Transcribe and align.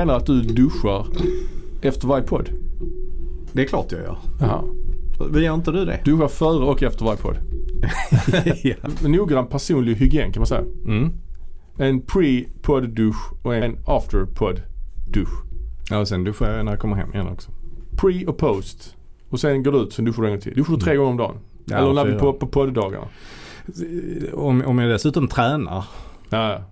menar 0.00 0.16
att 0.16 0.26
du 0.26 0.42
duschar 0.42 1.06
efter 1.82 2.08
varje 2.08 2.24
podd? 2.24 2.50
Det 3.52 3.62
är 3.62 3.66
klart 3.66 3.92
jag 3.92 4.00
gör. 4.00 4.18
Jaha. 4.40 4.64
Gör 5.40 5.54
inte 5.54 5.72
du 5.72 5.84
det? 5.84 6.00
Duschar 6.04 6.28
före 6.28 6.64
och 6.64 6.82
efter 6.82 7.04
varje 7.04 7.18
podd. 7.18 7.36
ja. 8.62 9.08
Noggrann 9.08 9.46
personlig 9.46 9.94
hygien 9.94 10.32
kan 10.32 10.40
man 10.40 10.46
säga. 10.46 10.64
Mm. 10.84 11.12
En 11.78 12.02
pre-podd-dusch 12.02 13.32
och 13.42 13.54
en 13.54 13.78
after-podd-dusch. 13.86 15.44
ja, 15.90 15.98
och 15.98 16.08
sen 16.08 16.24
duschar 16.24 16.50
jag 16.50 16.64
när 16.64 16.72
jag 16.72 16.80
kommer 16.80 16.96
hem 16.96 17.10
igen 17.14 17.28
också. 17.28 17.50
Pre 17.96 18.26
och 18.26 18.38
post. 18.38 18.96
Och 19.30 19.40
sen 19.40 19.62
går 19.62 19.72
du 19.72 19.78
ut, 19.78 19.92
sen 19.92 20.04
duschar 20.04 20.22
du 20.22 20.28
en 20.28 20.34
gång 20.34 20.40
till. 20.40 20.54
Duschar 20.54 20.74
du 20.74 20.80
tre 20.80 20.96
gånger 20.96 21.10
om 21.10 21.16
dagen? 21.16 21.36
Ja, 21.64 21.76
Eller 21.76 21.92
när 21.92 22.04
vi 22.04 22.18
på, 22.18 22.32
på 22.32 22.46
podddagarna? 22.46 23.06
Om, 24.32 24.62
om 24.66 24.78
jag 24.78 24.90
dessutom 24.90 25.28
tränar. 25.28 25.84
Ja, 26.30 26.52
ja. 26.52 26.64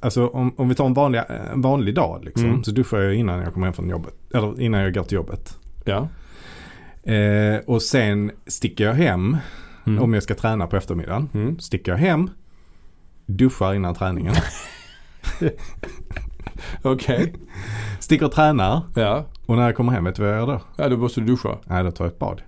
Alltså 0.00 0.26
om, 0.26 0.54
om 0.56 0.68
vi 0.68 0.74
tar 0.74 0.86
en 0.86 0.94
vanlig, 0.94 1.22
en 1.52 1.60
vanlig 1.60 1.94
dag 1.94 2.24
liksom. 2.24 2.44
Mm. 2.44 2.64
Så 2.64 2.70
duschar 2.70 2.98
jag 2.98 3.14
innan 3.14 3.40
jag 3.40 3.54
kommer 3.54 3.66
hem 3.66 3.74
från 3.74 3.88
jobbet. 3.88 4.14
Eller 4.34 4.60
innan 4.60 4.80
jag 4.80 4.94
går 4.94 5.02
till 5.04 5.16
jobbet. 5.16 5.58
ja. 5.84 6.08
Eh, 7.02 7.58
och 7.66 7.82
sen 7.82 8.30
sticker 8.46 8.84
jag 8.84 8.94
hem. 8.94 9.36
Mm. 9.86 10.02
Om 10.02 10.14
jag 10.14 10.22
ska 10.22 10.34
träna 10.34 10.66
på 10.66 10.76
eftermiddagen. 10.76 11.28
Mm. 11.34 11.58
Sticker 11.58 11.92
jag 11.92 11.98
hem. 11.98 12.30
Duschar 13.26 13.74
innan 13.74 13.94
träningen. 13.94 14.34
Okej. 16.82 17.34
Sticker 17.98 18.26
och 18.26 18.32
tränar. 18.32 18.82
Ja. 18.94 19.24
Och 19.46 19.56
när 19.56 19.62
jag 19.62 19.76
kommer 19.76 19.92
hem, 19.92 20.04
vet 20.04 20.14
du 20.14 20.22
vad 20.22 20.32
jag 20.32 20.38
gör 20.38 20.46
då? 20.46 20.60
Ja, 20.76 20.88
då 20.88 20.96
måste 20.96 21.20
du 21.20 21.26
duscha. 21.26 21.58
Nej, 21.64 21.84
då 21.84 21.90
tar 21.90 22.04
jag 22.04 22.12
ett 22.12 22.18
bad. 22.18 22.42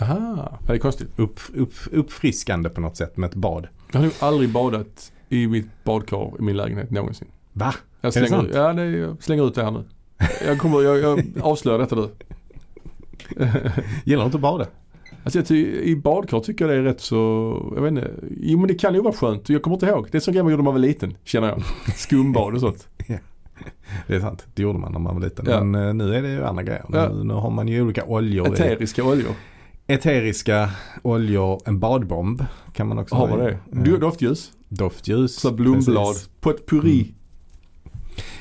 Aha. 0.00 0.58
Det 0.66 0.72
är 0.72 0.78
konstigt. 0.78 1.08
Upp, 1.16 1.40
upp, 1.54 1.74
uppfriskande 1.92 2.68
på 2.68 2.80
något 2.80 2.96
sätt 2.96 3.16
med 3.16 3.28
ett 3.28 3.34
bad. 3.34 3.68
Jag 3.92 3.98
har 3.98 4.04
nog 4.04 4.14
aldrig 4.20 4.50
badat 4.50 5.12
i 5.28 5.46
mitt 5.46 5.84
badkar 5.84 6.32
i 6.38 6.42
min 6.42 6.56
lägenhet 6.56 6.90
någonsin. 6.90 7.28
Va? 7.52 7.74
Jag 8.00 8.16
Är 8.16 8.20
det 8.20 8.26
slänger, 8.28 8.42
sant? 8.42 8.54
ja, 8.54 8.72
det, 8.72 8.84
jag 8.90 9.22
slänger 9.22 9.46
ut 9.48 9.54
det 9.54 9.64
här 9.64 9.70
nu. 9.70 9.84
Jag, 10.46 10.58
kommer, 10.58 10.82
jag, 10.82 10.98
jag 10.98 11.24
avslöjar 11.40 11.78
detta 11.78 11.96
nu. 11.96 12.08
Gillar 14.04 14.22
du 14.22 14.26
inte 14.26 14.36
att 14.36 14.40
bada? 14.42 14.66
Alltså 15.24 15.38
jag 15.38 15.46
ty, 15.46 15.80
i 15.82 15.96
badkar 15.96 16.40
tycker 16.40 16.64
jag 16.64 16.74
det 16.74 16.78
är 16.80 16.82
rätt 16.82 17.00
så, 17.00 17.16
jag 17.74 17.82
vet 17.82 17.88
inte. 17.90 18.10
Jo 18.40 18.58
men 18.58 18.68
det 18.68 18.74
kan 18.74 18.94
ju 18.94 19.00
vara 19.00 19.14
skönt. 19.14 19.48
Jag 19.48 19.62
kommer 19.62 19.76
inte 19.76 19.86
ihåg. 19.86 20.08
Det 20.10 20.18
är 20.18 20.20
som 20.20 20.34
grej 20.34 20.42
man 20.42 20.50
gjorde 20.52 20.62
när 20.62 20.64
man 20.64 20.74
var 20.74 20.80
liten, 20.80 21.16
känner 21.24 21.48
jag. 21.48 21.62
Skumbad 21.96 22.54
och 22.54 22.60
sånt. 22.60 22.88
Det 24.06 24.14
är 24.16 24.20
sant. 24.20 24.46
Det 24.54 24.62
gjorde 24.62 24.78
man 24.78 24.92
när 24.92 24.98
man 24.98 25.14
var 25.14 25.22
liten. 25.22 25.46
Ja. 25.48 25.64
Men 25.64 25.88
eh, 25.88 25.94
nu 25.94 26.14
är 26.14 26.22
det 26.22 26.28
ju 26.28 26.44
andra 26.44 26.62
grejer. 26.62 26.84
Ja. 26.92 27.08
Nu, 27.08 27.24
nu 27.24 27.34
har 27.34 27.50
man 27.50 27.68
ju 27.68 27.82
olika 27.82 28.04
oljor. 28.04 28.48
i. 28.48 28.52
Eteriska 28.52 29.04
oljor. 29.04 29.32
Eteriska 29.86 30.70
oljor. 31.02 31.60
En 31.66 31.78
badbomb 31.78 32.44
kan 32.72 32.86
man 32.88 32.98
också 32.98 33.14
Har 33.14 33.28
ha 33.28 33.36
man 33.36 33.48
i. 33.48 33.56
det? 33.70 33.96
Doftljus. 33.98 34.52
Doftljus. 34.68 35.36
Så 35.36 35.52
blomblad. 35.52 36.06
precis. 36.14 36.30
Potpurri. 36.40 37.00
Mm. 37.02 37.14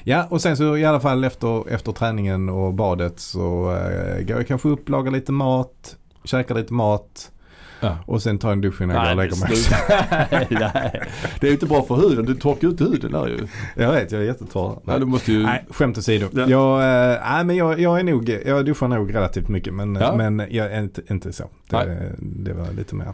Ja 0.03 0.27
och 0.29 0.41
sen 0.41 0.57
så 0.57 0.77
i 0.77 0.85
alla 0.85 0.99
fall 0.99 1.23
efter, 1.23 1.69
efter 1.69 1.91
träningen 1.91 2.49
och 2.49 2.73
badet 2.73 3.19
så 3.19 3.75
eh, 3.75 4.25
går 4.25 4.37
jag 4.37 4.47
kanske 4.47 4.69
upp, 4.69 4.89
lagar 4.89 5.11
lite 5.11 5.31
mat, 5.31 5.95
käkar 6.23 6.55
lite 6.55 6.73
mat 6.73 7.31
Ja. 7.79 7.97
och 8.05 8.21
sen 8.23 8.37
tar 8.37 8.51
en 8.51 8.61
dusch 8.61 8.81
innan 8.81 8.95
jag 8.95 9.05
går 9.05 9.11
och 9.11 9.17
lägger 9.17 9.39
mig. 9.39 9.55
sluta. 9.55 9.77
nej, 10.31 10.47
nej. 10.49 11.01
Det 11.39 11.47
är 11.47 11.49
ju 11.49 11.53
inte 11.53 11.65
bra 11.65 11.83
för 11.83 11.95
huden. 11.95 12.25
Du 12.25 12.35
torkar 12.35 12.67
ut 12.67 12.81
huden 12.81 13.11
där 13.11 13.27
ju. 13.27 13.47
Jag 13.75 13.91
vet, 13.91 14.11
jag 14.11 14.21
är 14.21 14.25
jättetorr. 14.25 14.79
Nej, 14.83 14.99
du 14.99 15.05
måste 15.05 15.31
ju... 15.31 15.43
Nej, 15.43 15.65
skämt 15.69 15.97
åsido. 15.97 16.27
Ja. 16.33 16.47
Jag, 16.47 17.11
eh, 17.13 17.19
nej, 17.31 17.43
men 17.43 17.55
jag, 17.55 17.79
jag 17.79 17.99
är 17.99 18.03
nog, 18.03 18.29
jag 18.45 18.65
duschar 18.65 18.87
nog 18.87 19.15
relativt 19.15 19.47
mycket 19.47 19.73
men, 19.73 19.95
Ja. 19.95 20.15
men 20.15 20.43
jag 20.49 20.71
är 20.71 20.79
inte, 20.81 21.01
inte 21.09 21.33
så. 21.33 21.43
Det, 21.69 22.11
det 22.19 22.53
var 22.53 22.67
lite 22.77 22.95
mer. 22.95 23.13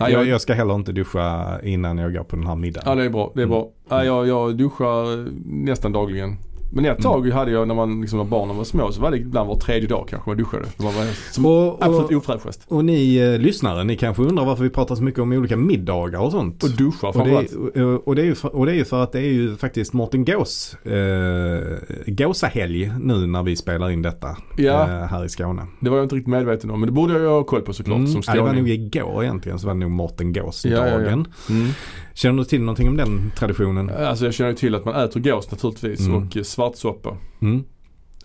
Nej, 0.00 0.12
jag, 0.12 0.26
jag 0.26 0.40
ska 0.40 0.54
heller 0.54 0.74
inte 0.74 0.92
duscha 0.92 1.60
innan 1.62 1.98
jag 1.98 2.14
går 2.14 2.24
på 2.24 2.36
den 2.36 2.46
här 2.46 2.56
middagen. 2.56 2.84
Ja 2.86 2.94
det 2.94 3.04
är 3.04 3.10
bra. 3.10 3.32
Det 3.34 3.42
är 3.42 3.46
bra. 3.46 3.68
Ja, 3.88 4.04
jag, 4.04 4.28
jag 4.28 4.56
duschar 4.56 5.28
nästan 5.64 5.92
dagligen. 5.92 6.36
Men 6.76 6.84
ett 6.84 7.02
tag 7.02 7.28
hade 7.30 7.50
jag 7.50 7.68
när 7.68 7.74
man 7.74 8.00
liksom 8.00 8.18
när 8.18 8.24
barnen 8.24 8.56
var 8.56 8.64
små 8.64 8.92
så 8.92 9.00
var 9.00 9.10
det 9.10 9.16
ibland 9.16 9.48
var 9.48 9.56
tredje 9.56 9.88
dag 9.88 10.06
kanske 10.10 10.30
man 10.30 10.36
duschade. 10.36 10.64
Man 10.76 10.94
var 10.94 11.32
som 11.32 11.46
Och, 11.46 11.76
absolut 11.84 12.10
och, 12.10 12.12
ofräschast. 12.16 12.64
och 12.68 12.84
ni 12.84 13.16
eh, 13.16 13.38
lyssnare, 13.38 13.84
ni 13.84 13.96
kanske 13.96 14.22
undrar 14.22 14.44
varför 14.44 14.64
vi 14.64 14.70
pratar 14.70 14.94
så 14.94 15.02
mycket 15.02 15.20
om 15.20 15.32
olika 15.32 15.56
middagar 15.56 16.20
och 16.20 16.30
sånt. 16.30 16.62
Och 16.62 16.70
duscha 16.70 17.08
Och 17.08 17.12
det, 17.14 17.18
framförallt. 17.18 18.04
och, 18.06 18.14
det 18.14 18.22
är 18.22 18.26
ju 18.26 18.34
för, 18.34 18.56
och 18.56 18.66
det 18.66 18.72
är 18.72 18.76
ju 18.76 18.84
för 18.84 19.02
att 19.02 19.12
det 19.12 19.18
är 19.20 19.32
ju 19.32 19.56
faktiskt 19.56 19.92
Mårten 19.92 20.24
Gås 20.24 20.76
eh, 20.84 21.76
Gåsahelg 22.06 22.92
nu 23.00 23.26
när 23.26 23.42
vi 23.42 23.56
spelar 23.56 23.90
in 23.90 24.02
detta 24.02 24.36
Ja. 24.56 24.82
eh, 24.82 24.88
här 25.06 25.24
i 25.24 25.28
Skåne. 25.28 25.66
Det 25.80 25.90
var 25.90 25.96
jag 25.96 26.04
inte 26.04 26.14
riktigt 26.14 26.30
medveten 26.30 26.70
om 26.70 26.80
men 26.80 26.86
det 26.86 26.92
borde 26.92 27.18
jag 27.18 27.30
ha 27.30 27.44
koll 27.44 27.62
på 27.62 27.72
såklart 27.72 27.96
Mm, 27.98 28.06
som 28.10 28.22
ja, 28.26 28.32
det 28.34 28.40
var 28.40 28.46
nog 28.48 28.56
skåning. 28.56 28.72
igår 28.72 29.22
egentligen 29.24 29.58
så 29.58 29.66
var 29.66 29.74
det 29.74 29.80
nog 29.80 29.90
Mårten 29.90 30.32
Ja, 30.32 30.42
ja, 30.42 30.42
ja. 30.42 30.80
Gås-dagen. 30.80 31.26
Mm. 31.50 31.68
Känner 32.16 32.38
du 32.38 32.44
till 32.44 32.60
någonting 32.60 32.88
om 32.88 32.96
den 32.96 33.32
traditionen? 33.36 33.90
Alltså 33.90 34.24
jag 34.24 34.34
känner 34.34 34.50
ju 34.50 34.56
till 34.56 34.74
att 34.74 34.84
man 34.84 34.94
äter 34.94 35.20
gås 35.20 35.50
naturligtvis 35.50 36.00
Mm. 36.00 36.14
och 36.26 36.36
eh, 36.36 36.42
svartsoppa. 36.42 37.16
Mm. 37.40 37.64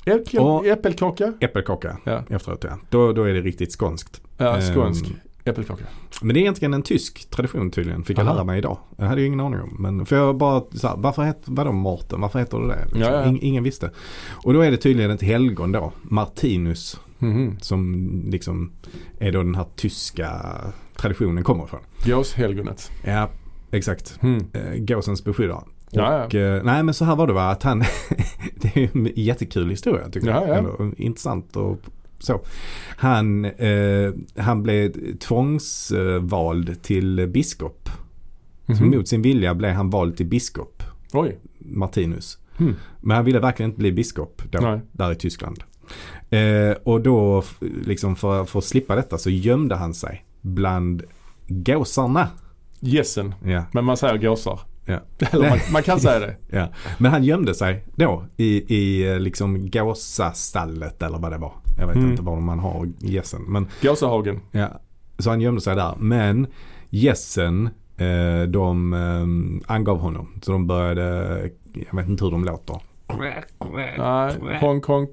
Äpple, 0.05 0.39
Och- 0.39 0.65
äppelkaka. 0.65 1.33
Äppelkaka 1.39 1.97
Ja, 2.03 2.23
efteråt 2.29 2.63
ja. 2.63 2.77
Då, 2.89 3.13
då 3.13 3.23
är 3.23 3.33
det 3.33 3.41
riktigt 3.41 3.71
skånskt. 3.71 4.21
ja 4.37 4.61
skånsk 4.61 5.05
Ehm, 5.05 5.13
äppelkaka. 5.45 5.83
Men 6.21 6.33
det 6.33 6.39
är 6.39 6.41
egentligen 6.41 6.73
en 6.73 6.81
tysk 6.81 7.29
tradition 7.29 7.71
tydligen, 7.71 8.03
fick 8.03 8.17
jag 8.17 8.25
Aha. 8.25 8.33
lära 8.35 8.43
mig 8.43 8.57
idag. 8.57 8.77
Jag 8.97 9.05
hade 9.05 9.21
ju 9.21 9.27
ingen 9.27 9.39
aning 9.39 9.61
om. 9.61 9.75
Men 9.79 10.05
för 10.05 10.15
jag 10.15 10.37
bara, 10.37 10.63
så 10.73 10.87
här, 10.87 10.95
varför 10.97 11.23
heter, 11.23 11.51
vadå 11.51 11.71
Mårten? 11.71 12.21
Varför 12.21 12.39
heter 12.39 12.59
det 12.59 12.67
det? 12.67 12.81
Liksom. 12.85 13.01
Ja, 13.01 13.11
ja. 13.11 13.25
Ing, 13.25 13.39
ingen 13.41 13.63
visste. 13.63 13.91
Och 14.31 14.53
då 14.53 14.61
är 14.61 14.71
det 14.71 14.77
tydligen 14.77 15.11
ett 15.11 15.21
helgon 15.21 15.71
då, 15.71 15.91
Martinus, 16.01 16.99
Mhm. 17.19 17.57
som 17.61 18.09
liksom 18.29 18.71
är 19.19 19.31
då 19.31 19.43
den 19.43 19.55
här 19.55 19.65
tyska 19.75 20.41
traditionen 20.95 21.43
kommer 21.43 21.63
ifrån. 21.63 21.79
Gåshelgonet. 22.05 22.91
Ja, 23.05 23.29
exakt. 23.71 24.19
Mm. 24.21 24.45
Gåsens 24.85 25.23
beskyddare. 25.23 25.63
Ja, 25.91 26.17
ja. 26.17 26.25
Och, 26.25 26.35
eh, 26.35 26.63
nej 26.63 26.83
men 26.83 26.93
så 26.93 27.05
här 27.05 27.15
var 27.15 27.27
det 27.27 27.33
va, 27.33 27.49
att 27.49 27.63
han, 27.63 27.79
det 28.55 28.75
är 28.83 28.89
en 28.97 29.09
jättekul 29.15 29.69
historia 29.69 30.09
tycker 30.09 30.27
Ja, 30.29 30.47
jag. 30.47 30.49
ja. 30.49 30.75
Eller, 30.79 31.01
intressant 31.01 31.55
och 31.55 31.77
så. 32.19 32.41
Han, 32.97 33.45
eh, 33.45 34.11
han 34.37 34.63
blev 34.63 35.17
tvångsvald 35.17 36.81
till 36.81 37.27
biskop. 37.33 37.89
Så 38.67 38.83
Mhm. 38.83 38.97
mot 38.97 39.07
sin 39.07 39.21
vilja 39.21 39.55
blev 39.55 39.71
han 39.73 39.89
vald 39.89 40.17
till 40.17 40.25
biskop, 40.25 40.83
Oj. 41.13 41.39
Martinus. 41.59 42.37
Mm. 42.59 42.75
Men 43.01 43.15
han 43.15 43.25
ville 43.25 43.39
verkligen 43.39 43.69
inte 43.71 43.79
bli 43.79 43.91
biskop 43.91 44.41
då, 44.51 44.59
Nej. 44.59 44.79
där 44.91 45.11
i 45.11 45.15
Tyskland. 45.15 45.63
Eh, 46.29 46.71
och 46.83 47.01
då, 47.01 47.43
liksom 47.85 48.15
för, 48.15 48.45
för 48.45 48.59
att 48.59 48.65
slippa 48.65 48.95
detta 48.95 49.17
så 49.17 49.29
gömde 49.29 49.75
han 49.75 49.93
sig 49.93 50.25
bland 50.41 51.03
gåsarna. 51.47 52.27
Gässen. 52.83 53.35
Ja, 53.45 53.63
Men 53.73 53.85
man 53.85 53.97
säger 53.97 54.17
gåsar. 54.17 54.59
ja. 54.85 54.99
Eller 55.31 55.49
man, 55.49 55.59
man 55.73 55.83
kan 55.83 55.99
säga 55.99 56.19
det. 56.19 56.35
Ja, 56.57 56.67
men 56.97 57.11
han 57.11 57.23
gömde 57.23 57.53
sig 57.55 57.85
då 57.95 58.25
i, 58.37 58.75
i 58.75 59.11
eh, 59.13 59.19
liksom 59.19 59.69
gåsastallet 59.71 61.01
eller 61.03 61.17
vad 61.17 61.31
det 61.31 61.37
var. 61.37 61.53
Jag 61.77 61.87
vet 61.87 61.95
Mm. 61.95 62.11
inte 62.11 62.21
var 62.23 62.39
man 62.39 62.59
har 62.59 62.89
gässen. 62.99 63.41
Men 63.47 63.67
Gåsahagen. 63.81 64.39
ja, 64.51 64.67
så 65.19 65.29
han 65.29 65.41
gömde 65.41 65.61
sig 65.61 65.75
där. 65.75 65.95
Men 65.99 66.47
gässen 66.89 67.69
eh, 67.97 68.41
de 68.47 68.93
eh, 68.93 69.73
angav 69.75 69.97
honom. 69.99 70.27
Så 70.41 70.51
de 70.51 70.67
började, 70.67 71.49
jag 71.73 71.95
vet 71.97 72.07
inte 72.09 72.23
hur 72.23 72.31
de 72.31 72.45
låter. 72.45 72.79
Nej, 73.97 74.59
honk 74.59 74.85
honk. 74.85 75.09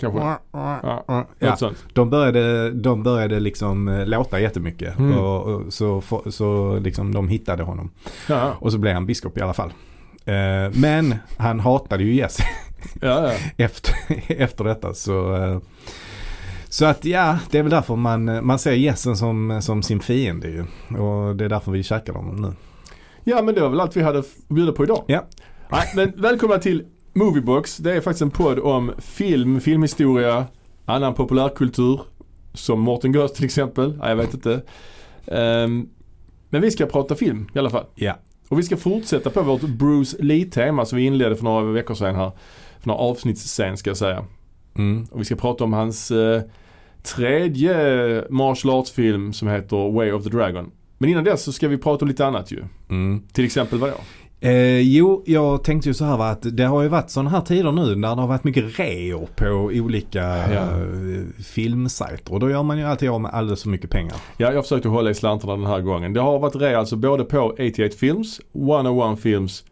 Kanske. 0.00 0.20
Ja, 0.20 1.24
Ja, 1.38 1.56
sånt. 1.56 1.84
de, 1.92 2.10
började, 2.10 2.70
de 2.70 3.02
började 3.02 3.40
liksom 3.40 3.88
eh, 3.88 4.06
låta 4.06 4.40
jättemycket. 4.40 4.98
Mm. 4.98 5.18
Och, 5.18 5.42
och 5.42 5.72
så 5.72 6.02
så, 6.30 6.78
liksom 6.78 7.14
de 7.14 7.28
hittade 7.28 7.62
honom. 7.62 7.90
Ja, 8.28 8.52
Och 8.60 8.72
så 8.72 8.78
blev 8.78 8.94
han 8.94 9.06
biskop 9.06 9.38
i 9.38 9.40
alla 9.40 9.54
fall. 9.54 9.72
Eh, 10.24 10.70
men 10.74 11.14
han 11.38 11.60
hatade 11.60 12.04
ju 12.04 12.14
ja, 12.14 12.28
ja. 13.00 13.32
efter, 13.64 13.94
efter 14.28 14.64
detta. 14.64 14.94
Så, 14.94 15.36
eh, 15.36 15.58
så 16.68 16.84
att 16.84 17.04
ja, 17.04 17.38
det 17.50 17.58
är 17.58 17.62
väl 17.62 17.70
därför 17.70 17.96
man, 17.96 18.46
man 18.46 18.58
ser 18.58 18.72
gässen 18.72 19.16
som, 19.16 19.62
som 19.62 19.82
sin 19.82 20.00
fiende 20.00 20.48
ju. 20.48 20.60
Och 20.98 21.36
det 21.36 21.44
är 21.44 21.48
därför 21.48 21.72
vi 21.72 21.82
käkar 21.82 22.12
dem 22.12 22.36
nu. 22.36 22.52
ja, 23.24 23.42
men 23.42 23.54
det 23.54 23.60
var 23.60 23.68
väl 23.68 23.80
allt 23.80 23.96
vi 23.96 24.02
hade 24.02 24.18
att 24.18 24.48
bjuda 24.48 24.72
på 24.72 24.84
idag. 24.84 25.04
Ja. 25.06 25.24
Nej, 25.70 25.92
men 25.94 26.12
välkomna 26.22 26.58
till 26.58 26.84
Moviebox. 27.16 27.76
Det 27.76 27.92
är 27.92 28.00
faktiskt 28.00 28.22
en 28.22 28.30
podd 28.30 28.58
om 28.58 28.92
film, 28.98 29.60
filmhistoria, 29.60 30.46
annan 30.84 31.14
populärkultur. 31.14 32.00
Som 32.54 32.80
Mårten 32.80 33.12
Gås 33.12 33.32
till 33.32 33.44
exempel. 33.44 33.98
Ja, 34.00 34.08
jag 34.08 34.16
vet 34.16 34.34
inte. 34.34 34.62
Ehm, 35.26 35.88
men 36.50 36.62
vi 36.62 36.70
ska 36.70 36.86
prata 36.86 37.14
film 37.14 37.48
i 37.54 37.58
alla 37.58 37.70
fall. 37.70 37.84
Ja. 37.94 38.18
Och 38.48 38.58
vi 38.58 38.62
ska 38.62 38.76
fortsätta 38.76 39.30
på 39.30 39.42
vårt 39.42 39.60
Bruce 39.60 40.16
Lee-tema 40.20 40.84
som 40.84 40.98
vi 40.98 41.04
inledde 41.04 41.36
för 41.36 41.44
några 41.44 41.72
veckor 41.72 41.94
sedan 41.94 42.14
här. 42.14 42.30
För 42.80 42.88
några 42.88 43.00
avsnitt 43.00 43.38
sen 43.38 43.76
ska 43.76 43.90
jag 43.90 43.96
säga. 43.96 44.24
Mm. 44.74 45.06
Och 45.10 45.20
vi 45.20 45.24
ska 45.24 45.36
prata 45.36 45.64
om 45.64 45.72
hans 45.72 46.10
eh, 46.10 46.42
tredje 47.02 48.24
martial 48.30 48.74
arts-film 48.74 49.32
som 49.32 49.48
heter 49.48 49.92
Way 49.92 50.12
of 50.12 50.24
the 50.24 50.30
Dragon. 50.30 50.70
Men 50.98 51.10
innan 51.10 51.24
dess 51.24 51.42
så 51.42 51.52
ska 51.52 51.68
vi 51.68 51.78
prata 51.78 52.04
om 52.04 52.08
lite 52.08 52.26
annat 52.26 52.52
ju. 52.52 52.64
Mm. 52.88 53.22
Till 53.32 53.44
exempel 53.44 53.78
vadå? 53.78 53.94
Eh, 54.40 54.78
jo, 54.80 55.22
jag 55.26 55.64
tänkte 55.64 55.88
ju 55.88 55.94
så 55.94 56.04
här 56.04 56.16
va, 56.16 56.28
att 56.28 56.56
det 56.56 56.64
har 56.64 56.82
ju 56.82 56.88
varit 56.88 57.10
sådana 57.10 57.30
här 57.30 57.40
tider 57.40 57.72
nu 57.72 57.94
när 57.96 58.14
det 58.14 58.20
har 58.20 58.28
varit 58.28 58.44
mycket 58.44 58.78
reor 58.78 59.28
på 59.36 59.46
olika 59.74 60.20
Ja. 60.20 60.60
eh, 60.60 61.42
filmsajter. 61.44 62.32
Och 62.32 62.40
då 62.40 62.50
gör 62.50 62.62
man 62.62 62.78
ju 62.78 62.84
alltid 62.84 63.10
av 63.10 63.20
med 63.20 63.30
alldeles 63.34 63.62
för 63.62 63.68
mycket 63.70 63.90
pengar. 63.90 64.14
Ja, 64.36 64.52
jag 64.52 64.64
försökte 64.64 64.88
hålla 64.88 65.10
i 65.10 65.14
slantarna 65.14 65.56
den 65.56 65.66
här 65.66 65.80
gången. 65.80 66.12
Det 66.12 66.20
har 66.20 66.38
varit 66.38 66.56
rea 66.56 66.78
alltså 66.78 66.96
både 66.96 67.24
på 67.24 67.38
88 67.38 67.96
Films, 67.98 68.40
101 68.54 69.20
Films, 69.20 69.64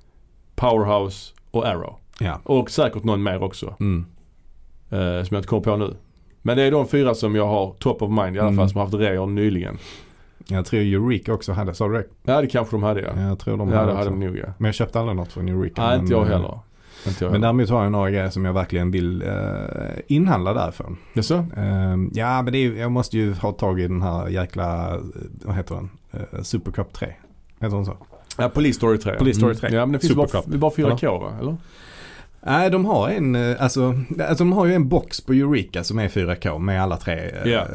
Powerhouse 0.56 1.32
och 1.50 1.66
Arrow. 1.66 1.94
Ja. 2.20 2.40
Och 2.44 2.70
säkert 2.70 3.04
någon 3.04 3.22
mer 3.22 3.42
också. 3.42 3.74
Mm. 3.80 4.06
eh, 4.90 4.98
som 4.98 5.28
jag 5.30 5.38
inte 5.38 5.48
kommer 5.48 5.62
på 5.62 5.76
nu. 5.76 5.94
Men 6.42 6.56
det 6.56 6.62
är 6.62 6.70
de 6.70 6.88
fyra 6.88 7.14
som 7.14 7.34
jag 7.34 7.46
har 7.46 7.74
top 7.78 8.02
of 8.02 8.10
mind 8.10 8.36
i 8.36 8.38
alla 8.38 8.48
Mm. 8.48 8.56
fall 8.56 8.68
som 8.70 8.78
har 8.78 8.84
haft 8.86 8.94
reor 8.94 9.26
nyligen. 9.26 9.78
Jag 10.48 10.66
tror 10.66 10.80
Eureka 10.80 11.32
också 11.32 11.52
hade, 11.52 11.74
sa 11.74 11.88
du 11.88 11.94
det? 11.94 12.04
Ja 12.22 12.40
det 12.40 12.46
kanske 12.46 12.76
de 12.76 12.82
hade 12.82 13.00
ja. 13.00 13.20
Jag 13.20 13.38
tror 13.38 13.56
de 13.56 13.68
Ja 13.68 13.76
hade 13.76 13.92
det 13.92 13.98
hade 13.98 14.10
de 14.10 14.20
nog 14.20 14.38
ja. 14.38 14.46
Men 14.58 14.68
jag 14.68 14.74
köpte 14.74 15.00
aldrig 15.00 15.16
något 15.16 15.32
från 15.32 15.48
Eureka. 15.48 15.82
Nej 15.82 15.90
men, 15.90 16.00
inte 16.00 16.12
jag 16.12 16.22
eh, 16.22 16.28
heller. 16.28 16.58
Inte 17.06 17.24
jag 17.24 17.32
Men 17.32 17.40
däremot 17.40 17.70
har 17.70 17.82
jag 17.82 17.92
några 17.92 18.10
grejer 18.10 18.30
som 18.30 18.44
jag 18.44 18.52
verkligen 18.52 18.90
vill 18.90 19.22
eh, 19.22 19.28
inhandla 20.06 20.54
därifrån. 20.54 20.96
Jaså? 21.12 21.34
Eh, 21.56 21.96
ja 22.12 22.42
men 22.42 22.52
det 22.52 22.58
är, 22.58 22.72
jag 22.72 22.92
måste 22.92 23.18
ju 23.18 23.32
ha 23.32 23.52
tag 23.52 23.80
i 23.80 23.88
den 23.88 24.02
här 24.02 24.28
jäkla, 24.28 24.94
eh, 24.94 25.00
vad 25.44 25.56
heter 25.56 25.74
den? 25.74 25.90
Uh, 26.14 26.42
Supercup 26.42 26.92
3. 26.92 27.14
Heter 27.60 27.76
den 27.76 27.84
så? 27.84 27.96
Ja 28.38 28.48
Police 28.48 28.76
Story 28.76 28.98
3. 28.98 29.18
Police 29.18 29.38
Story 29.38 29.54
3. 29.54 29.68
Mm. 29.68 29.78
Ja 29.78 29.86
men 29.86 29.92
det 29.92 29.98
finns 29.98 30.14
bara, 30.14 30.28
Supercup. 30.28 30.54
är 30.54 30.58
bara 30.58 30.70
4K 30.70 31.20
va? 31.20 31.32
Eller? 31.40 31.56
Nej 32.46 32.70
de 32.70 32.84
har 32.84 33.08
en, 33.08 33.34
eh, 33.34 33.56
alltså, 33.62 33.94
alltså 34.28 34.44
de 34.44 34.52
har 34.52 34.66
ju 34.66 34.74
en 34.74 34.88
box 34.88 35.20
på 35.20 35.32
Eureka 35.32 35.84
som 35.84 35.98
är 35.98 36.08
4K 36.08 36.58
med 36.58 36.82
alla 36.82 36.96
tre 36.96 37.30
Ja. 37.44 37.50
eh, 37.60 37.66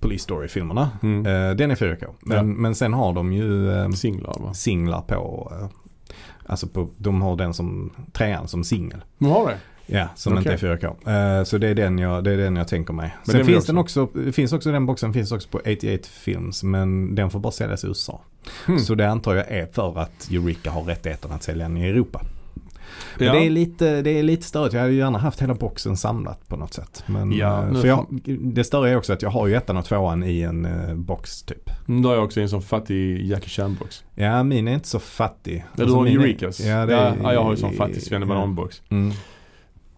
Police 0.00 0.22
Story-filmerna. 0.24 0.90
Mm. 1.02 1.26
Eh, 1.26 1.56
den 1.56 1.70
är 1.70 1.74
4K. 1.74 2.06
Men, 2.20 2.36
Ja. 2.36 2.42
men 2.42 2.74
sen 2.74 2.92
har 2.92 3.12
de 3.12 3.32
ju 3.32 3.72
eh, 3.72 3.90
Singlar 3.90 4.36
va? 4.40 4.54
singlar 4.54 5.00
på, 5.00 5.52
eh, 5.60 5.68
alltså 6.46 6.66
på, 6.66 6.88
de 6.96 7.22
har 7.22 7.36
den 7.36 7.54
som, 7.54 7.90
trean 8.12 8.48
som 8.48 8.64
singel. 8.64 9.04
De 9.18 9.26
har 9.30 9.48
det? 9.48 9.56
Ja, 9.86 10.08
som 10.14 10.32
Okej. 10.32 10.52
inte 10.52 10.66
är 10.66 10.76
4K. 10.76 11.38
Eh, 11.38 11.44
så 11.44 11.58
det 11.58 11.68
är, 11.68 11.74
den 11.74 11.98
jag, 11.98 12.24
det 12.24 12.32
är 12.32 12.36
den 12.36 12.56
jag 12.56 12.68
tänker 12.68 12.92
mig. 12.92 13.16
Men 13.26 13.36
Sen 13.36 13.46
finns 13.46 13.66
den 13.66 13.78
också, 13.78 14.08
finns 14.32 14.52
också 14.52 14.72
den 14.72 14.86
boxen 14.86 15.12
finns 15.12 15.32
också 15.32 15.48
på 15.48 15.58
88 15.58 16.08
Films 16.10 16.62
men 16.62 17.14
den 17.14 17.30
får 17.30 17.40
bara 17.40 17.52
säljas 17.52 17.84
i 17.84 17.86
USA. 17.86 18.20
Hmm. 18.66 18.78
Så 18.78 18.94
det 18.94 19.10
antar 19.10 19.34
jag 19.34 19.48
är 19.48 19.66
för 19.66 19.98
att 19.98 20.28
Eureka 20.30 20.70
har 20.70 20.82
rättigheten 20.82 21.32
att 21.32 21.42
sälja 21.42 21.68
den 21.68 21.76
i 21.76 21.88
Europa. 21.88 22.20
Men 23.18 23.26
Ja. 23.26 23.32
det 23.34 23.46
är 23.46 23.50
lite, 23.50 24.02
det 24.02 24.10
är 24.18 24.22
lite 24.22 24.42
störigt. 24.42 24.74
Jag 24.74 24.80
hade 24.80 24.92
ju 24.92 24.98
gärna 24.98 25.18
haft 25.18 25.42
hela 25.42 25.54
boxen 25.54 25.96
samlat 25.96 26.48
på 26.48 26.56
något 26.56 26.74
sätt. 26.74 27.02
Men, 27.06 27.32
Ja, 27.32 27.66
eh, 27.68 27.74
för 27.80 27.88
jag, 27.88 28.06
det 28.40 28.64
större 28.64 28.90
är 28.90 28.96
också 28.96 29.12
att 29.12 29.22
jag 29.22 29.30
har 29.30 29.46
ju 29.46 29.54
ettan 29.54 29.76
och 29.76 29.84
tvåan 29.84 30.24
i 30.24 30.40
en 30.42 30.64
eh, 30.64 30.94
box 30.94 31.42
typ. 31.42 31.70
Mm, 31.88 32.02
Då 32.02 32.08
har 32.08 32.16
jag 32.16 32.24
också 32.24 32.40
en 32.40 32.48
sån 32.48 32.62
fattig 32.62 33.26
Jackie 33.26 33.48
Chan-box. 33.48 34.04
Ja, 34.14 34.42
min 34.42 34.68
är 34.68 34.74
inte 34.74 34.88
så 34.88 34.98
fattig. 34.98 35.64
Ja, 35.76 35.84
du 35.84 35.92
har 35.92 36.06
är- 36.06 36.10
Eurekas? 36.10 36.60
Ja, 36.60 36.86
det 36.86 36.92
ja, 36.92 36.98
är, 36.98 37.16
ja, 37.22 37.32
jag 37.32 37.42
har 37.42 37.50
ju 37.50 37.56
sån 37.56 37.72
fattig 37.72 37.96
ja. 37.96 38.00
svennebanan-box. 38.00 38.82
Mm. 38.88 39.12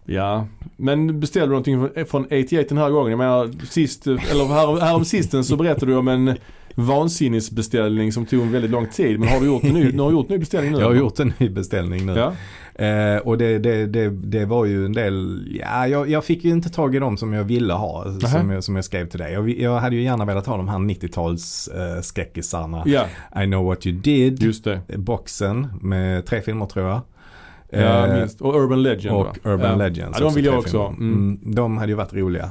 Ja, 0.09 0.47
men 0.77 1.19
beställde 1.19 1.45
du 1.47 1.49
någonting 1.49 1.89
från- 1.95 2.05
från 2.05 2.25
88 2.25 2.63
den 2.69 2.77
här 2.77 2.89
gången? 2.89 3.09
Jag 3.11 3.17
menar 3.17 3.65
sist, 3.65 4.07
eller 4.07 4.45
här, 4.47 4.81
här 4.81 4.95
om 4.95 5.05
sisten 5.05 5.43
så 5.43 5.55
berättade 5.55 5.91
du 5.91 5.97
om 5.97 6.07
en 6.07 6.35
vansinnesbeställning 6.75 8.11
som 8.11 8.25
tog 8.25 8.41
en 8.41 8.51
väldigt 8.51 8.71
lång 8.71 8.87
tid. 8.87 9.19
Men 9.19 9.29
har 9.29 9.39
du 9.39 9.45
gjort 9.45 9.63
en 9.63 9.73
ny, 9.73 9.91
du 9.91 10.01
har 10.01 10.11
gjort 10.11 10.29
en 10.29 10.33
ny 10.33 10.39
beställning 10.39 10.71
nu? 10.73 10.79
Jag 10.79 10.85
har 10.87 10.93
gjort 10.95 11.19
en 11.19 11.33
ny 11.37 11.49
beställning 11.49 12.05
nu. 12.05 12.13
Ja. 12.13 12.33
Eh, 12.77 13.17
och 13.17 13.37
det, 13.37 13.59
det, 13.59 13.85
det, 13.85 14.09
det 14.09 14.45
var 14.45 14.65
ju 14.65 14.85
en 14.85 14.93
del, 14.93 15.47
ja 15.63 15.87
jag, 15.87 16.09
jag 16.09 16.25
fick 16.25 16.43
ju 16.45 16.51
inte 16.51 16.69
tag 16.69 16.95
i 16.95 16.99
dem 16.99 17.17
som 17.17 17.33
jag 17.33 17.43
ville 17.43 17.73
ha. 17.73 18.19
Som 18.19 18.49
jag, 18.49 18.63
som 18.63 18.75
jag 18.75 18.85
skrev 18.85 19.09
till 19.09 19.19
dig. 19.19 19.33
Jag, 19.33 19.49
jag 19.49 19.79
hade 19.79 19.95
ju 19.95 20.03
gärna 20.03 20.25
velat 20.25 20.45
ha 20.45 20.57
de 20.57 20.67
här 20.67 20.77
90-tals 20.77 21.67
eh, 21.67 22.01
skräckisarna. 22.01 22.83
ja, 22.85 23.05
I 23.43 23.45
know 23.45 23.65
what 23.65 23.85
you 23.87 23.97
did. 23.97 24.43
just 24.43 24.63
det. 24.63 24.81
Boxen 24.97 25.67
med 25.81 26.25
tre 26.25 26.41
filmer 26.41 26.65
tror 26.65 26.87
jag. 26.87 27.01
Ja, 27.69 28.07
Eh, 28.07 28.19
minst. 28.19 28.41
Och 28.41 28.63
Urban 28.63 28.83
Legend 28.83 29.15
och 29.15 29.25
va? 29.25 29.33
Urban 29.43 29.69
ja. 29.69 29.75
Legends. 29.75 30.19
Ja, 30.19 30.25
de 30.25 30.35
vill 30.35 30.45
jag 30.45 30.59
också. 30.59 30.81
Mm. 30.81 31.13
Mm, 31.13 31.55
de 31.55 31.77
hade 31.77 31.91
ju 31.91 31.95
varit 31.95 32.13
roliga. 32.13 32.49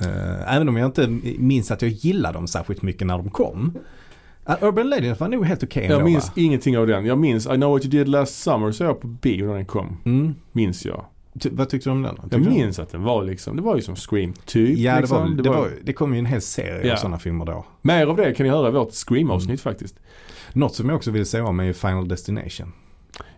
Eh, 0.00 0.54
även 0.56 0.68
om 0.68 0.76
jag 0.76 0.86
inte 0.86 1.06
minns 1.38 1.70
att 1.70 1.82
jag 1.82 1.90
gillade 1.90 2.34
dem 2.34 2.46
särskilt 2.46 2.82
mycket 2.82 3.06
när 3.06 3.18
de 3.18 3.30
kom. 3.30 3.78
Urban 4.60 4.88
Legends 4.90 5.20
var 5.20 5.28
nog 5.28 5.44
helt 5.44 5.62
okej 5.62 5.82
Jag 5.84 5.92
ändå, 5.92 6.04
minns 6.04 6.26
va? 6.26 6.32
ingenting 6.36 6.78
av 6.78 6.86
den. 6.86 7.04
Jag 7.06 7.18
minns 7.18 7.46
I 7.46 7.48
know 7.48 7.70
what 7.72 7.84
you 7.84 7.90
did 7.90 8.08
last 8.08 8.42
summer 8.42 8.72
så 8.72 8.84
jag 8.84 9.00
på 9.00 9.06
bio 9.06 9.46
när 9.46 9.54
den 9.54 9.66
kom. 9.66 9.96
Mm. 10.04 10.34
Minns 10.52 10.86
jag. 10.86 11.04
Ty- 11.40 11.50
vad 11.52 11.68
tyckte 11.68 11.88
du 11.88 11.92
om 11.92 12.02
den? 12.02 12.14
då? 12.14 12.22
Jag 12.22 12.30
Tyckte 12.30 12.50
du- 12.50 12.56
minns 12.56 12.78
att 12.78 12.90
den 12.92 13.02
var 13.02 13.24
liksom, 13.24 13.56
det 13.56 13.62
var 13.62 13.76
ju 13.76 13.82
som 13.82 13.96
Scream 13.96 14.32
typ. 14.44 14.78
Ja, 14.78 14.94
det, 14.94 15.00
liksom. 15.00 15.18
var, 15.18 15.24
väl- 15.28 15.42
det, 15.42 15.50
var, 15.50 15.70
det 15.84 15.92
kom 15.92 16.12
ju 16.12 16.18
en 16.18 16.26
hel 16.26 16.40
serie 16.40 16.86
Ja. 16.86 16.92
av 16.92 16.96
sådana 16.96 17.18
filmer 17.18 17.44
då. 17.44 17.64
Mer 17.82 18.06
av 18.06 18.16
det 18.16 18.34
kan 18.34 18.44
ni 18.46 18.50
höra 18.50 18.68
i 18.68 18.72
vårt 18.72 18.92
Scream-avsnitt 18.92 19.48
Mm. 19.48 19.58
faktiskt. 19.58 19.96
Något 20.52 20.74
som 20.74 20.88
jag 20.88 20.96
också 20.96 21.10
vill 21.10 21.26
säga 21.26 21.44
om 21.44 21.60
är 21.60 21.64
ju 21.64 21.72
Final 21.72 22.08
Destination. 22.08 22.72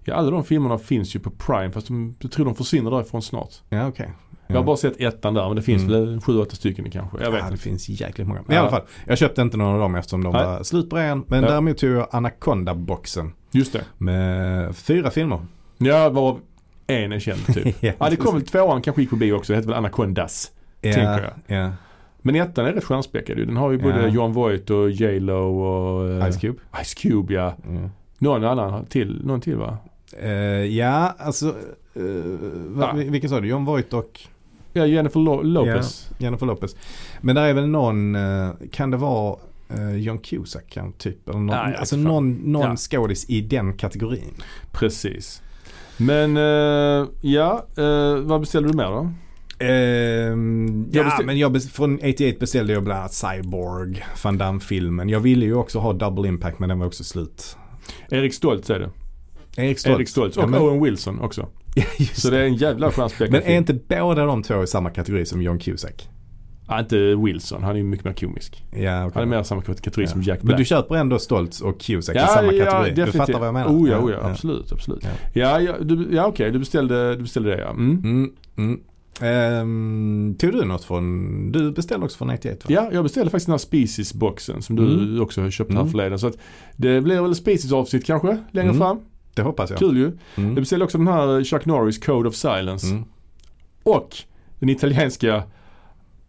Ja, 0.05 0.15
alla 0.15 0.31
de 0.31 0.45
filmerna 0.45 0.79
finns 0.79 1.17
ju 1.17 1.21
på 1.21 1.31
Prime 1.31 1.73
fast 1.73 1.87
de, 1.87 2.15
jag 2.21 2.31
tror 2.31 2.45
de 2.47 2.55
försvinner 2.55 2.91
därifrån 2.91 3.23
snart. 3.23 3.55
Ja, 3.69 3.87
okej. 3.89 4.11
Jag 4.53 4.59
har 4.61 4.65
bara 4.65 4.77
sett 4.77 5.01
ettan 5.01 5.35
där 5.35 5.47
men 5.47 5.57
det 5.57 5.63
finns 5.63 5.83
Mm. 5.83 5.93
väl 6.01 6.21
sju, 6.21 6.39
åtta 6.39 6.57
stycken 6.57 6.91
kanske. 6.91 7.17
Jag 7.23 7.31
vet 7.31 7.41
ja, 7.41 7.47
det 7.47 7.51
inte. 7.53 7.63
finns 7.63 7.89
jäkligt 7.89 8.27
många. 8.29 8.41
Men 8.47 8.57
Ja. 8.57 8.63
i 8.63 8.67
alla 8.67 8.71
fall, 8.71 8.83
jag 9.07 9.19
köpte 9.19 9.43
inte 9.43 9.57
någon 9.57 9.75
av 9.75 9.81
dem 9.81 9.95
eftersom 9.95 10.25
de 10.25 10.33
Nej. 10.33 10.47
var 10.47 10.63
slut 10.63 10.91
på 10.91 10.97
rean. 10.97 11.25
Men 11.29 11.43
Ja. 11.43 11.49
däremot 11.49 11.79
tog 11.79 11.91
jag 11.91 12.09
Anaconda-boxen 12.11 13.33
Just 13.53 13.73
det. 13.73 13.85
med 13.99 14.77
fyra 14.77 15.11
filmer. 15.11 15.39
Ja, 15.79 16.09
varav 16.09 16.41
en 16.87 17.13
är 17.13 17.19
känd 17.19 17.47
typ. 17.47 17.77
ja, 17.83 17.93
Ja, 17.99 18.11
det 18.11 18.17
kom 18.17 18.35
väl 18.35 18.47
tvåan 18.47 18.83
kanske 18.83 19.03
gick 19.03 19.11
på 19.11 19.17
bio 19.17 19.33
också. 19.33 19.53
Det 19.53 19.57
heter 19.57 19.69
väl 19.69 19.79
Anacondas. 19.79 20.51
ja, 20.81 20.93
tänker 20.93 21.33
jag. 21.47 21.59
Ja. 21.59 21.71
Men 22.23 22.35
ettan 22.37 22.67
är 22.67 22.73
rätt 22.73 22.85
stjärnspäckad 22.85 23.39
ju. 23.39 23.45
Den 23.45 23.57
har 23.57 23.71
ju 23.71 23.79
både 23.79 24.03
Ja. 24.03 24.09
John 24.09 24.33
Voight 24.33 24.71
och 24.71 24.91
J 24.91 25.21
Lo 25.21 25.61
och 25.61 26.09
eh, 26.09 26.31
Ice 26.33 26.37
Cube. 26.41 26.59
Ice 26.85 26.95
Cube 26.95 27.35
ja. 27.35 27.55
Ja. 27.71 27.89
Någon 28.19 28.45
annan 28.45 28.87
till, 28.87 29.21
någon 29.25 29.41
till 29.41 29.57
va? 29.57 29.77
Eh, 30.23 30.31
ja, 30.65 31.15
alltså. 31.19 31.55
Uh, 31.97 32.37
Ja. 32.81 32.93
Vilka 32.95 33.29
sa 33.29 33.41
du? 33.41 33.49
John 33.49 33.65
Voight 33.65 33.93
och 33.95 34.21
Ja, 34.73 34.87
Jennifer 34.87 35.21
Lo- 35.21 35.43
Lopez. 35.43 36.11
Jennifer 36.19 36.47
Lopez. 36.47 36.77
Men 37.21 37.35
där 37.37 37.43
är 37.47 37.53
väl 37.53 37.69
någon, 37.69 38.15
eh, 38.15 38.51
kan 38.73 38.91
det 38.91 38.97
vara 38.97 39.37
eh, 39.69 39.97
John 39.97 40.19
Cusack 40.19 40.71
kan, 40.71 40.93
typ? 40.93 41.29
Eller 41.29 41.39
någon, 41.39 41.47
Nej, 41.47 41.77
alltså 41.77 41.97
någon, 41.97 42.33
någon 42.33 42.63
Ja. 42.71 42.77
skådis 42.77 43.31
i 43.31 43.41
den 43.41 43.73
kategorin. 43.77 44.35
Precis. 44.73 45.43
Men 45.97 46.37
eh, 46.37 47.09
ja, 47.21 47.67
vad 48.23 48.41
beställde 48.41 48.69
du 48.69 48.77
mer 48.77 48.85
då? 48.85 49.11
Jag 49.65 50.39
ja, 50.93 51.05
beställ- 51.05 51.27
men 51.27 51.39
jag 51.39 51.63
från 51.63 51.95
88 51.99 52.37
beställde 52.41 52.73
jag 52.73 52.83
bland 52.85 53.01
annat 53.01 53.13
Cyborg, 53.15 54.05
Van 54.25 54.39
Damme-filmen. 54.39 55.09
Jag 55.09 55.21
ville 55.21 55.45
ju 55.47 55.55
också 55.55 55.79
ha 55.79 55.93
Double 55.93 56.29
Impact 56.29 56.59
men 56.59 56.69
den 56.69 56.79
var 56.79 56.87
också 56.87 57.05
slut. 57.05 57.57
Erik 58.11 58.35
Stoltz 58.35 58.71
är 58.71 58.79
det. 58.79 58.91
Erik 59.63 59.79
Stoltz. 59.79 59.99
Erik 59.99 60.09
Stoltz 60.09 60.37
och 60.37 60.43
Ja, 60.43 60.47
men, 60.47 60.61
Owen 60.61 60.83
Wilson 60.83 61.21
också. 61.21 61.49
Så 62.15 62.31
det 62.31 62.39
är 62.39 62.45
en 62.45 62.55
jävla 62.55 62.91
stjärnspäckad 62.93 63.33
men 63.33 63.43
är 63.43 63.57
inte 63.57 63.75
båda 63.75 64.25
de 64.25 64.43
två 64.43 64.63
i 64.63 64.67
samma 64.67 64.91
kategori 64.91 65.27
som 65.27 65.43
John 65.43 65.59
Cusack? 65.59 66.09
Ja, 66.69 66.81
inte 66.81 67.15
Wilson, 67.17 67.63
han 67.63 67.73
är 67.73 67.77
ju 67.77 67.83
mycket 67.85 68.05
mer 68.05 68.13
komisk. 68.13 68.65
Ja, 68.71 68.77
okej. 69.07 69.11
Han 69.15 69.23
är 69.23 69.27
mer 69.27 69.43
samma 69.43 69.63
kategori 69.63 70.07
som 70.07 70.23
Jack 70.23 70.39
Men 70.39 70.47
Black. 70.47 70.59
du 70.59 70.65
köper 70.65 70.95
ändå 70.95 71.19
Stoltz 71.19 71.61
och 71.61 71.81
Cusack 71.81 72.17
i 72.17 72.19
samma 72.19 72.53
kategori? 72.53 72.91
du 73.07 73.13
fattar 73.13 73.39
vad 73.39 73.47
jag 73.49 73.55
menar? 73.55 73.69
Oh 73.69 73.91
ja, 73.91 73.99
oh 73.99 74.11
ja, 74.11 74.19
absolut, 74.31 74.73
absolut. 74.73 75.05
Ja, 75.33 75.61
ja, 75.61 75.73
du, 75.81 76.09
ja 76.13 76.27
okej, 76.27 76.51
du, 76.51 76.59
beställde, 76.59 77.17
du 77.17 77.23
beställde 77.23 77.51
det 77.51 77.59
ja. 77.63 77.71
Mm. 77.71 77.99
Mm, 78.05 78.31
mm. 78.57 78.81
Ehm, 79.23 80.35
tog 80.39 80.53
du 80.53 80.65
något 80.65 80.85
från, 80.85 81.53
du 81.53 81.73
beställde 81.73 82.05
också 82.07 82.19
från 82.19 82.31
88 82.31 82.57
va? 82.69 82.75
Ja, 82.75 82.89
jag 82.93 83.03
beställde 83.03 83.31
faktiskt 83.31 83.47
den 83.47 83.53
här 83.53 83.59
Species-boxen 83.59 84.63
som 84.63 84.77
du 84.77 84.83
Mm. 84.83 85.23
också 85.23 85.51
köpte 85.51 85.75
här 85.75 85.81
Mm. 85.81 85.91
förleden. 85.91 86.19
Så 86.19 86.27
att 86.27 86.37
det 86.77 87.01
blir 87.01 87.21
väl 87.23 87.35
Species-avsnitt 87.35 88.07
kanske 88.07 88.39
längre 88.51 88.69
Mm. 88.71 88.79
fram. 88.81 89.01
Det 89.35 89.43
hoppas 89.43 89.71
jag. 89.71 89.79
Kul 89.79 89.97
ju. 89.97 90.07
Mm. 90.07 90.19
Jag 90.51 90.55
beställde 90.55 90.85
också 90.85 90.99
den 90.99 91.09
här 91.09 91.45
Chuck 91.45 91.67
Norris 91.67 91.99
Code 91.99 92.29
of 92.29 92.35
Silence. 92.35 92.87
Mm. 92.87 93.05
Och 93.83 94.17
den 94.59 94.69
italienska, 94.69 95.43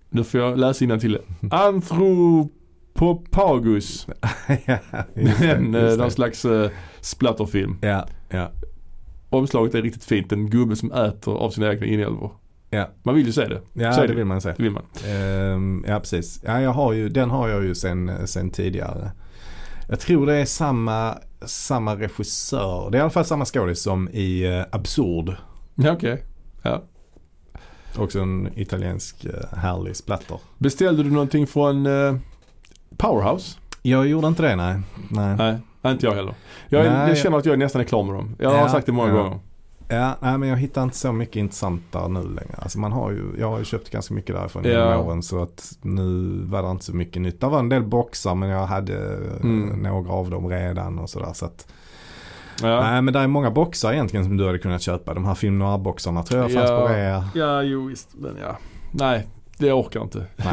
nu 0.10 0.24
får 0.24 0.40
jag 0.40 0.58
läsa 0.58 1.00
till 1.00 1.20
Anthropopagus. 1.52 4.08
ja, 4.66 4.78
En, 5.42 5.76
eh, 5.76 5.98
någon 5.98 6.12
slags 6.12 6.46
uh, 6.46 6.70
splatterfilm. 7.02 7.78
Ja, 7.82 8.08
ja, 8.30 8.52
Omslaget 9.30 9.76
är 9.76 9.82
riktigt 9.82 10.04
fint. 10.04 10.32
En 10.32 10.50
gubbe 10.50 10.76
som 10.76 10.92
äter 10.92 11.38
av 11.38 11.50
sina 11.50 11.72
egna 11.74 11.86
inälvor. 11.86 12.32
ja. 12.70 12.90
Man 13.04 13.16
vill 13.16 13.26
ju 13.26 13.32
se 13.32 13.48
det. 13.48 13.62
Ja, 13.74 14.02
det 14.02 14.08
det. 14.08 14.14
vill 14.14 14.26
man 14.26 14.42
säga. 14.42 14.56
Det 14.58 14.64
vill 14.64 14.72
man. 14.72 14.84
Ehm, 15.08 15.86
ja, 15.88 16.00
precis. 16.00 16.42
Ja, 16.46 16.62
jag 16.62 16.72
har 16.72 16.94
ju, 16.94 17.10
den 17.10 17.30
har 17.30 17.50
jag 17.50 17.64
ju 17.64 17.76
sen, 17.76 18.28
sen 18.28 18.50
tidigare. 18.50 19.12
Jag 19.90 20.00
tror 20.00 20.26
det 20.26 20.36
är 20.36 20.46
samma, 20.46 21.18
samma 21.46 21.96
regissör. 21.96 22.90
Det 22.92 22.98
är 22.98 23.00
i 23.00 23.02
alla 23.02 23.10
fall 23.10 23.26
samma 23.26 23.46
skådis 23.46 23.82
som 23.84 24.10
i 24.10 24.48
uh, 24.48 24.66
Absurd. 24.72 25.36
Ja, 25.76 25.92
okej. 25.92 26.24
Ja. 26.62 26.82
Också 27.98 28.20
en 28.20 28.50
italiensk 28.56 29.26
uh, 29.26 29.58
härlig 29.58 29.96
splatter. 29.96 30.40
Beställde 30.58 31.04
du 31.04 31.12
någonting 31.12 31.48
från 31.48 31.86
eh, 31.86 32.16
Powerhouse? 32.98 33.58
Jag 33.82 34.08
gjorde 34.08 34.28
inte 34.28 34.42
det, 34.42 34.56
nej. 34.56 34.80
nej. 35.10 35.58
Nej, 35.82 35.94
inte 35.94 36.06
jag 36.06 36.14
heller. 36.14 36.34
Jag, 36.70 36.86
Nej, 36.86 37.08
jag 37.10 37.18
känner 37.18 37.38
att 37.38 37.46
jag 37.46 37.60
nästan 37.60 37.82
är 37.82 37.86
klar 37.86 38.04
med 38.04 38.16
dem. 38.16 38.36
Jag 38.40 38.50
har 38.50 38.58
Ja, 38.58 38.70
sagt 38.70 38.86
det 38.86 38.92
många 38.92 39.10
ja. 39.10 39.16
gånger. 39.24 39.40
Ja, 39.92 40.16
nej 40.20 40.38
men 40.38 40.50
jag 40.50 40.58
hittar 40.58 40.84
inte 40.84 40.98
så 40.98 41.12
mycket 41.12 41.36
intressant 41.36 41.82
där 41.92 42.08
nu 42.08 42.20
längre. 42.22 42.56
Alltså 42.58 42.80
man 42.80 42.92
har 42.92 43.12
ju, 43.12 43.24
jag 43.40 43.50
har 43.50 43.60
ju 43.60 43.66
köpt 43.66 43.90
ganska 43.90 44.14
mycket 44.14 44.36
därifrån 44.36 44.64
Ja. 44.66 44.72
genom 44.72 45.08
åren 45.08 45.24
så 45.24 45.42
att 45.44 45.72
nu 45.82 46.40
var 46.46 46.64
det 46.64 46.70
inte 46.72 46.86
så 46.86 46.96
mycket 46.96 47.22
nytt. 47.22 47.42
Det 47.42 47.48
var 47.48 47.60
en 47.60 47.70
del 47.70 47.84
boxar 47.84 48.36
men 48.36 48.50
jag 48.50 48.66
hade 48.66 48.94
eh, 48.94 49.42
Mm. 49.44 49.80
några 49.84 50.12
av 50.14 50.30
dem 50.30 50.50
redan 50.50 51.00
och 51.00 51.10
sådär. 51.10 51.34
Så 51.34 51.46
att, 51.46 51.68
Ja. 52.62 52.82
Nej 52.82 53.02
men 53.02 53.14
det 53.14 53.20
är 53.20 53.28
många 53.28 53.52
boxar 53.52 53.94
egentligen 53.94 54.26
som 54.26 54.38
du 54.38 54.46
hade 54.46 54.60
kunnat 54.60 54.82
köpa. 54.82 55.14
De 55.14 55.26
här 55.26 55.36
film 55.36 55.60
noir-boxarna 55.60 56.24
tror 56.24 56.42
jag 56.42 56.52
fanns 56.54 56.70
Ja. 56.70 56.80
på 56.88 56.94
rea. 56.94 57.30
ja, 57.36 57.64
jo 57.64 57.86
visst. 57.86 58.10
Men 58.20 58.38
ja. 58.42 58.58
Nej, 58.92 59.28
det 59.58 59.72
orkar 59.72 60.00
jag 60.00 60.06
inte. 60.06 60.26
Nej. 60.36 60.48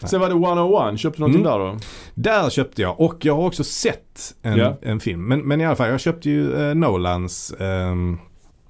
Sen 0.04 0.20
var 0.20 0.28
det 0.28 0.34
101. 0.34 0.98
Köpte 1.00 1.18
du 1.18 1.20
någonting 1.20 1.46
Mm. 1.46 1.58
där 1.58 1.66
då? 1.72 1.78
Där 2.14 2.50
köpte 2.50 2.82
jag 2.82 3.00
och 3.00 3.24
jag 3.24 3.36
har 3.36 3.46
också 3.46 3.64
sett 3.64 4.34
en, 4.42 4.56
Ja. 4.58 4.76
en 4.82 5.00
film. 5.00 5.24
Men, 5.28 5.40
men 5.40 5.60
i 5.60 5.66
alla 5.66 5.76
fall 5.76 5.88
jag 5.90 6.00
köpte 6.00 6.30
ju 6.30 6.68
eh, 6.68 6.74
Nolans 6.74 7.54
ehm, 7.60 8.18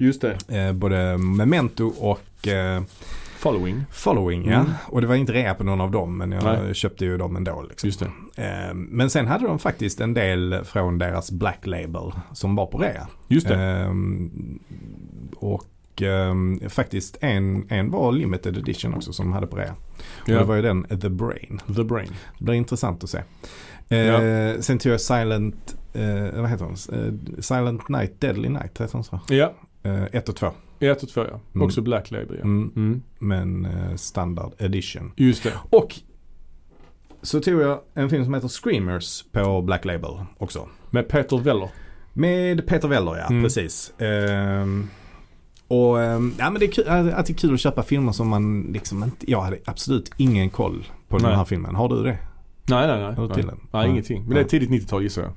Just 0.02 0.20
det. 0.20 0.36
Eh, 0.48 0.72
både 0.72 1.18
Memento 1.18 1.92
och 1.98 2.48
eh, 2.48 2.82
Following. 3.38 3.84
Following. 3.90 4.50
Ja. 4.50 4.58
Mm. 4.58 4.70
Och 4.86 5.00
det 5.00 5.06
var 5.06 5.14
inte 5.14 5.32
rea 5.32 5.54
på 5.54 5.64
någon 5.64 5.80
av 5.80 5.90
dem 5.90 6.16
men 6.16 6.32
jag 6.32 6.44
Nej. 6.44 6.74
köpte 6.74 7.04
ju 7.04 7.16
dem 7.18 7.36
ändå. 7.36 7.62
Liksom. 7.68 7.86
Just 7.86 8.00
det. 8.00 8.42
Eh, 8.44 8.74
men 8.74 9.10
sen 9.10 9.26
hade 9.26 9.46
de 9.46 9.58
faktiskt 9.58 10.00
en 10.00 10.14
del 10.14 10.60
från 10.64 10.98
deras 10.98 11.30
Black 11.30 11.66
Label 11.66 12.12
som 12.32 12.56
var 12.56 12.66
på 12.66 12.78
rea. 12.78 13.08
Just 13.28 13.48
det. 13.48 13.54
Ehm, 13.54 14.60
och 15.36 16.02
ehm, 16.02 16.60
faktiskt 16.68 17.16
en, 17.20 17.66
en 17.68 17.90
var 17.90 18.12
limited 18.12 18.56
edition 18.56 18.94
också 18.94 19.12
som 19.12 19.26
de 19.26 19.32
hade 19.32 19.46
på 19.46 19.56
rea. 19.56 19.74
Och 19.98 20.26
det 20.26 20.32
ja. 20.32 20.44
var 20.44 20.54
ju 20.54 20.62
den 20.62 20.84
The 20.84 21.08
Brain. 21.08 21.60
The 21.76 21.84
Brain. 21.84 22.10
Det 22.38 22.44
blir 22.44 22.54
intressant 22.54 23.04
att 23.04 23.10
se. 23.10 23.22
Ja. 23.88 24.20
Sen 24.60 24.78
tog 24.78 24.92
jag 24.92 25.00
Silent, 25.00 25.76
vad 26.32 26.50
heter 26.50 26.64
hon? 26.64 26.76
Silent 27.42 27.88
Night, 27.88 28.20
Deadly 28.20 28.48
Night 28.48 28.80
heter 28.80 28.92
hon 28.92 29.04
så? 29.04 29.20
Ja. 29.28 29.52
Eh, 29.82 30.04
ett 30.12 30.28
och 30.28 30.36
två. 30.36 30.50
Ett 30.80 31.02
och 31.02 31.08
två 31.08 31.20
ja. 31.30 31.40
Mm. 31.54 31.66
Också 31.66 31.82
Black 31.82 32.10
Label 32.10 32.36
ja. 32.38 32.44
Mm, 32.44 32.72
Mm. 32.76 33.02
men 33.18 33.64
eh, 33.64 33.94
standard 33.96 34.52
edition. 34.58 35.12
Just 35.16 35.42
det. 35.42 35.52
Och 35.70 35.94
så 37.22 37.40
tog 37.40 37.60
jag 37.60 37.80
en 37.94 38.10
film 38.10 38.24
som 38.24 38.34
heter 38.34 38.48
Screamers 38.48 39.24
på 39.32 39.62
Black 39.62 39.84
Label 39.84 40.10
också. 40.38 40.68
Med 40.90 41.08
Peter 41.08 41.38
Weller. 41.38 41.70
Med 42.12 42.66
Peter 42.66 42.88
Weller 42.88 43.16
ja, 43.16 43.26
Mm. 43.26 43.42
precis. 43.42 43.92
Ehm, 43.98 44.88
och 45.68 46.02
ehm, 46.02 46.34
ja 46.38 46.50
men 46.50 46.60
det 46.60 46.66
är 46.66 46.70
kul, 46.72 46.88
att 46.88 47.26
det 47.26 47.32
är 47.32 47.34
kul 47.34 47.54
att 47.54 47.60
köpa 47.60 47.82
filmer 47.82 48.12
som 48.12 48.28
man 48.28 48.62
liksom 48.62 49.04
inte, 49.04 49.30
jag 49.30 49.40
hade 49.40 49.58
absolut 49.64 50.10
ingen 50.16 50.50
koll 50.50 50.84
på 51.08 51.16
den 51.18 51.26
Nej. 51.26 51.36
här 51.36 51.44
filmen. 51.44 51.74
Har 51.74 51.88
du 51.88 52.02
det? 52.02 52.18
Nej, 52.68 52.86
nej, 52.86 53.00
nej. 53.00 53.14
Har 53.14 53.22
du 53.22 53.28
nej. 53.28 53.34
till 53.34 53.46
den? 53.46 53.60
Nej, 53.72 53.88
ingenting. 53.90 54.24
Men 54.24 54.34
det 54.34 54.40
är 54.40 54.44
tidigt 54.44 54.70
90-tal 54.70 55.02
gissar 55.02 55.22
jag. 55.22 55.32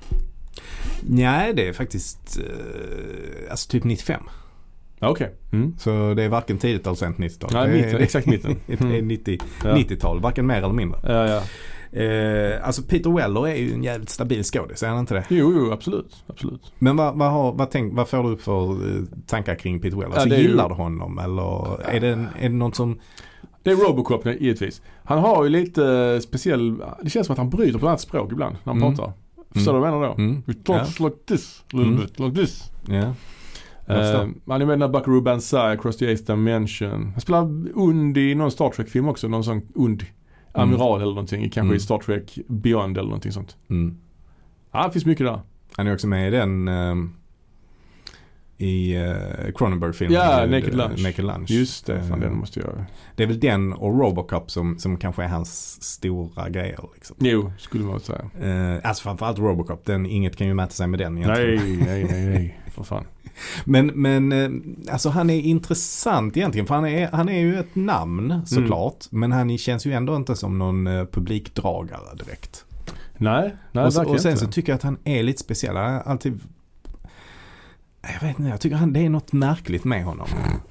Nej 1.02 1.54
det 1.54 1.68
är 1.68 1.74
faktiskt, 1.74 2.40
eh, 2.40 3.52
alltså 3.52 3.70
typ 3.72 3.84
95. 3.84 4.22
Ja, 5.00 5.10
okej. 5.10 5.34
Mm. 5.52 5.76
Så 5.80 6.14
det 6.14 6.24
är 6.24 6.30
varken 6.30 6.58
tidigt 6.58 6.86
eller 6.88 6.96
sent 6.96 7.18
90-tal. 7.18 7.50
Nej, 7.54 7.68
det 7.78 7.86
mitten. 7.86 8.02
Exakt 8.02 8.28
mitten. 8.28 8.56
det 8.68 8.74
är 8.74 8.82
Mm. 8.82 9.08
90, 9.08 9.38
Ja. 9.64 9.76
90-tal, 9.76 10.20
varken 10.22 10.46
mer 10.48 10.58
eller 10.58 10.74
mindre. 10.74 11.00
Ja, 11.04 11.28
ja. 11.30 11.42
Eh, 12.02 12.68
alltså 12.68 12.82
Peter 12.82 13.10
Weller 13.10 13.48
är 13.48 13.56
ju 13.56 13.74
en 13.74 13.84
jävligt 13.84 14.10
stabil 14.10 14.44
skådis, 14.44 14.84
är 14.84 14.88
han 14.88 15.00
inte 15.00 15.14
det? 15.14 15.24
Jo, 15.30 15.54
jo, 15.56 15.72
absolut. 15.72 16.24
Absolut. 16.28 16.72
Men 16.80 16.98
vad, 16.98 17.18
vad, 17.18 17.32
har, 17.32 17.54
vad, 17.54 17.72
tänk, 17.72 17.94
vad 17.98 18.10
får 18.10 18.24
du 18.24 18.30
upp 18.30 18.42
för 18.42 18.72
eh, 18.98 19.04
tankar 19.28 19.56
kring 19.56 19.80
Peter 19.80 19.98
Weller? 19.98 20.16
Alltså, 20.16 20.30
gillar 20.38 20.70
du 20.70 20.76
honom 20.76 21.20
eller 21.20 21.82
är 21.90 22.00
det, 22.00 22.08
en- 22.08 22.28
är 22.40 22.50
det 22.50 22.56
något 22.56 22.76
som... 22.76 23.00
Det 23.64 23.72
är 23.72 23.76
Robocop 23.76 24.26
givetvis. 24.26 24.82
Han 25.04 25.20
har 25.20 25.44
ju 25.44 25.50
lite 25.50 26.22
speciell, 26.22 26.78
det 27.04 27.10
känns 27.10 27.28
som 27.28 27.34
att 27.34 27.38
han 27.38 27.50
bryter 27.50 27.80
på 27.80 27.86
ett 27.86 27.90
annat 27.90 28.02
språk 28.02 28.32
ibland 28.32 28.56
när 28.64 28.74
han 28.74 28.82
Mm. 28.84 28.96
pratar. 28.96 29.14
Förstår 29.56 29.74
du 29.74 29.80
vad 29.80 29.88
jag 29.90 29.94
menar 30.02 30.08
då? 30.08 30.22
Mm. 30.24 30.44
He 30.48 30.54
talks 30.54 31.00
like 31.00 31.16
this, 31.26 31.64
a 31.74 31.78
little 31.78 31.92
Mm. 31.94 32.02
bit, 32.06 32.20
like 32.20 32.36
this. 32.36 32.72
Uh, 33.90 33.96
han 34.48 34.62
är 34.62 34.66
med 34.66 34.68
i 34.68 34.68
den 34.68 34.80
där 34.80 34.88
Buckaroo 34.88 35.22
Banzai, 35.22 35.74
Across 35.74 35.98
the 35.98 36.06
Eighth 36.08 36.24
Dimension. 36.24 37.12
Han 37.12 37.22
spelar 37.22 37.42
und 37.78 38.18
i 38.18 38.36
någon 38.36 38.52
Star 38.52 38.70
Trek-film 38.70 39.08
också, 39.08 39.28
någon 39.28 39.44
sån 39.44 39.62
und. 39.76 40.04
Amiral 40.54 41.02
eller 41.02 41.12
någonting, 41.12 41.42
kanske 41.42 41.60
Mm. 41.62 41.76
i 41.76 41.80
Star 41.80 41.98
Trek 41.98 42.40
Beyond 42.48 42.98
eller 42.98 43.08
någonting 43.10 43.32
sånt. 43.32 43.58
Mm. 43.70 43.98
Ja, 44.72 44.86
det 44.88 44.92
finns 44.94 45.06
mycket 45.06 45.26
där. 45.26 45.40
Han 45.78 45.88
är 45.88 45.94
också 45.94 46.08
med 46.08 46.28
i 46.28 46.32
den 46.32 46.68
ehm, 46.68 47.14
i 48.58 48.98
uh, 48.98 49.52
Cronenberg-filmen. 49.56 50.16
Ja, 50.16 50.44
eh, 50.44 50.50
Naked 50.50 50.76
Lunch. 50.76 51.04
Naked 51.04 51.26
Lunch. 51.26 51.52
Just 51.52 51.86
det, 51.86 52.04
fan 52.04 52.24
Eh, 52.24 52.30
den 52.30 52.38
måste 52.38 52.60
jag... 52.60 52.86
Det 53.16 53.24
är 53.24 53.28
väl 53.28 53.40
den 53.40 53.74
och 53.74 54.00
Robocop 54.00 54.52
som, 54.52 54.80
som 54.80 54.98
kanske 54.98 55.24
är 55.24 55.28
hans 55.28 55.84
stora 55.84 56.50
grejer. 56.50 56.80
Liksom. 56.94 57.16
Jo, 57.20 57.52
skulle 57.58 57.84
man 57.84 58.00
säga. 58.00 58.30
Uh, 58.44 58.80
alltså 58.84 59.04
framförallt 59.04 59.40
Robocop, 59.40 59.86
den, 59.86 60.06
inget 60.06 60.36
kan 60.36 60.48
ju 60.48 60.54
mäta 60.54 60.72
sig 60.72 60.88
med 60.88 61.00
den 61.00 61.18
egentligen. 61.18 61.56
Nej, 61.56 61.78
nej, 61.86 62.04
nej, 62.12 62.26
nej. 62.26 62.60
För 62.72 62.84
fan. 62.84 63.06
Men, 63.66 63.88
men 63.88 64.32
eh, 64.32 64.50
alltså 64.94 65.10
han 65.10 65.30
är 65.30 65.42
intressant 65.42 66.38
egentligen 66.38 66.68
för 66.68 66.76
han 66.76 66.86
är, 66.86 67.10
han 67.12 67.30
är 67.30 67.40
ju 67.40 67.60
ett 67.60 67.76
namn 67.76 68.42
såklart. 68.46 69.06
Men 69.10 69.32
han 69.32 69.58
känns 69.58 69.86
ju 69.86 69.94
ändå 69.94 70.16
inte 70.16 70.36
som 70.36 70.60
någon 70.60 70.88
eh, 70.88 71.06
publikdragare 71.06 72.16
direkt. 72.18 72.66
Nej, 73.18 73.56
nej 73.72 73.86
och, 73.86 73.94
så, 73.94 74.10
och 74.10 74.22
sen 74.22 74.38
så 74.38 74.48
tycker 74.48 74.72
jag 74.72 74.78
att 74.78 74.84
han 74.84 74.98
är 75.04 75.24
lite 75.24 75.40
speciell. 75.40 75.76
Han 75.76 75.94
är 75.94 76.00
alltid 76.00 76.40
jag 78.14 78.28
vet 78.28 78.40
inte, 78.40 78.50
jag 78.52 78.62
tycker 78.62 78.76
han, 78.76 78.94
det 78.94 79.00
är 79.06 79.10
något 79.10 79.34
märkligt 79.34 79.84
med 79.84 80.04
honom. 80.04 80.28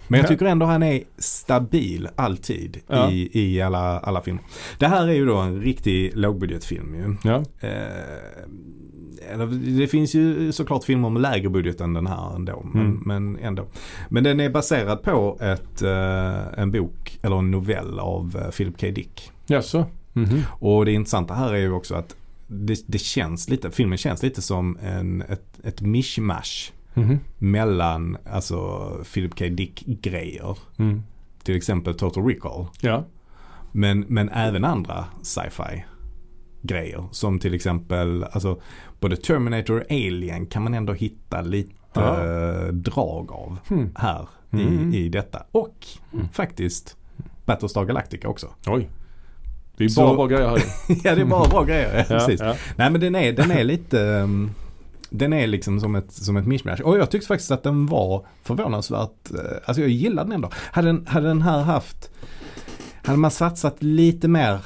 Men 0.08 0.18
jag 0.18 0.24
Ja. 0.24 0.28
tycker 0.28 0.46
ändå 0.46 0.66
han 0.66 0.82
är 0.82 1.02
stabil 1.18 2.08
alltid 2.16 2.80
Ja. 2.88 3.10
i, 3.10 3.30
i 3.32 3.62
alla, 3.62 3.98
alla 3.98 4.20
filmer. 4.20 4.42
Det 4.78 4.86
här 4.86 5.08
är 5.08 5.12
ju 5.12 5.26
då 5.26 5.36
en 5.36 5.60
riktig 5.60 6.16
lågbudgetfilm 6.16 6.94
ju. 6.94 7.16
Ja, 7.30 7.42
Eh, 7.60 9.38
det 9.78 9.86
finns 9.86 10.14
ju 10.14 10.52
såklart 10.52 10.84
filmer 10.84 11.10
med 11.10 11.22
lägre 11.22 11.48
budget 11.48 11.80
än 11.80 11.94
den 11.94 12.06
här 12.06 12.34
ändå. 12.36 12.66
Men, 12.72 12.82
Mm. 12.86 13.02
men 13.06 13.36
ändå. 13.44 13.66
Men 14.08 14.24
den 14.24 14.40
är 14.40 14.50
baserad 14.50 15.02
på 15.02 15.38
ett, 15.40 15.82
eh, 15.82 16.58
en 16.62 16.70
bok 16.70 17.18
eller 17.22 17.36
en 17.38 17.50
novell 17.50 17.98
av 17.98 18.36
eh, 18.44 18.50
Philip 18.50 18.80
K. 18.80 18.86
Dick. 18.90 19.30
jaså? 19.46 19.86
Mhm. 20.12 20.42
Och 20.50 20.84
det 20.84 20.92
intressanta 20.92 21.34
här 21.34 21.52
är 21.54 21.58
ju 21.58 21.72
också 21.72 21.94
att 21.94 22.16
det, 22.46 22.84
det 22.86 22.98
känns 22.98 23.48
lite, 23.48 23.70
filmen 23.70 23.98
känns 23.98 24.22
lite 24.22 24.42
som 24.42 24.78
en, 24.82 25.22
ett, 25.22 25.60
ett 25.64 25.80
mishmash 25.80 26.72
Mhm. 26.94 27.18
mellan 27.38 28.16
alltså 28.30 28.90
Philip 29.14 29.38
K. 29.38 29.44
Dick-grejer. 29.48 30.58
Mm. 30.78 31.02
Till 31.42 31.56
exempel 31.56 31.94
Total 31.94 32.24
Recall. 32.26 32.66
Ja. 32.80 33.04
Men, 33.72 34.00
men 34.08 34.28
även 34.28 34.64
andra 34.64 35.04
sci-fi 35.22 35.84
grejer. 36.62 37.04
Som 37.10 37.38
till 37.38 37.54
exempel, 37.54 38.24
alltså 38.24 38.60
både 39.00 39.16
Terminator 39.16 39.80
och 39.80 39.90
Alien 39.90 40.46
kan 40.46 40.62
man 40.62 40.74
ändå 40.74 40.92
hitta 40.92 41.40
lite 41.42 41.70
Ja. 41.92 42.24
eh, 42.24 42.66
drag 42.66 43.32
av 43.32 43.58
Hmm. 43.68 43.88
här 43.96 44.28
Mm. 44.52 44.94
i, 44.94 44.96
i 44.98 45.08
detta. 45.08 45.42
Och 45.52 45.86
Mm. 46.12 46.28
faktiskt 46.28 46.96
Battlestar 47.46 47.84
Galactica 47.84 48.28
också. 48.28 48.46
Oj. 48.66 48.88
Det 49.76 49.84
är 49.84 49.88
Så- 49.88 50.00
bara 50.00 50.14
bra 50.14 50.26
grejer 50.26 50.48
här 50.48 50.58
ja 51.04 51.14
det 51.14 51.20
är 51.20 51.24
bara 51.24 51.48
bra 51.48 51.64
grejer. 51.64 51.96
Ja, 51.98 52.04
precis. 52.04 52.40
ja. 52.40 52.54
Nej 52.76 52.90
men 52.90 53.00
den 53.00 53.14
är, 53.14 53.32
den 53.32 53.50
är 53.50 53.64
lite 53.64 53.98
um, 54.00 54.50
den 55.16 55.32
är 55.32 55.46
liksom 55.46 55.80
som 55.80 55.94
ett, 55.94 56.12
som 56.12 56.36
ett 56.36 56.46
mishmash. 56.46 56.80
Och 56.84 56.98
jag 56.98 57.10
tyckte 57.10 57.26
faktiskt 57.28 57.50
att 57.50 57.62
den 57.62 57.86
var 57.86 58.26
förvånansvärt, 58.42 59.30
eh, 59.34 59.40
alltså 59.64 59.80
jag 59.80 59.90
gillade 59.90 60.28
den 60.28 60.32
ändå. 60.32 60.50
Hade 60.72 60.88
den, 60.88 61.06
hade 61.06 61.28
den 61.28 61.42
här 61.42 61.62
haft, 61.62 62.10
hade 63.04 63.18
man 63.18 63.30
satsat 63.30 63.82
lite 63.82 64.28
mer 64.28 64.58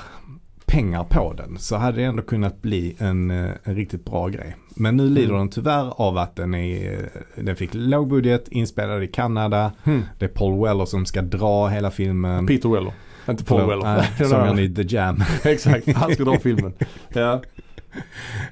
pengar 0.67 1.05
på 1.05 1.33
den 1.33 1.59
så 1.59 1.77
hade 1.77 1.97
det 1.97 2.05
ändå 2.05 2.23
kunnat 2.23 2.63
bli 2.63 2.95
en, 2.99 3.31
eh, 3.31 3.51
en 3.65 3.75
riktigt 3.77 4.05
bra 4.05 4.29
grej. 4.29 4.57
Men 4.77 4.97
nu 4.97 5.09
lider 5.11 5.29
Mm. 5.29 5.39
den 5.39 5.49
tyvärr 5.49 6.01
av 6.01 6.19
att 6.19 6.37
den 6.37 6.55
är, 6.55 7.09
den 7.37 7.57
fick 7.57 7.71
låg 7.73 8.09
budget, 8.09 8.49
inspelad 8.49 9.03
i 9.03 9.07
Kanada. 9.07 9.73
Hmm. 9.85 10.03
Det 10.19 10.25
är 10.25 10.29
Paul 10.29 10.65
Weller 10.65 10.85
som 10.85 11.07
ska 11.07 11.23
dra 11.23 11.69
hela 11.69 11.91
filmen. 11.91 12.47
Peter 12.47 12.69
Weller. 12.69 12.93
Inte 13.29 13.45
Paul 13.45 13.69
Weller. 13.69 13.85
där- 14.19 14.25
Sångaren 14.25 14.59
i 14.59 14.75
The 14.75 14.83
Jam. 14.97 15.23
Exakt, 15.45 15.93
han 15.93 16.15
ska 16.15 16.25
dra 16.25 16.39
filmen. 16.43 16.73
Ja. 17.09 17.43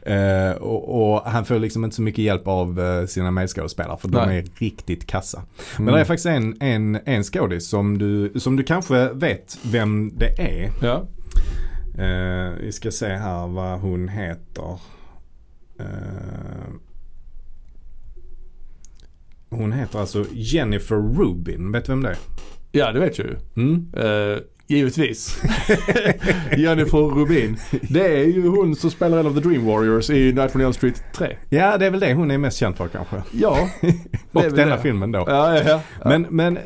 Eh, 0.02 0.50
och, 0.50 1.14
och 1.14 1.22
han 1.22 1.44
får 1.44 1.58
liksom 1.58 1.84
inte 1.84 1.96
så 1.96 2.02
mycket 2.02 2.24
hjälp 2.24 2.48
av 2.48 2.80
eh, 2.80 3.06
sina 3.06 3.30
medskådespelare 3.30 3.98
för 3.98 4.08
de 4.08 4.26
Nej. 4.26 4.38
är 4.38 4.44
riktigt 4.58 5.06
kassa. 5.06 5.38
Mm. 5.38 5.84
Men 5.84 5.94
det 5.94 6.00
är 6.00 6.04
faktiskt 6.04 6.26
en, 6.26 6.56
en, 6.60 6.98
en 7.04 7.24
skådis 7.24 7.68
som 7.68 7.98
du, 7.98 8.32
som 8.40 8.56
du 8.56 8.62
kanske 8.62 9.12
vet 9.12 9.58
vem 9.62 10.12
det 10.18 10.38
är. 10.38 10.72
Ja. 10.82 11.08
Eh, 11.98 12.52
vi 12.60 12.72
ska 12.72 12.90
se 12.90 13.06
här 13.08 13.46
vad 13.46 13.80
hon 13.80 14.08
heter. 14.08 14.78
Eh, 15.78 15.86
hon 19.50 19.72
heter 19.72 19.98
alltså 19.98 20.24
Jennifer 20.32 20.96
Rubin. 20.96 21.72
Vet 21.72 21.84
du 21.84 21.92
vem 21.92 22.02
det 22.02 22.10
är? 22.10 22.16
ja, 22.72 22.92
det 22.92 23.00
vet 23.00 23.18
jag 23.18 23.26
ju. 23.26 23.36
Mm? 23.56 23.94
Uh, 23.96 24.38
givetvis. 24.66 25.42
Jennifer 26.56 26.98
Rubin. 26.98 27.56
Det 27.82 28.06
är 28.20 28.24
ju 28.24 28.48
hon 28.48 28.76
som 28.76 28.90
spelar 28.90 29.18
en 29.18 29.26
av 29.26 29.34
The 29.34 29.48
Dream 29.48 29.66
Warriors 29.66 30.10
i 30.10 30.32
Night 30.32 30.54
on 30.56 30.60
Elm 30.60 30.72
Street 30.72 31.02
3. 31.14 31.36
Ja, 31.48 31.78
det 31.78 31.86
är 31.86 31.90
väl 31.90 32.00
det 32.00 32.14
hon 32.14 32.30
är 32.30 32.38
mest 32.38 32.56
känd 32.58 32.76
för 32.76 32.88
kanske. 32.88 33.22
Ja. 33.32 33.68
Och 34.32 34.42
denna 34.42 34.76
det. 34.76 34.82
filmen 34.82 35.12
då. 35.12 35.18
Ja, 35.26 35.56
ja, 35.56 35.62
ja. 35.66 35.80
Men, 36.04 36.26
men 36.30 36.56
eh, 36.56 36.62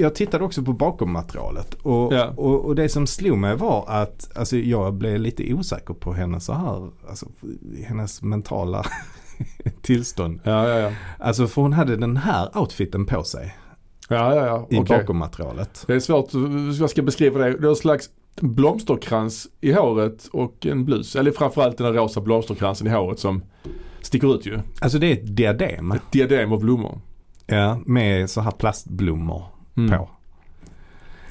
jag 0.00 0.14
tittade 0.14 0.44
också 0.44 0.62
på 0.62 0.72
bakommaterialet 0.72 1.74
och, 1.74 2.12
Ja. 2.12 2.26
och, 2.36 2.64
och 2.64 2.74
det 2.74 2.88
som 2.88 3.06
slog 3.06 3.38
mig 3.38 3.56
var 3.56 3.84
att 3.88 4.36
alltså, 4.38 4.56
jag 4.56 4.94
blev 4.94 5.20
lite 5.20 5.54
osäker 5.54 5.94
på 5.94 6.12
hennes 6.12 6.44
så 6.44 6.52
här, 6.52 6.88
alltså, 7.08 7.26
hennes 7.86 8.22
mentala 8.22 8.84
tillstånd. 9.82 10.40
Ja, 10.44 10.68
ja, 10.68 10.78
ja. 10.78 10.90
Alltså 11.18 11.46
för 11.46 11.62
hon 11.62 11.72
hade 11.72 11.96
den 11.96 12.16
här 12.16 12.58
outfiten 12.58 13.06
på 13.06 13.22
sig 13.24 13.56
Ja, 14.08 14.34
ja, 14.34 14.46
ja. 14.46 14.66
i 14.70 14.78
Okej. 14.78 14.98
bakommaterialet. 14.98 15.84
Det 15.86 15.94
är 15.94 16.00
svårt, 16.00 16.28
jag 16.80 16.90
ska 16.90 17.02
beskriva 17.02 17.38
det. 17.38 17.50
Det 17.58 17.66
är 17.66 17.70
en 17.70 17.76
slags 17.76 18.10
blomsterkrans 18.40 19.48
i 19.60 19.72
håret 19.72 20.28
och 20.32 20.66
en 20.66 20.84
blus. 20.84 21.16
Eller 21.16 21.30
framförallt 21.30 21.78
den 21.78 21.86
där 21.86 22.00
rosa 22.02 22.20
blomsterkransen 22.20 22.86
i 22.86 22.90
håret 22.90 23.18
som 23.18 23.42
sticker 24.02 24.34
ut 24.34 24.46
ju. 24.46 24.58
Alltså 24.80 24.98
det 24.98 25.06
är 25.06 25.12
ett 25.12 25.36
diadem 25.36 25.92
Ett 25.92 26.12
diadem 26.12 26.52
av 26.52 26.60
blommor. 26.60 27.00
ja, 27.46 27.80
med 27.86 28.30
så 28.30 28.40
här 28.40 28.50
plastblommor 28.50 29.42
Mm. 29.76 29.90
på. 29.98 30.08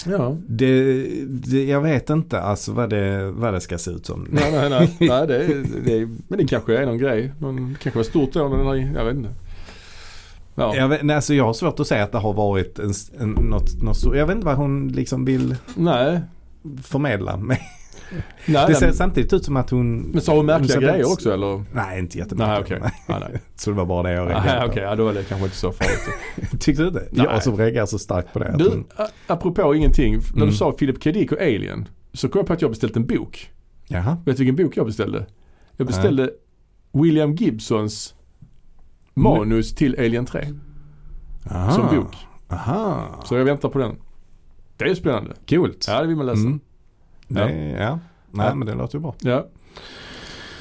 Ja. 0.05 0.37
Det, 0.47 1.03
det, 1.27 1.63
jag 1.65 1.81
vet 1.81 2.09
inte 2.09 2.41
alltså 2.41 2.71
vad 2.71 2.89
det, 2.89 3.31
vad 3.31 3.53
det 3.53 3.61
ska 3.61 3.77
se 3.77 3.91
ut 3.91 4.05
som. 4.05 4.27
Nej, 4.31 4.51
nej, 4.51 4.69
nej. 4.69 4.95
nej 5.09 5.27
det 5.27 5.63
det 5.85 6.05
men 6.27 6.37
det 6.37 6.47
kanske 6.47 6.77
är 6.77 6.85
någon 6.85 6.97
grej. 6.97 7.31
Någon, 7.39 7.55
det 7.73 7.79
kanske 7.79 7.99
var 7.99 8.03
stort 8.03 8.33
då 8.33 8.49
här, 8.49 8.75
jag 8.95 9.05
vet 9.05 9.15
inte. 9.15 9.29
Ja. 10.55 10.75
Jag, 10.75 10.87
vet, 10.87 11.03
nej, 11.03 11.15
alltså 11.15 11.33
jag 11.33 11.43
har 11.45 11.53
svårt 11.53 11.79
att 11.79 11.87
säga 11.87 12.03
att 12.03 12.11
det 12.11 12.17
har 12.17 12.33
varit 12.33 12.79
en, 12.79 12.93
en, 13.19 13.29
något, 13.29 13.81
något 13.83 13.97
stort. 13.97 14.15
Jag 14.15 14.27
vet 14.27 14.35
inte 14.35 14.45
vad 14.45 14.55
hon 14.55 14.87
liksom 14.87 15.25
vill 15.25 15.55
Nej. 15.75 16.21
förmedla. 16.83 17.37
Men 17.37 17.57
Nej, 18.45 18.65
det 18.67 18.75
ser 18.75 18.85
men, 18.85 18.95
samtidigt 18.95 19.33
ut 19.33 19.45
som 19.45 19.57
att 19.57 19.69
hon... 19.69 19.97
men 20.01 20.21
sa 20.21 20.35
hon 20.35 20.45
märkliga 20.45 20.71
ser 20.73 20.81
grejer 20.81 21.11
också 21.11 21.33
eller? 21.33 21.63
Nej, 21.73 21.99
inte 21.99 22.17
jättemycket. 22.17 22.47
Nej 22.47 22.59
okej. 22.61 22.79
Nej, 22.81 22.91
nej. 23.31 23.41
Så 23.55 23.69
det 23.69 23.75
var 23.75 23.85
bara 23.85 24.03
det 24.03 24.11
jag 24.11 24.25
Nej, 24.25 24.33
reagerade 24.35 24.65
okej, 24.67 24.83
ja, 24.83 24.95
då 24.95 25.09
är 25.09 25.13
det 25.13 25.23
kanske 25.23 25.45
inte 25.45 25.57
så 25.57 25.71
farligt. 25.71 25.99
på. 26.51 26.57
Tyckte 26.59 26.81
du 26.83 26.87
inte? 26.87 27.07
Nej. 27.11 27.25
Jag 27.31 27.43
som 27.43 27.57
reagerar 27.57 27.85
så 27.85 27.99
starkt 27.99 28.33
på 28.33 28.39
det. 28.39 28.55
Du, 28.57 28.69
hon- 28.69 28.85
apropå 29.27 29.75
ingenting. 29.75 30.13
När 30.13 30.35
Mm. 30.35 30.49
du 30.49 30.55
sa 30.55 30.71
Philip 30.71 31.03
K. 31.03 31.11
Dick 31.11 31.31
och 31.31 31.41
Alien. 31.41 31.87
Så 32.13 32.29
kom 32.29 32.39
jag 32.39 32.47
på 32.47 32.53
att 32.53 32.61
jag 32.61 32.71
beställt 32.71 32.95
en 32.95 33.05
bok. 33.05 33.49
Jaha. 33.87 34.17
Vet 34.25 34.37
du 34.37 34.43
vilken 34.45 34.65
bok 34.65 34.77
jag 34.77 34.85
beställde? 34.85 35.25
Jag 35.77 35.87
beställde 35.87 36.29
William 36.91 37.35
Gibsons 37.35 38.13
manus 39.13 39.75
till 39.75 39.95
Alien 39.99 40.25
3 40.25 40.47
Aha. 41.51 41.71
som 41.71 41.95
bok. 41.95 42.15
Aha. 42.49 43.05
Så 43.25 43.35
jag 43.35 43.45
väntar 43.45 43.69
på 43.69 43.79
den. 43.79 43.95
Det 44.77 44.85
är 44.85 44.95
spännande. 44.95 45.33
Coolt. 45.49 45.85
Ja, 45.87 46.01
det 46.01 46.07
vill 46.07 46.15
man 46.17 46.25
läsa. 46.25 46.39
Mm. 46.39 46.59
Det, 47.27 47.39
ja. 47.79 47.99
Nej 48.31 48.47
Ja. 48.47 48.55
men 48.55 48.67
det 48.67 48.73
låter 48.75 48.95
ju 48.97 49.01
bra. 49.01 49.15
Ja. 49.19 49.45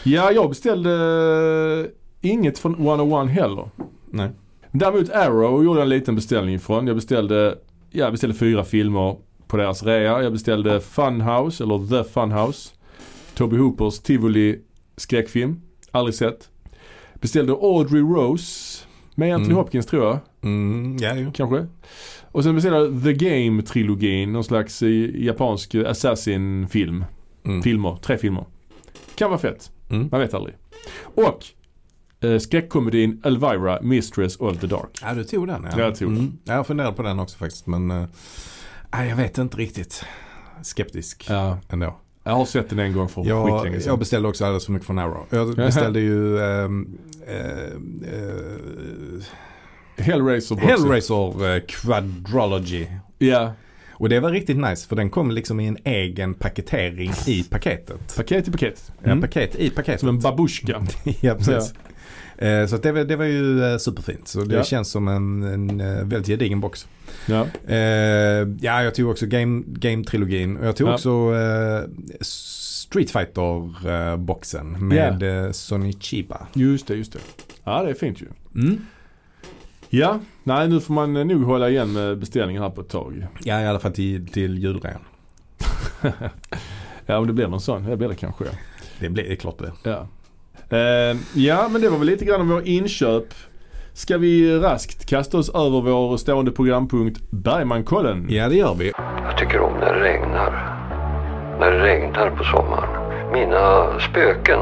Ja, 0.04 0.30
jag 0.32 0.48
beställde 0.48 1.90
inget 2.20 2.58
från 2.58 2.74
101 2.74 3.30
heller. 3.30 3.70
Nej. 4.10 4.30
Däremot 4.70 5.10
Arrow 5.10 5.64
gjorde 5.64 5.78
jag 5.80 5.82
en 5.82 5.88
liten 5.88 6.14
beställning 6.14 6.60
från. 6.60 6.86
Jag 6.86 6.96
beställde, 6.96 7.58
ja, 7.90 8.04
jag 8.04 8.12
beställde 8.12 8.36
fyra 8.36 8.64
filmer 8.64 9.16
på 9.46 9.56
deras 9.56 9.82
rea. 9.82 10.22
Jag 10.22 10.32
beställde 10.32 10.80
Funhouse, 10.80 11.64
eller 11.64 11.88
The 12.04 12.10
Funhouse. 12.10 12.70
Toby 13.34 13.56
Hoopers 13.56 13.98
Tivoli 13.98 14.60
skräckfilm. 14.96 15.60
Aldrig 15.90 16.14
sett. 16.14 16.48
Beställde 17.22 17.52
Audrey 17.52 18.00
Rose 18.02 18.84
med 19.14 19.34
Anthony 19.34 19.46
Mm. 19.52 19.56
Hopkins 19.56 19.86
tror 19.86 20.04
jag. 20.04 20.18
Mm, 20.42 20.96
ja, 21.00 21.14
jo. 21.14 21.30
Kanske. 21.34 21.66
Och 22.32 22.44
sen 22.44 22.54
beställde 22.54 22.78
jag 22.78 23.02
The 23.02 23.12
Game-trilogin. 23.26 24.26
Någon 24.32 24.44
slags 24.44 24.82
eh, 24.82 24.88
japansk 25.14 25.74
assassin-film. 25.74 27.04
Mm. 27.44 27.62
Filmer. 27.62 27.96
Tre 28.02 28.18
filmer. 28.18 28.44
Kan 29.14 29.30
vara 29.30 29.40
fett. 29.40 29.70
Mm. 29.90 30.08
Man 30.10 30.20
vet 30.20 30.34
aldrig. 30.34 30.54
Och 31.14 31.44
eh, 32.28 32.38
skräckkomedin 32.38 33.20
Elvira, 33.24 33.78
Mistress 33.82 34.36
of 34.36 34.58
the 34.58 34.66
Dark. 34.66 34.98
Ja, 35.02 35.14
du 35.14 35.24
tog 35.24 35.46
den 35.46 35.66
ja. 35.72 35.78
Jag 35.80 35.94
tog 35.96 36.08
den. 36.08 36.18
Mm. 36.18 36.38
Ja, 36.44 36.54
Jag 36.54 36.66
funderade 36.66 36.96
på 36.96 37.02
den 37.02 37.18
också 37.20 37.38
faktiskt 37.38 37.66
men 37.66 37.90
eh, 37.90 38.06
jag 39.08 39.16
vet 39.16 39.38
inte 39.38 39.56
riktigt. 39.56 40.04
Skeptisk 40.62 41.26
Ja. 41.28 41.58
ändå. 41.68 41.96
Jag 42.24 42.32
har 42.32 42.44
sett 42.44 42.70
den 42.70 42.78
en 42.78 42.92
gång 42.92 43.08
för 43.08 43.26
Jag, 43.26 43.44
skitlänge 43.44 43.80
sedan. 43.80 43.90
jag 43.90 43.98
beställde 43.98 44.28
också 44.28 44.44
alldeles 44.44 44.64
för 44.64 44.72
mycket 44.72 44.86
från 44.86 44.98
Arrow. 44.98 45.26
Jag 45.30 45.56
beställde 45.56 46.00
ju 46.00 46.38
ehm, 46.40 46.98
eh, 47.26 47.36
eh, 47.36 48.44
Hellraiser-boxen. 49.96 50.68
Hellraiser 50.68 51.54
eh, 51.54 51.60
Quadrology. 51.60 52.86
Ja. 53.18 53.52
Och 53.92 54.08
det 54.08 54.20
var 54.20 54.30
riktigt 54.30 54.56
nice 54.56 54.88
för 54.88 54.96
den 54.96 55.10
kom 55.10 55.30
liksom 55.30 55.60
i 55.60 55.66
en 55.66 55.78
egen 55.84 56.34
paketering 56.34 57.12
i 57.26 57.44
paketet. 57.44 58.16
Paket 58.16 58.48
i 58.48 58.50
paket. 58.50 58.92
Ja, 59.02 59.16
paket 59.20 59.56
i 59.56 59.70
paketet. 59.70 60.00
Som 60.00 60.08
en 60.08 60.20
babushka. 60.20 60.82
ja, 61.20 61.34
precis. 61.34 61.54
Eh, 61.54 61.91
Så 62.68 62.76
att 62.76 62.82
det, 62.82 62.92
var, 62.92 63.04
det 63.04 63.16
var 63.16 63.24
ju 63.24 63.64
eh, 63.64 63.76
superfint. 63.78 64.28
Så 64.28 64.40
det 64.40 64.54
Ja. 64.56 64.64
känns 64.64 64.90
som 64.90 65.08
en, 65.08 65.42
en 65.42 65.80
eh, 65.80 66.04
väldigt 66.04 66.26
gedigen 66.26 66.60
box. 66.60 66.86
Ja. 67.26 67.46
Eh, 67.68 67.76
ja, 68.60 68.82
jag 68.82 68.94
tog 68.94 69.10
också 69.10 69.26
Game- 69.26 69.64
Game-trilogin 69.66 70.56
och 70.58 70.66
jag 70.66 70.76
tog 70.76 70.88
Ja. 70.88 70.94
också 70.94 71.10
eh, 71.34 71.82
Street 72.20 73.10
Fighter-boxen 73.10 74.88
med 74.88 75.44
eh, 75.46 75.50
Sonny 75.52 75.92
Chiba. 76.00 76.46
Just 76.52 76.86
det, 76.86 76.94
just 76.94 77.12
det. 77.12 77.18
Ja, 77.64 77.82
det 77.82 77.90
är 77.90 77.94
fint 77.94 78.20
ju. 78.22 78.26
Mm. 78.54 78.78
Ja, 79.88 80.20
nej 80.44 80.68
nu 80.68 80.80
får 80.80 80.94
man 80.94 81.16
eh, 81.16 81.24
nog 81.24 81.42
hålla 81.44 81.70
igen 81.70 81.92
med 81.92 82.18
beställningen 82.18 82.62
här 82.62 82.70
på 82.70 82.80
ett 82.80 82.88
tag. 82.88 83.26
Ja, 83.44 83.60
i 83.62 83.66
alla 83.66 83.78
fall 83.78 83.92
till, 83.92 84.28
till 84.28 84.58
julrean. 84.58 85.00
Ja, 87.06 87.18
om 87.18 87.26
det 87.26 87.32
blir 87.32 87.46
någon 87.48 87.60
sån. 87.60 87.84
Det 87.84 87.96
blir 87.96 88.08
det 88.08 88.14
kanske. 88.14 88.44
Det 89.00 89.08
blir 89.08 89.24
det 89.24 89.32
är 89.32 89.36
klart 89.36 89.58
det. 89.58 89.72
Ja. 89.90 90.08
Eh, 90.72 91.16
ja, 91.34 91.68
men 91.68 91.80
det 91.80 91.88
var 91.88 91.98
väl 91.98 92.06
lite 92.06 92.24
grann 92.24 92.40
om 92.40 92.48
våra 92.48 92.62
inköp. 92.62 93.34
Ska 93.92 94.18
vi 94.18 94.58
raskt 94.58 95.06
kasta 95.06 95.38
oss 95.38 95.48
över 95.48 95.80
vår 95.80 96.16
stående 96.16 96.50
programpunkt 96.50 97.20
Bergmankollen? 97.30 98.26
Ja, 98.28 98.48
det 98.48 98.54
gör 98.54 98.74
vi. 98.74 98.92
Jag 99.24 99.38
tycker 99.38 99.60
om 99.60 99.72
när 99.80 99.94
det 99.94 100.00
regnar. 100.00 100.78
När 101.60 101.70
det 101.70 101.82
regnar 101.82 102.30
på 102.30 102.44
sommaren. 102.44 103.32
Mina 103.32 103.98
spöken 104.00 104.60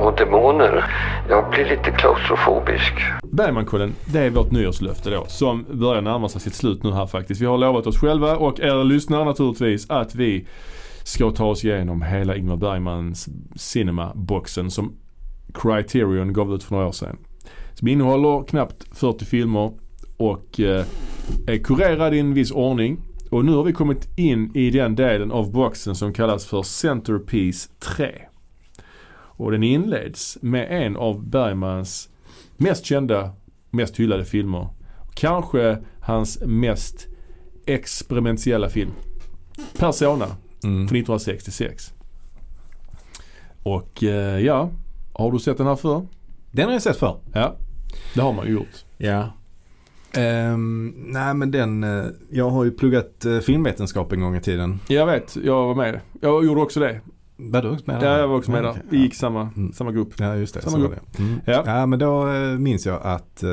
och 0.00 0.16
demoner. 0.16 0.84
Jag 1.28 1.50
blir 1.50 1.64
lite 1.64 1.90
klaustrofobisk. 1.90 2.92
Bergmankollen, 3.32 3.94
det 4.04 4.18
är 4.18 4.30
vårt 4.30 4.50
nyårslöfte 4.50 5.10
då 5.10 5.24
som 5.28 5.64
börjar 5.70 6.02
närma 6.02 6.28
sig 6.28 6.40
sitt 6.40 6.54
slut 6.54 6.82
nu 6.82 6.92
här 6.92 7.06
faktiskt. 7.06 7.40
Vi 7.40 7.46
har 7.46 7.58
lovat 7.58 7.86
oss 7.86 8.00
själva 8.00 8.36
och 8.36 8.60
er 8.60 8.84
lyssnare 8.84 9.24
naturligtvis 9.24 9.90
att 9.90 10.14
vi 10.14 10.46
ska 11.04 11.30
ta 11.30 11.44
oss 11.44 11.64
igenom 11.64 12.02
hela 12.02 12.36
Ingmar 12.36 12.56
Bergmans 12.56 13.28
Cinema-boxen 13.56 14.70
som 14.70 14.96
Criterion 15.54 16.32
gav 16.32 16.54
ut 16.54 16.62
för 16.64 16.74
några 16.74 16.88
år 16.88 16.92
sedan. 16.92 17.16
Som 17.74 17.88
innehåller 17.88 18.44
knappt 18.44 18.86
40 18.98 19.24
filmer 19.24 19.72
och 20.16 20.60
eh, 20.60 20.84
är 21.46 21.58
kurerad 21.64 22.14
i 22.14 22.18
en 22.18 22.34
viss 22.34 22.50
ordning. 22.50 23.00
Och 23.30 23.44
nu 23.44 23.52
har 23.52 23.64
vi 23.64 23.72
kommit 23.72 24.18
in 24.18 24.50
i 24.56 24.70
den 24.70 24.94
delen 24.94 25.30
av 25.32 25.52
boxen 25.52 25.94
som 25.94 26.12
kallas 26.12 26.46
för 26.46 26.62
Centerpiece 26.62 27.70
3. 27.96 28.14
Och 29.12 29.50
den 29.50 29.62
inleds 29.62 30.38
med 30.42 30.84
en 30.86 30.96
av 30.96 31.28
Bergmans 31.28 32.08
mest 32.56 32.84
kända, 32.84 33.30
mest 33.70 33.96
hyllade 33.96 34.24
filmer. 34.24 34.68
Kanske 35.14 35.78
hans 36.00 36.42
mest 36.46 37.06
experimentella 37.66 38.68
film. 38.68 38.90
Persona 39.78 40.26
Mm. 40.64 40.88
från 40.88 40.98
1966. 40.98 41.94
Och 43.62 44.04
eh, 44.04 44.38
ja, 44.40 44.70
har 45.12 45.32
du 45.32 45.38
sett 45.38 45.58
den 45.58 45.66
här 45.66 45.76
förr? 45.76 46.06
Den 46.50 46.66
har 46.66 46.72
jag 46.72 46.82
sett 46.82 46.96
för. 46.96 47.16
Ja, 47.32 47.56
det 48.14 48.20
har 48.20 48.32
man 48.32 48.46
ju 48.46 48.52
gjort. 48.52 48.84
Ja. 48.98 49.30
Ehm, 50.12 50.94
nej 50.96 51.34
men 51.34 51.50
den, 51.50 51.84
eh, 51.84 52.04
jag 52.30 52.50
har 52.50 52.64
ju 52.64 52.70
pluggat 52.70 53.22
uh, 53.26 53.40
filmvetenskap 53.40 54.12
en 54.12 54.20
gång 54.20 54.36
i 54.36 54.40
tiden. 54.40 54.80
Jag 54.88 55.06
vet, 55.06 55.36
jag 55.44 55.66
var 55.66 55.74
med. 55.74 56.00
Jag 56.20 56.44
gjorde 56.44 56.60
också 56.60 56.80
det. 56.80 57.00
Var 57.36 57.62
du 57.62 57.68
också 57.70 57.84
med 57.86 58.02
Ja, 58.02 58.18
jag 58.18 58.28
var 58.28 58.36
också 58.36 58.50
med 58.50 58.62
där. 58.64 58.70
okej. 58.70 58.82
Vi 58.90 58.98
gick 58.98 59.14
samma, 59.14 59.40
Mm. 59.56 59.72
samma 59.72 59.92
grupp. 59.92 60.08
Ja 60.18 60.36
just 60.36 60.54
det, 60.54 60.62
Samma 60.62 60.78
grupp. 60.78 60.94
det. 61.16 61.22
Mm. 61.22 61.40
Ja. 61.44 61.62
Ja. 61.66 61.86
men 61.86 61.98
då 61.98 62.28
eh, 62.28 62.58
minns 62.58 62.86
jag 62.86 63.00
att 63.02 63.42
eh, 63.42 63.50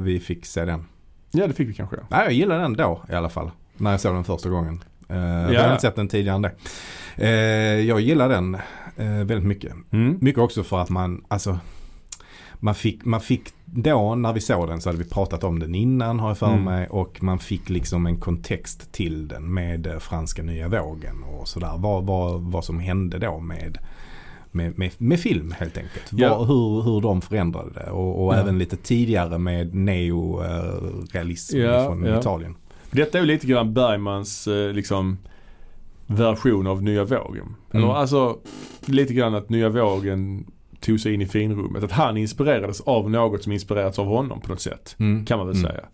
vi 0.00 0.20
fick 0.20 0.46
se 0.46 0.64
den. 0.64 0.84
Ja, 1.30 1.46
det 1.46 1.52
fick 1.52 1.68
vi 1.68 1.74
kanske. 1.74 1.96
Nej, 2.10 2.24
jag 2.24 2.32
gillade 2.32 2.60
den 2.62 2.72
då 2.72 3.02
i 3.08 3.14
alla 3.14 3.28
fall. 3.28 3.50
När 3.76 3.90
jag 3.90 4.00
såg 4.00 4.14
den 4.14 4.24
första 4.24 4.48
gången. 4.48 4.84
Uh, 5.10 5.52
Jag 5.52 5.62
har 5.62 5.70
inte 5.70 5.80
sett 5.82 5.96
den 5.96 6.08
tidigare 6.08 6.36
än 6.36 6.42
det. 6.42 6.52
Eh, 7.16 7.80
jag 7.86 8.00
gillar 8.00 8.28
den 8.28 8.56
eh, 8.96 9.06
väldigt 9.06 9.44
mycket. 9.44 9.72
Mm. 9.90 10.18
Mycket 10.20 10.42
också 10.42 10.62
för 10.64 10.78
att 10.78 10.90
man, 10.90 11.24
alltså 11.28 11.58
man 12.54 12.74
fick, 12.74 13.04
man 13.04 13.20
fick 13.20 13.42
då 13.64 14.14
när 14.14 14.32
vi 14.32 14.40
såg 14.40 14.68
den 14.68 14.80
så 14.80 14.88
hade 14.88 14.98
vi 14.98 15.10
pratat 15.10 15.44
om 15.44 15.58
den 15.58 15.74
innan 15.74 16.20
har 16.20 16.28
jag 16.28 16.38
för 16.38 16.46
Mm. 16.46 16.64
mig 16.64 16.86
och 16.88 17.22
man 17.22 17.38
fick 17.38 17.68
liksom 17.68 18.06
en 18.06 18.16
kontext 18.16 18.92
till 18.92 19.28
den 19.28 19.54
med 19.54 19.86
eh, 19.86 19.98
franska 19.98 20.42
nya 20.42 20.68
vågen 20.68 21.22
och 21.22 21.48
sådär. 21.48 21.72
Vad, 21.76 22.06
vad, 22.06 22.40
vad 22.40 22.64
som 22.64 22.78
hände 22.80 23.18
då 23.18 23.40
med, 23.40 23.78
med, 24.50 24.78
med, 24.78 24.90
med 24.98 25.20
film 25.20 25.54
helt 25.58 25.76
enkelt. 25.76 26.10
Ja. 26.12 26.44
Hur, 26.44 26.82
hur 26.82 27.00
de 27.00 27.20
förändrade 27.20 27.70
det 27.74 27.90
och, 27.90 28.24
och 28.26 28.34
Ja. 28.34 28.38
även 28.38 28.58
lite 28.58 28.76
tidigare 28.76 29.38
med 29.38 29.74
neorealism 29.74 31.58
Ja, 31.58 31.84
från. 31.86 32.18
Italien. 32.18 32.54
Detta 32.90 33.18
är 33.18 33.22
ju 33.22 33.26
lite 33.26 33.46
grann 33.46 33.74
Bergmans 33.74 34.48
eh, 34.48 34.72
liksom 34.72 35.18
version 36.06 36.66
av 36.66 36.82
nya 36.82 37.04
vågen. 37.04 37.54
Eller 37.70 37.84
Mm. 37.84 37.96
alltså 37.96 38.38
lite 38.86 39.14
grann 39.14 39.34
att 39.34 39.48
nya 39.48 39.68
vågen 39.68 40.46
tog 40.80 41.00
sig 41.00 41.14
in 41.14 41.20
i 41.22 41.26
finrummet. 41.26 41.84
Att 41.84 41.92
han 41.92 42.16
inspirerades 42.16 42.80
av 42.80 43.10
något 43.10 43.42
som 43.42 43.52
inspirerats 43.52 43.98
av 43.98 44.06
honom 44.06 44.40
på 44.40 44.48
något 44.48 44.60
sätt. 44.60 44.96
Mm. 44.98 45.24
Kan 45.24 45.38
man 45.38 45.46
väl 45.46 45.56
Mm. 45.56 45.70
säga. 45.70 45.84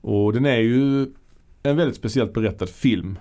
Och 0.00 0.32
den 0.32 0.46
är 0.46 0.58
ju 0.58 1.06
en 1.62 1.76
väldigt 1.76 1.96
speciellt 1.96 2.32
berättad 2.34 2.66
film. 2.68 3.18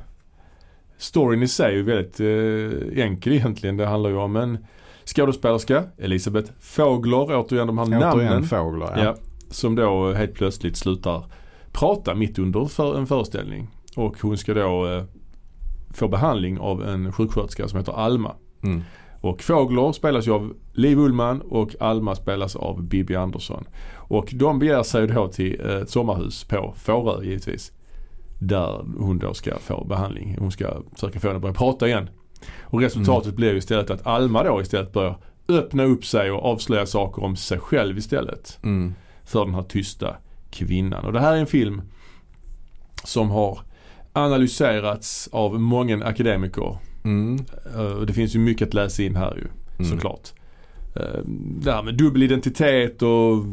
Storyn 0.98 1.44
i 1.44 1.48
sig 1.48 1.66
är 1.74 1.78
ju 1.78 1.84
väldigt 1.84 2.20
eh, 2.20 3.04
enkel 3.06 3.34
egentligen. 3.34 3.78
Det 3.78 3.86
handlar 3.86 4.10
ju 4.10 4.16
om 4.18 4.36
en 4.36 4.58
skådespelerska, 5.06 5.84
Elisabeth 5.98 6.52
Fågler, 6.60 7.26
återigen 7.40 7.68
de 7.68 7.78
här 7.78 7.86
Återigen 7.86 8.02
namnen. 8.32 8.44
fåglar. 8.44 9.04
Ja. 9.04 9.16
som 9.50 9.76
då 9.76 10.12
helt 10.14 10.34
plötsligt 10.34 10.78
slutar 10.78 11.26
prata 11.72 12.16
mitt 12.16 12.40
under 12.40 12.66
för 12.66 12.98
en 12.98 13.08
föreställning. 13.08 13.68
Och 13.96 14.22
hon 14.22 14.38
ska 14.38 14.54
då 14.54 14.88
eh, 14.88 15.04
få 15.94 16.08
behandling 16.08 16.60
av 16.60 16.84
en 16.84 17.12
sjuksköterska 17.12 17.68
som 17.68 17.80
heter 17.80 17.94
Alma. 17.94 18.36
Mm. 18.64 18.82
Och 19.22 19.42
Fågler 19.42 19.92
spelas 19.92 20.28
ju 20.28 20.32
av 20.32 20.54
Liv 20.74 21.00
Ullmann 21.00 21.42
och 21.42 21.76
Alma 21.80 22.16
spelas 22.16 22.56
av 22.56 22.84
Bibi 22.84 23.16
Andersson. 23.16 23.64
Och 23.94 24.30
de 24.34 24.60
begär 24.60 24.84
sig 24.84 25.08
då 25.08 25.28
till 25.28 25.62
ett 25.62 25.90
sommarhus 25.90 26.44
på 26.44 26.74
Fårö 26.78 27.24
givetvis. 27.24 27.72
Där 28.40 28.86
hon 28.98 29.20
då 29.20 29.34
ska 29.34 29.60
få 29.60 29.86
behandling. 29.86 30.36
Hon 30.40 30.52
ska 30.52 30.82
försöka 30.94 31.20
få 31.20 31.28
henne 31.28 31.36
att 31.36 31.42
börja 31.42 31.54
prata 31.54 31.88
igen. 31.88 32.10
Och 32.62 32.82
resultatet 32.82 33.36
blir 33.36 33.52
ju 33.52 33.58
istället 33.58 33.90
att 33.90 34.08
Alma 34.08 34.44
då 34.44 34.62
istället 34.62 34.94
börjar 34.94 35.18
öppna 35.48 35.84
upp 35.84 36.06
sig 36.06 36.32
och 36.32 36.46
avslöja 36.46 36.86
saker 36.86 37.24
om 37.24 37.36
sig 37.36 37.60
själv 37.60 37.98
istället. 37.98 38.60
Mm. 38.64 38.94
för 39.24 39.46
den 39.46 39.56
här 39.56 39.64
tysta 39.64 40.16
kvinnan. 40.52 41.06
Och 41.06 41.14
det 41.14 41.20
här 41.20 41.34
är 41.34 41.38
en 41.38 41.48
film 41.48 41.82
som 43.04 43.30
har 43.30 43.60
analyserats 44.14 45.30
av 45.32 45.60
många 45.60 46.06
akademiker. 46.06 46.78
Mm. 47.04 47.40
Eh, 47.76 47.82
Och 47.86 48.06
det 48.06 48.14
finns 48.14 48.36
ju 48.36 48.40
mycket 48.40 48.68
att 48.68 48.74
läsa 48.74 49.04
in 49.04 49.16
här 49.16 49.36
ju 49.36 49.48
Mm. 49.80 49.92
såklart. 49.92 50.30
Eh, 50.96 51.20
Det 51.62 51.72
här 51.72 51.84
med 51.84 51.96
dubbel 51.98 52.24
identitet 52.24 53.02
och 53.02 53.44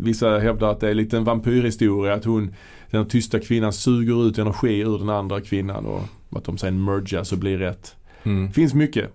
vissa 0.00 0.38
hävdar 0.38 0.70
att 0.70 0.80
det 0.80 0.88
är 0.90 0.94
lite 0.94 1.16
en 1.16 1.24
vampyrhistoria. 1.24 2.14
Att 2.14 2.24
hon, 2.24 2.54
den 2.90 3.06
tysta 3.08 3.40
kvinnan 3.40 3.72
suger 3.72 4.26
ut 4.28 4.38
energi 4.38 4.80
ur 4.80 4.98
den 4.98 5.08
andra 5.08 5.40
kvinnan 5.40 5.86
och 5.86 6.02
att 6.36 6.44
de 6.44 6.58
sen 6.58 6.84
mergas 6.84 7.32
och 7.32 7.38
blir 7.38 7.58
rätt. 7.58 7.96
Mm. 8.22 8.52
Finns 8.52 8.74
mycket. 8.74 9.10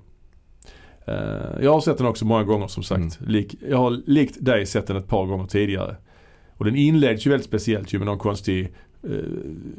Eh, 1.08 1.16
Jag 1.63 1.74
har 1.74 1.82
sett 1.82 1.98
den 1.98 2.08
också 2.08 2.26
många 2.26 2.44
gånger 2.44 2.68
som 2.68 2.84
sagt. 2.84 3.20
Lik, 3.28 3.56
jag 3.70 3.78
har 3.78 4.02
likt 4.06 4.46
dig 4.46 4.66
sett 4.66 4.88
den 4.88 4.98
ett 4.98 5.08
par 5.08 5.26
gånger 5.26 5.46
tidigare. 5.46 5.96
Och 6.58 6.66
den 6.66 6.76
inleds 6.76 7.26
ju 7.26 7.30
väldigt 7.30 7.48
speciellt 7.48 7.94
ju 7.94 7.98
med 7.98 8.06
någon 8.06 8.18
konstig 8.18 8.74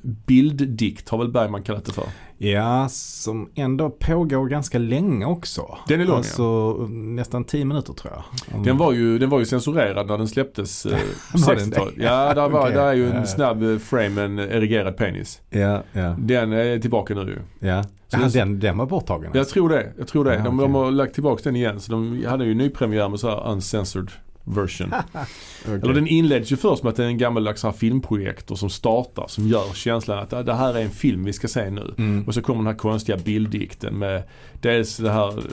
bilddikt 0.02 1.08
har 1.08 1.18
väl 1.18 1.28
Bergman 1.28 1.62
kallat 1.62 1.84
det 1.84 1.92
för. 1.92 2.04
Ja, 2.38 2.87
som 2.90 3.48
ändå 3.54 3.90
pågår 3.90 4.46
ganska 4.48 4.78
länge 4.78 5.26
också. 5.26 5.78
Den 5.88 6.00
är 6.00 6.04
lång, 6.04 6.16
Alltså 6.16 6.72
nästan 6.90 7.44
10 7.44 7.64
minuter 7.64 7.92
tror 7.92 8.12
jag. 8.14 8.24
Mm. 8.52 8.66
Den 8.66 8.76
var 8.78 8.92
ju, 8.92 9.18
den 9.18 9.30
var 9.30 9.38
ju 9.38 9.44
censurerad 9.44 10.06
när 10.06 10.18
den 10.18 10.28
släpptes 10.28 10.87
eh, 10.87 10.92
på 11.32 11.38
Var 11.38 11.54
den 11.54 11.64
60-talet. 11.64 11.94
det? 11.96 12.02
Ja, 12.04 12.34
där, 12.34 12.48
var, 12.48 12.60
Okej. 12.60 12.72
där 12.74 12.87
är 12.87 12.92
ju 12.94 13.10
en 13.10 13.16
Ja. 13.16 13.26
snabb 13.26 13.62
eh, 13.62 13.78
frame 13.78 14.08
med 14.08 14.24
en 14.24 14.38
erigerad 14.38 14.96
penis. 14.96 15.40
Ja, 15.50 15.82
ja, 15.92 16.16
Den 16.18 16.52
är 16.52 16.78
tillbaka 16.78 17.14
nu 17.14 17.20
ju. 17.20 17.68
ja. 17.68 17.82
Så 18.08 18.20
ja 18.20 18.28
den- 18.28 18.60
den, 18.60 18.78
var 18.78 18.87
borttagen 18.87 19.30
Jag 19.32 19.38
alltså. 19.38 19.52
tror 19.54 19.68
det. 19.68 19.92
Jag 19.98 20.08
tror 20.08 20.24
det. 20.24 20.34
Ja, 20.34 20.40
de, 20.44 20.46
okej. 20.58 20.58
de 20.68 20.74
har 20.74 20.90
lagt 20.90 21.14
tillbaka 21.14 21.40
den 21.44 21.56
igen. 21.56 21.80
Så 21.80 21.92
de 21.92 22.24
hade 22.26 22.44
ju 22.44 22.54
nypremiär 22.54 23.08
med 23.08 23.20
så 23.20 23.28
här 23.30 23.48
uncensored 23.52 24.10
version. 24.44 24.94
Okej. 25.64 25.80
Eller 25.83 25.94
den 25.94 26.07
inleds 26.09 26.52
ju 26.52 26.57
först 26.57 26.83
med 26.83 26.90
att 26.90 26.96
det 26.96 27.04
är 27.04 27.09
en 27.09 27.18
gammaldags 27.18 27.62
här 27.62 27.72
filmprojektor 27.72 28.57
som 28.57 28.70
startar. 28.70 29.24
Som 29.28 29.48
gör 29.48 29.74
känslan 29.74 30.18
att 30.18 30.33
"Ah, 30.33 30.42
det 30.42 30.54
här 30.54 30.74
är 30.74 30.83
en 30.83 30.90
film 30.90 31.24
vi 31.24 31.33
ska 31.33 31.48
se 31.48 31.70
nu. 31.70 31.94
Mm. 31.98 32.24
Och 32.26 32.35
så 32.35 32.42
kommer 32.42 32.59
den 32.59 32.66
här 32.66 32.74
konstiga 32.74 33.18
bilddikten 33.18 33.98
med 33.98 34.22
dels 34.61 34.96
det 34.96 35.11
här 35.11 35.28
eh, 35.38 35.44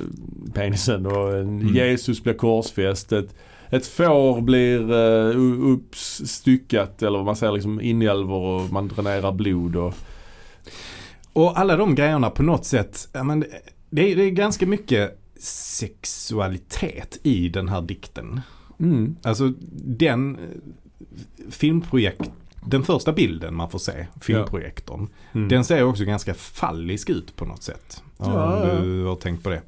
penisen 0.54 1.06
och 1.06 1.38
en 1.38 1.62
Mm. 1.62 1.76
Jesus 1.76 2.24
blir 2.24 2.34
korsfäst. 2.34 3.12
Ett, 3.12 3.36
ett 3.70 3.88
får 3.88 4.42
blir 4.42 4.92
uh, 4.92 5.74
uppstyckat 5.74 7.02
eller 7.04 7.18
vad 7.18 7.26
man 7.26 7.36
säger 7.36 7.54
liksom 7.54 7.82
inälvor 7.82 8.62
och 8.62 8.72
man 8.74 8.88
dränerar 8.88 9.32
blod. 9.32 9.76
Och, 9.76 9.94
Och 11.34 11.60
alla 11.60 11.76
de 11.78 11.96
grejerna 11.96 12.30
på 12.30 12.44
något 12.44 12.66
sätt, 12.66 13.08
men 13.24 13.46
det, 13.90 14.12
är, 14.12 14.16
det 14.16 14.24
är 14.24 14.30
ganska 14.30 14.66
mycket 14.66 15.18
sexualitet 15.40 17.20
i 17.24 17.50
den 17.50 17.70
här 17.70 17.82
dikten. 17.82 18.42
Mm, 18.82 19.16
Alltså 19.24 19.54
den 19.74 20.36
eh, 20.36 20.42
filmprojekt, 21.50 22.32
den 22.66 22.84
första 22.84 23.14
bilden 23.14 23.56
man 23.56 23.70
får 23.70 23.80
se, 23.80 24.08
filmprojektorn. 24.22 25.10
mm. 25.34 25.48
Den 25.48 25.66
ser 25.66 25.84
också 25.84 26.04
ganska 26.06 26.34
fallisk 26.34 27.10
ut 27.10 27.36
på 27.36 27.46
något 27.46 27.64
sätt. 27.64 28.04
Ja, 28.18 28.26
om 28.26 28.70
ja. 28.70 28.76
du 28.82 29.04
har 29.06 29.16
tänkt 29.16 29.44
på 29.44 29.50
det. 29.50 29.62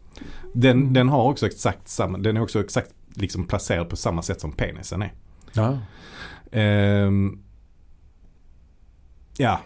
Den, 0.53 0.77
Mm. 0.81 0.93
den 0.93 1.09
har 1.09 1.23
också 1.23 1.45
exakt 1.45 1.87
samma, 1.89 2.17
den 2.17 2.37
är 2.37 2.41
också 2.41 2.59
exakt 2.59 2.89
liksom 3.13 3.45
placerad 3.45 3.89
på 3.89 3.95
samma 3.95 4.21
sätt 4.21 4.41
som 4.41 4.51
penisen 4.51 5.01
är. 5.01 5.13
ja. 5.53 5.77
Ehm, 6.51 7.39
ja, 9.37 9.59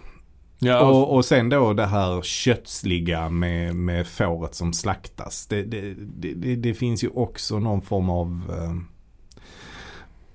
Ja, 0.59 0.81
och, 0.89 1.15
och 1.15 1.25
sen 1.25 1.49
då 1.49 1.73
det 1.73 1.85
här 1.85 2.21
kötsliga 2.21 3.29
med, 3.29 3.75
med 3.75 4.07
fåret 4.07 4.55
som 4.55 4.73
slaktas. 4.73 5.47
Det, 5.47 5.63
det, 5.63 5.93
det, 6.35 6.55
det, 6.55 6.73
finns 6.73 7.03
ju 7.03 7.09
också 7.09 7.59
någon 7.59 7.81
form 7.81 8.09
av 8.09 8.41
eh, 8.49 8.75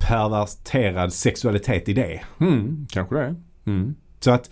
perverterad 0.08 1.12
sexualitet 1.12 1.88
i 1.88 1.92
det. 1.92 2.20
mm, 2.40 2.86
kanske 2.90 3.14
det. 3.14 3.34
Mm. 3.66 3.94
Så 4.20 4.30
att 4.30 4.50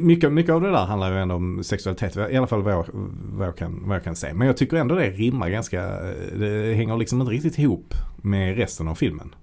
mycket, 0.00 0.32
mycket 0.32 0.52
av 0.52 0.60
det 0.60 0.70
där 0.70 0.84
handlar 0.84 1.12
ju 1.12 1.18
ändå 1.18 1.34
om 1.34 1.64
sexualitet. 1.64 2.16
I 2.16 2.36
alla 2.36 2.46
fall 2.46 2.62
vad 2.62 2.72
jag, 2.72 2.86
vad 3.32 3.46
jag, 3.48 3.56
kan, 3.56 3.82
vad 3.86 3.96
jag 3.96 4.04
kan 4.04 4.16
se. 4.16 4.34
Men 4.34 4.46
jag 4.46 4.56
tycker 4.56 4.76
ändå 4.76 4.94
det 4.94 5.10
rimmar 5.10 5.48
ganska, 5.48 5.82
det 6.38 6.74
hänger 6.74 6.96
liksom 6.96 7.20
inte 7.20 7.32
riktigt 7.32 7.58
ihop 7.58 7.94
med 8.22 8.56
resten 8.56 8.88
av 8.88 8.94
filmen. 8.94 9.34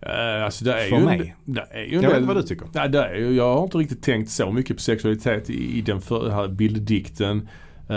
Eh, 0.00 0.44
alltså 0.44 0.64
det 0.64 0.82
är 0.84 0.88
För 0.88 0.98
ju, 0.98 1.04
mig. 1.04 1.36
Det 1.44 1.66
är 1.70 1.82
ju 1.84 1.96
en 1.96 2.02
Jag 2.02 2.10
vet 2.10 2.18
del- 2.18 2.26
vad 2.26 2.36
du 2.36 2.42
tycker. 2.42 2.66
Ja, 2.72 2.88
det 2.88 3.04
är 3.04 3.14
ju, 3.14 3.32
jag 3.34 3.54
har 3.56 3.62
inte 3.64 3.78
riktigt 3.78 4.02
tänkt 4.02 4.30
så 4.30 4.52
mycket 4.52 4.76
på 4.76 4.82
sexualitet 4.82 5.50
i, 5.50 5.78
i 5.78 5.82
den 5.82 6.00
för, 6.00 6.30
här 6.30 6.48
bilddikten. 6.48 7.48
Uh, 7.90 7.96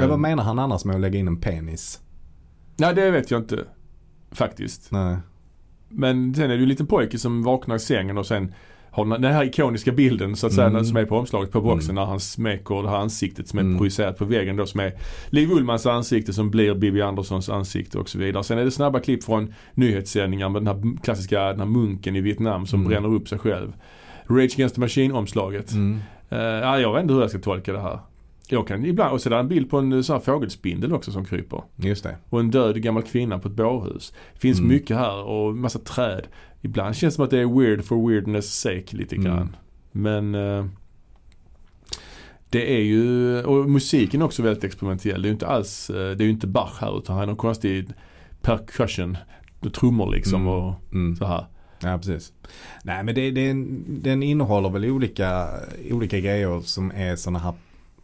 Ja, 0.00 0.06
vad 0.08 0.18
menar 0.18 0.42
han 0.44 0.58
annars 0.58 0.84
med 0.84 0.94
att 0.94 1.00
lägga 1.00 1.18
in 1.18 1.28
en 1.28 1.40
penis? 1.40 2.00
Nej 2.76 2.94
det 2.94 3.10
vet 3.10 3.30
jag 3.30 3.40
inte. 3.40 3.64
Faktiskt. 4.36 4.92
Nej. 4.92 5.16
Men 5.88 6.34
sen 6.34 6.44
är 6.44 6.48
det 6.48 6.54
ju 6.54 6.62
en 6.62 6.68
liten 6.68 6.86
pojke 6.86 7.18
som 7.18 7.42
vaknar 7.42 7.76
i 7.76 7.78
sängen 7.78 8.18
och 8.18 8.26
sen 8.26 8.54
har 8.90 9.04
den 9.04 9.22
den 9.22 9.32
här 9.32 9.44
ikoniska 9.44 9.92
bilden 9.92 10.36
så 10.36 10.46
att 10.46 10.52
säga 10.52 10.66
Mm. 10.66 10.84
som 10.84 10.96
är 10.96 11.04
på 11.04 11.16
omslaget 11.18 11.52
på 11.52 11.60
boxen 11.60 11.90
Mm. 11.90 11.94
när 11.94 12.04
han 12.10 12.20
smeker 12.20 12.82
det 12.82 12.88
här 12.88 12.96
ansiktet 12.96 13.48
som 13.48 13.58
är 13.58 13.62
Mm. 13.62 13.78
projicerat 13.78 14.18
på 14.18 14.24
väggen 14.24 14.56
då 14.56 14.66
som 14.66 14.80
är 14.80 14.92
Liv 15.30 15.50
Ullmans 15.52 15.86
ansikte 15.86 16.32
som 16.32 16.50
blir 16.50 16.74
Bibi 16.74 17.02
Anderssons 17.02 17.48
ansikte 17.48 17.98
och 17.98 18.08
så 18.08 18.18
vidare. 18.18 18.44
Sen 18.44 18.58
är 18.58 18.64
det 18.64 18.70
snabba 18.70 19.00
klipp 19.00 19.24
från 19.24 19.54
nyhetssändningar 19.74 20.48
med 20.48 20.64
den 20.64 20.66
här 20.76 20.96
klassiska 21.02 21.40
den 21.40 21.58
här 21.58 21.66
munken 21.66 22.16
i 22.16 22.20
Vietnam 22.20 22.66
som 22.66 22.80
Mm. 22.80 22.90
bränner 22.90 23.14
upp 23.14 23.28
sig 23.28 23.38
själv. 23.38 23.72
Rage 24.28 24.54
Against 24.54 24.74
the 24.74 24.80
Machine-omslaget. 24.80 25.72
Mm. 25.72 25.98
Ja, 26.28 26.78
jag 26.80 26.92
vet 26.94 27.02
inte 27.02 27.14
hur 27.14 27.20
jag 27.20 27.30
ska 27.30 27.38
tolka 27.38 27.72
det 27.72 27.80
här. 27.80 27.98
Jag 28.48 28.66
kan 28.68 28.84
ibland, 28.84 29.12
och 29.12 29.20
så 29.20 29.28
är 29.28 29.30
det 29.30 29.36
en 29.40 29.48
bild 29.48 29.70
på 29.70 29.78
en 29.78 29.92
eh, 29.92 30.00
sån 30.00 30.14
här 30.14 30.20
fågelspindel 30.20 30.92
också 30.92 31.12
som 31.12 31.24
kryper. 31.24 31.62
Just 31.76 32.02
det. 32.02 32.16
Och 32.28 32.40
en 32.40 32.50
död 32.50 32.82
gammal 32.82 33.02
kvinna 33.02 33.38
på 33.38 33.48
ett 33.48 33.54
bårhus. 33.54 34.12
Det 34.32 34.38
finns 34.38 34.58
Mm. 34.58 34.68
mycket 34.68 34.96
här 34.96 35.22
och 35.22 35.56
massa 35.56 35.78
träd. 35.78 36.26
Ibland 36.60 36.96
känns 36.96 37.14
det 37.14 37.16
som 37.16 37.24
att 37.24 37.30
det 37.30 37.38
är 37.38 37.60
weird 37.60 37.84
for 37.84 38.08
weirdness 38.08 38.60
sake 38.60 38.96
lite 38.96 39.16
grann. 39.16 39.36
Mm. 39.38 39.52
Men 39.92 40.34
eh, 40.34 40.66
det 42.50 42.74
är 42.76 42.80
ju, 42.82 43.42
och 43.44 43.70
musiken 43.70 44.20
är 44.20 44.24
också 44.24 44.42
väldigt 44.42 44.64
experimentell. 44.64 45.22
Det 45.22 45.26
är 45.26 45.30
ju 45.30 45.32
inte 45.34 45.46
alls, 45.46 45.90
eh, 45.90 45.96
det 46.16 46.24
är 46.24 46.26
ju 46.26 46.30
inte 46.30 46.46
Bach 46.46 46.80
här 46.80 46.98
utan 46.98 47.12
han 47.14 47.18
har 47.20 47.26
någon 47.26 47.36
konstig 47.36 47.88
percussion. 48.42 49.16
Trummor 49.80 50.10
liksom 50.12 50.40
Mm. 50.40 50.52
och 50.52 50.74
Mm. 50.92 51.16
så 51.16 51.24
här. 51.26 51.46
Ja, 51.82 51.98
precis. 51.98 52.32
Nej, 52.84 53.04
men 53.04 53.14
det, 53.14 53.30
det, 53.30 53.52
den 54.02 54.22
innehåller 54.22 54.68
väl 54.68 54.84
olika, 54.84 55.48
olika 55.90 56.20
grejer 56.20 56.60
som 56.60 56.90
är 56.94 57.16
sådana 57.16 57.38
här, 57.38 57.54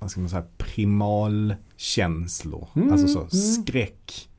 vad 0.03 0.11
ska 0.11 0.21
man 0.21 0.31
säga, 0.31 0.45
primalkänslor. 0.57 2.69
Mm, 2.77 2.93
Alltså 2.93 3.09
så, 3.09 3.19
mm. 3.19 3.31
skräck, 3.31 4.31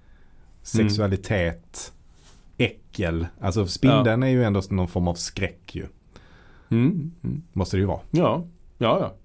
sexualitet, 0.61 1.93
äckel. 2.57 3.27
Alltså 3.41 3.67
spindeln 3.67 4.23
är 4.23 4.27
ju 4.27 4.43
ändå 4.43 4.61
någon 4.69 4.87
form 4.87 5.07
av 5.07 5.15
skräck 5.15 5.75
ju. 5.75 5.87
Mm. 6.69 7.11
Mm. 7.23 7.43
Måste 7.53 7.77
det 7.77 7.81
ju 7.81 7.87
vara. 7.87 7.99
Ja, 8.11 8.45
ja, 8.77 8.99
ja. 8.99 9.15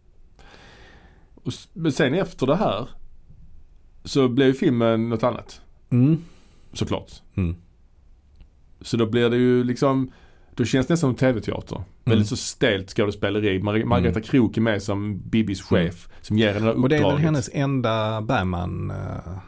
Och 1.35 1.53
men 1.73 1.93
sen 1.93 2.15
efter 2.15 2.47
det 2.47 2.57
här 2.57 2.89
så 4.05 4.29
blev 4.29 4.53
filmen 4.53 5.09
något 5.09 5.23
annat. 5.23 5.61
Mm. 5.91 6.25
Såklart. 6.73 7.23
Mm. 7.35 7.57
Så 8.81 8.97
då 8.97 9.07
blir 9.07 9.31
det 9.31 9.37
ju 9.37 9.65
liksom, 9.65 10.13
då 10.59 10.65
känns 10.65 10.87
det 10.87 10.93
nästan 10.93 11.11
som 11.11 11.17
tv-teater. 11.17 11.77
Mm. 11.77 11.87
Väldigt 12.05 12.29
så 12.29 12.37
stelt 12.37 12.91
skådespeleri. 12.91 13.59
Mar- 13.61 13.85
Margareta 13.85 14.21
Krook 14.21 14.57
är 14.57 14.61
med 14.61 14.83
som 14.83 15.19
Bibis 15.19 15.63
chef. 15.63 16.09
Som 16.21 16.39
ger 16.39 16.47
henne 16.55 16.61
det 16.61 16.73
här 16.73 16.83
Och 16.83 16.89
det 16.89 16.95
är 16.97 16.99
väl 16.99 17.07
uppdraget. 17.07 17.25
hennes 17.25 17.51
enda 17.53 18.21
Bergman 18.23 18.91
eh, 18.91 19.39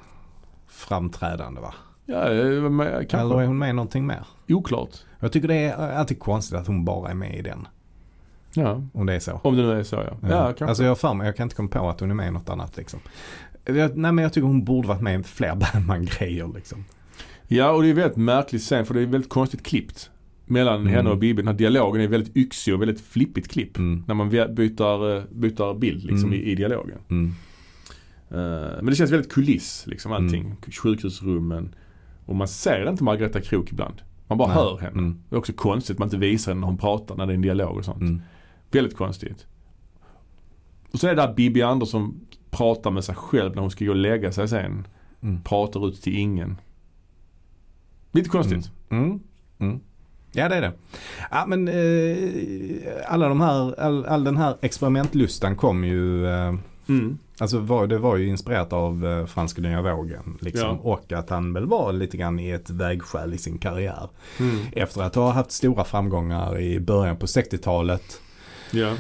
framträdande 0.68 1.60
va? 1.60 1.74
Ja, 2.06 2.32
eh, 2.32 2.70
men, 2.70 2.88
kanske. 3.06 3.16
Eller 3.18 3.42
är 3.42 3.46
hon 3.46 3.58
med 3.58 3.70
i 3.70 3.72
någonting 3.72 4.06
mer? 4.06 4.26
Oklart. 4.48 4.90
Jag 5.20 5.32
tycker 5.32 5.48
det 5.48 5.54
är 5.54 5.92
alltid 5.92 6.18
konstigt 6.20 6.58
att 6.58 6.66
hon 6.66 6.84
bara 6.84 7.10
är 7.10 7.14
med 7.14 7.34
i 7.34 7.42
den. 7.42 7.68
Ja. 8.54 8.82
Om 8.92 9.06
det 9.06 9.14
är 9.14 9.20
så. 9.20 9.40
Om 9.44 9.56
det 9.56 9.62
nu 9.62 9.78
är 9.80 9.82
så 9.82 9.96
ja. 9.96 10.28
Ja, 10.30 10.44
kanske. 10.44 10.64
Alltså 10.64 10.82
jag 10.82 10.90
har 10.90 10.96
för 10.96 11.14
mig, 11.14 11.26
jag 11.26 11.36
kan 11.36 11.44
inte 11.44 11.56
komma 11.56 11.68
på 11.68 11.88
att 11.88 12.00
hon 12.00 12.10
är 12.10 12.14
med 12.14 12.28
i 12.28 12.30
något 12.30 12.48
annat 12.48 12.76
liksom. 12.76 13.00
Jag, 13.64 13.96
nej 13.96 14.12
men 14.12 14.18
jag 14.18 14.32
tycker 14.32 14.46
hon 14.46 14.64
borde 14.64 14.88
varit 14.88 15.00
med 15.02 15.20
i 15.20 15.22
fler 15.22 15.54
Bergman-grejer 15.72 16.50
liksom. 16.54 16.84
Ja, 17.46 17.70
och 17.70 17.82
det 17.82 17.88
är 17.88 17.94
väldigt 17.94 18.16
märkligt 18.16 18.62
sen 18.62 18.86
för 18.86 18.94
det 18.94 19.00
är 19.02 19.06
väldigt 19.06 19.30
konstigt 19.30 19.66
klippt. 19.66 20.10
Mellan 20.50 20.80
Mm. 20.80 20.92
henne 20.92 21.10
och 21.10 21.18
Bibi. 21.18 21.42
Den 21.42 21.46
här 21.48 21.54
dialogen 21.54 22.02
är 22.02 22.08
väldigt 22.08 22.36
yxig 22.36 22.74
och 22.74 22.80
väldigt 22.80 23.00
flippigt 23.00 23.48
klipp. 23.48 23.78
Mm. 23.78 24.04
När 24.06 24.14
man 24.14 24.28
byter, 24.30 25.16
eh, 25.16 25.22
byter 25.32 25.78
bild 25.78 26.04
liksom 26.04 26.28
Mm. 26.32 26.40
i, 26.40 26.42
i 26.50 26.54
dialogen. 26.54 26.98
Eh, 27.08 28.36
men 28.76 28.86
det 28.86 28.94
känns 28.94 29.10
väldigt 29.10 29.32
kuliss 29.32 29.84
liksom 29.86 30.12
allting. 30.12 30.44
Mm. 30.44 30.56
Sjukhusrummen. 30.82 31.74
Och 32.26 32.36
man 32.36 32.48
ser 32.48 32.90
inte 32.90 33.04
Margareta 33.04 33.40
Krook 33.40 33.72
ibland. 33.72 33.94
Man 34.26 34.38
bara 34.38 34.48
Nej. 34.48 34.56
hör 34.56 34.78
henne. 34.78 34.98
Mm. 34.98 35.22
Det 35.28 35.34
är 35.36 35.38
också 35.38 35.52
konstigt 35.52 35.94
att 35.94 35.98
man 35.98 36.06
inte 36.06 36.16
visar 36.16 36.52
henne 36.52 36.60
när 36.60 36.66
hon 36.66 36.78
pratar, 36.78 37.16
när 37.16 37.26
det 37.26 37.32
är 37.32 37.34
en 37.34 37.42
dialog 37.42 37.76
och 37.76 37.84
sånt. 37.84 38.22
Väldigt 38.70 38.96
konstigt. 38.96 39.46
Och 40.92 40.98
så 41.00 41.06
är 41.06 41.14
det 41.14 41.22
där 41.26 41.34
Bibi 41.34 41.62
Andersson 41.62 42.20
pratar 42.50 42.90
med 42.90 43.04
sig 43.04 43.14
själv 43.14 43.54
när 43.54 43.60
hon 43.62 43.70
ska 43.70 43.84
gå 43.84 43.90
och 43.90 43.96
lägga 43.96 44.32
sig 44.32 44.48
sen. 44.48 44.86
Mm. 45.22 45.42
Pratar 45.42 45.88
ut 45.88 46.02
till 46.02 46.16
ingen. 46.16 46.56
Lite 48.12 48.28
konstigt. 48.28 48.70
Mm. 48.90 49.20
Mm. 49.58 49.80
Ja 50.32 50.48
det 50.48 50.56
är 50.56 50.60
det. 50.60 50.72
Ja 51.30 51.44
men 51.46 51.68
eh, 51.68 52.92
alla 53.06 53.28
de 53.28 53.40
här, 53.40 53.80
all, 53.80 54.06
all 54.06 54.24
den 54.24 54.36
här 54.36 54.56
experimentlustan 54.60 55.56
kom 55.56 55.84
ju 55.84 56.26
eh, 56.26 56.52
Mm. 56.90 57.18
Alltså 57.38 57.58
var, 57.58 57.86
det 57.86 57.98
var 57.98 58.16
ju 58.16 58.28
inspirerat 58.28 58.72
av 58.72 59.06
eh, 59.06 59.26
franska 59.26 59.62
nya 59.62 59.82
vågen. 59.82 60.38
Liksom. 60.40 60.68
Ja. 60.68 60.78
Och 60.82 61.12
att 61.12 61.30
han 61.30 61.52
väl 61.52 61.66
var 61.66 61.92
lite 61.92 62.16
grann 62.16 62.38
i 62.40 62.50
ett 62.50 62.70
vägskäl 62.70 63.34
i 63.34 63.38
sin 63.38 63.58
karriär. 63.58 64.08
Mm. 64.40 64.58
Efter 64.72 65.02
att 65.02 65.14
ha 65.14 65.30
haft 65.30 65.52
stora 65.52 65.84
framgångar 65.84 66.60
i 66.60 66.80
början 66.80 67.16
på 67.16 67.26
60-talet. 67.26 68.20
Ja. 68.70 68.94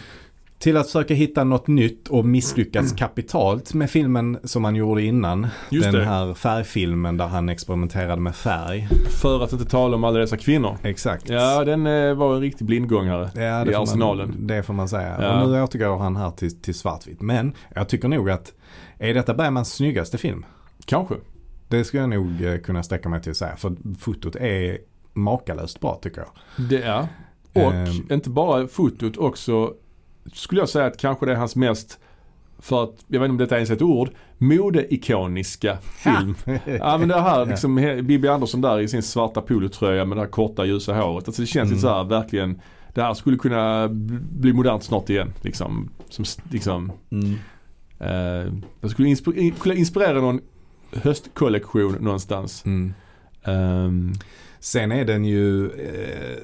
Till 0.60 0.76
att 0.76 0.86
försöka 0.86 1.14
hitta 1.14 1.44
något 1.44 1.66
nytt 1.66 2.08
och 2.08 2.24
misslyckats 2.24 2.92
kapitalt 2.92 3.74
med 3.74 3.90
filmen 3.90 4.38
som 4.44 4.64
han 4.64 4.76
gjorde 4.76 5.02
innan. 5.02 5.46
Just 5.70 5.84
Den 5.92 5.94
det. 6.00 6.04
här 6.04 6.34
färgfilmen 6.34 7.16
där 7.16 7.26
han 7.26 7.48
experimenterade 7.48 8.20
med 8.22 8.34
färg. 8.36 8.88
För 9.22 9.44
att 9.44 9.52
inte 9.52 9.64
tala 9.64 9.96
om 9.96 10.04
alla 10.04 10.18
dessa 10.18 10.36
kvinnor. 10.36 10.76
Exakt. 10.82 11.28
Ja, 11.28 11.64
den 11.64 11.86
eh, 11.86 12.14
var 12.14 12.34
en 12.34 12.40
riktig 12.40 12.66
blindgångare. 12.66 13.30
Ja, 13.34 13.62
i 13.62 13.64
det 13.64 13.78
arsenalen. 13.78 14.28
man, 14.28 14.46
det 14.46 14.62
får 14.62 14.74
man 14.74 14.88
säga. 14.88 15.16
Ja. 15.22 15.42
Och 15.42 15.50
nu 15.50 15.62
återgår 15.62 15.98
han 15.98 16.16
här 16.16 16.30
till, 16.30 16.60
till 16.60 16.74
svartvitt. 16.74 17.20
Men 17.20 17.52
jag 17.74 17.88
tycker 17.88 18.08
nog 18.08 18.30
att 18.30 18.52
är 18.98 19.14
detta 19.14 19.34
Bergmans 19.34 19.72
snyggaste 19.72 20.18
film? 20.18 20.44
Kanske. 20.84 21.14
Det 21.68 21.84
skulle 21.84 22.02
jag 22.02 22.10
nog 22.10 22.42
eh, 22.44 22.58
kunna 22.58 22.82
sträcka 22.82 23.08
mig 23.08 23.22
till 23.22 23.30
att 23.30 23.36
säga. 23.36 23.56
För 23.56 23.72
fotot 23.98 24.36
är 24.36 24.78
makalöst 25.12 25.80
bra 25.80 25.98
tycker 26.02 26.20
jag. 26.20 26.30
Det 26.70 26.82
är. 26.82 27.06
Och 27.52 27.74
Ehm. 27.74 28.12
inte 28.12 28.30
bara 28.30 28.66
fotot 28.66 29.16
också 29.16 29.72
skulle 30.32 30.60
jag 30.60 30.68
säga 30.68 30.86
att 30.86 30.96
kanske 30.98 31.26
det 31.26 31.32
är 31.32 31.36
hans 31.36 31.56
mest 31.56 31.98
för 32.58 32.84
att, 32.84 33.04
jag 33.08 33.20
vet 33.20 33.24
inte 33.26 33.30
om 33.30 33.38
detta 33.38 33.54
ens 33.56 33.70
är 33.70 33.74
ett 33.74 33.82
ord, 33.82 34.10
modeikoniska 34.38 35.78
film. 35.82 36.34
ja 36.80 36.98
men 36.98 37.08
det 37.08 37.20
här 37.20 37.46
liksom 37.46 37.74
Bibi 38.02 38.28
Andersson 38.28 38.60
där 38.60 38.80
i 38.80 38.88
sin 38.88 39.02
svarta 39.02 39.40
polotröja 39.40 40.04
med 40.04 40.16
det 40.16 40.20
här 40.20 40.28
korta 40.28 40.64
ljusa 40.64 40.94
håret. 40.94 41.28
Alltså 41.28 41.42
det 41.42 41.46
känns 41.46 41.66
Mm. 41.66 41.70
lite 41.70 41.80
så 41.82 41.88
här 41.94 42.04
verkligen, 42.04 42.60
det 42.94 43.02
här 43.02 43.14
skulle 43.14 43.36
kunna 43.36 43.88
bl- 43.88 44.20
bli 44.30 44.52
modernt 44.52 44.82
snart 44.82 45.10
igen. 45.10 45.32
Liksom, 45.42 45.90
som, 46.08 46.24
liksom 46.50 46.92
Mm. 47.10 47.34
eh, 47.98 48.52
jag 48.80 48.90
skulle 48.90 49.08
insp- 49.08 49.34
in- 49.36 49.52
kunna 49.54 49.74
inspirera 49.74 50.20
någon 50.20 50.40
höstkollektion 50.92 51.96
någonstans. 52.00 52.64
Mm. 52.66 52.94
Ehm, 53.44 54.12
Sen 54.62 54.92
är 54.92 55.04
den 55.04 55.24
ju 55.24 55.66
eh, 55.70 56.38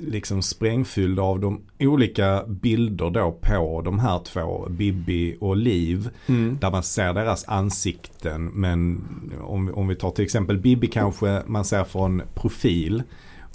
liksom 0.00 0.42
sprängfylld 0.42 1.20
av 1.20 1.40
de 1.40 1.60
olika 1.80 2.44
bilder 2.46 3.10
då 3.10 3.38
på 3.40 3.82
de 3.84 3.98
här 3.98 4.18
två, 4.24 4.66
Bibi 4.70 5.36
och 5.40 5.56
Liv. 5.56 6.08
mm. 6.26 6.58
Där 6.60 6.70
man 6.70 6.82
ser 6.82 7.14
deras 7.14 7.48
ansikten. 7.48 8.44
Men 8.44 9.04
om, 9.40 9.74
om 9.74 9.88
vi 9.88 9.94
tar 9.96 10.10
till 10.10 10.24
exempel 10.24 10.58
Bibi 10.58 10.86
kanske 10.86 11.42
man 11.46 11.64
ser 11.64 11.84
från 11.84 12.22
profil. 12.34 13.02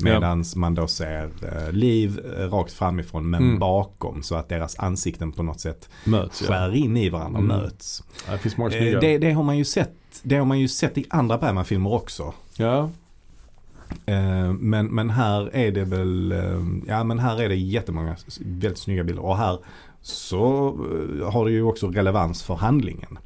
Medan 0.04 0.44
man 0.56 0.76
då 0.76 0.88
ser 0.88 1.24
eh, 1.44 1.72
Liv 1.74 2.20
eh, 2.40 2.50
rakt 2.50 2.74
framifrån 2.74 3.30
men 3.30 3.44
Mm. 3.44 3.60
bakom. 3.60 4.24
Så 4.24 4.36
att 4.36 4.50
deras 4.50 4.80
ansikten 4.80 5.32
på 5.32 5.44
något 5.44 5.60
sätt 5.60 5.90
Möts 6.04 6.42
ja. 6.42 6.48
skär 6.48 6.76
in 6.76 6.98
i 6.98 7.10
varandra 7.10 7.40
och 7.40 7.46
Mm. 7.46 7.58
möts. 7.58 8.04
ja. 8.28 8.38
Det 8.80 8.86
Eh, 8.96 9.00
det, 9.02 9.18
det 9.18 9.32
har 9.32 9.44
man 9.44 9.58
ju 9.58 9.66
sett. 9.66 9.94
Det 10.24 10.36
har 10.38 10.46
man 10.46 10.60
ju 10.60 10.68
sett 10.68 10.98
i 10.98 11.06
andra 11.10 11.38
Bergman-filmer 11.38 11.94
också. 11.94 12.34
Ja. 12.58 12.90
Eh, 14.06 14.54
Men, 14.54 14.88
men 14.88 15.10
här 15.10 15.56
är 15.56 15.72
det 15.72 15.84
väl, 15.84 16.32
eh, 16.32 16.62
ja 16.88 17.04
men 17.04 17.20
här 17.20 17.42
är 17.42 17.50
det 17.50 17.56
jättemånga 17.56 18.16
väldigt 18.40 18.78
snygga 18.78 19.04
bilder. 19.04 19.26
Och 19.26 19.38
här 19.38 19.60
så 20.02 20.68
eh, 20.68 21.32
har 21.32 21.46
det 21.46 21.52
ju 21.52 21.64
också 21.64 21.88
relevans 21.88 22.44
för 22.44 22.56
handlingen. 22.56 23.20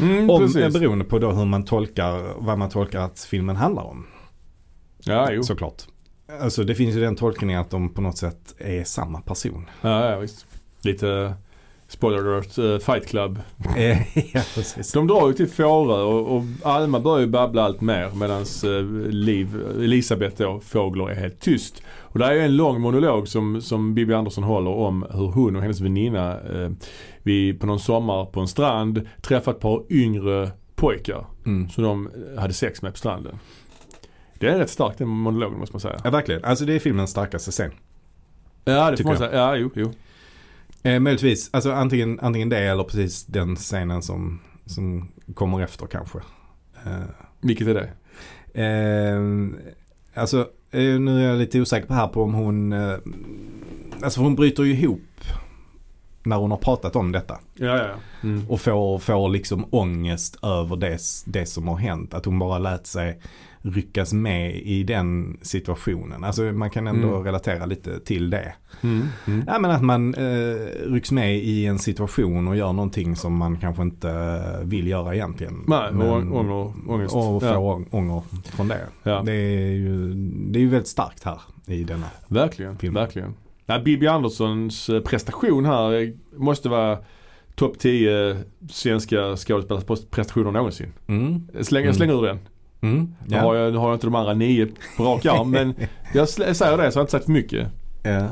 Mm, 0.00 0.30
Om, 0.30 0.40
precis. 0.40 0.74
beroende 0.74 1.04
på 1.04 1.18
då 1.18 1.30
hur 1.30 1.44
man 1.44 1.64
tolkar, 1.64 2.34
vad 2.38 2.58
man 2.58 2.68
tolkar 2.70 3.00
att 3.00 3.20
filmen 3.20 3.56
handlar 3.56 3.82
om. 3.82 4.06
Ja, 4.98 5.30
jo. 5.32 5.42
Såklart. 5.42 5.82
Alltså 6.40 6.64
det 6.64 6.74
finns 6.74 6.96
ju 6.96 7.00
den 7.00 7.16
tolkningen 7.16 7.60
att 7.60 7.70
de 7.70 7.88
på 7.88 8.00
något 8.00 8.18
sätt 8.18 8.54
är 8.58 8.84
samma 8.84 9.20
person. 9.20 9.70
Ja, 9.80 10.10
ja 10.10 10.18
visst. 10.18 10.46
Lite 10.82 11.34
spoiler 11.88 12.18
alert, 12.18 12.58
eh, 12.58 12.78
Fight 12.78 13.06
Club. 13.08 13.38
Ja, 14.32 14.40
precis. 14.54 14.92
De 14.92 15.06
drar 15.06 15.28
ju 15.28 15.34
till 15.34 15.48
Fårö 15.48 16.02
och, 16.02 16.36
och 16.36 16.42
Alma 16.62 17.00
börjar 17.00 17.20
ju 17.20 17.26
babbla 17.26 17.62
allt 17.62 17.80
mer 17.80 18.10
medan 18.14 18.42
eh, 18.64 19.10
Liv, 19.10 19.62
Elisabeth 19.76 20.36
då, 20.42 20.60
Fågler 20.60 21.10
är 21.10 21.14
helt 21.14 21.40
tyst. 21.40 21.82
Och 22.00 22.18
det 22.18 22.24
är 22.24 22.32
ju 22.32 22.40
en 22.40 22.56
lång 22.56 22.80
monolog 22.80 23.28
som, 23.28 23.60
som 23.62 23.94
Bibi 23.94 24.14
Andersson 24.14 24.44
håller 24.44 24.70
om 24.70 25.06
hur 25.10 25.26
hon 25.26 25.56
och 25.56 25.62
hennes 25.62 25.80
väninna 25.80 26.40
eh, 26.40 26.70
vi 27.22 27.54
på 27.54 27.66
någon 27.66 27.80
sommar 27.80 28.24
på 28.24 28.40
en 28.40 28.48
strand 28.48 29.08
träffat 29.22 29.54
ett 29.56 29.62
par 29.62 29.82
yngre 29.90 30.50
pojkar 30.74 31.26
Mm. 31.46 31.68
som 31.68 31.84
de 31.84 32.08
hade 32.38 32.52
sex 32.54 32.82
med 32.82 32.92
på 32.92 32.98
stranden. 32.98 33.38
Det 34.38 34.48
är 34.48 34.58
rätt 34.58 34.70
starkt 34.70 34.98
den 34.98 35.08
monologen 35.08 35.58
måste 35.58 35.74
man 35.74 35.80
säga. 35.80 36.00
Ja 36.04 36.10
verkligen. 36.10 36.44
Alltså 36.44 36.64
det 36.64 36.74
är 36.74 36.78
filmens 36.78 37.10
starkaste 37.10 37.50
scen. 37.50 37.70
Ja 38.64 38.90
det 38.90 38.96
får 38.96 39.04
man 39.04 39.18
säga. 39.18 39.34
Ja 39.36 39.56
jo, 39.56 39.70
jo. 39.74 39.92
Eh, 40.82 41.00
möjligtvis, 41.00 41.50
alltså 41.52 41.72
antingen, 41.72 42.20
antingen 42.20 42.48
det 42.48 42.58
eller 42.58 42.84
precis 42.84 43.26
den 43.26 43.56
scenen 43.56 44.02
som, 44.02 44.40
som 44.66 45.08
kommer 45.34 45.62
efter 45.62 45.86
kanske. 45.86 46.18
Eh, 46.86 47.02
Vilket 47.40 47.68
är 47.68 47.74
det? 47.74 47.90
Eh, 48.62 49.20
alltså 50.22 50.40
eh, 50.70 51.00
nu 51.00 51.24
är 51.24 51.28
jag 51.28 51.38
lite 51.38 51.60
osäker 51.60 51.86
på 51.86 51.94
här 51.94 52.08
på 52.08 52.22
om 52.22 52.34
hon, 52.34 52.72
eh, 52.72 52.94
alltså 54.02 54.20
hon 54.20 54.34
bryter 54.34 54.62
ju 54.62 54.72
ihop 54.72 55.00
när 56.28 56.36
hon 56.36 56.50
har 56.50 56.58
pratat 56.58 56.96
om 56.96 57.12
detta. 57.12 57.38
Ja, 57.54 57.76
ja. 57.78 57.88
Mm. 58.22 58.48
Och 58.50 58.60
får, 58.60 58.98
får 58.98 59.28
liksom 59.28 59.66
ångest 59.70 60.38
över 60.44 60.76
det, 60.76 60.98
det 61.26 61.46
som 61.46 61.68
har 61.68 61.76
hänt. 61.76 62.14
Att 62.14 62.24
hon 62.24 62.38
bara 62.38 62.58
lät 62.58 62.86
sig 62.86 63.18
ryckas 63.62 64.12
med 64.12 64.56
i 64.56 64.82
den 64.84 65.38
situationen. 65.42 66.24
Alltså 66.24 66.42
man 66.42 66.70
kan 66.70 66.86
ändå 66.86 67.08
Mm. 67.08 67.24
relatera 67.24 67.66
lite 67.66 68.00
till 68.00 68.30
det. 68.30 68.54
Mm. 68.82 69.02
Mm. 69.26 69.44
Ja 69.46 69.58
men 69.58 69.70
att 69.70 69.82
man 69.82 70.14
eh, 70.14 70.56
rycks 70.86 71.12
med 71.12 71.36
i 71.38 71.66
en 71.66 71.78
situation 71.78 72.48
och 72.48 72.56
gör 72.56 72.72
någonting 72.72 73.16
som 73.16 73.36
man 73.36 73.56
kanske 73.56 73.82
inte 73.82 74.42
vill 74.64 74.86
göra 74.86 75.14
egentligen. 75.14 75.64
Nej, 75.66 75.92
Men- 75.92 76.08
och 76.08 76.36
ånger, 76.40 76.90
ångest. 76.90 77.14
och 77.14 77.40
få 77.42 77.46
Ja. 77.46 77.80
ånger 77.90 78.22
från 78.56 78.68
det. 78.68 78.80
Ja. 79.02 79.22
Det, 79.24 79.32
är 79.32 79.70
ju, 79.70 80.14
det 80.50 80.58
är 80.58 80.60
ju 80.60 80.68
väldigt 80.68 80.88
starkt 80.88 81.24
här 81.24 81.40
i 81.66 81.84
denna. 81.84 82.06
Verkligen, 82.28 82.78
film. 82.78 82.94
verkligen. 82.94 83.34
Ja, 83.70 83.78
Bibi 83.78 84.06
Anderssons 84.06 84.88
eh, 84.88 85.00
prestation 85.00 85.64
här 85.66 86.12
måste 86.36 86.68
vara 86.68 86.98
topp 87.54 87.78
10 87.78 88.36
svenska 88.70 89.36
skådespelares 89.36 90.06
prestationer 90.10 90.50
någonsin. 90.50 90.92
Mm. 91.06 91.48
Jag 91.54 91.66
slänger, 91.66 91.92
Mm. 92.02 92.10
ur 92.10 92.22
den. 92.22 92.38
Mm. 92.80 93.14
Nu, 93.26 93.36
har 93.36 93.54
jag, 93.54 93.72
nu 93.72 93.78
har 93.78 93.88
jag 93.88 93.96
inte 93.96 94.06
de 94.06 94.14
andra 94.14 94.34
nio 94.34 94.68
på 94.96 95.04
rak 95.04 95.26
arm 95.26 95.50
men 95.56 95.74
jag 96.14 96.28
säger 96.28 96.48
det 96.48 96.54
så 96.54 96.64
jag 96.64 96.74
har 96.74 97.00
inte 97.00 97.10
sagt 97.10 97.24
för 97.24 97.32
mycket. 97.32 97.68
Ja. 98.02 98.28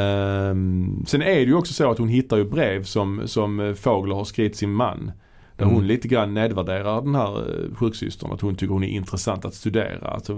Ehm, 0.00 1.04
sen 1.06 1.22
är 1.22 1.34
det 1.34 1.40
ju 1.42 1.54
också 1.54 1.72
så 1.72 1.90
att 1.90 1.98
hon 1.98 2.08
hittar 2.08 2.36
ju 2.36 2.44
brev 2.44 2.84
som, 2.84 3.22
som 3.28 3.74
Fågler 3.80 4.14
har 4.14 4.24
skrivit 4.24 4.56
sin 4.56 4.72
man. 4.72 5.12
Där 5.56 5.64
Mm. 5.64 5.74
hon 5.76 5.86
lite 5.86 6.08
grann 6.08 6.34
nedvärderar 6.34 7.02
den 7.02 7.14
här 7.14 7.38
eh, 7.38 7.74
sjuksystern. 7.74 8.32
Att 8.32 8.40
hon 8.40 8.54
tycker 8.56 8.72
hon 8.72 8.84
är 8.84 8.88
intressant 8.88 9.44
att 9.44 9.54
studera. 9.54 10.08
Att, 10.08 10.30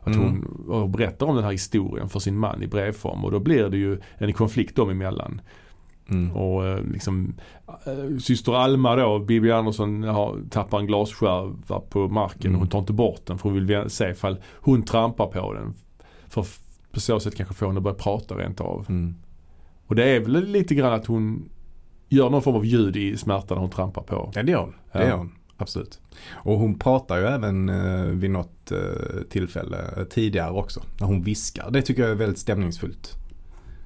att 0.00 0.16
Mm. 0.16 0.44
hon 0.66 0.92
berättar 0.92 1.26
om 1.26 1.34
den 1.34 1.44
här 1.44 1.52
historien 1.52 2.08
för 2.08 2.20
sin 2.20 2.38
man 2.38 2.62
i 2.62 2.66
brevform. 2.66 3.24
Och 3.24 3.30
då 3.32 3.38
blir 3.38 3.68
det 3.68 3.76
ju 3.76 3.98
en 4.18 4.32
konflikt 4.32 4.76
dem 4.76 4.90
emellan. 4.90 5.40
Mm. 6.10 6.36
Och 6.36 6.66
eh, 6.66 6.84
liksom 6.84 7.34
eh, 7.68 8.18
syster 8.18 8.52
Alma 8.52 8.96
då, 8.96 9.18
Bibi 9.18 9.50
Andersson 9.50 10.02
har, 10.02 10.36
tappar 10.50 10.78
en 10.78 10.86
glasskärva 10.86 11.80
på 11.90 12.08
marken 12.08 12.40
Mm. 12.50 12.54
och 12.54 12.60
hon 12.60 12.68
tar 12.68 12.78
inte 12.78 12.92
bort 12.92 13.26
den 13.26 13.38
för 13.38 13.48
hon 13.50 13.66
vill 13.66 13.90
se 13.90 14.08
ifall 14.10 14.36
hon 14.54 14.82
trampar 14.82 15.26
på 15.26 15.52
den. 15.52 15.74
För 16.28 16.46
på 16.92 17.00
så 17.00 17.20
sätt 17.20 17.36
kanske 17.36 17.54
få 17.54 17.66
henne 17.66 17.78
att 17.78 17.82
börja 17.84 17.94
prata 17.96 18.34
rent 18.34 18.60
av. 18.60 18.86
Mm. 18.88 19.14
Och 19.86 19.94
det 19.94 20.04
är 20.04 20.20
väl 20.20 20.46
lite 20.46 20.74
grann 20.74 20.92
att 20.92 21.06
hon 21.06 21.48
gör 22.10 22.30
någon 22.30 22.42
form 22.42 22.54
av 22.56 22.64
ljud 22.64 22.96
i 22.96 23.16
smärtan 23.16 23.58
hon 23.58 23.70
trampar 23.70 24.02
på. 24.02 24.32
Ja 24.34 24.42
det 24.42 24.52
gör 24.52 24.60
hon. 24.60 24.74
Det 24.92 24.98
Ja. 24.98 25.08
gör 25.08 25.16
hon. 25.16 25.32
Absolut. 25.56 26.00
Och 26.32 26.58
hon 26.58 26.78
pratar 26.78 27.18
ju 27.18 27.24
även 27.24 27.68
eh, 27.68 28.02
vid 28.04 28.30
något 28.30 28.72
eh, 28.72 28.78
tillfälle 29.30 29.78
eh, 29.96 30.04
tidigare 30.04 30.50
också. 30.50 30.82
När 31.00 31.06
hon 31.06 31.22
viskar. 31.22 31.70
Det 31.70 31.82
tycker 31.82 32.02
jag 32.02 32.10
är 32.10 32.14
väldigt 32.14 32.38
stämningsfullt. 32.38 33.12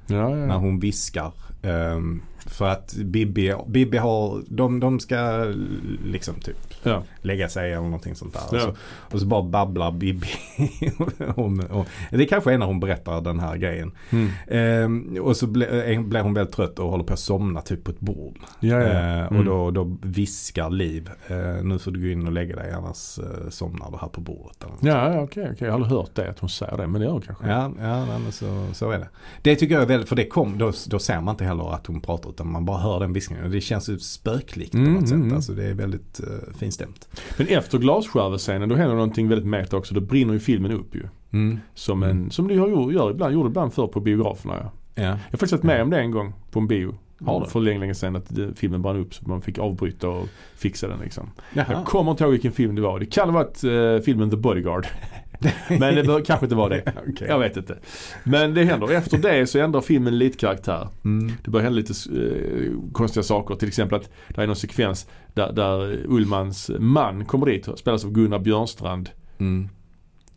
Ja, 0.06 0.16
ja. 0.16 0.46
När 0.46 0.56
hon 0.56 0.80
viskar. 0.80 1.32
Ehm, 1.62 2.22
för 2.46 2.68
att 2.68 2.94
Bibi, 2.94 3.54
Bibi 3.68 3.96
har, 3.98 4.42
de, 4.48 4.80
de 4.80 5.00
ska 5.00 5.44
liksom 6.04 6.34
typ 6.34 6.73
ja. 6.84 7.02
lägga 7.22 7.48
sig 7.48 7.72
eller 7.72 7.82
någonting 7.82 8.14
sånt 8.14 8.32
där. 8.34 8.40
Och, 8.50 8.56
Ja. 8.56 8.60
så, 8.60 8.74
och 9.14 9.20
så 9.20 9.26
bara 9.26 9.42
babblar 9.42 9.92
Bibi. 9.92 10.26
om, 11.36 11.62
om, 11.70 11.84
det 12.10 12.26
kanske 12.26 12.52
är 12.52 12.58
när 12.58 12.66
hon 12.66 12.80
berättar 12.80 13.20
den 13.20 13.40
här 13.40 13.56
grejen. 13.56 13.92
Mm. 14.10 14.28
Ehm, 14.48 15.18
och 15.22 15.36
så 15.36 15.46
ble- 15.46 15.92
eh, 15.94 16.00
blir 16.02 16.20
hon 16.20 16.34
väldigt 16.34 16.54
trött 16.54 16.78
och 16.78 16.90
håller 16.90 17.04
på 17.04 17.12
att 17.12 17.18
somna 17.18 17.60
typ 17.60 17.84
på 17.84 17.90
ett 17.90 18.00
bord. 18.00 18.38
Ja, 18.60 18.76
ja. 18.80 18.84
Eh, 18.88 19.14
Mm. 19.24 19.36
och 19.38 19.44
då, 19.44 19.70
då 19.70 19.96
viskar 20.02 20.70
Liv. 20.70 21.10
Eh, 21.26 21.64
nu 21.64 21.78
får 21.78 21.90
du 21.90 22.00
gå 22.00 22.06
in 22.06 22.26
och 22.26 22.32
lägga 22.32 22.56
dig 22.56 22.72
annars 22.72 23.18
eh, 23.18 23.48
somnar 23.50 23.90
du 23.90 23.96
här 24.00 24.08
på 24.08 24.20
bordet. 24.20 24.64
Ja, 24.80 25.20
okej, 25.22 25.42
okej. 25.44 25.56
Jag 25.58 25.66
har 25.66 25.74
aldrig 25.74 25.92
hört 25.92 26.10
det 26.14 26.30
att 26.30 26.38
hon 26.38 26.48
säger 26.48 26.76
det, 26.76 26.86
men 26.86 27.00
det 27.00 27.04
gör 27.04 27.12
hon 27.12 27.22
kanske. 27.22 27.46
Ja, 27.48 27.72
ja 27.80 28.04
nej, 28.06 28.18
men 28.22 28.32
så, 28.32 28.66
så 28.72 28.90
är 28.90 28.98
det. 28.98 29.08
Det 29.42 29.56
tycker 29.56 29.74
jag 29.74 29.82
är 29.82 29.86
väldigt, 29.86 30.08
för 30.08 30.16
det 30.16 30.26
kom, 30.26 30.58
då, 30.58 30.72
då 30.86 30.98
ser 30.98 31.20
man 31.20 31.32
inte 31.32 31.44
heller 31.44 31.74
att 31.74 31.86
hon 31.86 32.00
pratar 32.00 32.30
utan 32.30 32.52
man 32.52 32.64
bara 32.64 32.78
hör 32.78 33.00
den 33.00 33.12
viskningen. 33.12 33.44
Och 33.44 33.50
det 33.50 33.60
känns 33.60 33.88
ju 33.88 33.98
spöklikt 33.98 34.72
på 34.72 34.78
Mm, 34.78 34.92
något 34.94 35.08
sätt. 35.08 35.12
mm. 35.16 35.34
Alltså 35.34 35.52
det 35.52 35.64
är 35.64 35.74
väldigt 35.74 36.20
uh, 36.20 36.54
finstämt. 36.78 37.08
Men 37.38 37.46
efter 37.46 37.78
glasskärvescenen 37.78 38.68
då 38.68 38.74
händer 38.74 38.94
någonting 38.94 39.28
väldigt 39.28 39.46
meta 39.48 39.76
också. 39.76 39.94
Då 39.94 40.00
brinner 40.00 40.32
ju 40.32 40.40
filmen 40.40 40.72
upp 40.72 40.94
ju. 40.94 41.02
Mm. 41.32 41.58
Som, 41.74 42.02
en, 42.02 42.10
Mm. 42.10 42.30
som 42.30 42.48
du 42.48 42.58
har 42.60 42.68
gjort, 42.68 42.92
gör 42.92 43.10
ibland, 43.10 43.34
gjorde 43.34 43.48
ibland 43.48 43.72
förr 43.74 43.86
på 43.86 44.00
biograferna. 44.00 44.54
Ja. 44.60 44.70
Ja. 44.94 45.02
Jag 45.02 45.10
har 45.10 45.16
faktiskt 45.30 45.52
varit 45.52 45.62
med 45.62 45.82
om 45.82 45.90
det 45.90 46.00
en 46.00 46.10
gång 46.10 46.32
på 46.50 46.58
en 46.60 46.66
bio. 46.66 46.94
Har? 47.24 47.44
För 47.44 47.60
länge, 47.60 47.78
länge 47.78 47.94
sedan 47.94 48.16
att 48.16 48.32
filmen 48.56 48.82
brann 48.82 48.96
upp 48.96 49.14
så 49.14 49.28
man 49.28 49.42
fick 49.42 49.58
avbryta 49.58 50.08
och 50.08 50.28
fixa 50.56 50.88
den 50.88 50.98
liksom. 50.98 51.30
Jaha. 51.54 51.66
Jag 51.68 51.84
kommer 51.84 52.10
inte 52.10 52.24
ihåg 52.24 52.32
vilken 52.32 52.52
film 52.52 52.74
det 52.74 52.82
var. 52.82 52.98
Det 53.00 53.06
kan 53.06 53.28
ha 53.30 53.34
varit 53.34 53.64
eh, 53.64 54.04
filmen 54.04 54.30
The 54.30 54.36
Bodyguard. 54.36 54.86
Men 55.68 55.94
det 55.94 56.22
kanske 56.26 56.46
inte 56.46 56.54
var 56.56 56.70
det. 56.70 56.82
Okej. 57.08 57.28
Jag 57.28 57.38
vet 57.38 57.56
inte. 57.56 57.78
Men 58.24 58.54
det 58.54 58.64
händer. 58.64 58.92
Efter 58.92 59.18
det 59.18 59.46
så 59.46 59.58
ändrar 59.58 59.80
filmen 59.80 60.18
lite 60.18 60.38
karaktär. 60.38 60.88
Mm. 61.04 61.32
Det 61.44 61.50
börjar 61.50 61.64
hända 61.64 61.76
lite 61.76 61.92
eh, 62.20 62.72
konstiga 62.92 63.22
saker. 63.22 63.54
Till 63.54 63.68
exempel 63.68 64.00
att 64.00 64.10
det 64.28 64.42
är 64.42 64.46
någon 64.46 64.56
sekvens 64.56 65.08
där, 65.34 65.52
där 65.52 66.00
Ullmans 66.06 66.70
man 66.78 67.24
kommer 67.24 67.46
dit. 67.46 67.68
Spelas 67.76 68.04
av 68.04 68.10
Gunnar 68.12 68.38
Björnstrand. 68.38 69.10
Mm. 69.38 69.68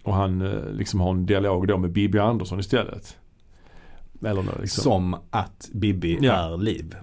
Och 0.04 0.14
han 0.14 0.42
eh, 0.42 0.72
liksom 0.72 1.00
har 1.00 1.12
en 1.12 1.26
dialog 1.26 1.68
då 1.68 1.78
med 1.78 1.92
Bibi 1.92 2.20
Andersson 2.20 2.60
istället. 2.60 3.18
Eller 4.26 4.42
nå, 4.44 4.52
liksom. 4.62 4.84
Som 4.84 5.18
att 5.30 5.70
Bibi 5.74 6.18
Ja. 6.22 6.34
är 6.34 6.58
liv. 6.58 6.96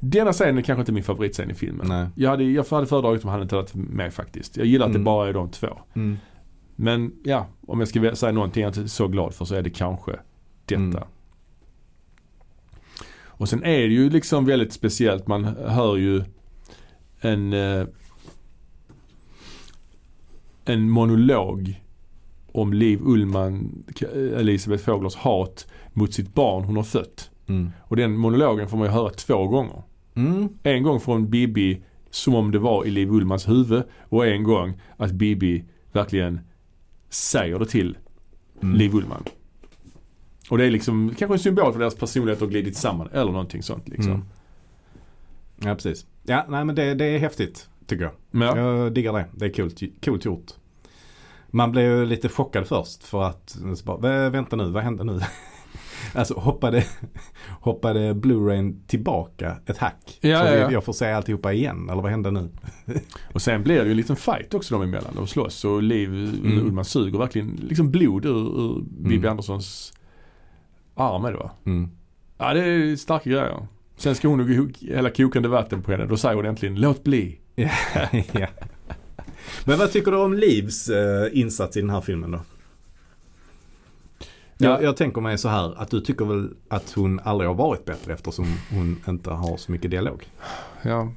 Denna 0.00 0.32
scenen 0.32 0.58
är 0.58 0.62
kanske 0.62 0.80
inte 0.80 0.92
min 0.92 1.02
favoritscen 1.02 1.50
i 1.50 1.54
filmen. 1.54 1.86
Nej. 1.88 2.06
Jag 2.16 2.30
hade, 2.30 2.44
jag 2.44 2.64
hade 2.70 2.86
föredragit 2.86 3.24
om 3.24 3.30
han 3.30 3.42
inte 3.42 3.54
hade 3.56 3.62
varit 3.64 3.74
med 3.74 4.14
faktiskt. 4.14 4.56
Jag 4.56 4.66
gillar 4.66 4.86
att 4.86 4.90
Mm. 4.90 5.02
det 5.02 5.04
bara 5.04 5.28
är 5.28 5.32
de 5.32 5.50
två. 5.50 5.66
Mm. 5.94 6.18
Men 6.76 7.12
ja, 7.24 7.46
om 7.66 7.78
jag 7.78 7.88
ska 7.88 8.14
säga 8.14 8.32
någonting 8.32 8.62
jag 8.62 8.70
inte 8.70 8.80
är 8.80 8.86
så 8.86 9.08
glad 9.08 9.34
för 9.34 9.44
så 9.44 9.54
är 9.54 9.62
det 9.62 9.70
kanske 9.70 10.12
detta. 10.64 10.80
Mm. 10.82 11.02
Och 13.38 13.48
sen 13.48 13.64
är 13.64 13.78
det 13.78 13.94
ju 13.94 14.10
liksom 14.10 14.44
väldigt 14.44 14.72
speciellt. 14.72 15.26
Man 15.26 15.44
hör 15.44 15.96
ju 15.96 16.24
en 17.20 17.52
eh, 17.52 17.86
en 20.64 20.90
monolog 20.90 21.80
om 22.52 22.72
Liv 22.72 23.00
Ullman, 23.02 23.84
K- 24.00 24.06
Elisabeth 24.36 24.84
Fåglers 24.84 25.14
hat 25.14 25.66
mot 25.92 26.14
sitt 26.14 26.34
barn 26.34 26.64
hon 26.64 26.76
har 26.76 26.82
fött. 26.82 27.30
Mm. 27.46 27.70
Och 27.82 27.96
den 27.96 28.16
monologen 28.16 28.68
får 28.68 28.76
man 28.76 28.86
ju 28.86 28.92
höra 28.92 29.10
två 29.10 29.46
gånger. 29.48 29.82
Mm. 30.14 30.48
En 30.62 30.82
gång 30.82 31.00
från 31.00 31.30
Bibi 31.30 31.82
som 32.10 32.34
om 32.34 32.50
det 32.50 32.58
var 32.58 32.84
i 32.84 32.90
Liv 32.90 33.10
Ullmans 33.10 33.48
huvud 33.48 33.82
och 34.08 34.26
en 34.26 34.42
gång 34.42 34.80
att 34.96 35.12
Bibi 35.12 35.64
verkligen 35.92 36.40
säger 37.16 37.58
det 37.58 37.66
till 37.66 37.98
Mm. 38.62 38.74
Liv 38.76 38.94
Ullman. 38.94 39.22
Och 40.50 40.58
det 40.58 40.64
är 40.64 40.70
liksom 40.70 41.14
kanske 41.18 41.34
en 41.34 41.38
symbol 41.38 41.72
för 41.72 41.80
deras 41.80 41.94
personlighet 41.94 42.40
har 42.40 42.46
glidit 42.48 42.76
samman 42.76 43.08
eller 43.12 43.32
någonting 43.32 43.62
sånt 43.62 43.88
liksom. 43.88 44.12
Mm. 44.12 44.24
Ja 45.56 45.74
precis. 45.74 46.06
Ja 46.22 46.46
nej 46.48 46.64
men 46.64 46.74
det, 46.74 46.94
det 46.94 47.04
är 47.04 47.18
häftigt 47.18 47.68
tycker 47.86 48.04
jag. 48.04 48.12
Ja. 48.42 48.58
Jag 48.58 48.92
diggar 48.92 49.12
det. 49.12 49.26
Det 49.32 49.44
är 49.46 49.50
coolt, 49.52 49.80
coolt 50.04 50.24
gjort. 50.24 50.52
Man 51.48 51.72
blev 51.72 51.84
ju 51.84 52.06
lite 52.06 52.28
chockad 52.28 52.66
först 52.66 53.04
för 53.04 53.22
att, 53.22 53.56
bara, 53.84 53.96
"Vä- 53.98 54.30
vänta 54.30 54.56
nu, 54.56 54.70
vad 54.70 54.82
hände 54.82 55.04
nu? 55.04 55.20
alltså 56.14 56.34
hoppade, 56.34 56.84
hoppade 57.60 58.14
Blu-rayn 58.14 58.82
tillbaka 58.86 59.56
ett 59.66 59.78
hack? 59.78 60.18
Ja, 60.20 60.40
så 60.40 60.46
ja, 60.46 60.70
jag 60.72 60.84
får 60.84 60.92
se 60.92 61.12
alltihopa 61.12 61.52
igen, 61.52 61.88
eller 61.90 62.02
vad 62.02 62.10
hände 62.10 62.30
nu? 62.30 62.50
Och 63.32 63.42
sen 63.42 63.62
blir 63.62 63.78
det 63.78 63.84
ju 63.84 63.90
en 63.90 63.96
liten 63.96 64.16
fight 64.16 64.54
också 64.54 64.74
dem 64.74 64.82
emellan. 64.82 65.12
De 65.14 65.26
slåss 65.26 65.64
och 65.64 65.82
Liv 65.82 66.08
Mm. 66.44 66.66
Ullman 66.66 66.84
suger 66.84 67.18
verkligen 67.18 67.60
liksom 67.68 67.90
blod 67.90 68.24
ur, 68.26 68.60
ur 68.60 68.82
Bibi 68.82 69.16
Mm. 69.16 69.30
Anderssons 69.30 69.92
arm 70.94 71.24
är 71.24 71.32
det 71.32 71.38
va? 71.38 71.50
Mm. 71.66 71.90
Ja 72.38 72.54
det 72.54 72.60
är 72.64 72.96
starka 72.96 73.30
grejer. 73.30 73.66
Sen 73.96 74.14
ska 74.14 74.28
hon 74.28 74.38
nog 74.38 74.76
hälla 74.88 75.10
kokande 75.10 75.48
vatten 75.48 75.82
på 75.82 75.90
henne. 75.90 76.06
Då 76.06 76.16
säger 76.16 76.36
hon 76.36 76.46
äntligen 76.46 76.80
låt 76.80 77.04
bli. 77.04 77.38
ja. 78.32 78.46
Men 79.64 79.78
vad 79.78 79.92
tycker 79.92 80.10
du 80.10 80.16
om 80.16 80.34
Livs 80.34 80.88
eh, 80.88 81.28
insats 81.32 81.76
i 81.76 81.80
den 81.80 81.90
här 81.90 82.00
filmen 82.00 82.30
då? 82.30 82.40
Ja. 84.58 84.70
Jag, 84.70 84.82
jag 84.82 84.96
tänker 84.96 85.20
mig 85.20 85.38
så 85.38 85.48
här 85.48 85.80
att 85.82 85.90
du 85.90 86.00
tycker 86.00 86.24
väl 86.24 86.50
att 86.68 86.92
hon 86.96 87.20
aldrig 87.24 87.50
har 87.50 87.54
varit 87.54 87.84
bättre 87.84 88.12
eftersom 88.12 88.46
hon 88.70 89.02
inte 89.08 89.30
har 89.30 89.56
så 89.56 89.72
mycket 89.72 89.90
dialog. 89.90 90.24
Ja, 90.82 91.08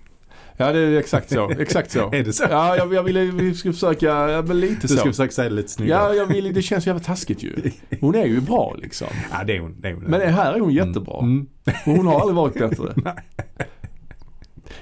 ja 0.58 0.72
det 0.72 0.80
är 0.80 0.98
exakt 0.98 1.30
så. 1.34 1.50
Exakt 1.50 1.92
så. 1.92 2.00
Är 2.14 2.24
det 2.24 2.34
så? 2.34 2.44
Ja, 2.50 2.76
jag, 2.78 2.94
jag 2.94 3.04
ville 3.04 3.20
vi 3.26 3.54
ska 3.54 3.72
försöka, 3.74 4.06
ja, 4.06 4.42
men 4.42 4.60
lite 4.60 4.82
Du 4.82 4.88
så. 4.88 4.96
ska 4.98 5.06
försöka 5.10 5.32
säga 5.32 5.50
det 5.50 5.56
lite 5.56 5.70
snyggare. 5.70 6.04
Ja, 6.04 6.14
jag 6.14 6.26
vill, 6.26 6.54
det 6.54 6.62
känns 6.62 6.88
jävla 6.88 7.04
taskigt 7.04 7.44
ju. 7.44 7.72
Hon 8.02 8.16
är 8.16 8.26
ju 8.26 8.42
bra 8.42 8.76
liksom. 8.78 9.08
Ja, 9.32 9.44
det 9.44 9.56
är 9.56 9.60
hon. 9.62 9.76
Det 9.82 9.88
är 9.90 9.94
hon. 9.94 10.04
Men 10.04 10.34
här 10.34 10.54
är 10.54 10.60
hon 10.60 10.74
jättebra. 10.74 11.20
Mm. 11.20 11.48
Och 11.66 11.92
hon 11.94 12.08
har 12.08 12.20
aldrig 12.20 12.36
varit 12.36 12.54
bättre. 12.54 13.14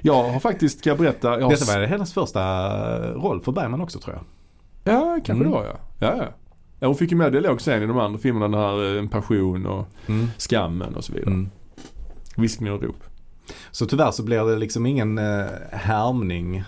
Jag 0.02 0.24
har 0.24 0.40
faktiskt, 0.40 0.80
ska 0.80 0.90
jag 0.90 0.98
berätta. 0.98 1.28
Jag 1.40 1.42
har 1.42 1.50
Detta 1.50 1.66
var 1.80 1.86
hennes 1.88 2.14
första 2.14 2.42
roll 3.14 3.42
för 3.42 3.52
Bergman 3.52 3.82
också 3.82 4.00
tror 4.00 4.16
jag. 4.16 4.24
Ja, 4.94 5.20
kanske 5.26 5.32
Mm. 5.32 5.44
det 5.44 5.50
var 5.58 5.66
ja. 5.66 5.80
ja, 6.00 6.16
ja. 6.18 6.28
Ja, 6.80 6.88
hon 6.88 6.96
fick 6.96 7.12
ju 7.12 7.18
med 7.18 7.32
dialog 7.32 7.62
sen 7.62 7.84
i 7.84 7.86
de 7.86 8.00
andra 8.00 8.20
filmerna. 8.20 8.48
Den 8.48 8.60
här 8.60 8.94
eh, 8.94 9.00
En 9.00 9.08
passion 9.08 9.66
och 9.66 9.88
Skammen 10.38 10.96
och 10.96 11.04
så 11.04 11.14
vidare. 11.14 11.32
Mm. 11.32 11.50
Viskning 12.36 12.72
och 12.72 12.84
rop. 12.84 13.04
Så 13.72 13.86
tyvärr 13.86 14.12
så 14.12 14.24
blir 14.24 14.44
det 14.44 14.58
liksom 14.58 14.86
ingen 14.86 15.18
uh, 15.18 15.46
härmning. 15.72 16.64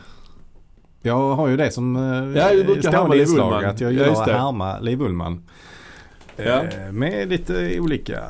Jag 1.02 1.36
har 1.36 1.48
ju 1.48 1.58
det 1.58 1.72
som 1.72 1.96
uh, 1.96 2.38
Ja, 2.38 2.54
du 2.54 2.64
brukar 2.64 2.92
härma 2.92 3.14
Liv 3.14 3.22
inslag, 3.22 3.46
Ullman. 3.46 3.66
att 3.66 3.82
jag 3.82 3.88
Ja, 3.88 3.94
gillar 3.94 4.08
just 4.08 4.22
att 4.22 4.28
härma 4.28 4.80
Liv 4.80 5.02
Ullman. 5.02 5.44
Ja. 6.36 6.64
Eh, 6.64 6.92
med 6.92 7.30
lite 7.30 7.80
olika, 7.80 8.24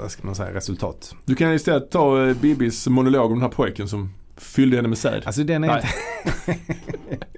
vad 0.00 0.10
ska 0.10 0.26
man 0.26 0.34
säga, 0.34 0.54
resultat. 0.54 1.14
Du 1.24 1.34
kan 1.34 1.52
istället 1.52 1.90
ta 1.90 2.26
eh, 2.26 2.36
Bibis 2.36 2.86
monolog 2.86 3.26
om 3.26 3.32
den 3.32 3.42
här 3.42 3.48
pojken 3.48 3.88
som 3.88 4.14
fyllde 4.36 4.76
henne 4.76 4.88
med 4.88 4.98
säd. 4.98 5.22
Alltså 5.26 5.44
den 5.44 5.64
är 5.64 5.68
Nej. 5.68 5.82
inte... 6.46 6.58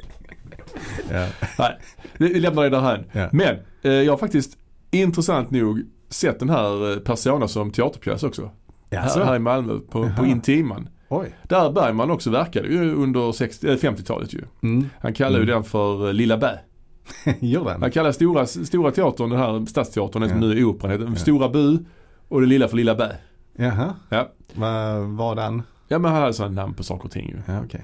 ja. 1.12 1.26
Nej, 1.58 1.78
vi 2.18 2.40
lämnar 2.40 2.62
det 2.62 2.68
därhän. 2.68 3.04
Ja. 3.12 3.28
Men 3.32 3.56
eh, 3.82 3.92
jag 3.92 4.12
har 4.12 4.18
faktiskt 4.18 4.58
intressant 4.90 5.50
nog 5.50 5.82
sett 6.08 6.38
den 6.38 6.50
här 6.50 6.92
eh, 6.92 6.98
Persona 6.98 7.48
som 7.48 7.70
teaterpjäs 7.70 8.22
också. 8.22 8.50
Här, 8.90 9.24
här 9.24 9.36
i 9.36 9.38
Malmö 9.38 9.78
på, 9.90 10.10
på. 10.18 10.26
Intiman. 10.26 10.88
Oj. 11.08 11.34
Där 11.42 11.70
Bergman 11.72 12.10
också 12.10 12.30
verkade 12.30 12.68
ju 12.68 12.94
under 12.94 13.32
60, 13.32 13.68
eh, 13.68 13.76
50-talet 13.76 14.34
ju. 14.34 14.40
Mm. 14.62 14.90
Han 15.00 15.12
kallar 15.12 15.36
ju 15.38 15.42
Mm. 15.42 15.54
den 15.54 15.64
för 15.64 16.06
eh, 16.08 16.12
Lilla 16.12 16.36
Bä. 16.38 16.58
Gör 17.40 17.64
den? 17.64 17.82
Han 17.82 17.90
kallar 17.90 18.12
stora, 18.12 18.46
stora 18.46 18.90
teatern, 18.90 19.30
den 19.30 19.38
här 19.38 19.66
stadsteatern, 19.66 20.20
den 20.22 20.30
som 20.30 20.42
Ja. 20.42 20.48
nu 20.48 20.58
är 20.58 20.64
operan, 20.64 20.92
heter 20.92 21.04
Ja. 21.06 21.14
Stora 21.16 21.48
Bu 21.48 21.78
och 22.28 22.40
det 22.40 22.46
lilla 22.46 22.68
för 22.68 22.76
Lilla 22.76 22.94
Bä. 22.94 23.12
Jaha. 23.56 23.94
Ja. 24.08 24.28
Vad 24.54 25.00
var 25.02 25.34
den? 25.36 25.62
Ja 25.88 25.98
men 25.98 26.12
han 26.12 26.20
hade 26.20 26.32
sådana 26.34 26.62
namn 26.62 26.74
på 26.74 26.82
saker 26.82 27.04
och 27.04 27.10
ting 27.10 27.28
ju. 27.28 27.36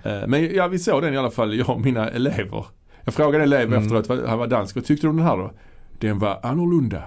Ja. 0.03 0.11
Eh, 0.11 0.27
Men 0.27 0.55
ja, 0.55 0.69
vi 0.69 0.79
såg 0.79 1.03
den 1.03 1.15
i 1.15 1.17
alla 1.17 1.31
fall, 1.31 1.55
jag 1.55 1.71
och 1.71 1.81
mina 1.81 2.09
elever. 2.11 2.65
Jag 3.05 3.15
frågade 3.15 3.37
en 3.45 3.53
elev 3.53 3.69
Mm. 3.69 3.83
efteråt, 3.83 4.09
vad- 4.09 4.25
han 4.29 4.39
var 4.39 4.47
dansk, 4.47 4.75
vad 4.77 4.85
tyckte 4.85 5.07
du 5.07 5.11
om 5.11 5.17
den 5.17 5.27
här 5.27 5.37
då? 5.37 5.51
Den 5.99 6.19
var 6.19 6.41
annorlunda. 6.43 7.03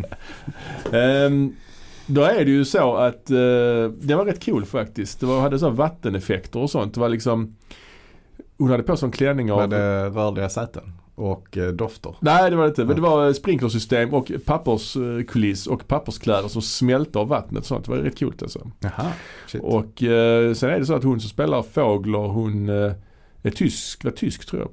Ehm, 0.92 1.52
då 2.06 2.22
är 2.22 2.44
det 2.44 2.50
ju 2.50 2.64
så 2.64 2.94
att 2.96 3.30
eh, 3.30 3.36
det 4.00 4.14
var 4.14 4.24
rätt 4.24 4.44
cool 4.44 4.64
faktiskt. 4.64 5.20
Det 5.20 5.26
var, 5.26 5.40
hade 5.40 5.58
så 5.58 5.70
vatteneffekter 5.70 6.58
och 6.60 6.70
sånt. 6.70 6.94
Det 6.94 7.00
var 7.00 7.08
liksom 7.08 7.56
Hon 8.58 8.70
hade 8.70 8.82
på 8.82 8.96
sig 8.96 9.06
en 9.06 9.12
klänning 9.12 9.52
av 9.52 9.58
Var 9.58 9.66
det 9.66 10.08
rörliga 10.10 10.48
säten? 10.48 10.92
Och 11.14 11.56
eh, 11.58 11.68
dofter? 11.72 12.16
Nej 12.20 12.50
det 12.50 12.56
var 12.56 12.62
det 12.64 12.68
inte. 12.68 12.84
Men 12.84 12.96
det 12.96 13.02
var 13.02 13.32
sprinklersystem 13.32 14.14
och 14.14 14.32
papperskuliss 14.46 15.66
och 15.66 15.88
papperskläder 15.88 16.48
som 16.48 16.62
smälte 16.62 17.18
av 17.18 17.28
vattnet 17.28 17.58
och 17.60 17.66
sånt. 17.66 17.84
Det 17.84 17.90
var 17.90 17.98
rätt 17.98 18.18
coolt 18.18 18.42
alltså. 18.42 18.70
Jaha. 18.80 19.12
Shit. 19.46 19.62
Och 19.62 20.02
eh, 20.02 20.54
sen 20.54 20.70
är 20.70 20.78
det 20.78 20.86
så 20.86 20.94
att 20.94 21.04
hon 21.04 21.20
som 21.20 21.30
spelar 21.30 21.62
Fågler 21.62 22.18
hon 22.18 22.68
eh, 22.68 22.92
är 23.42 23.50
tysk, 23.50 24.04
var 24.04 24.10
tysk 24.10 24.46
tror 24.46 24.62
jag. 24.62 24.70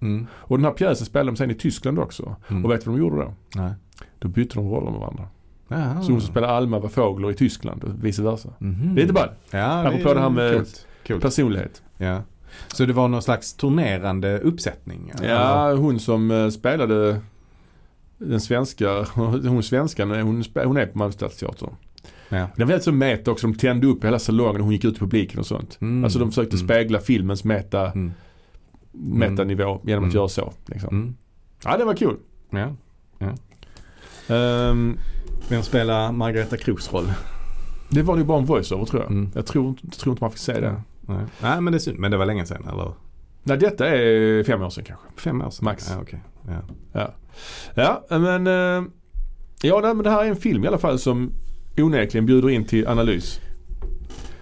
Mm. 0.00 0.26
Och 0.32 0.58
den 0.58 0.64
här 0.64 0.72
pjäsen 0.72 1.06
spelade 1.06 1.30
de 1.30 1.36
sen 1.36 1.50
i 1.50 1.54
Tyskland 1.54 1.98
också. 1.98 2.36
Mm. 2.48 2.64
Och 2.64 2.70
vet 2.70 2.84
du 2.84 2.90
vad 2.90 2.98
de 2.98 3.04
gjorde 3.04 3.16
då? 3.16 3.32
Nej. 3.54 3.72
Då 4.18 4.28
bytte 4.28 4.54
de 4.54 4.70
roller 4.70 4.90
med 4.90 5.00
varandra. 5.00 5.28
Jaha. 5.68 6.02
Så 6.02 6.12
hon 6.12 6.20
som 6.20 6.30
spelar 6.30 6.48
Alma 6.48 6.78
var 6.78 6.88
Fågler 6.88 7.30
i 7.30 7.34
Tyskland 7.34 7.84
och 7.84 8.04
vice 8.04 8.22
versa. 8.22 8.48
Mhm. 8.58 8.94
Det 8.94 9.00
är 9.00 9.02
inte 9.02 9.14
bara 9.14 9.30
Ja, 9.50 9.88
Apropå 9.88 10.14
det 10.14 10.20
här 10.20 10.30
med- 10.30 10.54
Coolt. 10.54 10.86
Coolt. 11.06 11.22
personlighet. 11.22 11.82
Ja. 11.98 12.22
Så 12.68 12.84
det 12.86 12.92
var 12.92 13.08
någon 13.08 13.22
slags 13.22 13.54
turnerande 13.54 14.38
uppsättning? 14.38 15.12
eller? 15.14 15.28
Ja, 15.28 15.74
hon 15.74 16.00
som 16.00 16.30
eh, 16.30 16.48
spelade 16.48 17.20
den 18.18 18.40
svenska, 18.40 19.06
hon 19.14 19.62
svenskan, 19.62 20.10
hon, 20.10 20.44
hon 20.64 20.76
är 20.76 20.86
på 20.86 20.98
Malmö 20.98 21.12
stadsteater. 21.12 21.68
Ja. 22.28 22.36
Det 22.56 22.62
var 22.62 22.66
väldigt 22.66 22.84
så 22.84 22.92
meta 22.92 23.30
också. 23.30 23.46
De 23.46 23.54
tände 23.58 23.86
upp 23.86 24.04
hela 24.04 24.18
salongen 24.18 24.56
och 24.56 24.62
hon 24.64 24.72
gick 24.72 24.84
ut 24.84 24.96
i 24.96 24.98
publiken 24.98 25.38
och 25.40 25.46
sånt. 25.46 25.78
Mm. 25.80 26.04
Alltså 26.04 26.18
de 26.18 26.28
försökte 26.30 26.56
Mm. 26.56 26.66
spegla 26.68 27.00
filmens 27.00 27.44
meta, 27.44 27.86
Mm. 27.92 28.12
Metanivå 29.00 29.80
genom 29.84 30.04
att 30.04 30.08
Mm. 30.08 30.14
göra 30.16 30.28
så. 30.28 30.52
Liksom. 30.66 30.88
Mm. 30.96 31.14
Ja, 31.64 31.76
det 31.76 31.84
var 31.84 31.94
kul. 31.94 32.16
Ja. 32.50 32.74
Ehm, 34.34 34.98
Vem 35.48 35.62
spelar 35.62 36.12
Margareta 36.12 36.56
Kroos 36.56 36.92
roll? 36.92 37.12
det 37.90 38.02
var 38.02 38.16
ju 38.16 38.24
bara 38.24 38.38
en 38.38 38.44
voiceover 38.44 38.84
tror 38.84 39.02
jag. 39.02 39.10
Mm. 39.10 39.30
Jag 39.34 39.46
tror, 39.46 39.74
tror 39.98 40.12
inte 40.12 40.24
man 40.24 40.30
fick 40.30 40.40
se 40.40 40.60
det. 40.60 40.82
Nej. 41.00 41.24
Nej 41.42 41.60
men 41.60 41.72
det 41.72 41.76
är 41.76 41.80
synd. 41.80 41.98
Men 41.98 42.10
det 42.10 42.16
var 42.16 42.26
länge 42.26 42.46
sedan 42.46 42.68
eller? 42.72 42.92
Nej, 43.42 43.58
detta 43.58 43.86
är 43.88 44.44
fem 44.44 44.62
år 44.62 44.70
sedan 44.70 44.84
kanske. 44.84 45.06
Fem 45.16 45.42
år 45.42 45.50
sedan? 45.50 45.64
Max. 45.64 45.90
Ja, 45.90 45.98
okej. 46.02 46.20
ja. 46.92 47.10
Ja, 47.74 48.04
ja 48.08 48.18
men, 48.18 48.46
eh, 48.46 48.88
ja, 49.62 49.80
men 49.94 49.98
det 50.02 50.10
här 50.10 50.24
är 50.24 50.28
en 50.28 50.36
film 50.36 50.64
i 50.64 50.66
alla 50.68 50.78
fall 50.78 50.98
som 50.98 51.32
onekligen 51.78 52.26
bjuder 52.26 52.50
in 52.50 52.64
till 52.64 52.88
analys. 52.88 53.40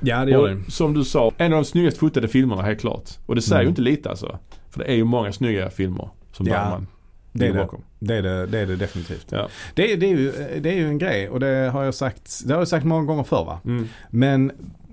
ja 0.01 0.25
det 0.25 0.31
gör 0.31 0.49
det. 0.49 0.71
som 0.71 0.95
du 0.95 1.05
sa, 1.05 1.33
en 1.39 1.53
av 1.53 1.57
de 1.59 1.65
snyggast 1.65 1.99
fotade 1.99 2.29
filmerna 2.29 2.63
helt 2.63 2.81
klart. 2.81 3.11
Och 3.27 3.35
det 3.35 3.43
säger 3.43 3.61
Mm. 3.61 3.67
ju 3.67 3.69
inte 3.69 3.83
lite 3.83 4.11
alltså. 4.11 4.39
För 4.77 4.85
det 4.85 4.91
är 4.91 4.95
ju 4.95 5.05
många 5.05 5.33
snygga 5.33 5.71
filmer 5.71 6.09
som 6.33 6.47
Ja. 6.47 6.53
Bergman. 6.53 6.87
Det 7.33 7.47
är 7.47 7.53
det. 7.53 7.69
Det 7.99 8.15
är 8.15 8.23
det, 8.23 8.47
det, 8.47 8.59
är 8.59 8.67
det 8.67 8.77
definitivt. 8.77 9.27
Ja. 9.31 9.49
Det, 9.75 9.93
är- 9.93 9.97
det, 9.97 10.07
är 10.07 10.11
ju, 10.17 10.33
det 10.61 10.71
är 10.71 10.75
ju 10.75 10.87
en 10.89 10.99
grej 10.99 11.29
och 11.29 11.41
det 11.41 11.71
har 11.73 11.85
jag 11.85 11.95
sagt, 11.95 12.43
det 12.47 12.53
har 12.55 12.61
jag 12.61 12.69
sagt 12.69 12.87
många 12.87 13.05
gånger 13.05 13.23
förr 13.23 13.45
va. 13.45 13.61
Mm. 13.65 13.89
Men 14.11 14.53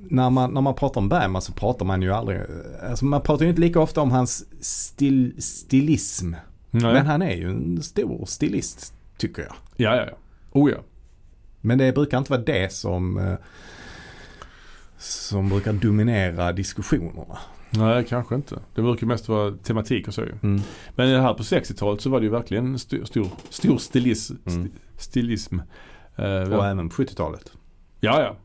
när 0.10 0.30
man, 0.30 0.54
när 0.54 0.62
man 0.62 0.74
pratar 0.76 1.02
om 1.02 1.10
Bergman 1.10 1.42
så 1.42 1.54
pratar 1.54 1.86
man 1.86 2.02
ju 2.02 2.12
aldrig, 2.14 2.40
alltså 2.90 3.06
man 3.06 3.22
pratar 3.22 3.44
ju 3.46 3.50
inte 3.50 3.62
lika 3.62 3.80
ofta 3.80 4.02
om 4.02 4.12
hans 4.12 4.46
stil, 4.66 5.36
stilism. 5.40 6.34
Nej. 6.72 6.94
Men 6.94 7.06
han 7.06 7.22
är 7.22 7.36
ju 7.36 7.50
en 7.50 7.82
stor 7.84 8.26
stilist 8.26 8.94
tycker 9.18 9.42
jag. 9.42 9.54
Ja, 9.76 9.96
ja, 9.96 10.06
ja. 10.10 10.18
Oh 10.52 10.72
ja. 10.72 10.78
Men 11.62 11.78
det 11.78 11.94
brukar 11.96 12.18
inte 12.18 12.32
vara 12.32 12.42
det 12.42 12.74
som, 12.74 13.18
eh, 13.18 13.34
som 14.98 15.50
brukar 15.50 15.74
dominera 15.74 16.52
diskussionerna. 16.54 17.38
Nej, 17.78 18.06
kanske 18.10 18.36
inte. 18.36 18.60
Det 18.76 18.82
brukar 18.82 19.08
mest 19.08 19.30
vara 19.30 19.52
tematik 19.52 20.08
och 20.08 20.14
så. 20.14 20.22
Mm. 20.22 20.62
Men 20.96 21.10
det 21.10 21.22
här 21.22 21.34
på 21.34 21.44
60-talet 21.44 22.02
så 22.02 22.10
var 22.10 22.20
det 22.20 22.24
ju 22.24 22.32
verkligen 22.32 22.66
en 22.66 22.80
stor, 22.80 23.04
stor, 23.04 23.28
stor 23.50 23.78
stilis, 23.78 24.30
Mm. 24.30 24.64
sti- 24.66 24.70
stilism. 24.98 25.60
Eh, 26.16 26.26
Och 26.26 26.54
ja, 26.54 26.70
även 26.72 26.90
på 26.90 26.96
70-talet. 26.96 27.52
ja. 28.00 28.36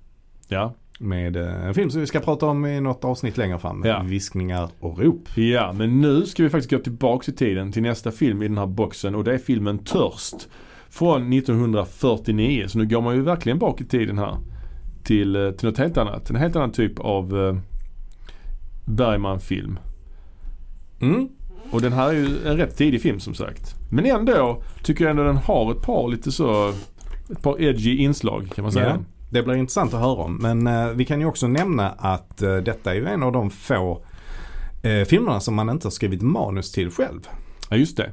Ja, 0.48 0.74
Med 1.00 1.36
eh, 1.36 1.66
en 1.66 1.74
film 1.74 1.90
som 1.90 2.00
vi 2.00 2.06
ska 2.06 2.20
prata 2.20 2.46
om 2.46 2.66
i 2.66 2.80
något 2.80 3.04
avsnitt 3.04 3.36
längre 3.36 3.58
fram. 3.58 3.82
Ja. 3.84 4.02
Viskningar 4.02 4.68
och 4.80 4.98
rop. 4.98 5.28
ja. 5.36 5.72
Men 5.72 6.00
nu 6.00 6.26
ska 6.26 6.42
vi 6.42 6.50
faktiskt 6.50 6.70
gå 6.70 6.78
tillbaks 6.78 7.28
i 7.28 7.32
tiden 7.32 7.72
till 7.72 7.82
nästa 7.82 8.10
film 8.10 8.42
i 8.42 8.48
den 8.48 8.58
här 8.58 8.66
boxen 8.66 9.14
och 9.14 9.24
det 9.24 9.34
är 9.34 9.38
filmen 9.38 9.78
Törst. 9.78 10.48
Från 10.90 11.32
1949. 11.32 12.64
Så 12.68 12.78
nu 12.78 12.86
går 12.86 13.00
man 13.00 13.14
ju 13.14 13.22
verkligen 13.22 13.58
bak 13.58 13.80
i 13.80 13.84
tiden 13.84 14.18
här. 14.18 14.36
Till, 15.04 15.36
eh, 15.36 15.50
till 15.50 15.68
något 15.68 15.78
helt 15.78 15.96
annat. 15.96 16.30
En 16.30 16.36
helt 16.36 16.56
annan 16.56 16.72
typ 16.72 16.98
av 16.98 17.38
eh, 17.46 17.56
Bergman-film. 18.88 19.78
Mm. 21.00 21.28
Och 21.70 21.80
den 21.80 21.92
här 21.92 22.08
är 22.08 22.12
ju 22.12 22.46
en 22.46 22.56
rätt 22.56 22.76
tidig 22.76 23.02
film 23.02 23.20
som 23.20 23.34
sagt. 23.34 23.74
Men 23.90 24.06
ändå 24.06 24.62
tycker 24.82 25.04
jag 25.04 25.10
ändå 25.10 25.22
den 25.22 25.36
har 25.36 25.72
ett 25.72 25.82
par 25.82 26.08
lite 26.08 26.32
så, 26.32 26.72
ett 27.30 27.42
par 27.42 27.62
edgy 27.62 27.96
inslag 27.96 28.50
kan 28.54 28.62
man 28.62 28.72
säga. 28.72 28.88
Ja, 28.88 29.04
det 29.30 29.42
blir 29.42 29.54
intressant 29.54 29.94
att 29.94 30.00
höra 30.00 30.22
om. 30.22 30.36
Men 30.36 30.66
eh, 30.66 30.88
vi 30.88 31.04
kan 31.04 31.20
ju 31.20 31.26
också 31.26 31.48
nämna 31.48 31.90
att 31.90 32.42
eh, 32.42 32.56
detta 32.56 32.90
är 32.90 32.94
ju 32.94 33.06
en 33.06 33.22
av 33.22 33.32
de 33.32 33.50
få 33.50 34.04
eh, 34.82 35.04
filmerna 35.04 35.40
som 35.40 35.54
man 35.54 35.70
inte 35.70 35.86
har 35.86 35.90
skrivit 35.90 36.22
manus 36.22 36.72
till 36.72 36.90
själv. 36.90 37.20
Ja 37.70 37.76
just 37.76 37.96
det. 37.96 38.12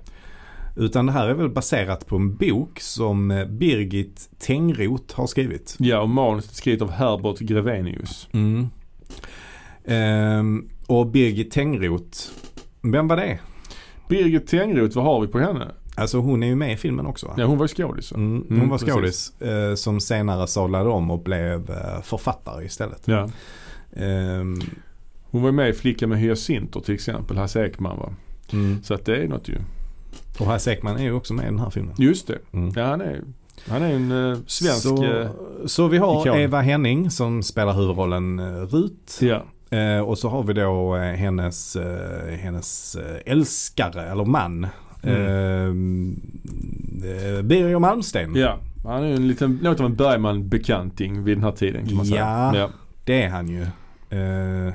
Utan 0.75 1.05
det 1.05 1.11
här 1.11 1.27
är 1.27 1.33
väl 1.33 1.49
baserat 1.49 2.07
på 2.07 2.15
en 2.15 2.35
bok 2.35 2.79
som 2.79 3.31
eh, 3.31 3.45
Birgit 3.45 4.29
Tengroth 4.39 5.15
har 5.15 5.27
skrivit. 5.27 5.75
Ja 5.79 5.99
och 5.99 6.09
manuset 6.09 6.51
är 6.51 6.55
skrivet 6.55 6.81
av 6.81 6.91
Herbert 6.91 7.39
Grevenius. 7.39 8.27
Mm. 8.31 8.67
Ehm, 9.87 10.69
och 10.87 11.07
Birgit 11.07 11.51
Tengroth, 11.51 12.19
vem 12.81 13.07
var 13.07 13.17
det? 13.17 13.39
Birgit 14.09 14.47
Tengroth, 14.47 14.95
vad 14.95 15.05
har 15.05 15.21
vi 15.21 15.27
på 15.27 15.39
henne? 15.39 15.71
Alltså 15.97 16.17
hon 16.17 16.43
är 16.43 16.47
ju 16.47 16.55
med 16.55 16.73
i 16.73 16.77
filmen 16.77 17.05
också? 17.05 17.33
Ja 17.37 17.45
hon 17.45 17.57
var 17.57 17.63
ju 17.63 17.67
skådis. 17.67 18.11
Mm, 18.11 18.45
hon 18.49 18.57
Mm, 18.57 18.69
var 18.69 18.77
skådis 18.77 19.41
eh, 19.41 19.75
som 19.75 19.99
senare 19.99 20.47
sadlade 20.47 20.89
om 20.89 21.11
och 21.11 21.19
blev 21.19 21.69
eh, 21.69 22.01
författare 22.03 22.65
istället. 22.65 23.01
Ja. 23.05 23.29
Ehm, 23.95 24.59
Hon 25.31 25.41
var 25.43 25.51
med 25.51 25.69
i 25.69 25.73
Flicka 25.73 26.07
med 26.07 26.19
hyacinter 26.19 26.79
till 26.79 26.95
exempel, 26.95 27.37
Hasse 27.37 27.65
Ekman 27.65 27.97
va. 27.99 28.13
mm. 28.53 28.83
Så 28.83 28.93
att 28.93 29.05
det 29.05 29.15
är 29.17 29.27
något 29.27 29.47
ju. 29.49 29.57
Och 30.39 30.45
Hasse 30.45 30.73
Ekman 30.73 30.97
är 30.97 31.03
ju 31.03 31.11
också 31.13 31.33
med 31.33 31.43
i 31.43 31.45
den 31.49 31.59
här 31.59 31.69
filmen. 31.69 31.95
Just 31.97 32.27
det. 32.27 32.37
Mm. 32.51 32.71
Ja 32.75 32.85
han 32.85 33.01
är 33.01 33.21
han 33.67 33.81
är 33.83 33.93
en 33.93 34.31
eh, 34.31 34.37
svensk... 34.47 34.81
Så, 34.81 35.03
eh, 35.03 35.27
så 35.65 35.87
vi 35.87 35.97
har 35.97 36.21
ikon. 36.27 36.39
Eva 36.39 36.61
Henning 36.61 37.11
som 37.11 37.43
spelar 37.43 37.73
huvudrollen 37.73 38.39
eh, 38.39 38.45
Rut. 38.61 39.17
ja. 39.21 39.43
Eh, 39.77 39.99
och 39.99 40.17
så 40.17 40.29
har 40.29 40.43
vi 40.43 40.53
då 40.53 40.95
eh, 40.95 41.01
hennes, 41.13 41.75
eh, 41.75 42.35
hennes 42.37 42.95
eh, 42.95 43.31
älskare 43.31 44.05
eller 44.11 44.25
man. 44.25 44.67
Mm. 45.03 46.15
Eh, 47.03 47.09
eh, 47.37 47.41
Birger 47.41 47.79
Malmsten. 47.79 48.35
ja. 48.35 48.57
Han 48.85 49.03
är 49.03 49.07
ju 49.07 49.15
en 49.15 49.27
liten, 49.27 49.59
något 49.63 49.79
av 49.79 49.85
en 49.85 49.95
Bergman-bekanting 49.95 51.23
vid 51.23 51.37
den 51.37 51.43
här 51.43 51.51
tiden 51.51 51.87
kan 51.87 51.97
man 51.97 52.05
säga. 52.05 52.19
Ja. 52.53 52.57
ja. 52.57 52.69
Det 53.03 53.23
är 53.23 53.29
han 53.29 53.47
ju. 53.47 53.61
Eh, 54.09 54.73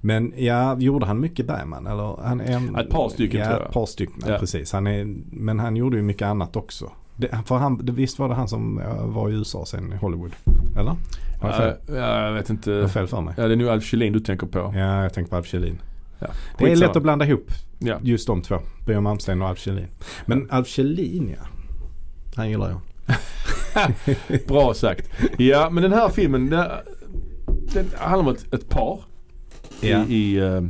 men 0.00 0.32
ja, 0.36 0.78
gjorde 0.78 1.06
han 1.06 1.20
mycket 1.20 1.46
Bergman? 1.46 1.86
Eller 1.86 2.16
han 2.22 2.40
är 2.40 2.80
Ett 2.80 2.90
par 2.90 3.08
stycken, 3.08 3.40
ja, 3.40 3.46
tror 3.46 3.58
jag. 3.58 3.66
ett 3.68 3.74
par 3.74 3.86
stycken, 3.86 4.22
Ja. 4.26 4.38
precis. 4.38 4.72
Han 4.72 4.86
är, 4.86 5.04
men 5.30 5.58
han 5.58 5.76
gjorde 5.76 5.96
ju 5.96 6.02
mycket 6.02 6.26
annat 6.26 6.56
också. 6.56 6.90
Det, 7.16 7.38
för 7.46 7.56
han, 7.56 7.86
det, 7.86 7.92
visst 7.92 8.18
var 8.18 8.28
det 8.28 8.34
han 8.34 8.48
som 8.48 8.80
var 9.02 9.30
i 9.30 9.32
USA 9.32 9.64
sen 9.66 9.92
i 9.92 9.96
Hollywood? 9.96 10.32
Eller? 10.78 10.96
Jag 11.40 11.76
jag 11.86 12.32
vet 12.32 12.50
inte. 12.50 12.70
jag 12.70 12.90
fel 12.92 13.06
för 13.06 13.20
mig? 13.20 13.34
Ja 13.36 13.46
det 13.48 13.54
är 13.54 13.56
nog 13.56 13.68
Alf 13.68 13.84
Kjellin 13.84 14.12
du 14.12 14.20
tänker 14.20 14.46
på. 14.46 14.58
Ja, 14.58 15.02
jag 15.02 15.14
tänker 15.14 15.30
på 15.30 15.36
Alf 15.36 15.46
Kjellin. 15.46 15.78
Ja. 16.18 16.26
Det 16.58 16.72
är 16.72 16.76
lätt 16.76 16.96
att 16.96 17.02
blanda 17.02 17.26
ihop 17.26 17.50
Ja. 17.78 17.98
just 18.02 18.26
de 18.26 18.42
två. 18.42 18.58
Birger 18.86 19.00
Malmsten 19.00 19.42
och 19.42 19.48
Alf 19.48 19.58
Kjellin. 19.58 19.86
Men 20.26 20.50
Alf 20.50 20.68
Kjellin 20.68 21.36
ja. 21.38 21.46
Han 22.36 22.50
gillar 22.50 22.70
jag. 22.70 22.80
Bra 24.48 24.74
sagt. 24.74 25.10
Ja 25.38 25.70
men 25.70 25.82
den 25.82 25.92
här 25.92 26.08
filmen 26.08 26.50
den, 26.50 26.66
den 27.72 27.90
handlar 27.98 28.30
om 28.30 28.36
ett, 28.36 28.54
ett 28.54 28.68
par. 28.68 29.00
Ja. 29.80 30.04
I, 30.08 30.14
i, 30.14 30.36
eh, 30.36 30.62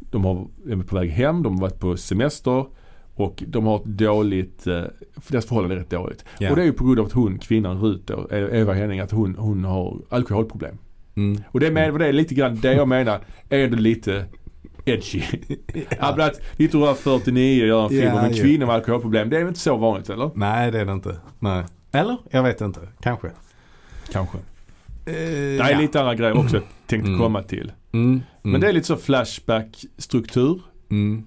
de 0.00 0.24
har, 0.24 0.46
är 0.68 0.76
på 0.76 0.96
väg 0.96 1.10
hem, 1.10 1.42
de 1.42 1.54
har 1.54 1.60
varit 1.60 1.78
på 1.80 1.96
semester 1.96 2.66
och 3.22 3.42
de 3.46 3.66
har 3.66 3.76
ett 3.76 3.84
dåligt, 3.84 4.66
eh, 4.66 4.82
deras 5.28 5.46
förhållande 5.46 5.74
är 5.74 5.78
rätt 5.78 5.90
dåligt. 5.90 6.24
Ja. 6.38 6.50
Och 6.50 6.56
det 6.56 6.62
är 6.62 6.66
ju 6.66 6.72
på 6.72 6.84
grund 6.84 7.00
av 7.00 7.06
att 7.06 7.12
hon, 7.12 7.38
kvinnan 7.38 7.80
Rut 7.80 8.06
då, 8.06 8.28
Eva 8.30 8.72
Henning, 8.74 9.00
att 9.00 9.10
hon, 9.10 9.36
hon 9.38 9.64
har 9.64 9.96
alkoholproblem. 10.08 10.78
Mm. 11.14 11.42
Och 11.48 11.60
det, 11.60 11.70
med, 11.70 11.98
det 11.98 12.06
är 12.06 12.12
lite 12.12 12.34
grann 12.34 12.56
det 12.60 12.72
jag 12.74 12.88
menar 12.88 13.20
är 13.48 13.58
ändå 13.58 13.76
lite 13.76 14.24
edgy. 14.84 15.22
ja. 16.00 16.08
att 16.08 16.36
1949 16.36 17.66
göra 17.66 17.82
en 17.82 17.88
film 17.88 18.02
Ja, 18.02 18.18
om 18.20 18.24
en 18.24 18.34
kvinna 18.34 18.66
med 18.66 18.74
alkoholproblem, 18.74 19.30
det 19.30 19.36
är 19.36 19.40
väl 19.40 19.48
inte 19.48 19.60
så 19.60 19.76
vanligt 19.76 20.10
eller? 20.10 20.30
Nej, 20.34 20.70
det 20.70 20.80
är 20.80 20.84
det 20.84 20.92
inte. 20.92 21.16
Nej. 21.38 21.64
Eller? 21.92 22.16
Jag 22.30 22.42
vet 22.42 22.60
inte. 22.60 22.80
Kanske. 23.00 23.30
Kanske. 24.12 24.38
Eh, 25.06 25.12
Det 25.14 25.58
är 25.72 25.78
lite 25.80 26.00
andra 26.00 26.14
grejer 26.14 26.38
också 26.38 26.56
jag 26.56 26.64
tänkte 26.86 27.08
Mm. 27.08 27.20
komma 27.20 27.42
till. 27.42 27.72
Mm. 27.92 28.06
Mm. 28.10 28.22
Men 28.42 28.60
det 28.60 28.68
är 28.68 28.72
lite 28.72 28.86
så 28.86 28.96
flashback-struktur. 28.96 30.60
Mm. 30.90 31.24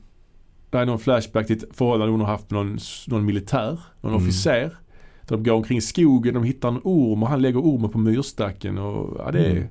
Det 0.80 0.80
är 0.80 0.86
någon 0.86 1.00
flashback 1.00 1.48
till 1.48 1.58
ett 1.58 1.76
förhållande 1.78 2.12
hon 2.12 2.22
har 2.22 2.28
haft 2.28 2.52
med 2.52 2.66
någon, 2.66 2.78
någon 3.08 3.26
militär, 3.26 3.80
någon 4.02 4.12
Mm. 4.14 4.24
officer. 4.24 4.78
De 5.28 5.44
går 5.44 5.54
omkring 5.54 5.78
i 5.78 5.82
skogen, 5.82 6.34
de 6.34 6.44
hittar 6.44 6.70
en 6.70 6.80
orm 6.84 7.24
och 7.24 7.30
han 7.30 7.42
lägger 7.42 7.60
ormen 7.60 7.90
på 7.90 7.98
myrstacken. 7.98 8.78
Och, 8.78 9.16
ja, 9.26 9.32
det 9.32 9.40
är, 9.46 9.52
Mm. 9.52 9.64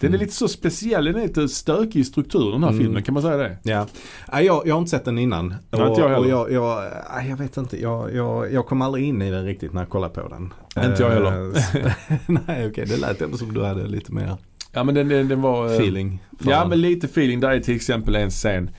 Den 0.00 0.08
är 0.10 0.14
Mm. 0.14 0.20
lite 0.20 0.32
så 0.34 0.48
speciell, 0.48 1.04
den 1.04 1.16
är 1.16 1.22
lite 1.22 1.48
stökig 1.48 2.00
i 2.00 2.04
strukturen 2.04 2.50
den 2.52 2.62
här 2.62 2.70
Mm. 2.70 2.82
filmen, 2.82 3.02
kan 3.02 3.14
man 3.14 3.22
säga 3.22 3.36
det? 3.36 3.56
Ja, 3.62 3.86
Nej, 4.32 4.46
jag, 4.46 4.66
jag 4.66 4.74
har 4.74 4.78
inte 4.78 4.90
sett 4.90 5.04
den 5.04 5.18
innan. 5.18 5.48
Nej, 5.48 5.88
inte 5.88 6.00
jag 6.00 6.08
heller. 6.08 6.18
och 6.18 6.50
jag, 6.50 6.52
jag, 6.52 6.92
nej, 7.16 7.28
jag 7.30 7.36
vet 7.36 7.56
inte, 7.56 7.82
jag, 7.82 8.14
jag, 8.14 8.52
jag 8.52 8.66
kom 8.66 8.82
aldrig 8.82 9.04
in 9.04 9.22
i 9.22 9.30
den 9.30 9.44
riktigt 9.44 9.72
när 9.72 9.80
jag 9.80 9.88
kollade 9.88 10.14
på 10.14 10.28
den. 10.28 10.52
Inte 10.90 11.02
jag 11.02 11.10
heller. 11.10 11.56
Eh, 11.56 11.92
nej 12.46 12.68
okej, 12.68 12.86
det 12.86 12.96
lät 12.96 13.22
ändå 13.22 13.36
som 13.36 13.54
du 13.54 13.64
hade 13.64 13.86
lite 13.86 14.12
mer 14.12 14.36
Ja 14.72 14.84
men 14.84 14.94
den, 14.94 15.08
den, 15.08 15.28
den 15.28 15.42
var... 15.42 15.66
eh, 15.66 15.72
feeling. 15.72 16.22
Ja 16.44 16.60
den. 16.60 16.68
men 16.68 16.80
lite 16.80 17.06
feeling. 17.06 17.40
Där 17.40 17.50
är 17.50 17.60
till 17.60 17.76
exempel 17.76 18.16
en 18.16 18.30
scen 18.30 18.70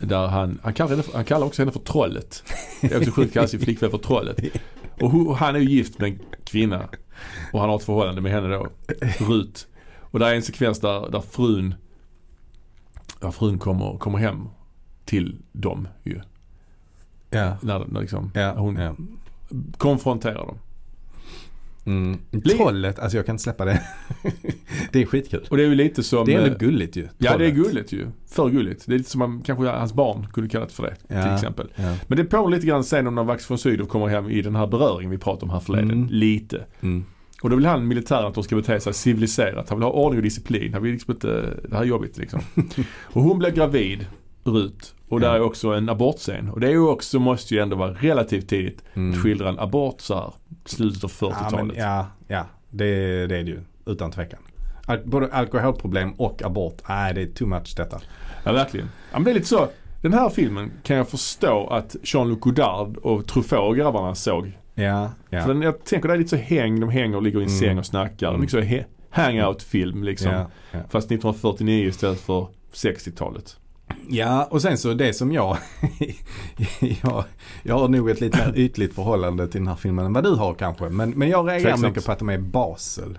där 0.00 0.26
han, 0.26 0.58
han 0.62 0.74
kallar, 0.74 0.90
henne, 0.90 1.02
han 1.14 1.24
kallar 1.24 1.46
också 1.46 1.62
henne 1.62 1.72
för 1.72 1.80
Trollet. 1.80 2.44
Det 2.80 2.92
är 2.92 2.98
också 2.98 3.10
sjukt 3.10 3.28
att 3.28 3.34
kalla 3.34 3.48
sin 3.48 3.60
flickvän 3.60 3.90
för 3.90 3.98
Trollet. 3.98 4.40
Och 5.00 5.36
han 5.36 5.56
är 5.56 5.60
ju 5.60 5.70
gift 5.70 5.98
med 5.98 6.10
en 6.10 6.18
kvinna. 6.44 6.88
Och 7.52 7.60
han 7.60 7.68
har 7.68 7.76
ett 7.76 7.84
förhållande 7.84 8.20
med 8.20 8.32
henne 8.32 8.48
då, 8.48 8.68
Rut. 9.18 9.66
Och 10.00 10.18
där 10.18 10.26
är 10.26 10.34
en 10.34 10.42
sekvens 10.42 10.80
där, 10.80 11.10
där 11.10 11.20
frun, 11.20 11.74
där 13.20 13.30
frun 13.30 13.58
kommer, 13.58 13.98
kommer 13.98 14.18
hem 14.18 14.48
till 15.04 15.36
dem 15.52 15.88
ju. 16.02 16.20
Ja, 17.30 17.56
När, 17.60 17.84
när 17.86 18.00
liksom, 18.00 18.30
ja, 18.34 18.54
hon 18.56 18.76
ja. 18.76 18.96
konfronterar 19.78 20.46
dem. 20.46 20.58
Mm. 21.86 22.18
Trollet, 22.56 22.98
alltså 22.98 23.16
jag 23.16 23.26
kan 23.26 23.34
inte 23.34 23.42
släppa 23.42 23.64
det. 23.64 23.82
det 24.92 25.02
är 25.02 25.06
skitkul. 25.06 25.46
Och 25.50 25.56
det 25.56 25.62
är 25.62 25.68
ju 25.68 25.74
lite 25.74 26.02
som... 26.02 26.26
Det 26.26 26.34
är 26.34 26.38
eh, 26.38 26.44
ändå 26.44 26.58
gulligt 26.58 26.96
ju. 26.96 27.08
Ja 27.18 27.36
det 27.38 27.46
är 27.46 27.50
Trollet. 27.50 27.54
gulligt 27.54 27.92
ju. 27.92 28.06
För 28.30 28.48
gulligt. 28.50 28.86
Det 28.86 28.94
är 28.94 28.98
lite 28.98 29.10
som 29.10 29.18
man, 29.18 29.42
kanske 29.42 29.66
hans 29.66 29.92
barn 29.94 30.26
kunde 30.32 30.50
kallat 30.50 30.72
för 30.72 30.82
det 30.82 31.14
Ja. 31.14 31.22
till 31.22 31.34
exempel. 31.34 31.68
Ja. 31.76 31.96
Men 32.06 32.18
det 32.18 32.24
pågår 32.24 32.50
lite 32.50 32.66
grann 32.66 32.84
sen 32.84 33.06
om 33.06 33.14
när 33.14 33.24
Vax 33.24 33.50
von 33.50 33.58
Sydow 33.58 33.86
kommer 33.86 34.06
hem 34.06 34.30
i 34.30 34.42
den 34.42 34.56
här 34.56 34.66
beröringen 34.66 35.10
vi 35.10 35.18
pratade 35.18 35.44
om 35.44 35.50
här 35.50 35.60
förleden. 35.60 35.90
Mm. 35.90 36.08
Lite. 36.10 36.64
Mm. 36.80 37.04
Och 37.42 37.50
då 37.50 37.56
vill 37.56 37.66
han 37.66 37.88
militären 37.88 38.26
att 38.26 38.34
de 38.34 38.44
ska 38.44 38.56
bete 38.56 38.80
sig 38.80 38.94
civiliserat. 38.94 39.68
Han 39.68 39.78
vill 39.78 39.84
ha 39.84 39.92
ordning 39.92 40.18
och 40.18 40.22
disciplin. 40.22 40.72
Han 40.74 40.82
vill 40.82 40.92
liksom 40.92 41.12
inte, 41.14 41.28
det 41.68 41.74
här 41.74 41.82
är 41.82 41.86
jobbigt 41.86 42.18
liksom. 42.18 42.40
och 43.02 43.22
hon 43.22 43.38
blir 43.38 43.50
gravid, 43.50 44.06
Rut. 44.44 44.94
Och 45.08 45.20
där 45.20 45.28
Ja. 45.28 45.34
är 45.34 45.40
också 45.40 45.68
en 45.68 45.88
abortscen. 45.88 46.48
Och 46.50 46.60
det 46.60 46.66
är 46.66 46.70
ju 46.70 46.88
också, 46.88 47.18
måste 47.18 47.54
ju 47.54 47.60
ändå 47.60 47.76
vara 47.76 47.90
relativt 47.92 48.48
tidigt 48.48 48.84
Mm. 48.94 49.10
att 49.10 49.22
skildra 49.22 49.48
en 49.48 49.58
abort 49.58 50.00
så 50.00 50.14
här 50.14 50.32
slutet 50.64 51.04
av 51.04 51.10
Ja, 51.20 51.26
men, 51.30 51.50
40-talet. 51.50 51.76
ja, 51.78 52.06
ja 52.28 52.46
det, 52.70 52.86
det 53.26 53.36
är 53.36 53.44
det 53.44 53.50
ju. 53.50 53.60
Utan 53.86 54.10
tvekan. 54.10 54.40
Al- 54.86 55.02
både 55.04 55.32
alkoholproblem 55.32 56.12
och 56.12 56.42
abort. 56.42 56.76
Nej, 56.88 57.14
det 57.14 57.22
är 57.22 57.26
too 57.26 57.48
much 57.48 57.74
detta. 57.76 58.00
Ja, 58.44 58.52
verkligen. 58.52 58.86
Ja, 59.12 59.18
men 59.18 59.24
det 59.24 59.30
är 59.30 59.34
lite 59.34 59.46
så. 59.48 59.68
Den 60.02 60.12
här 60.12 60.28
filmen 60.28 60.72
kan 60.82 60.96
jag 60.96 61.08
förstå 61.08 61.66
att 61.66 61.96
Jean-Luc 62.02 62.38
Godard 62.40 62.96
och 62.96 63.26
Truffaut 63.26 63.68
och 63.70 63.76
grabbarna 63.76 64.14
såg. 64.14 64.52
Ja, 64.74 65.10
ja. 65.30 65.40
För 65.42 65.48
den, 65.48 65.62
jag 65.62 65.84
tänker 65.84 66.08
det 66.08 66.14
är 66.14 66.18
lite 66.18 66.30
så 66.30 66.36
häng, 66.36 66.80
de 66.80 66.90
hänger 66.90 67.16
och 67.16 67.22
ligger 67.22 67.38
i 67.40 67.42
en 67.42 67.48
Mm. 67.48 67.60
säng 67.60 67.78
och 67.78 67.86
snackar. 67.86 68.28
Mm. 68.28 68.40
Mycket 68.40 68.68
så 68.68 68.84
hangout-film 69.10 70.04
liksom. 70.04 70.32
ja, 70.32 70.46
ja. 70.72 70.78
Fast 70.88 71.06
1949 71.10 71.88
istället 71.88 72.20
för 72.20 72.46
60-talet. 72.72 73.56
Ja, 74.08 74.44
och 74.50 74.62
sen 74.62 74.78
så 74.78 74.94
det 74.94 75.12
som 75.12 75.32
jag, 75.32 75.56
jag, 77.02 77.24
jag 77.62 77.78
har 77.78 77.88
nog 77.88 78.10
ett 78.10 78.20
lite 78.20 78.38
mer 78.38 78.58
ytligt 78.58 78.94
förhållande 78.94 79.48
till 79.48 79.60
den 79.60 79.68
här 79.68 79.74
filmen 79.74 80.06
än 80.06 80.12
vad 80.12 80.24
du 80.24 80.34
har 80.34 80.54
kanske. 80.54 80.88
Men, 80.88 81.10
men 81.10 81.28
jag 81.28 81.48
reagerar 81.48 81.60
Tveksamt. 81.60 81.82
mycket 81.82 82.06
på 82.06 82.12
att 82.12 82.18
de 82.18 82.28
är 82.28 82.38
Basel. 82.38 83.18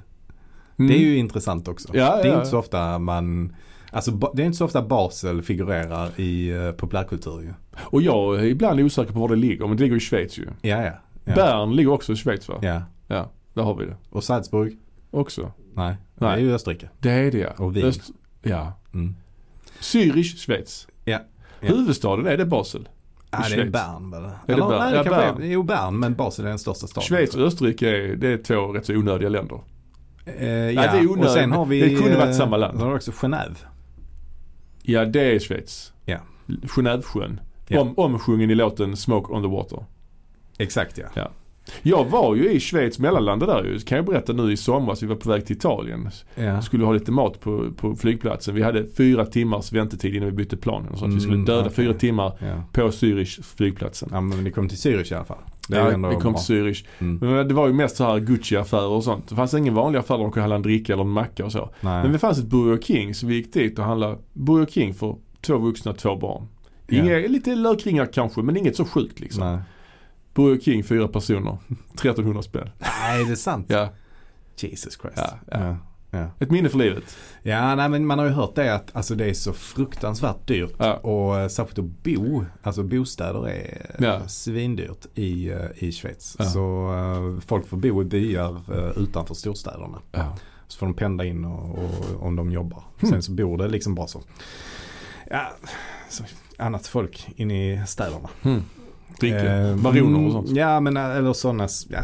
Mm. 0.79 0.91
Det 0.91 0.97
är 0.97 0.99
ju 0.99 1.17
intressant 1.17 1.67
också. 1.67 1.89
Ja, 1.93 2.19
det 2.23 2.29
är 2.29 2.35
inte 2.35 2.49
så 2.49 2.59
ofta 2.59 2.99
man, 2.99 3.55
alltså 3.91 4.11
det 4.11 4.41
är 4.41 4.45
inte 4.45 4.57
så 4.57 4.65
ofta 4.65 4.81
Basel 4.81 5.41
figurerar 5.41 6.09
i 6.19 6.53
uh, 6.53 6.71
populärkultur 6.71 7.41
ju. 7.41 7.53
Och 7.79 8.01
jag 8.01 8.39
är 8.39 8.43
ibland 8.43 8.79
osäker 8.79 9.13
på 9.13 9.19
var 9.19 9.29
det 9.29 9.35
ligger, 9.35 9.67
men 9.67 9.77
det 9.77 9.83
ligger 9.83 9.95
i 9.95 9.99
Schweiz 9.99 10.37
ju. 10.37 10.47
Ja, 10.61 10.83
ja. 10.83 10.91
Ja. 11.23 11.35
Bern 11.35 11.75
ligger 11.75 11.91
också 11.91 12.13
i 12.13 12.15
Schweiz 12.15 12.49
va? 12.49 12.59
ja. 12.61 12.81
Ja, 13.07 13.31
där 13.53 13.63
har 13.63 13.75
vi 13.75 13.85
det. 13.85 13.95
Och 14.09 14.23
Salzburg? 14.23 14.77
Också. 15.11 15.51
Nej, 15.73 15.95
Nej. 16.15 16.35
det 16.35 16.41
är 16.41 16.45
ju 16.45 16.53
Österrike. 16.53 16.89
Det 16.99 17.11
är 17.11 17.31
det 17.31 17.37
ja. 17.37 17.49
Och 17.57 17.75
Wien. 17.75 17.87
Öst, 17.87 18.11
ja. 18.41 18.73
Mm. 18.93 19.15
Zürich, 19.81 20.37
Schweiz. 20.37 20.87
Ja. 21.05 21.19
Ja. 21.59 21.67
Huvudstaden, 21.67 22.27
är 22.27 22.37
det 22.37 22.45
Basel? 22.45 22.89
Ja, 23.31 23.43
det 23.49 23.55
är. 23.61 23.65
Bern 23.69 24.11
väl? 24.11 24.21
det 24.21 24.53
Eller, 24.53 24.67
Bern? 24.67 24.79
Nej, 24.79 24.91
det 24.91 24.97
Ja, 24.97 25.03
Bern. 25.03 25.41
är, 25.41 25.47
jo 25.47 25.63
Bern, 25.63 25.99
men 25.99 26.15
Basel 26.15 26.45
är 26.45 26.49
den 26.49 26.59
största 26.59 26.87
staden. 26.87 27.07
Schweiz 27.07 27.35
och 27.35 27.41
Österrike 27.41 27.89
är, 27.89 28.15
det 28.15 28.27
är 28.27 28.37
två 28.37 28.73
rätt 28.73 28.85
så 28.85 28.93
onödiga 28.93 29.29
länder. 29.29 29.59
Eh, 30.25 30.45
ja, 30.47 30.81
det 30.81 30.97
är 30.97 31.07
onödigt. 31.07 31.25
och 31.25 31.31
sen 31.31 31.51
har 31.51 31.65
vi... 31.65 31.81
Det 31.81 31.95
kunde 31.95 32.17
varit 32.17 32.35
samma 32.35 32.57
land. 32.57 32.79
Då 32.79 32.85
har 32.85 32.95
också 32.95 33.11
Genève. 33.11 33.55
Ja, 34.83 35.05
det 35.05 35.35
är 35.35 35.39
Schweiz. 35.39 35.93
Ja. 36.05 36.17
Genèvesjön. 36.47 37.39
Ja. 37.67 37.81
Om, 37.81 37.93
omsjungen 37.97 38.51
i 38.51 38.55
låten 38.55 38.97
Smoke 38.97 39.33
on 39.33 39.43
the 39.43 39.49
Water. 39.49 39.85
Exakt 40.57 40.99
ja. 41.13 41.31
Jag 41.81 42.05
var 42.05 42.35
ju 42.35 42.51
i 42.51 42.59
Schweiz 42.59 42.99
mellanlandet 42.99 43.49
där 43.49 43.63
ju. 43.63 43.79
Kan 43.79 43.95
jag 43.95 44.05
berätta 44.05 44.33
nu 44.33 44.51
i 44.51 44.57
somras. 44.57 45.03
Vi 45.03 45.07
var 45.07 45.15
på 45.15 45.29
väg 45.29 45.45
till 45.45 45.55
Italien. 45.55 46.09
ja. 46.35 46.61
Skulle 46.61 46.85
ha 46.85 46.93
lite 46.93 47.11
mat 47.11 47.39
på, 47.39 47.71
på 47.77 47.95
flygplatsen. 47.95 48.55
Vi 48.55 48.61
hade 48.63 48.85
fyra 48.97 49.25
timmars 49.25 49.71
väntetid 49.71 50.15
innan 50.15 50.25
vi 50.25 50.31
bytte 50.35 50.57
plan. 50.57 50.87
Så 50.95 51.05
att 51.05 51.13
vi 51.13 51.19
skulle 51.19 51.33
Mm, 51.33 51.45
döda 51.45 51.59
okej. 51.61 51.73
fyra 51.73 51.93
timmar 51.93 52.33
ja. 52.39 52.63
på 52.71 52.81
Zürich 52.81 53.43
flygplatsen. 53.55 54.09
Ja 54.11 54.21
men 54.21 54.43
ni 54.43 54.51
kom 54.51 54.69
till 54.69 54.77
Zürich 54.77 55.11
i 55.11 55.15
alla 55.15 55.25
fall. 55.25 55.37
Det 55.67 55.77
Ja, 55.77 56.09
vi 56.09 56.15
kom 56.15 56.33
till 56.35 56.55
Zürich. 56.55 56.85
Mm. 56.99 57.35
Men 57.35 57.47
det 57.47 57.53
var 57.53 57.67
ju 57.67 57.73
mest 57.73 57.95
så 57.95 58.03
här 58.03 58.19
Gucci-affärer 58.19 58.87
och 58.87 59.03
sånt. 59.03 59.29
Det 59.29 59.35
fanns 59.35 59.53
ingen 59.53 59.73
vanlig 59.73 59.99
affär 59.99 60.15
där 60.17 60.23
de 60.23 60.31
kunde 60.31 60.41
handla 60.41 60.55
en 60.55 60.61
dricka 60.61 60.93
eller 60.93 61.03
en 61.03 61.09
macka 61.09 61.45
och 61.45 61.51
så. 61.51 61.69
Nej. 61.81 62.03
Men 62.03 62.11
det 62.11 62.19
fanns 62.19 62.37
ett 62.39 62.45
Burger 62.45 62.81
King 62.81 63.15
så 63.15 63.27
vi 63.27 63.35
gick 63.35 63.53
dit 63.53 63.79
och 63.79 63.85
handlade 63.85 64.17
Burger 64.33 64.65
King 64.65 64.93
för 64.93 65.15
två 65.41 65.57
vuxna, 65.57 65.93
två 65.93 66.15
barn. 66.15 66.47
Inga, 66.89 67.17
Lite 67.17 67.55
lökringar 67.55 68.09
kanske 68.13 68.41
men 68.41 68.57
inget 68.57 68.75
så 68.75 68.85
sjukt 68.85 69.19
liksom. 69.19 69.43
Nej. 69.43 69.59
Burger 70.33 70.61
King, 70.61 70.83
fyra 70.83 71.07
personer. 71.07 71.57
1300 71.93 72.41
spänn. 72.41 72.69
Nej, 72.79 73.25
det 73.25 73.31
är 73.31 73.35
sant. 73.35 73.65
Ja, 73.69 73.89
Jesus 74.57 74.97
Christ. 75.01 75.17
Ja, 75.17 75.39
ja. 75.51 75.77
ja. 76.11 76.27
Ett 76.39 76.51
minne 76.51 76.69
för 76.69 76.77
livet. 76.77 77.17
Ja, 77.43 77.75
nej 77.75 77.89
men 77.89 78.05
man 78.05 78.19
har 78.19 78.25
ju 78.25 78.31
hört 78.31 78.55
det 78.55 78.75
att 78.75 78.95
alltså, 78.95 79.15
det 79.15 79.25
är 79.25 79.33
så 79.33 79.53
fruktansvärt 79.53 80.47
dyrt. 80.47 80.73
Ja. 80.77 80.93
Och 80.93 81.39
eh, 81.39 81.47
särskilt 81.47 81.79
att 81.79 82.03
bo, 82.03 82.45
alltså 82.63 82.83
bostäder 82.83 83.47
är 83.49 83.85
eh, 83.99 84.05
Ja. 84.05 84.27
svindyrt 84.27 85.05
i, 85.15 85.49
eh, 85.49 85.57
i 85.75 85.91
Schweiz. 85.91 86.35
Ja. 86.39 86.45
Så 86.45 87.39
folk 87.47 87.67
får 87.67 87.77
bo 87.77 88.01
i 88.01 88.05
byar 88.05 88.61
utanför 88.99 89.33
storstäderna. 89.33 90.01
Så 90.67 90.77
får 90.77 90.85
de 90.85 90.93
pendla 90.95 91.25
in 91.25 91.45
och, 91.45 91.77
och, 91.77 92.23
om 92.23 92.35
de 92.35 92.51
jobbar. 92.51 92.83
Hmm. 92.99 93.09
Sen 93.09 93.23
så 93.23 93.31
bor 93.31 93.57
det 93.57 93.67
liksom 93.67 93.95
bara 93.95 94.07
så. 94.07 94.21
Ja, 95.29 95.51
så 96.09 96.23
annat 96.57 96.87
folk 96.87 97.27
inne 97.35 97.73
i 97.73 97.85
städerna. 97.87 98.29
Mm. 98.43 98.63
Dricka, 99.19 99.53
Eh, 99.55 99.75
baroner 99.75 100.25
och 100.25 100.31
sånt. 100.31 100.47
mm, 100.47 100.59
Ja, 100.59 100.79
men 100.79 100.97
eh, 100.97 101.15
eller 101.17 101.33
sådana, 101.33 101.67
ja, 101.89 101.99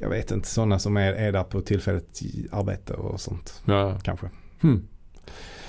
jag 0.00 0.08
vet 0.08 0.30
inte, 0.30 0.48
sådana 0.48 0.78
som 0.78 0.96
är, 0.96 1.12
är 1.12 1.32
där 1.32 1.42
på 1.44 1.60
tillfälligt 1.60 2.20
arbete 2.52 2.92
och 2.94 3.20
sånt 3.20 3.62
Ja. 3.64 3.98
kanske. 4.02 4.26
Hmm. 4.60 4.84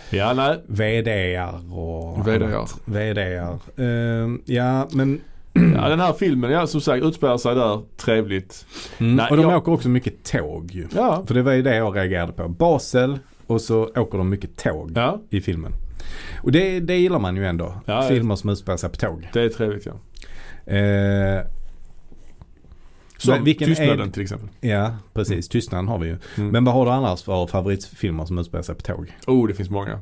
Ja, 0.09 0.33
nej. 0.33 0.61
VDR 0.67 1.73
och 1.77 2.27
VDR. 2.27 2.67
VDR. 2.85 3.57
Eh, 3.81 4.29
ja, 4.55 4.87
men 4.91 5.21
Ja, 5.75 5.89
den 5.89 5.99
här 5.99 6.13
filmen, 6.13 6.51
ja 6.51 6.67
som 6.67 6.81
sagt 6.81 7.03
utspelar 7.05 7.37
sig 7.37 7.55
där. 7.55 7.81
Trevligt. 7.97 8.65
mm, 8.97 9.15
Nej, 9.15 9.27
och 9.29 9.37
de 9.37 9.43
jag- 9.49 9.57
åker 9.57 9.71
också 9.71 9.89
mycket 9.89 10.23
tåg 10.23 10.71
ju. 10.71 10.87
Ja. 10.95 11.23
För 11.27 11.33
det 11.33 11.41
var 11.41 11.51
ju 11.53 11.61
det 11.61 11.75
jag 11.75 11.95
reagerade 11.95 12.31
på. 12.33 12.47
Basel 12.49 13.19
och 13.47 13.61
så 13.61 13.83
åker 13.95 14.17
de 14.17 14.29
mycket 14.29 14.57
tåg 14.57 14.91
Ja, 14.95 15.21
i 15.29 15.41
filmen. 15.41 15.71
Och 16.43 16.51
det, 16.51 16.79
det 16.79 16.97
gillar 16.97 17.19
man 17.19 17.35
ju 17.35 17.45
ändå. 17.47 17.73
Ja, 17.85 18.01
Filmer 18.07 18.35
som 18.35 18.49
utspelar 18.49 18.77
sig 18.77 18.89
på 18.89 18.95
tåg. 18.95 19.29
det 19.33 19.41
är 19.41 19.49
trevligt 19.49 19.85
ja. 19.85 19.93
Eh, 20.73 21.45
Som 23.17 23.43
vilken 23.43 23.69
är- 23.69 23.75
Tystnaden 23.75 24.11
till 24.11 24.21
exempel. 24.23 24.49
ja, 24.61 24.95
precis. 25.13 25.49
Tystnaden 25.49 25.87
har 25.87 25.97
vi 25.99 26.07
ju. 26.07 26.17
Mm. 26.37 26.49
Men 26.49 26.65
vad 26.65 26.73
har 26.75 26.85
du 26.85 26.91
annars 26.91 27.23
för 27.23 27.47
favoritfilmer 27.47 28.25
som 28.25 28.37
utspelar 28.39 28.63
sig 28.63 28.75
på 28.75 28.81
tåg? 28.81 29.17
Oh, 29.27 29.47
det 29.47 29.53
finns 29.53 29.69
många. 29.69 29.99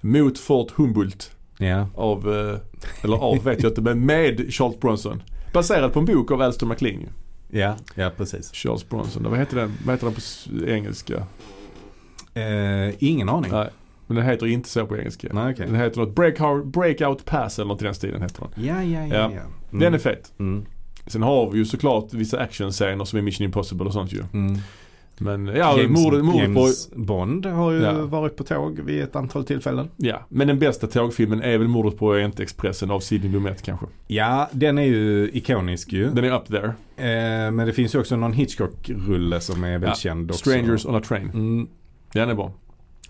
Mot 0.00 0.38
Fort 0.38 0.70
Humboldt 0.70 1.30
Ja. 1.58 1.88
av, 1.94 2.34
eh, 2.34 2.58
eller 3.04 3.16
av 3.16 3.38
vet 3.44 3.62
jag 3.62 3.70
inte, 3.70 3.80
men 3.80 4.06
med 4.06 4.52
Charles 4.54 4.80
Bronson. 4.80 5.22
Baserad 5.52 5.92
på 5.92 5.98
en 5.98 6.04
bok 6.04 6.30
av 6.30 6.42
Alistair 6.42 6.68
MacLean. 6.68 7.08
Ja, 7.50 7.76
ja 7.94 8.10
precis. 8.16 8.50
Charles 8.52 8.88
Bronson. 8.88 9.22
Vad 9.30 9.38
heter 9.38 9.56
den, 9.56 9.72
vad 9.84 9.94
heter 9.94 10.06
den 10.06 10.14
på 10.14 10.70
engelska? 10.70 11.26
Eh, 12.34 12.94
ingen 12.98 13.28
aning. 13.28 13.50
Nej, 13.52 13.68
men 14.10 14.16
den 14.16 14.26
heter 14.26 14.46
inte 14.46 14.68
så 14.68 14.86
på 14.86 14.96
engelska. 14.98 15.28
Nej, 15.32 15.52
okej. 15.52 15.66
Den 15.66 15.74
heter 15.76 16.00
något 16.00 16.14
Breakout, 16.14 16.64
Breakout 16.66 17.24
Pass 17.24 17.58
eller 17.58 17.68
något 17.68 17.82
i 17.82 17.84
den 17.84 17.94
stilen 17.94 18.22
heter 18.22 18.40
den. 18.54 18.64
Ja, 18.64 18.82
ja, 18.82 19.06
ja. 19.06 19.14
Ja. 19.14 19.26
Mm. 19.26 19.40
Den 19.70 19.94
är 19.94 19.98
fet. 19.98 20.32
Mm. 20.38 20.64
Sen 21.06 21.22
har 21.22 21.50
vi 21.50 21.58
ju 21.58 21.64
såklart 21.64 22.12
vissa 22.12 22.38
actionscener 22.40 23.04
som 23.04 23.18
är 23.18 23.22
Mission 23.22 23.44
Impossible 23.44 23.86
och 23.86 23.92
sånt 23.92 24.12
ju. 24.12 24.22
Mm. 24.32 24.58
Men 25.22 25.46
ja, 25.46 25.78
James, 25.80 26.00
mordet, 26.04 26.24
mordet 26.24 26.54
på... 26.54 26.60
James 26.60 26.90
Bond 26.96 27.46
har 27.46 27.72
ju 27.72 27.80
Ja. 27.82 27.92
varit 28.06 28.36
på 28.36 28.44
tåg 28.44 28.80
vid 28.80 29.02
ett 29.02 29.16
antal 29.16 29.44
tillfällen. 29.44 29.88
Ja, 29.96 30.20
men 30.28 30.48
den 30.48 30.58
bästa 30.58 30.86
tågfilmen 30.86 31.42
är 31.42 31.58
väl 31.58 31.68
mordet 31.68 31.98
på 31.98 32.06
Orientexpressen 32.06 32.90
av 32.90 33.00
Sidney 33.00 33.32
Lumet 33.32 33.62
kanske. 33.62 33.86
Ja, 34.06 34.48
den 34.52 34.78
är 34.78 34.82
ju 34.82 35.30
ikonisk 35.32 35.92
ju. 35.92 36.10
Den 36.10 36.24
är 36.24 36.32
up 36.36 36.46
there. 36.46 36.66
Eh, 36.96 37.50
men 37.50 37.66
det 37.66 37.72
finns 37.72 37.94
ju 37.94 37.98
också 37.98 38.16
någon 38.16 38.32
Hitchcock-rulle 38.32 39.40
som 39.40 39.64
är 39.64 39.70
väldigt 39.72 39.88
Ja, 39.88 39.94
känd 39.94 40.30
också. 40.30 40.50
Strangers 40.50 40.86
on 40.86 40.94
a 40.94 41.00
Train. 41.00 41.30
Mm. 41.34 41.68
Den 42.12 42.28
är 42.30 42.34
bra. 42.34 42.52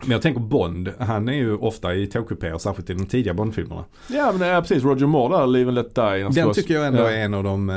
Men 0.02 0.10
jag 0.10 0.22
tänker 0.22 0.40
Bond, 0.40 0.92
han 0.98 1.28
är 1.28 1.32
ju 1.32 1.56
ofta 1.56 1.94
i 1.94 2.06
tågkupéer, 2.06 2.58
särskilt 2.58 2.90
i 2.90 2.94
de 2.94 3.06
tidiga 3.06 3.34
Bond-filmerna. 3.34 3.84
Ja 4.08 4.32
men 4.38 4.48
ja, 4.48 4.60
precis. 4.60 4.82
Roger 4.84 5.06
Moore 5.06 5.38
där, 5.38 5.46
Live 5.46 5.68
and 5.68 5.74
Let 5.74 5.94
Die. 5.94 6.02
Den 6.22 6.32
slåss. 6.32 6.56
tycker 6.56 6.74
jag 6.74 6.86
ändå 6.86 7.02
ja. 7.02 7.10
är 7.10 7.24
en 7.24 7.34
av 7.34 7.44
de 7.44 7.70
eh, 7.70 7.76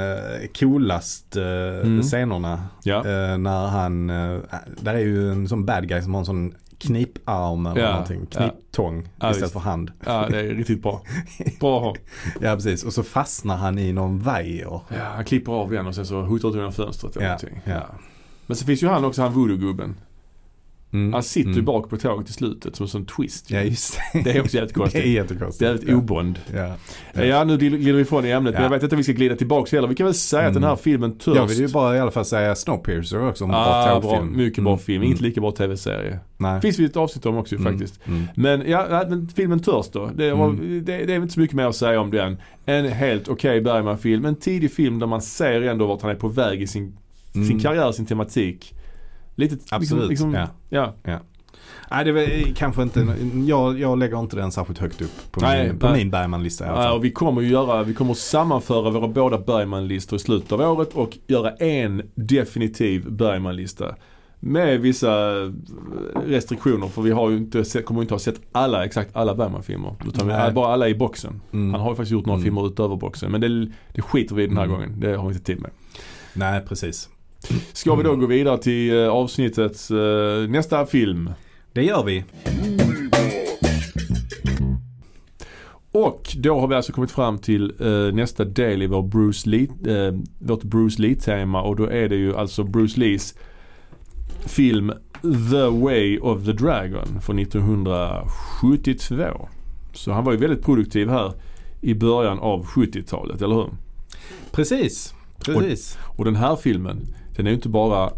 coolaste 0.59 1.41
eh, 1.43 1.87
Mm. 1.87 2.01
scenerna. 2.01 2.63
Ja. 2.83 2.97
Eh, 2.97 3.37
när 3.37 3.67
han, 3.67 4.07
där 4.07 4.93
är 4.93 4.99
ju 4.99 5.31
en 5.31 5.47
sån 5.47 5.65
bad 5.65 5.87
guy 5.89 6.01
som 6.01 6.13
har 6.13 6.19
en 6.19 6.25
sån 6.25 6.53
kniparm 6.77 7.65
eller 7.65 7.81
Ja, 7.81 7.91
någonting. 7.91 8.27
ja. 8.31 8.39
Kniptång 8.39 9.09
Ja, 9.19 9.29
istället 9.29 9.43
visst. 9.43 9.53
för 9.53 9.59
hand. 9.59 9.91
ja, 10.05 10.27
det 10.29 10.39
är 10.39 10.43
riktigt 10.43 10.81
bra. 10.83 11.01
Bra. 11.59 11.95
Ja 12.41 12.55
precis, 12.55 12.83
och 12.83 12.93
så 12.93 13.03
fastnar 13.03 13.57
han 13.57 13.79
i 13.79 13.93
någon 13.93 14.19
vajer. 14.19 14.81
Ja, 14.89 15.03
han 15.15 15.25
klipper 15.25 15.51
av 15.51 15.71
den 15.71 15.87
och 15.87 15.95
sen 15.95 16.05
så 16.05 16.21
hotar 16.21 16.49
ut 16.49 16.55
genom 16.55 16.73
fönstret 16.73 17.15
eller 17.15 17.25
Ja, 17.25 17.31
någonting. 17.31 17.61
ja. 17.65 17.81
Men 18.45 18.57
så 18.57 18.65
finns 18.65 18.83
ju 18.83 18.87
han 18.87 19.05
också, 19.05 19.21
han 19.21 19.33
voodoo-gubben. 19.33 19.95
Mm. 20.93 21.13
Han 21.13 21.23
sitter 21.23 21.49
ju 21.49 21.53
Mm. 21.53 21.65
bak 21.65 21.89
på 21.89 21.97
tåget 21.97 22.29
i 22.29 22.33
slutet 22.33 22.75
som 22.75 22.83
en 22.83 22.87
sån 22.87 23.05
twist. 23.05 23.51
Ja 23.51 23.61
just 23.61 23.99
det. 24.13 24.21
Det 24.23 24.31
är 24.31 24.41
också 24.41 24.55
jävligt 24.57 24.73
Det 24.75 24.79
är 24.79 24.81
konstigt. 24.83 25.05
jättekonstigt. 25.05 25.59
Det 25.59 25.67
är 25.67 25.75
ett 25.75 25.83
ja. 25.87 25.95
obond. 25.95 26.39
Ja. 26.55 26.75
Ja, 27.23 27.43
nu 27.43 27.57
glider 27.57 27.93
vi 27.93 28.01
ifrån 28.01 28.25
i 28.25 28.29
ämnet. 28.31 28.53
Men 28.53 28.61
Ja. 28.61 28.65
jag 28.65 28.69
vet 28.73 28.83
inte 28.83 28.95
om 28.95 28.97
vi 28.97 29.03
ska 29.03 29.13
glida 29.13 29.35
tillbaka 29.35 29.75
heller. 29.77 29.87
Vi 29.87 29.95
kan 29.95 30.05
väl 30.05 30.13
säga 30.13 30.47
att 30.47 30.53
den 30.53 30.63
här 30.63 30.69
Mm. 30.69 30.79
filmen 30.83 31.17
Törst. 31.17 31.37
Jag 31.37 31.47
vill 31.47 31.59
ju 31.59 31.67
bara 31.67 31.95
i 31.97 31.99
alla 31.99 32.11
fall 32.11 32.25
säga 32.25 32.55
Snowpiercer 32.55 33.27
också. 33.29 33.43
En 33.43 33.51
ah, 33.53 33.99
bra 33.99 34.01
tågfilm. 34.01 34.37
mycket 34.37 34.63
bra 34.63 34.73
Mm. 34.73 34.79
film. 34.83 35.01
Mm. 35.01 35.11
Inte 35.11 35.23
lika 35.23 35.41
bra 35.41 35.51
tv-serie. 35.51 36.19
Nej. 36.37 36.61
Finns 36.61 36.79
vi 36.79 36.85
ett 36.85 36.97
avsnitt 36.97 37.25
om 37.25 37.37
också 37.37 37.55
Mm. 37.55 37.71
faktiskt. 37.73 37.99
Mm. 38.07 38.23
Men 38.35 38.63
ja, 38.69 38.87
ja, 38.89 39.05
men 39.09 39.27
filmen 39.35 39.59
Törst 39.59 39.93
då. 39.93 40.09
Det, 40.15 40.33
var, 40.33 40.49
Mm. 40.49 40.85
det, 40.85 41.05
det 41.05 41.13
är 41.13 41.17
inte 41.21 41.33
så 41.33 41.39
mycket 41.39 41.55
mer 41.55 41.65
att 41.65 41.75
säga 41.75 42.01
om 42.01 42.11
den. 42.11 42.37
En 42.65 42.85
helt 42.85 43.27
okej 43.27 43.61
Bergman-film. 43.61 44.25
En 44.25 44.35
tidig 44.35 44.71
film 44.71 44.99
där 44.99 45.07
man 45.07 45.21
ser 45.21 45.61
ändå 45.61 45.87
vart 45.87 46.01
han 46.01 46.11
är 46.11 46.15
på 46.15 46.27
väg 46.27 46.61
i 46.61 46.67
sin, 46.67 46.97
sin 47.33 47.43
Mm. 47.43 47.59
karriär, 47.59 47.91
sin 47.91 48.05
tematik. 48.05 48.73
Lite, 49.35 49.57
Absolut, 49.75 50.09
Liksom, 50.09 50.33
ja. 50.69 50.93
ja. 51.03 51.19
Nej 51.91 52.03
det 52.05 52.09
är 52.09 52.13
väl 52.13 52.53
kanske 52.55 52.81
inte, 52.83 53.15
jag, 53.47 53.79
jag 53.79 53.97
lägger 53.99 54.19
inte 54.19 54.35
den 54.35 54.51
särskilt 54.51 54.79
högt 54.79 55.01
upp 55.01 55.31
på 55.31 55.41
Nej, 55.41 55.67
min, 55.67 55.79
på 55.79 55.87
nej. 55.87 55.97
min 55.97 56.11
Bergman-lista 56.11 56.65
i 56.65 56.67
alla 56.69 56.77
Ja, 56.77 56.83
fall. 56.87 56.97
och 56.97 57.05
vi 57.05 57.11
kommer 57.11 57.41
ju 57.41 57.47
göra, 57.47 57.83
vi 57.83 57.93
kommer 57.93 58.13
sammanföra 58.13 58.89
våra 58.89 59.07
båda 59.07 59.37
Bergman-listor 59.37 60.15
i 60.15 60.19
slutet 60.19 60.51
av 60.51 60.61
året 60.61 60.93
och 60.93 61.17
göra 61.27 61.51
en 61.51 62.01
definitiv 62.15 63.11
Bergman-lista. 63.11 63.95
Med 64.39 64.79
vissa 64.81 65.41
eh, 65.43 65.51
restriktioner 66.27 66.87
för 66.87 67.01
vi 67.01 67.11
har 67.11 67.29
ju 67.29 67.37
inte, 67.37 67.65
sett- 67.65 67.85
kommer 67.85 68.01
ju 68.01 68.03
inte 68.03 68.13
ha 68.13 68.19
sett 68.19 68.41
alla, 68.51 68.85
exakt 68.85 69.15
alla 69.15 69.35
Bergman-filmer. 69.35 69.95
Utan 70.07 70.27
Nej. 70.27 70.51
bara 70.51 70.73
alla 70.73 70.87
i 70.89 70.95
boxen. 70.95 71.41
Mm. 71.53 71.71
Han 71.73 71.81
har 71.81 71.89
ju 71.89 71.95
faktiskt 71.95 72.11
gjort 72.11 72.25
några 72.25 72.37
Mm. 72.37 72.43
filmer 72.45 72.67
utöver 72.67 72.95
boxen. 72.95 73.31
Men 73.31 73.41
det, 73.41 73.65
det 73.93 74.01
skiter 74.01 74.35
vi 74.35 74.43
i 74.43 74.47
den 74.47 74.57
här 74.57 74.63
Mm. 74.63 74.75
gången. 74.75 74.99
Det 74.99 75.15
har 75.17 75.27
vi 75.27 75.33
inte 75.33 75.45
tid 75.45 75.61
med. 75.61 75.71
Nej 76.33 76.61
precis. 76.67 77.09
Ska 77.73 77.95
vi 77.95 78.03
då 78.03 78.15
gå 78.15 78.25
vidare 78.25 78.57
till 78.57 79.03
eh, 79.03 79.09
avsnittets 79.09 79.91
eh, 79.91 80.49
nästa 80.49 80.85
film. 80.85 81.29
Det 81.73 81.83
gör 81.83 82.03
vi. 82.03 82.23
Och 85.93 86.35
då 86.37 86.59
har 86.59 86.67
vi 86.67 86.75
alltså 86.75 86.93
kommit 86.93 87.11
fram 87.11 87.37
till 87.37 87.73
eh, 87.79 88.13
nästa 88.13 88.45
del 88.45 88.81
i 88.81 88.87
vår 88.87 89.03
Bruce 89.03 89.49
Lee, 89.49 89.67
eh, 89.87 90.13
vårt 90.39 90.63
Bruce 90.63 91.01
Lee-tema 91.01 91.61
och 91.61 91.75
då 91.75 91.85
är 91.85 92.09
det 92.09 92.15
ju 92.15 92.35
alltså 92.35 92.63
Bruce 92.63 92.99
Lees 92.99 93.35
film 94.45 94.91
The 95.51 95.67
Way 95.67 96.19
of 96.19 96.45
the 96.45 96.51
Dragon 96.51 97.21
från 97.21 97.39
1972. 97.39 99.49
Så 99.93 100.11
han 100.11 100.23
var 100.23 100.31
ju 100.31 100.37
väldigt 100.37 100.65
produktiv 100.65 101.09
här 101.09 101.33
i 101.81 101.93
början 101.93 102.39
av 102.39 102.65
70-talet, 102.65 103.41
eller 103.41 103.55
hur? 103.55 103.69
Precis, 104.51 105.13
precis. 105.45 105.97
Och 106.17 106.25
den 106.25 106.35
här 106.35 106.55
filmen, 106.55 107.15
den 107.35 107.45
är 107.45 107.49
ju 107.51 107.55
inte 107.55 107.69
bara 107.69 108.11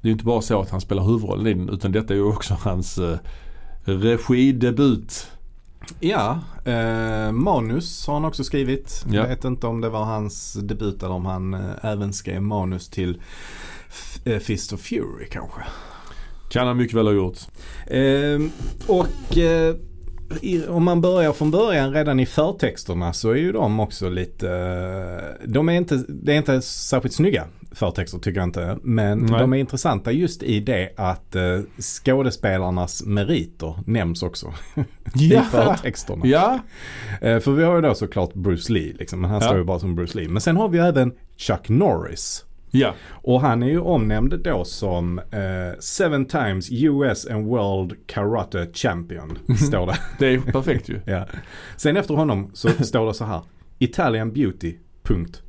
det 0.00 0.08
är 0.08 0.12
inte 0.12 0.24
bara 0.24 0.42
så 0.42 0.60
att 0.60 0.70
han 0.70 0.80
spelar 0.80 1.02
huvudrollen 1.04 1.46
i 1.46 1.54
den 1.54 1.68
utan 1.68 1.92
detta 1.92 2.14
är 2.14 2.18
ju 2.18 2.24
också 2.24 2.54
hans 2.60 2.98
eh, 2.98 3.18
regidebut. 3.84 5.26
Ja, 6.00 6.40
eh, 6.64 7.32
manus 7.32 8.06
har 8.06 8.14
han 8.14 8.24
också 8.24 8.44
skrivit. 8.44 9.04
Ja. 9.08 9.14
Jag 9.14 9.28
vet 9.28 9.44
inte 9.44 9.66
om 9.66 9.80
det 9.80 9.88
var 9.88 10.04
hans 10.04 10.52
debut 10.52 11.02
eller 11.02 11.14
om 11.14 11.26
han 11.26 11.54
eh, 11.54 11.60
även 11.82 12.12
skrev 12.12 12.42
manus 12.42 12.88
till 12.88 13.22
F- 13.88 14.20
eh, 14.26 14.38
Fist 14.38 14.72
of 14.72 14.80
Fury 14.80 15.26
kanske. 15.30 15.60
Kan 16.50 16.66
han 16.66 16.76
mycket 16.76 16.96
väl 16.96 17.06
ha 17.06 17.12
gjort. 17.12 17.38
Eh, 17.86 18.40
och 18.86 19.36
i, 20.40 20.66
om 20.68 20.84
man 20.84 21.00
börjar 21.00 21.32
från 21.32 21.50
början 21.50 21.92
redan 21.92 22.20
i 22.20 22.26
förtexterna 22.26 23.12
så 23.12 23.30
är 23.30 23.36
ju 23.36 23.52
de 23.52 23.80
också 23.80 24.08
lite, 24.08 24.48
de 25.46 25.68
är 25.68 25.72
inte, 25.72 26.04
det 26.08 26.32
är 26.32 26.36
inte 26.36 26.62
särskilt 26.62 27.14
snygga 27.14 27.46
förtexter 27.76 28.18
tycker 28.18 28.40
jag 28.40 28.46
inte. 28.48 28.78
Men 28.82 29.18
Nej. 29.18 29.40
de 29.40 29.52
är 29.52 29.56
intressanta 29.56 30.12
just 30.12 30.42
i 30.42 30.60
det 30.60 30.92
att 30.96 31.36
eh, 31.36 31.60
skådespelarnas 31.80 33.02
meriter 33.06 33.74
nämns 33.86 34.22
också 34.22 34.52
i 35.20 35.30
förtexterna. 35.50 36.26
ja. 36.26 36.58
Eh, 37.20 37.38
för 37.40 37.52
vi 37.52 37.64
har 37.64 37.74
ju 37.76 37.80
då 37.82 37.94
såklart 37.94 38.34
Bruce 38.34 38.72
Lee 38.72 38.92
liksom, 38.98 39.20
men 39.20 39.30
han 39.30 39.40
Ja. 39.40 39.46
står 39.46 39.58
ju 39.58 39.64
bara 39.64 39.78
som 39.78 39.94
Bruce 39.94 40.18
Lee. 40.18 40.28
Men 40.28 40.40
sen 40.40 40.56
har 40.56 40.68
vi 40.68 40.78
ju 40.78 40.84
även 40.84 41.12
Chuck 41.36 41.68
Norris. 41.68 42.44
ja. 42.70 42.94
Och 43.10 43.40
han 43.40 43.62
är 43.62 43.68
ju 43.68 43.78
omnämnd 43.80 44.40
då 44.44 44.64
som 44.64 45.18
eh, 45.18 45.78
seven 45.80 46.24
times 46.26 46.68
US 46.72 47.26
and 47.26 47.46
World 47.46 47.94
Karate 48.06 48.68
Champion. 48.72 49.38
Står 49.66 49.86
det. 49.86 49.98
Det 50.18 50.26
är 50.34 50.38
perfekt 50.40 50.88
ju. 50.88 51.00
ja. 51.06 51.26
Sen 51.76 51.96
efter 51.96 52.14
honom 52.14 52.50
så 52.54 52.68
står 52.68 53.06
det 53.06 53.14
så 53.14 53.24
här. 53.24 53.40
Italian 53.78 54.32
Beauty. 54.32 54.76
Punkt. 55.02 55.42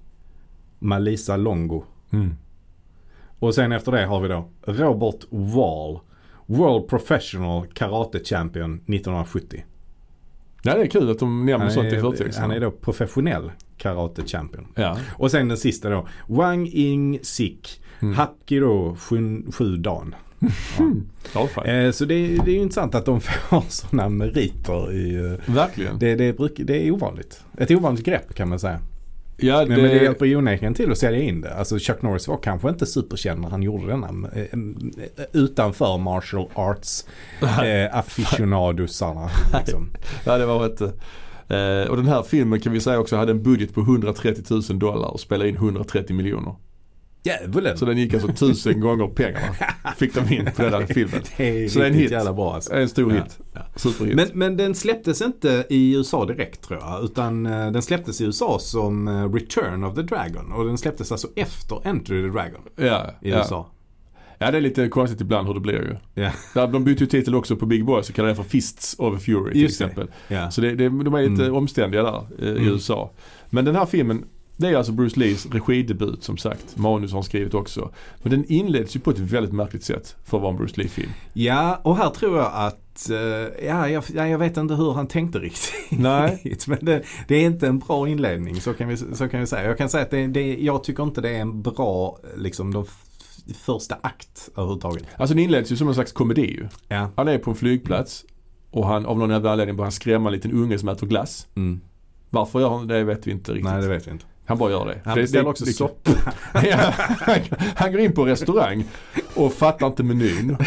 Malisa 0.79 1.37
Longo. 1.37 1.83
Mm. 2.11 2.35
Och 3.39 3.55
sen 3.55 3.71
efter 3.71 3.91
det 3.91 4.05
har 4.05 4.19
vi 4.21 4.27
då 4.27 4.49
Robert 4.65 5.25
Wall. 5.29 5.99
World 6.49 6.87
Professional 6.87 7.67
Karate 7.73 8.19
Champion 8.23 8.73
1970. 8.73 9.63
Ja 10.63 10.73
det 10.75 10.81
är 10.81 10.87
kul 10.87 11.11
att 11.11 11.19
de 11.19 11.45
nämner 11.45 11.69
sånt 11.69 11.93
i 11.93 11.95
är, 11.95 12.01
förtexterna. 12.01 12.47
han 12.47 12.55
är 12.55 12.59
då 12.61 12.71
professionell 12.71 13.51
Karate 13.77 14.23
Champion. 14.25 14.67
Ja. 14.75 14.97
Och 15.13 15.31
sen 15.31 15.47
den 15.47 15.57
sista 15.57 15.89
då. 15.89 16.07
Wang 16.27 16.67
In 16.67 17.19
Sik. 17.21 17.81
Mm. 17.99 18.15
Hakiro 18.15 18.95
Shun- 18.95 19.51
Shudan. 19.51 20.15
Ja. 21.33 21.65
Eh, 21.65 21.91
så 21.91 22.05
det, 22.05 22.13
är- 22.15 22.45
det 22.45 22.51
är 22.51 22.55
ju 22.55 22.61
intressant 22.61 22.95
att 22.95 23.05
de 23.05 23.21
får 23.21 23.63
sådana 23.69 24.09
meriter 24.09 24.93
i... 24.93 25.15
eh, 25.15 25.53
Verkligen. 25.55 25.99
Det, 25.99 26.15
det, 26.15 26.37
bruk, 26.37 26.53
det 26.57 26.87
är 26.87 26.91
ovanligt. 26.91 27.41
Ett 27.57 27.71
ovanligt 27.71 28.05
grepp 28.05 28.33
kan 28.35 28.49
man 28.49 28.59
säga. 28.59 28.79
Ja, 29.37 29.65
Men, 29.67 29.81
men 29.81 29.89
det 29.91 30.03
hjälper 30.03 30.25
ju 30.25 30.35
onekligen 30.35 30.73
till 30.73 30.91
att 30.91 30.97
sälja 30.97 31.21
in 31.21 31.41
det. 31.41 31.53
Alltså 31.55 31.79
Chuck 31.79 32.01
Norris 32.01 32.27
var 32.27 32.37
kanske 32.37 32.69
inte 32.69 32.85
superkänd 32.85 33.41
när 33.41 33.49
han 33.49 33.63
gjorde 33.63 33.87
denna. 33.87 34.07
eh, 34.35 34.41
eh, 34.41 35.25
Utanför 35.33 35.97
martial 35.97 36.49
arts 36.53 37.05
eh, 37.41 37.97
aficionadosarna. 37.97 39.29
Liksom. 39.59 39.89
Ja 40.25 40.37
det 40.37 40.45
var 40.45 40.65
ett 40.65 40.81
eh, 40.81 41.89
Och 41.91 41.97
den 41.97 42.07
här 42.07 42.23
filmen 42.23 42.59
kan 42.59 42.73
vi 42.73 42.79
säga 42.81 42.99
också 42.99 43.15
hade 43.15 43.31
en 43.31 43.43
budget 43.43 43.73
på 43.73 43.81
130 43.81 44.43
000 44.69 44.79
dollar 44.79 45.07
och 45.07 45.19
spelade 45.19 45.49
in 45.49 45.55
130 45.55 46.15
miljoner. 46.15 46.55
Djävulen! 47.27 47.77
Så 47.77 47.85
den 47.85 47.97
gick 47.97 48.13
alltså 48.13 48.27
tusen 48.33 48.79
gånger 48.79 49.07
pengarna. 49.07 49.55
Fick 49.97 50.13
de 50.13 50.33
in 50.35 50.45
på 50.55 50.61
den 50.61 50.73
här 50.73 50.85
filmen. 50.85 51.21
Det 51.37 51.65
är 51.65 51.69
Så 51.69 51.79
det 51.79 51.85
är 51.85 51.89
en 51.89 51.95
hit. 51.95 52.11
jävla 52.11 52.33
bra 52.33 52.53
alltså. 52.55 52.73
En 52.73 52.89
stor 52.89 53.13
Ja, 53.13 53.23
hit. 53.23 53.39
ja. 53.53 53.61
Superhit. 53.75 54.15
Men, 54.15 54.27
men 54.33 54.57
den 54.57 54.75
släpptes 54.75 55.21
inte 55.21 55.65
i 55.69 55.95
USA 55.95 56.25
direkt 56.25 56.61
tror 56.61 56.79
jag. 56.79 57.03
Utan 57.03 57.45
eh, 57.45 57.71
den 57.71 57.81
släpptes 57.81 58.21
i 58.21 58.25
USA 58.25 58.59
som 58.59 59.07
eh, 59.07 59.33
Return 59.33 59.83
of 59.83 59.95
the 59.95 60.01
Dragon. 60.01 60.51
Och 60.51 60.65
den 60.65 60.77
släpptes 60.77 61.11
alltså 61.11 61.27
efter 61.35 61.87
Enter 61.87 62.13
the 62.13 62.27
Dragon 62.27 62.61
ja, 62.75 63.05
i 63.21 63.29
ja. 63.29 63.37
USA. 63.37 63.67
ja 64.37 64.51
det 64.51 64.57
är 64.57 64.61
lite 64.61 64.87
konstigt 64.89 65.21
ibland 65.21 65.47
hur 65.47 65.53
det 65.53 65.59
blir 65.59 65.73
ju. 65.73 65.95
Där, 66.53 66.67
de 66.67 66.83
bytte 66.83 67.03
ju 67.03 67.07
titel 67.09 67.35
också 67.35 67.55
på 67.55 67.65
Big 67.65 67.85
Boy 67.85 68.03
så 68.03 68.13
kallar 68.13 68.29
det 68.29 68.35
för 68.35 68.43
Fists 68.43 68.95
of 68.99 69.21
Fury 69.23 69.51
till 69.51 69.61
Just 69.61 69.81
exempel. 69.81 70.07
Ja. 70.27 70.51
Så 70.51 70.61
det, 70.61 70.75
det, 70.75 70.89
de 70.89 71.13
är 71.13 71.29
lite 71.29 71.43
Mm. 71.43 71.55
omständiga 71.55 72.03
där 72.03 72.27
eh, 72.41 72.47
i 72.47 72.51
Mm. 72.51 72.67
USA. 72.67 73.11
Men 73.49 73.65
den 73.65 73.75
här 73.75 73.85
filmen, 73.85 74.25
det 74.57 74.67
är 74.67 74.75
alltså 74.75 74.91
Bruce 74.91 75.19
Lees 75.19 75.45
regidebut 75.45 76.23
som 76.23 76.37
sagt. 76.37 76.77
Manus 76.77 77.11
har 77.11 77.17
han 77.17 77.23
skrivit 77.23 77.53
också. 77.53 77.91
Men 78.23 78.31
den 78.31 78.45
inleds 78.51 78.95
ju 78.95 78.99
på 78.99 79.11
ett 79.11 79.19
väldigt 79.19 79.53
märkligt 79.53 79.83
sätt 79.83 80.15
för 80.25 80.37
att 80.37 80.41
vara 80.41 80.51
en 80.51 80.57
Bruce 80.57 80.81
Lee-film. 80.81 81.11
ja, 81.33 81.81
och 81.83 81.97
här 81.97 82.09
tror 82.09 82.37
jag 82.37 82.51
att, 82.53 83.09
eh, 83.09 83.17
ja, 83.67 83.89
jag, 83.89 84.03
ja, 84.13 84.27
jag 84.27 84.37
vet 84.37 84.57
inte 84.57 84.73
hur 84.75 84.93
han 84.93 85.07
tänkte 85.07 85.39
riktigt. 85.39 85.73
Nej. 85.89 86.57
Men 86.67 86.77
det, 86.81 87.03
det 87.27 87.35
är 87.35 87.45
inte 87.45 87.67
en 87.67 87.79
bra 87.79 88.09
inledning, 88.09 88.61
så 88.61 88.73
kan 88.73 88.87
vi, 88.87 88.97
så 88.97 89.29
kan 89.29 89.39
vi 89.39 89.47
säga. 89.47 89.67
Jag 89.67 89.77
kan 89.77 89.89
säga 89.89 90.03
att 90.03 90.11
det, 90.11 90.27
det, 90.27 90.57
jag 90.59 90.83
tycker 90.83 91.03
inte 91.03 91.21
det 91.21 91.29
är 91.29 91.41
en 91.41 91.61
bra, 91.61 92.19
liksom, 92.35 92.73
de 92.73 92.85
första 93.55 93.95
akt 94.01 94.49
överhuvudtaget. 94.55 95.05
Alltså 95.17 95.35
den 95.35 95.43
inleds 95.43 95.71
ju 95.71 95.75
som 95.75 95.87
en 95.87 95.93
slags 95.93 96.11
komedi 96.11 96.51
ju. 96.51 96.67
Ja. 96.87 97.09
Han 97.15 97.27
är 97.27 97.37
på 97.37 97.49
en 97.51 97.55
flygplats 97.55 98.25
och 98.71 98.87
han 98.87 99.05
av 99.05 99.17
någon 99.17 99.29
jävla 99.29 99.51
anledning 99.51 99.75
börjar 99.75 99.85
han 99.85 99.91
skrämma 99.91 100.29
en 100.29 100.33
liten 100.33 100.51
unge 100.51 100.79
som 100.79 100.89
äter 100.89 101.07
glass. 101.07 101.47
Mm. 101.55 101.81
Varför 102.29 102.59
gör 102.59 102.69
han 102.69 102.87
det 102.87 103.03
vet 103.03 103.27
vi 103.27 103.31
inte 103.31 103.51
riktigt. 103.51 103.71
Nej, 103.71 103.81
det 103.81 103.87
vet 103.87 104.07
vi 104.07 104.11
inte. 104.11 104.25
Han 104.47 104.57
bara 104.57 104.71
gör 104.71 104.85
det. 104.85 105.01
Han 105.05 105.15
beställer 105.15 105.49
också 105.49 105.65
det- 105.65 105.73
soppa. 105.73 106.11
Han, 107.19 107.39
han 107.75 107.91
går 107.91 108.01
in 108.01 108.13
på 108.13 108.21
en 108.21 108.27
restaurang 108.27 108.85
och 109.35 109.53
fattar 109.53 109.87
inte 109.87 110.03
menyn 110.03 110.57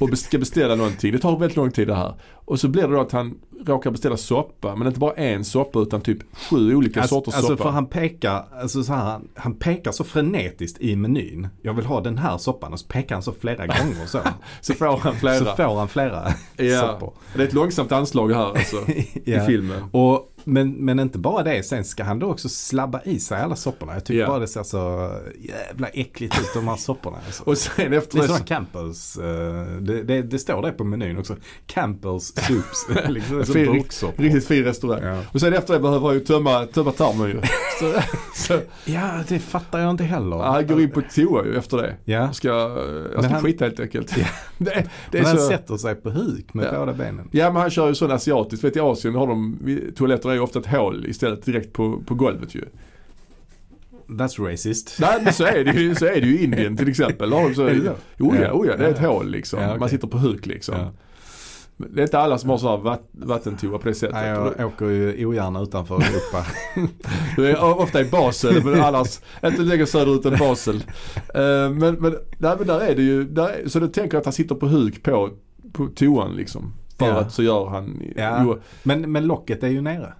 och 0.00 0.18
ska 0.18 0.38
beställa 0.38 0.74
någonting. 0.74 1.12
Det 1.12 1.18
tar 1.18 1.38
väldigt 1.38 1.56
lång 1.56 1.70
tid 1.70 1.88
det 1.88 1.94
här. 1.94 2.14
Och 2.32 2.60
så 2.60 2.68
blir 2.68 2.82
det 2.82 2.94
då 2.94 3.00
att 3.00 3.12
han 3.12 3.34
råkar 3.66 3.90
beställa 3.90 4.16
soppa. 4.16 4.76
Men 4.76 4.86
inte 4.88 5.00
bara 5.00 5.12
en 5.12 5.44
soppa 5.44 5.78
utan 5.80 6.00
typ 6.00 6.18
sju 6.50 6.74
olika 6.74 7.00
Alltså, 7.00 7.14
sorters 7.14 7.34
alltså 7.34 7.48
soppa. 7.52 7.62
för 7.62 7.70
han 7.70 7.86
pekar, 7.86 8.44
alltså 8.60 8.82
så 8.82 8.92
här, 8.92 9.02
han, 9.04 9.28
han 9.34 9.54
pekar 9.54 9.92
så 9.92 10.04
frenetiskt 10.04 10.80
i 10.80 10.96
menyn. 10.96 11.48
Jag 11.62 11.74
vill 11.74 11.84
ha 11.86 12.00
den 12.00 12.18
här 12.18 12.38
soppan 12.38 12.72
och 12.72 12.80
så 12.80 12.86
pekar 12.86 13.14
han 13.14 13.22
så 13.22 13.32
flera 13.32 13.66
gånger 13.66 14.06
så. 14.06 14.18
Så 14.60 14.74
får 14.74 14.96
han 14.96 15.14
flera. 15.16 15.38
Så 15.38 15.44
får 15.44 15.78
han 15.78 15.88
flera 15.88 16.32
ja. 16.56 16.80
soppor. 16.80 17.12
Det 17.34 17.42
är 17.42 17.46
ett 17.46 17.52
långsamt 17.52 17.92
anslag 17.92 18.32
här 18.32 18.46
alltså. 18.48 18.76
Ja. 19.24 19.42
I 19.42 19.46
filmen. 19.46 19.82
Och, 19.92 20.32
men, 20.48 20.72
men 20.72 20.98
inte 21.00 21.18
bara 21.18 21.42
det, 21.42 21.62
sen 21.62 21.84
ska 21.84 22.04
han 22.04 22.18
då 22.18 22.26
också 22.30 22.48
slabba 22.48 23.00
i 23.04 23.20
sig 23.20 23.40
alla 23.42 23.56
sopporna. 23.56 23.94
Jag 23.94 24.04
tycker 24.04 24.20
Ja. 24.20 24.26
bara 24.26 24.38
det 24.38 24.48
ser 24.48 24.62
så 24.62 25.10
jävla 25.38 25.88
äckligt 25.88 26.38
ut 26.40 26.46
de 26.54 26.68
här 26.68 26.76
sopporna. 26.76 27.16
Alltså. 27.26 27.42
Och 27.46 27.58
sen 27.58 27.90
det 27.90 27.96
efter 27.96 28.18
är 28.18 28.22
det 28.22 28.26
sådana 28.28 28.38
så, 28.38 28.44
Campbells, 28.54 29.16
eh, 29.18 29.66
det, 29.80 30.02
det, 30.02 30.22
det 30.22 30.38
står 30.38 30.62
det 30.62 30.72
på 30.72 30.84
menyn 30.84 31.18
också. 31.18 31.36
Campbells 31.66 32.34
soups. 32.36 32.86
liksom, 33.08 33.44
som 33.44 33.54
Fin- 33.54 33.84
riktigt 34.16 34.46
fin 34.46 34.64
restaurang. 34.64 35.02
Ja. 35.04 35.20
Och 35.32 35.40
sen 35.40 35.52
efter 35.54 35.74
det 35.74 35.80
behöver 35.80 36.06
han 36.06 36.14
ju 36.14 36.20
tömma, 36.20 36.66
tömma 36.66 36.92
tarmen 36.92 37.28
ju. 37.28 37.40
Så, 37.80 37.92
så, 38.34 38.60
ja, 38.84 39.10
det 39.28 39.38
fattar 39.38 39.78
jag 39.78 39.90
inte 39.90 40.04
heller. 40.04 40.36
han 40.36 40.66
går 40.66 40.80
in 40.80 40.90
på 40.90 41.02
toa 41.14 41.44
ju 41.44 41.56
efter 41.58 41.76
det. 41.76 41.96
Ja. 42.04 42.32
Ska, 42.32 42.48
jag 42.48 43.24
ska 43.24 43.32
han- 43.32 43.42
skita 43.42 43.64
helt 43.64 43.80
enkelt. 43.80 44.14
det, 44.58 44.70
är- 44.74 44.86
det 45.10 45.18
är 45.18 45.22
Men 45.22 45.30
han 45.30 45.38
så, 45.38 45.48
sätter 45.48 45.76
sig 45.76 45.94
på 45.94 46.10
huk 46.10 46.54
med 46.54 46.66
Ja. 46.72 46.78
båda 46.78 46.92
benen. 46.92 47.28
Ja 47.32 47.52
men 47.52 47.62
han 47.62 47.70
kör 47.70 47.88
ju 47.88 47.94
sån 47.94 48.10
asiatiskt. 48.10 48.64
Vet 48.64 48.76
i 48.76 48.80
Asien 48.80 49.14
har 49.14 49.26
de, 49.26 49.58
toaletter 49.96 50.30
är 50.30 50.35
ju 50.36 50.42
ofta 50.42 50.58
ett 50.58 50.66
hål 50.66 51.06
istället 51.06 51.44
direkt 51.44 51.72
på, 51.72 52.02
på 52.06 52.14
golvet 52.14 52.54
ju. 52.54 52.64
That's 54.08 54.50
racist. 54.50 54.96
Nej 55.00 55.20
men 55.24 55.32
så 55.32 55.44
är 55.44 55.64
det 55.64 55.72
ju, 55.72 55.94
så 55.94 56.06
är 56.06 56.20
det 56.20 56.26
ju 56.26 56.38
i 56.38 56.44
Indien 56.44 56.76
till 56.76 56.88
exempel. 56.88 57.32
Har 57.32 57.48
de 57.48 57.54
så, 57.54 57.62
Är 57.66 57.74
det 57.74 57.80
så? 58.18 58.24
oh, 58.24 58.40
ja, 58.40 58.52
oh 58.52 58.66
det 58.66 58.86
är 58.86 58.90
ett 58.90 58.98
hål 58.98 59.30
liksom. 59.30 59.60
Ja, 59.60 59.66
okej. 59.66 59.80
Man 59.80 59.88
sitter 59.88 60.08
på 60.08 60.18
huk 60.18 60.46
liksom. 60.46 60.74
Ja. 60.78 60.92
Det 61.76 62.00
är 62.00 62.02
inte 62.02 62.18
alla 62.18 62.38
som 62.38 62.50
har 62.50 62.58
sån 62.58 62.70
här 62.70 62.76
vatt, 62.76 63.08
vattentoa 63.12 63.78
på 63.78 63.88
det 63.88 63.94
sättet. 63.94 64.14
Nej, 64.14 64.28
jag 64.58 64.66
åker 64.66 64.86
ju 64.86 65.26
ogärna 65.26 65.60
utanför 65.62 65.94
Europa. 65.94 66.46
Du 67.36 67.48
är 67.50 67.80
ofta 67.80 68.00
i 68.00 68.04
Basel 68.04 68.64
men 68.64 68.80
annars 68.80 69.20
inte 69.44 69.62
längre 69.62 69.86
söderut 69.86 70.24
än 70.24 70.38
Basel. 70.38 70.76
Eh, 71.16 71.70
men, 71.70 71.94
men, 71.94 72.16
nej, 72.38 72.54
men 72.58 72.66
där 72.66 72.80
är 72.80 72.94
det 72.96 73.02
ju, 73.02 73.20
är, 73.20 73.68
så 73.68 73.78
du 73.78 73.88
tänker 73.88 74.18
att 74.18 74.24
han 74.24 74.32
sitter 74.32 74.54
på 74.54 74.66
huk 74.66 75.02
på, 75.02 75.30
på 75.72 75.86
toan 75.86 76.36
liksom. 76.36 76.72
För 76.98 77.06
Ja. 77.06 77.12
att 77.14 77.32
så 77.32 77.42
gör 77.42 77.66
han, 77.66 78.02
Ja. 78.16 78.42
jo, 78.44 78.58
men, 78.82 79.12
men 79.12 79.26
locket 79.26 79.62
är 79.62 79.68
ju 79.68 79.80
nere. 79.80 80.12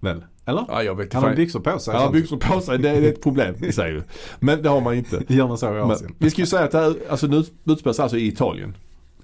Väl? 0.00 0.24
Eller? 0.46 0.64
ja 0.68 0.82
jag 0.82 0.94
vet. 0.94 1.12
Han 1.12 1.22
har 1.22 1.34
byxor 1.34 1.60
på 1.60 1.78
sig. 1.78 1.94
Han 1.94 2.02
har 2.02 2.12
byxor 2.12 2.36
på 2.36 2.60
sig, 2.60 2.78
det 2.78 2.90
är 2.90 3.02
ett 3.02 3.22
problem 3.22 3.54
i 3.64 3.72
sig. 3.72 4.02
Men 4.40 4.62
det 4.62 4.68
har 4.68 4.80
man 4.80 4.94
inte. 4.94 5.22
Gör 5.28 5.48
man 5.48 5.58
så 5.58 5.76
i 5.76 5.80
Asien? 5.80 6.14
Vi 6.18 6.30
ska 6.30 6.42
ju 6.42 6.46
säga 6.46 6.64
att 6.64 6.70
det 6.70 6.78
här, 6.78 6.94
alltså 7.08 7.26
nu 7.26 7.36
utspelar 7.64 7.92
sig 7.92 8.02
alltså 8.02 8.18
i 8.18 8.26
Italien. 8.26 8.74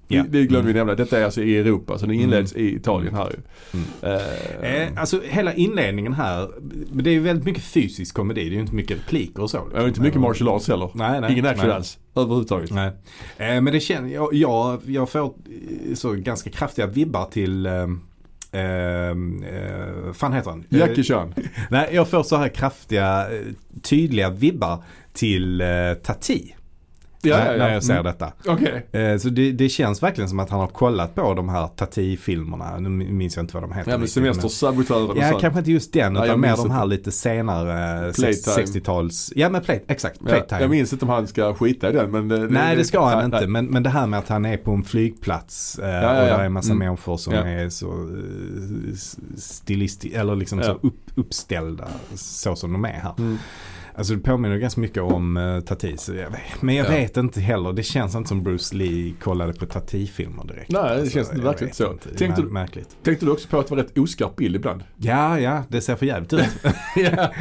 Ja. 0.09 0.25
Det 0.29 0.47
glömde 0.47 0.67
vi 0.67 0.71
Mm. 0.73 0.87
nämna. 0.87 0.95
Detta 0.95 1.19
är 1.19 1.25
alltså 1.25 1.43
i 1.43 1.59
Europa 1.59 1.99
så 1.99 2.07
den 2.07 2.15
inleds 2.15 2.53
i 2.53 2.75
Italien 2.77 3.15
här 3.15 3.31
ju. 3.31 3.37
Mm. 3.81 3.87
Eh, 4.03 4.83
Eh, 4.83 4.89
alltså 4.97 5.21
hela 5.25 5.55
inledningen 5.55 6.13
här, 6.13 6.49
det 6.93 7.11
är 7.11 7.15
ju 7.15 7.21
väldigt 7.21 7.45
mycket 7.47 7.63
fysisk 7.63 8.15
komedi. 8.15 8.41
Det 8.45 8.49
är 8.51 8.55
ju 8.55 8.61
inte 8.61 8.75
mycket 8.75 8.97
repliker 8.99 9.43
och 9.43 9.51
så. 9.51 9.69
det 9.69 9.79
är 9.79 9.89
inte 9.89 10.01
mycket 10.01 10.21
martial 10.21 10.49
arts 10.49 10.69
heller. 10.69 10.91
Nej, 10.95 11.21
nej. 11.21 11.33
Ingen 11.33 11.47
action 11.47 11.71
alls. 11.71 11.99
Överhuvudtaget. 12.15 12.71
Nej. 12.71 12.87
Eh, 13.37 13.61
men 13.61 13.65
det 13.65 13.81
känner 13.81 14.09
jag, 14.09 14.35
jag, 14.35 14.81
jag 14.87 15.11
får 15.11 15.33
så 15.95 16.13
ganska 16.13 16.51
kraftiga 16.51 16.87
vibbar 16.87 17.25
till 17.25 17.67
eh, 17.67 17.73
eh, 18.53 18.61
eh, 18.61 20.13
fan 20.15 20.33
heter 20.33 20.51
han? 20.51 20.65
Jackie 20.69 20.99
Eh, 21.01 21.05
Chan. 21.05 21.35
Nej, 21.71 21.89
jag 21.93 22.09
får 22.09 22.23
så 22.23 22.37
här 22.37 22.49
kraftiga, 22.49 23.27
eh, 23.33 23.41
tydliga 23.83 24.31
vibbar 24.31 24.85
till 25.13 25.61
eh, 25.61 25.95
Tati. 26.03 26.55
Ja, 27.25 27.37
när, 27.37 27.47
ja, 27.47 27.53
ja. 27.53 27.59
när 27.59 27.75
jag 27.75 27.83
ser 27.85 27.93
Mm. 27.93 28.05
detta. 28.05 28.33
Okej. 28.47 28.87
Eh, 28.93 29.17
Så 29.19 29.29
det, 29.29 29.53
det 29.53 29.69
känns 29.69 30.03
verkligen 30.03 30.29
som 30.29 30.41
att 30.41 30.51
han 30.51 30.61
har 30.61 30.67
kollat 30.67 31.15
på 31.15 31.35
de 31.35 31.49
här 31.49 31.67
Tati-filmerna. 31.67 32.79
Nu 32.79 32.89
minns 32.89 33.37
jag 33.37 33.43
inte 33.43 33.55
vad 33.55 33.63
de 33.63 33.73
heter. 33.73 33.91
Ja 33.91 33.99
men 33.99 34.09
semestersabotören 34.09 35.11
och 35.11 35.17
Ja, 35.17 35.39
kanske 35.41 35.59
inte 35.59 35.71
just 35.71 35.93
den 35.93 36.17
utan 36.17 36.41
mer 36.41 36.57
de 36.57 36.71
här 36.71 36.87
lite 36.87 37.13
senare 37.13 38.07
eh, 38.07 38.13
Playtime. 38.13 38.57
60-tals. 38.67 39.33
Ja 39.37 39.49
men 39.49 39.63
play, 39.63 39.85
exakt, 39.89 40.21
playtime. 40.25 40.61
jag 40.61 40.71
minns 40.71 40.93
inte 40.93 41.05
om 41.05 41.09
han 41.11 41.27
ska 41.27 41.55
skita 41.55 41.91
i 41.91 41.93
den 41.93 42.11
men 42.11 42.29
det, 42.29 42.39
Nej 42.49 42.77
det 42.77 42.85
ska 42.85 43.05
han 43.05 43.17
nej, 43.17 43.25
inte. 43.25 43.39
nej. 43.39 43.47
Men, 43.49 43.67
men 43.67 43.83
det 43.83 43.91
här 43.91 44.07
med 44.07 44.19
att 44.19 44.29
han 44.29 44.45
är 44.45 44.57
på 44.57 44.71
en 44.73 44.83
flygplats 44.83 45.79
eh, 45.79 45.85
och 45.85 45.91
där 45.91 46.39
är 46.39 46.45
en 46.45 46.53
massa 46.53 46.73
Mm. 46.73 46.79
människor 46.87 47.17
som 47.17 47.35
är 47.35 47.69
så 47.69 47.87
uh, 47.93 48.95
stilistiska 49.37 50.21
eller 50.21 50.37
liksom 50.37 50.63
så 50.63 50.73
upp, 50.73 51.11
uppställda 51.15 51.89
så 52.15 52.57
som 52.57 52.73
de 52.73 52.85
är 52.85 52.89
här. 52.89 53.15
Mm. 53.19 53.39
Alltså 53.95 54.15
det 54.15 54.21
påminner 54.21 54.57
ganska 54.59 54.81
mycket 54.81 55.03
om 55.03 55.37
uh, 55.37 55.61
Tati. 55.61 55.97
Så 55.97 56.15
jag, 56.15 56.31
vet- 56.31 56.63
men 56.63 56.75
jag 56.75 56.87
Ja. 56.87 56.91
vet 56.91 57.17
inte 57.17 57.41
heller. 57.41 57.73
Det 57.73 57.83
känns 57.83 58.15
inte 58.15 58.29
som 58.29 58.43
Bruce 58.43 58.75
Lee 58.77 59.15
kollade 59.21 59.53
på 59.53 59.67
Tati-filmer 59.67 60.45
direkt. 60.45 60.71
Nej, 60.71 60.83
det 60.83 60.91
Alltså, 60.91 61.11
känns 61.15 61.31
jag 61.33 61.39
verkligen 61.43 61.75
så. 61.75 61.93
inte. 61.93 62.09
Tänkte 62.19 62.41
mär- 62.43 62.45
du- 62.47 62.51
märkligt. 62.53 62.97
Tänkte 63.03 63.27
du 63.27 63.33
också 63.33 63.49
på 63.49 63.59
att 63.59 63.67
det 63.69 63.75
var 63.75 63.83
rätt 63.83 63.99
oskarp 63.99 64.37
bild 64.37 64.57
ibland? 64.57 64.83
Ja, 64.97 65.41
ja, 65.41 65.63
det 65.69 65.81
ser 65.81 65.97
för 65.97 66.07
jävligt 66.07 66.33
ut. 66.33 66.41
ja, 66.97 67.33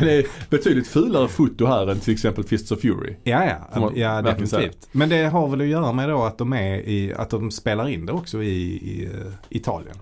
det 0.00 0.12
är 0.18 0.26
betydligt 0.50 0.86
fulare 0.88 1.28
foto 1.28 1.66
här 1.66 1.86
än 1.90 2.00
till 2.00 2.12
exempel 2.14 2.44
Fists 2.44 2.72
of 2.72 2.80
Fury. 2.80 3.14
Ja, 3.22 3.44
ja, 3.74 3.80
man 3.80 3.92
ja 3.96 4.22
definitivt. 4.22 4.88
Men 4.92 5.08
det 5.08 5.24
har 5.24 5.48
väl 5.48 5.60
att 5.60 5.66
göra 5.66 5.92
med 5.92 6.08
då 6.08 6.22
att 6.22 6.38
de 6.38 6.52
är 6.52 6.76
i, 6.76 7.14
att 7.16 7.30
de 7.30 7.50
spelar 7.50 7.88
in 7.88 8.06
det 8.06 8.12
också 8.12 8.42
i, 8.42 8.48
i 8.62 9.04
eh, 9.04 9.32
Italien. 9.48 9.96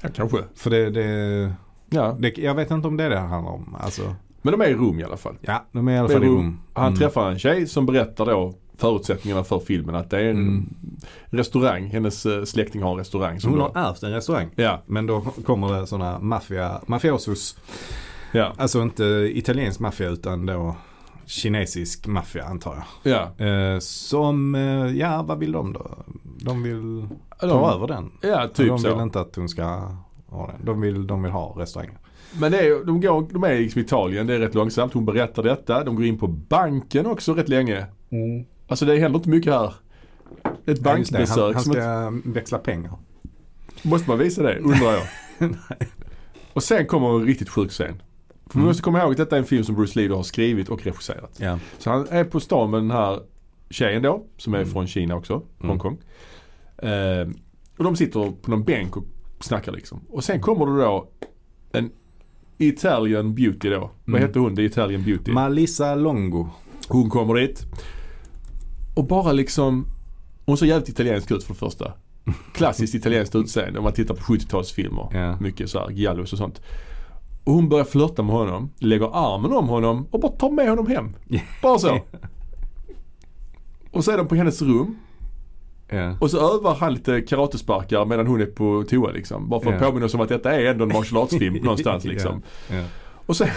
Ja, 0.00 0.08
kanske. 0.14 0.38
För 0.54 0.70
det, 0.70 0.90
det, 0.90 1.52
Ja, 1.90 2.16
det, 2.20 2.38
jag 2.38 2.54
vet 2.54 2.70
inte 2.70 2.88
om 2.88 2.96
det 2.96 3.04
är 3.04 3.10
det 3.10 3.14
det 3.16 3.20
handlar 3.20 3.52
om. 3.52 3.76
Alltså, 3.80 4.14
men 4.44 4.52
de 4.52 4.60
är 4.60 4.68
i 4.68 4.74
Rom 4.74 4.98
i 5.00 5.04
alla 5.04 5.16
fall. 5.16 5.34
ja, 5.40 5.64
de 5.72 5.88
är 5.88 5.92
i 5.94 5.98
alla 5.98 6.08
fall 6.08 6.24
i 6.24 6.26
Rom. 6.26 6.36
Rom. 6.36 6.60
Han 6.72 6.86
Mm. 6.86 6.98
träffar 6.98 7.30
en 7.30 7.38
tjej 7.38 7.66
som 7.66 7.86
berättar 7.86 8.26
då 8.26 8.54
förutsättningarna 8.76 9.44
för 9.44 9.58
filmen. 9.58 9.94
Att 9.94 10.10
det 10.10 10.18
är 10.20 10.24
en 10.30 10.36
Mm. 10.38 10.66
restaurang. 11.26 11.86
Hennes 11.90 12.26
eh, 12.26 12.44
släkting 12.44 12.82
har 12.82 12.90
en 12.90 12.96
restaurang. 12.98 13.40
Som 13.40 13.50
Hon 13.50 13.58
då, 13.58 13.70
har 13.74 13.88
ärvt 13.88 14.02
en 14.02 14.12
restaurang. 14.12 14.48
ja, 14.56 14.82
Men 14.86 15.06
då 15.06 15.20
kommer 15.20 15.80
det 15.80 15.86
sådana 15.86 16.18
maffia, 16.18 16.80
mafiosos. 16.86 17.58
ja, 18.32 18.52
Alltså 18.56 18.82
inte 18.82 19.04
italiensk 19.34 19.80
maffia 19.80 20.08
utan 20.08 20.46
då 20.46 20.76
kinesisk 21.26 22.06
maffia 22.06 22.44
antar 22.44 22.84
jag. 23.02 23.12
ja. 23.38 23.46
Eh, 23.46 23.78
som, 23.78 24.54
eh, 24.54 24.96
ja 24.96 25.22
vad 25.22 25.38
vill 25.38 25.52
de 25.52 25.72
då? 25.72 25.90
De 26.40 26.62
vill 26.62 27.08
ta 27.40 27.46
De, 27.46 27.64
över 27.74 27.86
den. 27.86 28.10
ja, 28.20 28.48
typ 28.48 28.56
de 28.66 28.72
vill 28.82 28.92
så. 28.92 29.02
inte 29.02 29.20
att 29.20 29.36
hon 29.36 29.48
ska 29.48 29.64
ha 30.26 30.46
den. 30.46 30.64
De 30.64 30.80
vill, 30.80 31.06
de 31.06 31.22
vill 31.22 31.32
ha 31.32 31.54
restaurangen. 31.58 31.94
Men 32.40 32.52
det 32.52 32.58
är, 32.60 32.84
de, 32.84 33.00
går, 33.00 33.26
de 33.32 33.44
är 33.44 33.58
liksom 33.58 33.80
i 33.80 33.84
Italien. 33.84 34.26
Det 34.26 34.34
är 34.34 34.38
rätt 34.38 34.54
långsamt. 34.54 34.92
Hon 34.94 35.04
berättar 35.04 35.42
detta. 35.42 35.84
De 35.84 35.96
går 35.96 36.04
in 36.04 36.18
på 36.18 36.26
banken 36.26 37.06
också 37.06 37.34
rätt 37.34 37.48
länge. 37.48 37.86
Alltså 38.68 38.84
det 38.84 38.98
händer 38.98 39.18
inte 39.18 39.28
mycket 39.28 39.52
här. 39.52 39.74
Ett 40.66 40.78
Ja, 40.78 40.82
bankbesök. 40.84 41.38
Han, 41.38 41.54
han 41.54 41.62
som 41.62 41.72
ska 41.72 42.12
växla 42.24 42.58
pengar. 42.58 42.92
Måste 43.82 44.10
man 44.10 44.18
visa 44.18 44.42
det 44.42 44.58
undrar 44.58 44.92
jag. 44.92 45.02
och 46.52 46.62
sen 46.62 46.86
kommer 46.86 47.08
en 47.20 47.26
riktigt 47.26 47.48
sjuk 47.48 47.70
scen. 47.70 48.02
För 48.46 48.52
vi 48.54 48.58
Mm. 48.58 48.66
måste 48.68 48.82
komma 48.82 49.02
ihåg 49.02 49.10
att 49.10 49.16
detta 49.16 49.36
är 49.36 49.40
en 49.40 49.46
film 49.46 49.64
som 49.64 49.74
Bruce 49.74 49.98
Lee 50.00 50.14
har 50.14 50.22
skrivit 50.22 50.68
och 50.68 50.82
regisserat. 50.84 51.36
Ja. 51.40 51.58
Så 51.78 51.90
han 51.90 52.06
är 52.10 52.24
på 52.24 52.40
stan 52.40 52.70
med 52.70 52.80
den 52.80 52.90
här 52.90 53.20
tjejen 53.70 54.02
då, 54.02 54.26
som 54.36 54.54
är 54.54 54.58
Mm. 54.58 54.70
från 54.72 54.86
Kina 54.86 55.16
också, 55.16 55.34
Mm. 55.34 55.68
Hongkong. 55.68 55.98
Eh, 56.78 57.28
och 57.78 57.84
de 57.84 57.96
sitter 57.96 58.30
på 58.42 58.50
någon 58.50 58.64
bänk 58.64 58.96
och 58.96 59.04
snackar 59.40 59.72
liksom. 59.72 60.00
Och 60.08 60.24
sen 60.24 60.40
kommer 60.40 60.66
det 60.66 60.84
då 60.84 61.08
en 61.72 61.90
Italian 62.58 63.34
beauty 63.34 63.70
då. 63.70 63.78
Vad 64.04 64.08
Mm. 64.16 64.22
hette 64.28 64.38
hon? 64.38 64.56
The 64.56 64.62
Italian 64.64 65.02
beauty. 65.04 65.32
Malissa 65.32 65.94
Longo. 65.94 66.48
hon 66.88 67.10
kommer 67.10 67.34
dit. 67.34 67.62
Och 68.94 69.06
bara 69.06 69.32
liksom, 69.32 69.86
hon 70.46 70.56
ser 70.56 70.66
jävligt 70.66 70.88
italiensk 70.88 71.30
ut 71.30 71.44
för 71.44 71.54
det 71.54 71.58
första. 71.58 71.92
Klassiskt 72.54 72.94
italienskt 72.94 73.34
utseende 73.34 73.78
om 73.78 73.84
man 73.84 73.92
tittar 73.92 74.14
på 74.14 74.20
70-talsfilmer. 74.22 75.08
Ja. 75.16 75.36
Mycket 75.40 75.70
så 75.70 75.78
här 75.78 75.90
giallos 75.90 76.32
och 76.32 76.38
sånt. 76.38 76.60
Och 77.44 77.52
hon 77.54 77.68
börjar 77.68 77.84
flörta 77.84 78.22
med 78.22 78.34
honom, 78.34 78.70
lägger 78.78 79.34
armen 79.34 79.52
om 79.52 79.68
honom 79.68 80.06
och 80.10 80.20
bara 80.20 80.32
tar 80.32 80.50
med 80.50 80.68
honom 80.68 80.86
hem. 80.86 81.16
Bara 81.62 81.78
så. 81.78 81.98
Och 83.90 84.04
så 84.04 84.10
är 84.10 84.16
de 84.18 84.28
på 84.28 84.34
hennes 84.34 84.62
rum 84.62 84.96
Ja. 85.88 86.16
och 86.20 86.30
så 86.30 86.54
övar 86.56 86.74
han 86.74 86.94
lite 86.94 87.20
karatesparkar 87.20 88.04
medan 88.04 88.26
hon 88.26 88.40
är 88.40 88.46
på 88.46 88.84
toa 88.90 89.10
liksom. 89.10 89.48
Bara 89.48 89.60
för 89.60 89.72
att 89.72 89.80
Ja. 89.80 89.86
påminna 89.88 90.06
oss 90.06 90.14
om 90.14 90.20
att 90.20 90.28
detta 90.28 90.52
är 90.52 90.64
ändå 90.64 90.84
en 90.84 90.92
martial 90.92 91.22
arts-film 91.22 91.54
någonstans 91.62 92.04
liksom. 92.04 92.42
Ja. 92.70 92.84
Och 93.26 93.36
sen 93.36 93.48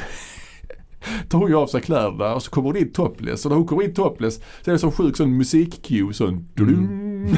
tar 1.29 1.39
hon 1.39 1.47
ju 1.49 1.55
av 1.55 1.67
sig 1.67 1.81
kläderna 1.81 2.35
och 2.35 2.43
så 2.43 2.51
kommer 2.51 2.67
hon 2.69 2.77
in 2.77 2.91
topless. 2.91 3.45
Och 3.45 3.49
när 3.51 3.57
hon 3.57 3.67
kommer 3.67 3.83
in 3.83 3.93
topless 3.93 4.35
så 4.61 4.71
är 4.71 4.73
det 4.73 4.79
sån 4.79 4.91
sjuk 4.91 5.17
sån 5.17 5.41
musik-cue. 5.41 6.11
Sån 6.13 6.47
dudung. 6.53 7.35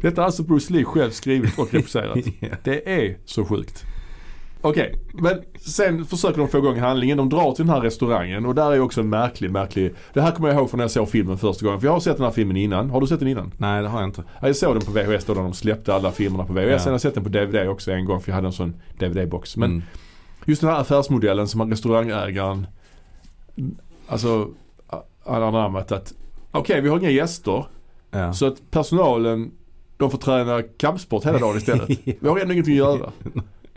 Detta 0.00 0.20
har 0.20 0.26
alltså 0.26 0.42
Bruce 0.42 0.72
Lee 0.72 0.84
själv 0.84 1.10
skrivit 1.10 1.58
och 1.58 1.74
regisserat. 1.74 2.18
Det 2.64 2.90
är 3.00 3.16
så 3.24 3.44
sjukt. 3.44 3.84
Okej, 4.64 4.94
men 5.14 5.42
sen 5.60 6.04
försöker 6.04 6.38
de 6.38 6.48
få 6.48 6.58
igång 6.58 6.78
handlingen. 6.78 7.16
De 7.16 7.28
drar 7.28 7.52
till 7.52 7.66
den 7.66 7.74
här 7.74 7.80
restaurangen 7.80 8.46
och 8.46 8.54
där 8.54 8.72
är 8.72 8.80
också 8.80 9.00
en 9.00 9.08
märklig, 9.08 9.50
märklig. 9.50 9.94
Det 10.14 10.20
här 10.20 10.30
kommer 10.30 10.48
jag 10.48 10.58
ihåg 10.58 10.70
från 10.70 10.78
när 10.78 10.84
jag 10.84 10.90
såg 10.90 11.08
filmen 11.08 11.38
första 11.38 11.64
gången. 11.66 11.80
För 11.80 11.86
jag 11.86 11.92
har 11.92 12.00
sett 12.00 12.16
den 12.16 12.24
här 12.24 12.32
filmen 12.32 12.56
innan. 12.56 12.90
Har 12.90 13.00
du 13.00 13.06
sett 13.06 13.18
den 13.18 13.28
innan? 13.28 13.52
Nej 13.58 13.82
det 13.82 13.88
har 13.88 14.00
jag 14.00 14.08
inte. 14.08 14.22
Ja, 14.40 14.46
jag 14.46 14.56
såg 14.56 14.74
den 14.74 14.82
på 14.82 14.92
VHS 14.92 15.24
då 15.24 15.32
när 15.34 15.42
de 15.42 15.52
släppte 15.52 15.94
alla 15.94 16.12
filmerna 16.12 16.44
på 16.44 16.52
VHS. 16.52 16.70
Ja. 16.70 16.78
Sen 16.78 16.86
har 16.86 16.92
jag 16.94 17.00
sett 17.00 17.14
den 17.14 17.22
på 17.24 17.28
DVD 17.30 17.68
också 17.68 17.92
en 17.92 18.04
gång 18.04 18.20
för 18.20 18.30
jag 18.30 18.34
hade 18.34 18.46
en 18.46 18.52
sån 18.52 18.74
DVD-box. 18.98 19.56
Men 19.56 19.70
Mm. 19.70 19.82
Just 20.46 20.60
den 20.60 20.70
här 20.70 20.80
affärsmodellen 20.80 21.48
som 21.48 21.70
restaurangägaren 21.70 22.66
alltså 24.08 24.48
har 25.24 25.40
anammat 25.40 25.92
att 25.92 26.14
okej 26.50 26.80
vi 26.80 26.88
har 26.88 26.98
inga 26.98 27.10
gäster 27.10 27.66
Ja. 28.10 28.32
så 28.32 28.46
att 28.46 28.70
personalen 28.70 29.50
de 29.96 30.10
får 30.10 30.18
träna 30.18 30.62
kampsport 30.62 31.24
hela 31.26 31.38
dagen 31.38 31.56
istället. 31.56 31.88
Vi 32.20 32.28
har 32.28 32.38
ändå 32.38 32.52
ingenting 32.52 32.74
att 32.74 32.78
göra. 32.98 33.12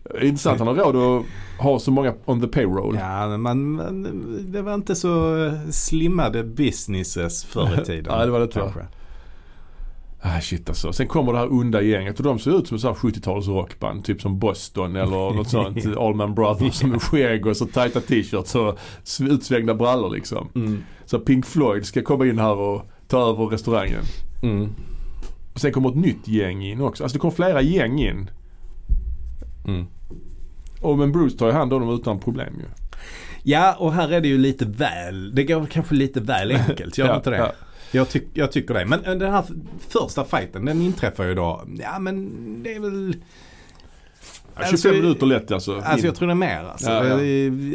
Är 0.10 0.24
Intressant, 0.24 0.60
han 0.60 0.68
har 0.68 0.76
råd 0.76 0.96
att 0.96 1.26
ha 1.64 1.80
så 1.80 1.92
många 1.92 2.14
on 2.26 2.42
the 2.42 2.48
payroll. 2.48 2.96
Ja, 3.00 3.38
men 3.38 3.42
man, 3.72 4.46
det 4.52 4.62
var 4.62 4.74
inte 4.74 4.96
så 4.96 5.36
slimmade 5.72 6.44
businesses 6.44 7.44
förr 7.46 7.82
i 7.82 7.86
tiden. 7.86 8.14
Nej, 8.18 8.26
det 8.26 8.32
var 8.32 8.40
det 8.40 8.46
inte. 8.46 8.60
Ah, 10.22 10.40
shit 10.42 10.70
alltså. 10.70 10.94
Sen 10.94 11.08
kommer 11.08 11.34
det 11.34 11.38
här 11.40 11.54
onda 11.54 11.82
gänget 11.82 12.18
och 12.18 12.24
de 12.26 12.40
ser 12.40 12.60
ut 12.60 12.68
som 12.68 12.80
så 12.80 12.88
här 12.88 12.96
70-tals 12.96 13.48
rockband. 13.48 14.06
Typ 14.06 14.22
som 14.22 14.40
Boston 14.40 14.96
eller 14.96 15.34
något 15.36 15.50
sånt. 15.50 15.86
Allman 15.98 16.36
Brothers 16.36 16.84
med 16.84 17.02
skägg 17.02 17.46
och 17.46 17.58
så 17.58 17.66
tajta 17.66 18.02
t-shirts 18.02 18.56
och 18.56 18.78
sv- 19.04 19.30
utsvängda 19.32 19.74
brallor 19.74 20.10
liksom. 20.10 20.48
Mm. 20.56 20.84
Så 21.06 21.20
Pink 21.20 21.46
Floyd 21.46 21.86
ska 21.86 22.02
komma 22.02 22.26
in 22.26 22.40
här 22.40 22.56
och 22.56 22.82
ta 23.08 23.30
över 23.30 23.46
restaurangen. 23.46 24.04
Mm. 24.44 24.70
Och 25.54 25.60
sen 25.60 25.72
kommer 25.72 25.90
ett 25.90 25.96
nytt 25.96 26.28
gäng 26.28 26.64
in 26.66 26.82
också. 26.82 27.04
Alltså 27.04 27.16
det 27.16 27.20
kommer 27.20 27.36
flera 27.36 27.62
gäng 27.62 28.00
in. 28.00 28.30
Mm. 29.68 29.86
Och 30.82 30.98
men 30.98 31.12
Bruce 31.12 31.38
tar 31.38 31.48
ju 31.48 31.54
hand 31.54 31.74
om 31.74 31.82
dem 31.82 31.96
utan 31.96 32.20
problem 32.20 32.54
ju. 32.60 32.66
Ja, 33.44 33.76
och 33.80 33.94
här 33.94 34.10
är 34.12 34.22
det 34.22 34.28
ju 34.28 34.38
lite 34.38 34.66
väl, 34.66 35.36
det 35.36 35.44
går 35.44 35.66
kanske 35.66 35.96
lite 35.96 36.20
väl 36.22 36.52
enkelt, 36.70 36.98
gör 36.98 37.08
Ja, 37.08 37.16
inte 37.16 37.30
det? 37.30 37.38
ja. 37.38 37.52
Jag, 37.92 38.10
tyck, 38.10 38.24
jag 38.34 38.52
tycker 38.52 38.74
det. 38.74 38.86
Men 38.86 39.06
eh, 39.06 39.16
den 39.16 39.32
här 39.34 39.44
första 39.90 40.26
fighten 40.26 40.66
den 40.66 40.82
inträffar 40.82 41.24
ju 41.26 41.34
då, 41.36 41.64
ja 41.80 42.00
men 42.00 42.30
det 42.64 42.74
är 42.76 42.80
väl, 42.80 43.16
Ja, 44.58 44.62
25 44.62 44.72
Alltså, 44.74 44.88
minuter 44.92 45.26
lätt 45.26 45.52
alltså. 45.52 45.82
alltså 45.86 46.06
jag 46.06 46.16
tror 46.16 46.28
det 46.28 46.34
är 46.34 46.36
mer 46.36 46.64
alltså. 46.64 46.90
Ja, 46.92 47.06
ja. 47.08 47.18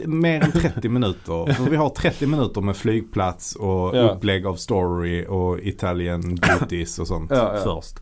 Mer 0.06 0.42
än 0.44 0.52
30 0.52 0.88
minuter. 0.88 1.52
För 1.52 1.64
vi 1.70 1.76
har 1.76 1.88
30 1.90 2.26
minuter 2.26 2.60
med 2.60 2.76
flygplats 2.76 3.56
och 3.56 3.96
Ja. 3.96 4.00
upplägg 4.10 4.46
av 4.46 4.54
story 4.56 5.26
och 5.28 5.58
Italian 5.60 6.34
beauties 6.34 6.98
och 6.98 7.06
sånt 7.06 7.30
först. 7.64 7.96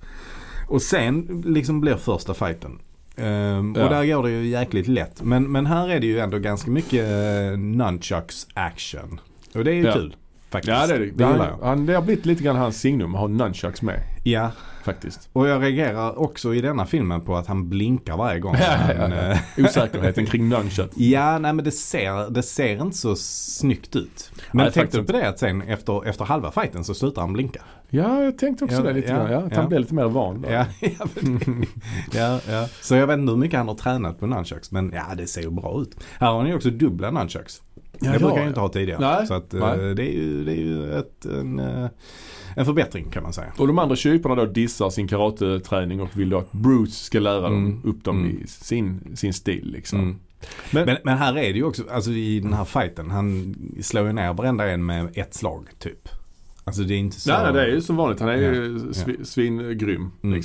Och 0.68 0.82
sen 0.82 1.42
liksom 1.46 1.80
blir 1.80 1.96
första 1.96 2.34
fighten. 2.34 2.78
Ehm, 3.18 3.74
Ja. 3.76 3.84
Och 3.84 3.90
där 3.90 4.04
går 4.06 4.22
det 4.22 4.30
ju 4.30 4.46
jäkligt 4.46 4.88
lätt. 4.88 5.22
Men, 5.22 5.52
men 5.52 5.66
här 5.66 5.88
är 5.88 6.00
det 6.00 6.06
ju 6.06 6.18
ändå 6.18 6.38
ganska 6.38 6.70
mycket 6.70 7.04
uh, 7.52 7.58
nunchucks 7.58 8.46
action. 8.54 9.20
Och 9.54 9.64
det 9.64 9.70
är 9.70 9.74
ju 9.74 9.84
Ja. 9.84 9.92
kul. 9.92 10.16
Faktiskt. 10.50 10.70
Ja 10.80 10.86
det 10.86 10.94
är 10.94 10.98
det. 10.98 11.10
det 11.10 11.24
han, 11.24 11.46
han, 11.62 11.86
det 11.86 11.94
har 11.94 12.02
blivit 12.02 12.26
lite 12.26 12.42
grann 12.42 12.56
hans 12.56 12.80
signum 12.80 13.14
att 13.14 13.20
ha 13.20 13.28
nunchucks 13.28 13.82
med. 13.82 14.00
Ja, 14.24 14.50
Faktiskt. 14.84 15.28
och 15.32 15.48
jag 15.48 15.62
reagerar 15.62 16.18
också 16.18 16.54
i 16.54 16.60
denna 16.60 16.86
filmen 16.86 17.20
på 17.20 17.36
att 17.36 17.46
han 17.46 17.68
blinkar 17.68 18.16
varje 18.16 18.40
gång. 18.40 18.54
Han, 18.98 19.12
eh, 19.12 19.38
Osäkerheten 19.58 20.26
kring 20.26 20.48
nunchuck. 20.48 20.90
Ja, 20.96 21.38
nej 21.38 21.52
men 21.52 21.64
det 21.64 21.70
ser, 21.70 22.30
det 22.30 22.42
ser 22.42 22.82
inte 22.82 22.96
så 22.96 23.16
snyggt 23.16 23.96
ut. 23.96 24.30
Men 24.52 24.64
Nej, 24.64 24.72
tänkte 24.72 24.98
du 24.98 25.04
på 25.04 25.12
det 25.12 25.28
att 25.28 25.38
sen 25.38 25.62
efter, 25.62 26.06
efter 26.08 26.24
halva 26.24 26.50
fighten 26.50 26.84
så 26.84 26.94
slutar 26.94 27.22
han 27.22 27.32
blinka? 27.32 27.62
Ja, 27.90 28.22
jag 28.22 28.38
tänkte 28.38 28.64
också 28.64 28.76
Ja, 28.76 28.82
det 28.82 28.92
lite 28.92 29.08
ja, 29.12 29.16
grann. 29.16 29.30
Ja, 29.32 29.38
att 29.38 29.52
ja. 29.52 29.60
han 29.60 29.68
blev 29.68 29.80
lite 29.80 29.94
mer 29.94 30.04
van. 30.08 30.42
då. 30.42 30.48
Ja, 30.50 30.66
ja, 30.80 31.06
ja, 32.12 32.40
ja. 32.48 32.68
Så 32.80 32.94
jag 32.94 33.06
vet 33.06 33.18
inte 33.18 33.30
hur 33.32 33.38
mycket 33.38 33.58
han 33.58 33.68
har 33.68 33.74
tränat 33.74 34.20
på 34.20 34.26
nunchucks. 34.26 34.70
Men 34.72 34.92
ja, 34.94 35.14
det 35.16 35.26
ser 35.26 35.42
ju 35.42 35.50
bra 35.50 35.80
ut. 35.80 35.96
Här 36.20 36.26
har 36.30 36.38
han 36.38 36.48
ju 36.48 36.54
också 36.54 36.70
dubbla 36.70 37.10
nunchucks. 37.10 37.62
Ja, 38.00 38.08
det 38.08 38.12
ja, 38.14 38.18
brukar 38.18 38.36
jag 38.36 38.44
ja. 38.44 38.48
inte 38.48 38.60
ha 38.60 38.68
tidigare. 38.68 39.00
Nej, 39.00 39.26
så 39.26 39.34
att, 39.34 39.54
eh, 39.54 39.60
nej. 39.60 39.94
det 39.94 40.02
är 40.02 40.12
ju, 40.12 40.44
det 40.44 40.52
är 40.52 40.56
ju 40.56 40.92
ett, 40.98 41.24
en, 41.24 41.58
eh, 41.58 41.86
en 42.56 42.64
förbättring 42.64 43.10
kan 43.10 43.22
man 43.22 43.32
säga. 43.32 43.52
Och 43.58 43.66
de 43.66 43.78
andra 43.78 43.96
kyparna 43.96 44.34
då 44.34 44.44
dissar 44.46 44.90
sin 44.90 45.08
karateträning 45.08 46.00
och 46.00 46.08
vill 46.18 46.30
då 46.30 46.38
att 46.38 46.52
Bruce 46.52 46.92
ska 46.92 47.18
lära 47.20 47.40
dem 47.40 47.54
Mm. 47.66 47.80
upp 47.84 48.04
dem 48.04 48.18
Mm. 48.18 48.30
i 48.42 48.46
sin, 48.46 49.16
sin 49.16 49.34
stil 49.34 49.70
liksom. 49.72 50.00
Mm. 50.00 50.16
Men, 50.70 50.96
men, 51.04 51.18
här 51.18 51.38
är 51.38 51.52
det 51.52 51.58
ju 51.58 51.64
också, 51.64 51.82
alltså 51.90 52.10
i 52.10 52.40
den 52.40 52.52
här 52.52 52.64
fighten, 52.64 53.10
han 53.10 53.54
slår 53.82 54.06
ju 54.06 54.12
ner 54.12 54.32
varenda 54.32 54.68
en 54.70 54.86
med 54.86 55.10
ett 55.14 55.34
slag 55.34 55.68
typ. 55.78 56.08
Alltså 56.64 56.82
det 56.82 56.94
är 56.94 56.98
inte 56.98 57.20
så. 57.20 57.30
Nej, 57.30 57.52
det 57.52 57.62
är 57.62 57.66
ju 57.66 57.80
som 57.80 57.96
vanligt. 57.96 58.20
Han 58.20 58.28
är 58.28 58.36
ju 58.36 58.80
Ja, 58.86 58.94
svi, 58.94 59.24
svingrym 59.24 60.10
Mm. 60.22 60.42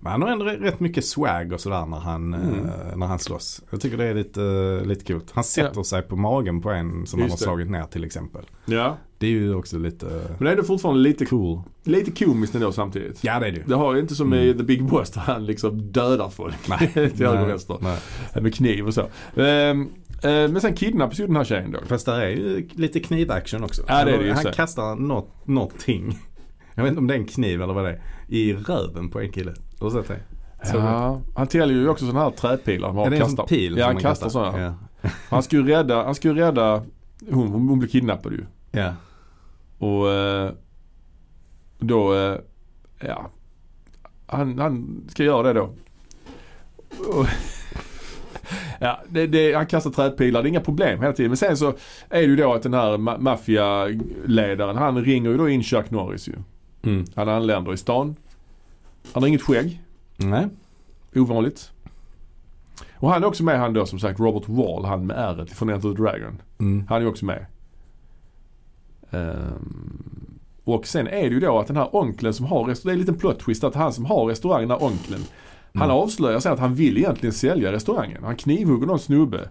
Men 0.00 0.12
han 0.12 0.22
har 0.22 0.28
ändå 0.28 0.44
rätt 0.44 0.80
mycket 0.80 1.04
swag 1.04 1.52
och 1.52 1.60
sådär 1.60 1.86
när 1.86 1.96
han, 1.98 2.34
Mm. 2.34 2.64
eh, 2.64 2.96
när 2.96 3.06
han 3.06 3.18
slåss. 3.18 3.62
Jag 3.70 3.80
tycker 3.80 3.96
det 3.96 4.04
är 4.04 4.14
lite, 4.14 4.42
eh, 4.82 4.86
lite 4.86 5.12
coolt. 5.12 5.30
Han 5.34 5.44
sätter 5.44 5.82
sig 5.82 6.02
på 6.02 6.16
magen 6.16 6.62
på 6.62 6.70
en 6.70 7.06
som 7.06 7.20
han 7.20 7.28
har 7.28 7.32
Just 7.34 7.38
det. 7.38 7.44
slagit 7.44 7.70
ner 7.70 7.84
till 7.84 8.04
exempel. 8.04 8.42
Ja. 8.64 8.96
Det 9.18 9.26
är 9.26 9.30
ju 9.30 9.54
också 9.54 9.78
lite 9.78 10.06
Men 10.06 10.36
det 10.38 10.48
är 10.48 10.50
ändå 10.52 10.62
fortfarande 10.62 11.00
lite, 11.00 11.24
cool. 11.26 11.60
lite 11.84 12.24
komiskt 12.24 12.54
ändå 12.54 12.72
samtidigt. 12.72 13.18
Ja 13.24 13.40
det 13.40 13.46
är 13.46 13.52
det. 13.52 13.62
Det 13.66 13.74
har 13.74 13.94
ju 13.94 14.00
inte 14.00 14.14
som 14.14 14.34
i 14.34 14.44
Mm. 14.44 14.58
The 14.58 14.64
Big 14.64 14.84
Boss 14.84 15.10
där 15.10 15.20
han 15.20 15.46
liksom 15.46 15.92
dödar 15.92 16.28
folk. 16.30 16.68
Nej. 16.68 16.90
till 17.16 17.26
höger 17.26 17.42
och 17.42 17.48
vänster. 17.48 17.78
Med 18.40 18.54
kniv 18.54 18.86
och 18.86 18.94
så. 18.94 19.00
Eh, 19.40 19.74
men 20.22 20.60
sen 20.60 20.74
kidnappas 20.74 21.20
ju 21.20 21.26
den 21.26 21.36
här 21.36 21.44
tjejen 21.44 21.72
då. 21.72 21.78
Fast 21.86 22.06
där 22.06 22.20
är 22.20 22.28
ju 22.28 22.68
lite 22.72 23.00
knivaction 23.00 23.64
också. 23.64 23.82
Ja, 23.88 24.04
det 24.04 24.10
är 24.14 24.18
det 24.18 24.24
ju 24.24 24.32
Han 24.32 24.44
kastar 24.52 24.94
något, 24.96 25.46
någonting. 25.46 26.18
Jag 26.76 26.82
vet 26.82 26.90
inte 26.90 26.98
om 26.98 27.06
det 27.06 27.14
är 27.14 27.18
en 27.18 27.26
kniv 27.26 27.62
eller 27.62 27.74
vad 27.74 27.84
det 27.84 27.90
är. 27.90 28.00
I 28.28 28.54
röven 28.54 29.10
på 29.10 29.20
en 29.20 29.32
kille. 29.32 29.54
Har 29.80 29.90
du 29.90 29.96
sett 30.02 30.08
det? 30.08 30.20
Så 30.66 30.76
Ja, 30.76 31.20
han 31.36 31.46
täljer 31.46 31.76
ju 31.78 31.88
också 31.88 32.06
sådana 32.06 32.20
här 32.24 32.30
träpilar. 32.30 32.88
Han 32.88 32.98
Är 32.98 33.10
det 33.10 33.18
kastar. 33.18 33.46
pil 33.46 33.76
Ja, 33.78 33.86
han 33.86 33.96
kastar 33.96 34.28
sådana. 34.28 34.60
Ja. 34.60 34.74
Han 35.28 35.42
skulle 35.42 35.62
ju 35.70 35.76
rädda, 35.76 36.04
han 36.04 36.14
skulle 36.14 36.40
ju 36.40 36.46
rädda 36.46 36.82
hon, 37.30 37.48
hon, 37.48 37.68
hon 37.68 37.78
blev 37.78 37.88
kidnappad 37.88 38.32
ju. 38.32 38.44
ja. 38.72 38.94
Och 39.78 40.10
eh, 40.12 40.50
då, 41.78 42.14
eh, 42.14 42.36
ja. 43.00 43.30
Han, 44.26 44.58
han 44.58 45.04
ska 45.08 45.24
göra 45.24 45.42
det 45.42 45.52
då. 45.52 45.70
Och, 47.08 47.26
ja, 48.80 49.00
det, 49.08 49.26
det, 49.26 49.52
han 49.54 49.66
kastar 49.66 49.90
trädpilar, 49.90 50.42
det 50.42 50.46
är 50.48 50.50
inga 50.50 50.60
problem 50.60 51.00
hela 51.00 51.12
tiden. 51.12 51.30
Men 51.30 51.36
sen 51.36 51.56
så 51.56 51.68
är 52.08 52.20
det 52.20 52.22
ju 52.24 52.36
då 52.36 52.54
att 52.54 52.62
den 52.62 52.74
här 52.74 52.96
ma- 52.98 53.18
maffialedaren, 53.20 54.76
han 54.76 55.04
ringer 55.04 55.30
ju 55.30 55.36
då 55.36 55.48
in 55.48 55.62
Chuck 55.62 55.90
Norris 55.90 56.28
ju. 56.28 56.32
Mm. 56.82 57.04
Han 57.14 57.28
anländer 57.28 57.72
i 57.72 57.76
stan. 57.76 58.16
Han 59.12 59.22
har 59.22 59.28
inget 59.28 59.42
skägg, 59.42 59.82
Nej. 60.16 60.48
ovanligt. 61.14 61.70
Och 62.94 63.10
han 63.10 63.22
är 63.22 63.26
också 63.26 63.44
med 63.44 63.58
han 63.58 63.72
då 63.72 63.86
som 63.86 63.98
sagt 63.98 64.20
Robert 64.20 64.48
Wall, 64.48 64.84
han 64.84 65.06
med 65.06 65.16
ärret 65.18 65.50
från 65.50 65.68
Enter 65.68 65.88
the 65.94 66.02
Dragon. 66.02 66.42
Mm. 66.58 66.86
Han 66.88 67.02
är 67.02 67.06
också 67.06 67.24
med. 67.24 67.46
Ehm, 69.10 70.38
och 70.64 70.86
sen 70.86 71.06
är 71.06 71.22
det 71.22 71.34
ju 71.34 71.40
då 71.40 71.58
att 71.58 71.66
den 71.66 71.76
här 71.76 71.88
onkeln 71.96 72.34
som 72.34 72.46
har 72.46 72.64
restaurang, 72.64 72.86
det 72.86 72.90
är 72.90 72.94
en 72.94 73.00
liten 73.00 73.18
plot 73.18 73.38
twist 73.40 73.64
att 73.64 73.74
han 73.74 73.92
som 73.92 74.04
har 74.04 74.26
restaurangen, 74.26 74.68
den 74.68 74.78
här 74.80 74.86
onkeln. 74.86 75.24
Han 75.74 75.84
Mm. 75.90 75.96
avslöjar 75.96 76.40
sen 76.40 76.52
att 76.52 76.58
han 76.58 76.74
vill 76.74 76.96
egentligen 76.98 77.32
sälja 77.32 77.72
restaurangen. 77.72 78.24
Han 78.24 78.36
knivhugger 78.36 78.86
någon 78.86 78.98
snubbe. 78.98 79.48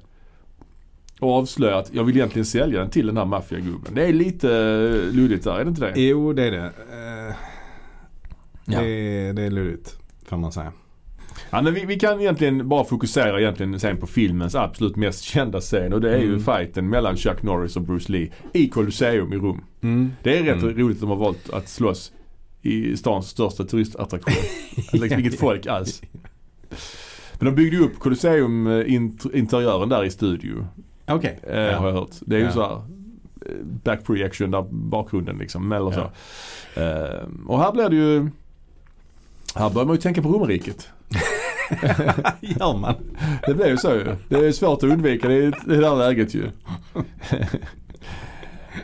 Och 1.26 1.34
avslöjar 1.34 1.78
att 1.80 1.94
jag 1.94 2.04
vill 2.04 2.16
egentligen 2.16 2.46
sälja 2.46 2.80
den 2.80 2.90
till 2.90 3.08
den 3.08 3.18
här 3.18 3.26
maffiagubben. 3.26 3.94
Det 3.96 4.06
är 4.06 4.14
lite 4.14 4.50
eh, 4.50 5.14
luddigt 5.16 5.44
där, 5.44 5.60
är 5.60 5.64
det 5.64 5.70
inte 5.70 5.82
det? 5.82 6.02
Jo 6.02 6.34
det 6.34 6.44
är 6.44 6.52
det. 6.52 6.58
Eh, 6.66 7.36
Ja. 8.68 8.80
det, 8.82 8.88
är, 8.88 9.34
det 9.34 9.42
är 9.42 9.52
lurigt. 9.52 9.98
Får 10.26 10.38
man 10.38 10.52
säga. 10.52 10.72
Ja, 11.50 11.62
men 11.62 11.74
vi, 11.74 11.86
vi 11.86 12.00
kan 12.00 12.22
egentligen 12.22 12.70
bara 12.70 12.84
fokusera 12.84 13.40
egentligen 13.42 13.80
sen 13.80 13.98
på 13.98 14.08
filmens 14.08 14.56
absolut 14.56 14.96
mest 14.96 15.24
kända 15.24 15.60
scen 15.62 15.94
och 15.94 16.02
det 16.02 16.14
är 16.16 16.20
ju 16.20 16.28
Mm. 16.28 16.40
fighten 16.44 16.90
mellan 16.90 17.18
Chuck 17.18 17.44
Norris 17.44 17.76
och 17.76 17.82
Bruce 17.82 18.12
Lee 18.12 18.32
i 18.54 18.70
Colosseum 18.70 19.34
i 19.34 19.36
Rom. 19.36 19.64
Mm. 19.82 20.12
Det 20.24 20.38
är 20.38 20.44
rätt 20.44 20.64
Mm. 20.64 20.78
roligt 20.78 20.98
att 20.98 21.02
de 21.02 21.10
har 21.10 21.16
valt 21.16 21.50
att 21.50 21.70
slåss 21.70 22.12
i 22.62 22.98
stans 22.98 23.30
största 23.30 23.64
turistattraktion. 23.64 24.34
liksom 24.94 25.20
inget 25.20 25.40
folk 25.40 25.68
alls. 25.68 26.02
Men 27.40 27.46
de 27.46 27.56
byggde 27.56 27.78
ju 27.78 27.84
upp 27.84 28.00
Colosseum 28.00 28.68
eh, 28.68 29.88
där 29.90 30.04
i 30.06 30.10
studio. 30.10 30.66
Okej. 31.08 31.40
Eh, 31.44 31.60
Ja. 31.60 31.78
Har 31.78 31.88
jag 31.88 31.94
hört. 31.94 32.10
Det 32.22 32.36
är 32.36 32.40
ju 32.40 32.46
Ja. 32.46 32.52
så 32.52 32.62
här 32.62 32.72
eh, 32.72 33.64
back 33.84 34.04
projection 34.06 34.52
där 34.52 34.66
bakgrunden 34.72 35.38
liksom. 35.38 35.72
Eller 35.72 35.92
så. 35.92 36.02
Eh, 36.82 37.28
och 37.48 37.60
här 37.60 37.72
blir 37.72 37.90
det 37.90 37.96
ju 37.96 38.30
här 39.56 39.70
börjar 39.70 39.86
man 39.86 39.96
ju 39.96 40.02
tänka 40.02 40.22
på 40.22 40.30
romarriket. 40.30 40.90
Gör 42.42 42.78
man? 42.80 42.94
Det 43.48 43.54
blir 43.54 43.68
ju 43.68 43.78
så 43.78 43.90
ju. 43.92 44.06
Det 44.30 44.36
är 44.48 44.52
svårt 44.52 44.78
att 44.78 44.90
undvika 44.90 45.28
det 45.28 45.36
i 45.36 45.52
det 45.66 45.76
där 45.78 45.96
läget 45.96 46.34
ju. 46.36 46.44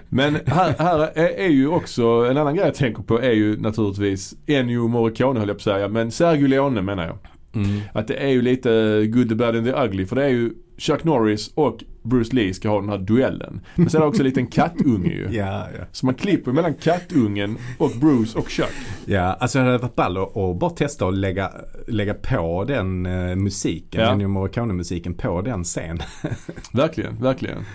Men 0.09 0.38
här, 0.45 0.76
här 0.80 0.99
är, 0.99 1.39
är 1.39 1.49
ju 1.49 1.67
också, 1.67 2.03
en 2.30 2.38
annan 2.38 2.55
grej 2.55 2.65
jag 2.65 2.76
tänker 2.76 3.03
på 3.03 3.22
är 3.22 3.32
ju 3.32 3.57
naturligtvis 3.61 4.34
Ennio 4.47 4.88
Morricone 4.88 5.39
höll 5.39 5.47
jag 5.49 5.57
på 5.57 5.59
att 5.59 5.76
säga, 5.76 5.88
men 5.88 6.11
Sergio 6.11 6.47
Leone 6.47 6.82
menar 6.82 7.05
jag. 7.07 7.17
Mm. 7.63 7.82
Att 7.93 8.07
det 8.07 8.15
är 8.15 8.28
ju 8.30 8.41
lite 8.41 9.05
good, 9.07 9.30
the 9.30 9.36
bad 9.36 9.55
and 9.55 9.65
the 9.65 9.72
ugly. 9.74 10.05
För 10.05 10.15
det 10.15 10.24
är 10.24 10.30
ju 10.30 10.53
Chuck 10.78 11.03
Norris 11.03 11.51
och 11.55 11.84
Bruce 12.04 12.36
Lee 12.36 12.54
ska 12.54 12.70
ha 12.70 12.82
den 12.82 12.89
här 12.89 12.97
duellen. 12.97 13.62
Men 13.76 13.89
sen 13.89 14.02
är 14.02 14.06
det 14.06 14.10
också 14.10 14.22
en 14.22 14.26
liten 14.26 14.47
kattunge 14.47 15.10
ju. 15.10 15.28
Ja, 15.32 15.68
ja. 15.78 15.86
Så 15.91 16.06
man 16.06 16.16
klipper 16.16 16.52
mellan 16.52 16.74
kattungen 16.74 17.58
och 17.78 17.91
Bruce 17.99 18.39
och 18.39 18.49
Chuck. 18.49 18.74
Ja, 19.06 19.34
alltså 19.39 19.60
det 19.60 19.66
hade 19.66 19.78
varit 19.78 19.95
ball 19.95 20.18
att 20.18 20.60
bara 20.60 20.70
testa 20.72 21.08
att 21.08 21.14
lägga, 21.14 21.52
lägga 21.88 22.14
på 22.14 22.66
den 22.68 23.06
uh, 23.06 23.36
musiken, 23.36 24.02
Ja. 24.02 24.12
Ennio 24.12 24.28
Morricone-musiken 24.28 25.14
på 25.14 25.41
den 25.41 25.64
scenen. 25.64 25.99
Verkligen, 26.74 27.22
verkligen. 27.22 27.66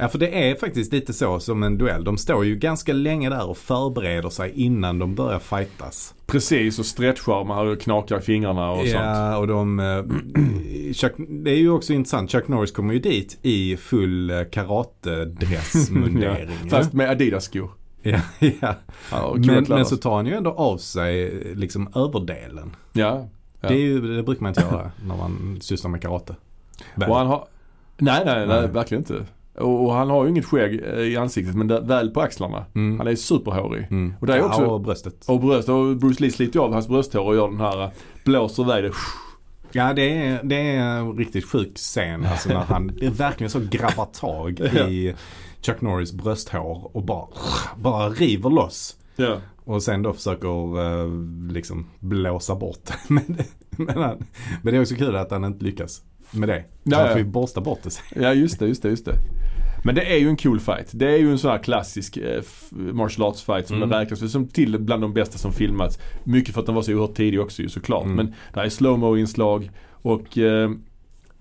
Ja, 0.00 0.08
för 0.08 0.18
det 0.18 0.50
är 0.50 0.54
faktiskt 0.54 0.92
lite 0.92 1.12
så 1.12 1.40
som 1.40 1.62
en 1.62 1.78
duell. 1.78 2.04
De 2.04 2.18
står 2.18 2.44
ju 2.44 2.56
ganska 2.56 2.92
länge 2.92 3.30
där 3.30 3.48
och 3.48 3.56
förbereder 3.56 4.28
sig 4.30 4.52
innan 4.54 4.98
de 4.98 5.14
börjar 5.14 5.38
fightas. 5.38 6.14
Precis 6.26 6.78
och 6.78 6.86
stretchar 6.86 7.66
och 7.66 7.80
knakar 7.80 8.20
fingrarna 8.20 8.70
och 8.70 8.78
sånt. 8.78 8.92
Ja, 8.92 9.36
och 9.36 9.46
de... 9.46 9.80
eh, 9.80 10.04
Chuck, 10.92 11.12
det 11.28 11.50
är 11.50 11.56
ju 11.56 11.70
också 11.70 11.92
intressant. 11.92 12.30
Chuck 12.30 12.48
Norris 12.48 12.72
kommer 12.72 12.94
ju 12.94 13.00
dit 13.00 13.38
i 13.42 13.76
full 13.76 14.30
eh, 14.30 14.42
karatedressmundering. 14.52 16.48
Ja, 16.64 16.68
Fast 16.70 16.92
med 16.92 17.10
Adidas-skor. 17.10 17.70
ja, 18.02 18.20
ja. 18.60 18.74
Ja, 19.10 19.34
Men, 19.36 19.64
men 19.68 19.84
så 19.86 19.96
tar 19.96 20.16
han 20.16 20.26
ju 20.26 20.34
ändå 20.34 20.50
av 20.50 20.78
sig 20.78 21.24
eh, 21.24 21.56
liksom 21.56 21.88
överdelen. 21.94 22.76
Ja. 22.92 23.28
ja. 23.60 23.68
Det, 23.68 23.74
är 23.74 23.78
ju, 23.78 24.16
det 24.16 24.22
brukar 24.22 24.42
man 24.42 24.50
inte 24.50 24.60
göra 24.60 24.90
när 25.06 25.16
man 25.16 25.58
sysslar 25.60 25.90
med 25.90 26.02
karate. 26.02 26.36
Väl. 26.94 27.10
Och 27.10 27.16
han 27.16 27.26
har... 27.26 27.46
Nej, 27.98 28.22
nej, 28.24 28.46
nej, 28.46 28.60
Nej. 28.60 28.68
verkligen 28.70 29.00
inte. 29.02 29.26
Och, 29.60 29.84
och 29.86 29.92
han 29.94 30.10
har 30.10 30.24
ju 30.24 30.30
inget 30.30 30.44
skägg 30.44 30.80
eh, 30.84 31.00
i 31.00 31.16
ansiktet 31.16 31.54
men 31.54 31.68
där, 31.68 31.80
väl 31.80 32.10
på 32.10 32.20
axlarna. 32.20 32.64
Mm. 32.74 32.98
Han 32.98 33.08
är 33.08 33.14
superhårig. 33.14 33.86
Mm. 33.90 34.14
Och 34.20 34.26
det 34.26 34.34
är 34.36 34.42
också- 34.42 34.62
Ja, 34.62 34.66
och 34.68 34.80
bröstet. 34.80 35.24
Och 35.28 35.40
bröst, 35.40 35.68
och 35.68 35.96
Bruce 35.96 36.22
Lee 36.22 36.30
sliter 36.30 36.58
ju 36.58 36.64
av 36.64 36.72
hans 36.72 36.88
brösthår 36.88 37.24
och 37.24 37.34
gör 37.36 37.48
den 37.48 37.60
här, 37.60 37.82
eh, 37.84 37.90
blåser 38.24 38.62
iväg 38.62 38.84
det. 38.84 38.90
Ja 39.72 39.92
det 39.92 40.16
är, 40.26 40.40
det 40.44 40.56
är 40.56 40.78
en 40.80 41.12
riktigt 41.16 41.44
sjuk 41.44 41.76
scen. 41.76 42.26
Alltså 42.26 42.48
när 42.48 42.56
han 42.60 42.86
verkligen 43.12 43.50
så 43.50 43.60
grabbar 43.70 44.04
tag 44.04 44.60
i 44.90 45.14
Chuck 45.62 45.80
Norris 45.80 46.12
brösthår 46.12 46.90
och 46.96 47.02
bara, 47.04 47.26
bara 47.76 48.08
river 48.08 48.50
loss. 48.50 48.96
Ja. 49.16 49.36
Och 49.64 49.82
sen 49.82 50.02
då 50.02 50.12
försöker 50.12 50.80
eh, 51.02 51.10
liksom 51.52 51.86
blåsa 51.98 52.54
bort 52.54 52.90
men, 53.08 53.36
men, 53.70 53.96
han, 54.02 54.24
men 54.62 54.72
det 54.72 54.76
är 54.78 54.80
också 54.80 54.94
kul 54.94 55.16
att 55.16 55.30
han 55.30 55.44
inte 55.44 55.64
lyckas 55.64 56.02
med 56.30 56.48
det. 56.48 56.64
Ja, 56.82 56.98
han 56.98 57.08
får 57.08 57.18
ju 57.18 57.24
borsta 57.24 57.60
bort 57.60 57.78
det 57.82 57.90
sen. 57.90 58.22
Ja 58.22 58.32
just 58.34 58.58
det, 58.58 58.66
just 58.66 58.82
det, 58.82 58.88
just 58.88 59.04
det. 59.04 59.14
Men 59.84 59.94
det 59.94 60.02
är 60.14 60.18
ju 60.18 60.28
en 60.28 60.36
cool 60.36 60.60
fight. 60.60 60.88
Det 60.92 61.06
är 61.10 61.16
ju 61.16 61.30
en 61.30 61.38
sån 61.38 61.50
här 61.50 61.58
klassisk 61.58 62.16
eh, 62.16 62.42
martial 62.72 63.28
arts 63.28 63.42
fight 63.42 63.66
som 63.68 63.76
Mm. 63.76 63.90
räknas 63.90 64.32
som 64.32 64.48
till 64.48 64.78
bland 64.78 65.02
de 65.02 65.12
bästa 65.14 65.38
som 65.38 65.52
filmats. 65.52 65.98
Mycket 66.24 66.54
för 66.54 66.60
att 66.60 66.66
den 66.66 66.74
var 66.74 66.82
så 66.82 66.92
oerhört 66.92 67.14
tidig 67.14 67.40
också 67.40 67.62
ju 67.62 67.68
såklart. 67.68 68.04
Mm. 68.04 68.16
Men 68.16 68.34
det 68.54 68.60
är 68.60 68.68
slowmo 68.68 69.16
inslag 69.16 69.70
och 70.02 70.38
eh, 70.38 70.70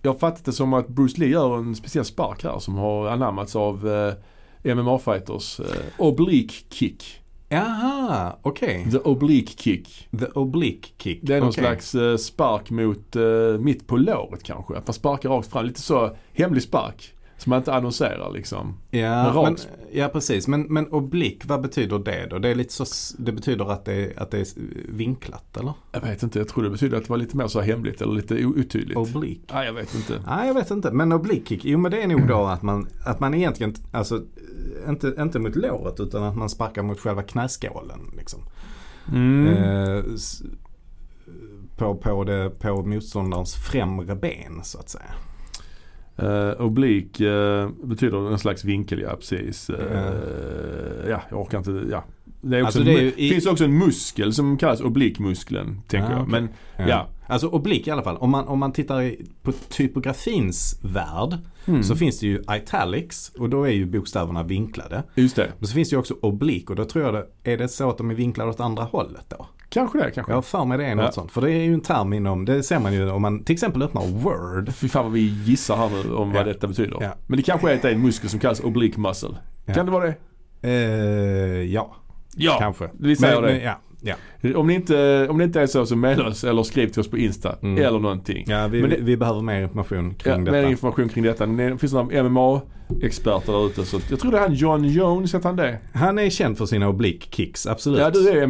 jag 0.02 0.12
har 0.14 0.20
fattat 0.20 0.46
det 0.46 0.54
som 0.54 0.74
att 0.74 0.88
Bruce 0.88 1.20
Lee 1.22 1.30
gör 1.30 1.58
en 1.58 1.76
speciell 1.76 2.06
spark 2.06 2.44
här 2.44 2.60
som 2.60 2.76
har 2.76 3.08
anammats 3.10 3.56
av 3.56 3.88
eh, 3.88 4.14
MMA-fighters. 4.76 5.60
Eh, 5.60 5.66
oblique 5.98 6.54
kick. 6.70 7.22
Jaha, 7.50 8.36
okej. 8.42 8.88
The 8.92 8.98
oblique 8.98 9.54
kick. 9.58 10.08
The 10.20 10.26
oblique 10.26 10.88
kick. 10.98 11.20
Det 11.24 11.36
är 11.36 11.40
någon 11.40 11.50
Okej. 11.50 11.64
slags 11.64 11.96
eh, 11.96 12.18
spark 12.18 12.70
mot 12.70 13.16
eh, 13.16 13.24
mitt 13.60 13.88
på 13.88 13.98
låret 13.98 14.44
kanske. 14.44 14.76
Att 14.78 14.88
man 14.88 14.94
sparkar 14.94 15.30
rakt 15.30 15.48
fram. 15.52 15.66
Lite 15.66 15.82
så 15.82 16.16
hemlig 16.34 16.64
spark. 16.64 17.14
Som 17.40 17.50
man 17.50 17.58
inte 17.58 17.74
annonserar 17.74 18.32
liksom. 18.32 18.78
Ja, 18.90 19.44
men, 19.44 19.58
ja 19.92 20.08
precis. 20.08 20.48
Men, 20.48 20.62
men 20.62 20.88
oblick, 20.88 21.46
vad 21.46 21.62
betyder 21.62 22.00
det 22.00 22.28
då? 22.30 22.40
Det, 22.40 22.50
är 22.50 22.56
lite 22.56 22.74
så, 22.74 22.86
det 23.18 23.32
betyder 23.32 23.72
att 23.72 23.86
det, 23.86 23.94
är, 23.94 24.20
att 24.22 24.32
det 24.32 24.40
är 24.40 24.48
vinklat 24.90 25.58
eller? 25.58 25.74
Jag 25.92 26.02
vet 26.02 26.24
inte, 26.24 26.40
jag 26.40 26.48
tror 26.48 26.64
det 26.64 26.70
betyder 26.70 26.98
att 26.98 27.04
det 27.04 27.10
var 27.10 27.18
lite 27.18 27.38
mer 27.38 27.48
så 27.48 27.62
hemligt 27.62 28.02
eller 28.02 28.14
lite 28.14 28.46
otydligt. 28.46 28.98
Oblick? 28.98 29.42
Nej, 29.54 29.66
jag 29.66 29.74
vet 29.74 29.96
inte. 29.96 30.24
Nej, 30.28 30.48
jag 30.48 30.54
vet 30.54 30.72
inte. 30.72 30.92
Men 30.92 31.12
oblick 31.12 31.66
jo 31.66 31.78
men 31.78 31.92
det 31.92 32.02
är 32.02 32.08
nog 32.08 32.28
då 32.28 32.46
att 32.46 32.62
man, 32.62 32.88
att 33.06 33.20
man 33.20 33.34
egentligen, 33.34 33.76
alltså 33.92 34.24
inte, 34.88 35.16
inte 35.20 35.40
mot 35.40 35.56
låret 35.56 36.00
utan 36.00 36.24
att 36.24 36.36
man 36.36 36.50
sparkar 36.50 36.84
mot 36.84 37.00
själva 37.00 37.24
knäskålen. 37.24 38.00
Liksom. 38.18 38.40
Mm. 39.14 39.48
Eh, 39.48 40.04
på, 41.78 41.96
på, 41.96 42.24
det, 42.24 42.50
på 42.50 42.82
motståndarens 42.82 43.56
främre 43.56 44.16
ben 44.16 44.60
så 44.64 44.80
att 44.80 44.90
säga. 44.90 45.14
Uh, 46.24 46.62
oblique 46.62 47.22
eh, 47.28 47.70
betyder 47.84 48.32
en 48.32 48.40
slags 48.40 48.66
vinkel, 48.66 49.00
ja 49.00 49.16
precis. 49.16 49.70
Eh, 49.70 49.76
Ja. 49.94 51.10
ja, 51.10 51.22
jag 51.30 51.40
orkar 51.40 51.58
inte, 51.58 51.72
ja. 51.92 52.04
Det, 52.42 52.62
Alltså, 52.62 52.80
det 52.80 53.20
i- 53.22 53.30
finns 53.30 53.46
också 53.46 53.64
en 53.64 53.78
muskel 53.78 54.34
som 54.34 54.58
kallas 54.58 54.82
oblikmuskeln, 54.82 55.82
tänker 55.88 56.14
Ah, 56.14 56.18
jag. 56.18 56.28
Men 56.28 56.50
ja. 56.88 57.08
Alltså 57.28 57.48
oblik 57.48 57.88
i 57.88 57.92
alla 57.92 58.02
fall. 58.02 58.18
Om 58.18 58.30
man, 58.30 58.48
om 58.48 58.60
man 58.60 58.72
tittar 58.74 59.12
på 59.44 59.52
typografins 60.04 60.80
värld 60.82 61.38
Mm. 61.66 61.84
så 61.84 61.96
finns 61.96 62.20
det 62.20 62.28
ju 62.28 62.42
italics 62.52 63.32
och 63.40 63.50
då 63.50 63.64
är 63.64 63.72
ju 63.72 63.86
bokstäverna 63.86 64.44
vinklade. 64.44 65.04
Just 65.16 65.36
det. 65.36 65.52
Men 65.60 65.68
så 65.68 65.74
finns 65.74 65.90
det 65.90 65.94
ju 65.94 66.00
också 66.00 66.16
oblik 66.22 66.70
och 66.70 66.76
då 66.76 66.86
tror 66.86 67.06
jag 67.06 67.14
det, 67.14 67.52
är 67.52 67.58
det 67.58 67.68
så 67.68 67.90
att 67.90 67.98
de 67.98 68.10
är 68.10 68.16
vinklade 68.16 68.50
åt 68.50 68.60
andra 68.60 68.84
hållet 68.84 69.26
då? 69.28 69.48
Kanske 69.70 69.98
det, 69.98 70.12
kanske. 70.12 70.32
Jag 70.32 70.38
har 70.38 70.42
för 70.42 70.66
mig 70.66 70.78
det 70.78 70.86
är 70.86 70.96
något 70.96 71.06
Ja. 71.06 71.12
sånt. 71.12 71.32
För 71.32 71.42
det 71.42 71.52
är 71.52 71.64
ju 71.64 71.74
en 71.74 71.82
term 71.82 72.14
inom, 72.14 72.46
det 72.46 72.64
ser 72.64 72.80
man 72.80 72.94
ju 72.94 73.10
om 73.10 73.22
man 73.22 73.44
till 73.44 73.54
exempel 73.54 73.82
öppnar 73.82 74.02
Word. 74.08 74.74
Fy 74.74 74.88
fan 74.90 75.04
vad 75.04 75.14
vi 75.14 75.22
gissar 75.46 75.76
här 75.76 75.90
nu 75.90 76.14
om 76.14 76.32
vad 76.32 76.42
Ja. 76.42 76.46
detta 76.46 76.68
betyder. 76.68 76.98
Ja. 77.02 77.16
Men 77.28 77.38
det 77.38 77.44
kanske 77.44 77.72
är 77.72 77.76
att 77.76 77.82
det 77.82 77.90
är 77.90 77.94
en 77.94 78.02
muskel 78.02 78.30
som 78.30 78.40
kallas 78.40 78.60
oblique 78.60 79.00
muscle. 79.02 79.30
Ja. 79.66 79.74
Kan 79.74 79.86
det 79.86 79.92
vara 79.92 80.06
det? 80.06 80.16
Eh, 80.62 81.64
ja, 81.74 81.96
Ja, 82.46 82.58
kanske. 82.60 82.90
vi 83.00 83.16
säger 83.16 83.42
Men- 83.42 83.44
det. 83.44 83.56
men, 83.56 83.62
ja, 83.64 83.80
ja. 84.02 84.16
Om, 84.56 84.68
det 84.68 84.74
inte, 84.74 85.28
om 85.30 85.38
det 85.38 85.44
inte 85.44 85.62
är 85.62 85.68
så 85.68 85.86
så 85.86 85.96
mejla 85.96 86.28
oss 86.28 86.44
eller 86.44 86.64
skriv 86.64 86.88
till 86.88 87.00
oss 87.00 87.10
på 87.10 87.18
Insta 87.18 87.56
Mm. 87.62 87.84
eller 87.86 88.00
någonting. 88.00 88.46
ja 88.48 88.68
vi, 88.68 88.82
det- 88.82 88.98
vi 89.00 89.18
behöver 89.18 89.42
mer 89.42 89.62
information 89.62 90.16
Ja, 90.18 90.24
kring 90.34 90.44
mer 90.44 90.52
detta. 90.52 90.70
information 90.70 91.10
kring 91.10 91.24
detta. 91.24 91.46
Det 91.46 91.78
finns 91.78 91.94
några 91.94 92.24
MMA-experter 92.24 93.52
där 93.52 93.68
ute. 93.68 93.86
Så 93.86 94.00
jag 94.10 94.20
tror 94.20 94.32
det 94.32 94.38
är 94.38 94.42
han 94.42 94.54
John 94.54 94.84
Jones, 94.86 95.36
heter 95.36 95.48
han 95.50 95.56
det? 95.56 95.78
Han 95.94 96.20
är 96.20 96.30
känd 96.30 96.58
för 96.58 96.66
sina 96.66 96.90
oblique 96.90 97.28
kicks, 97.36 97.68
absolut. 97.68 98.00
Ja, 98.00 98.10
du 98.10 98.30
är 98.30 98.36
Ja, 98.36 98.40
jag, 98.40 98.50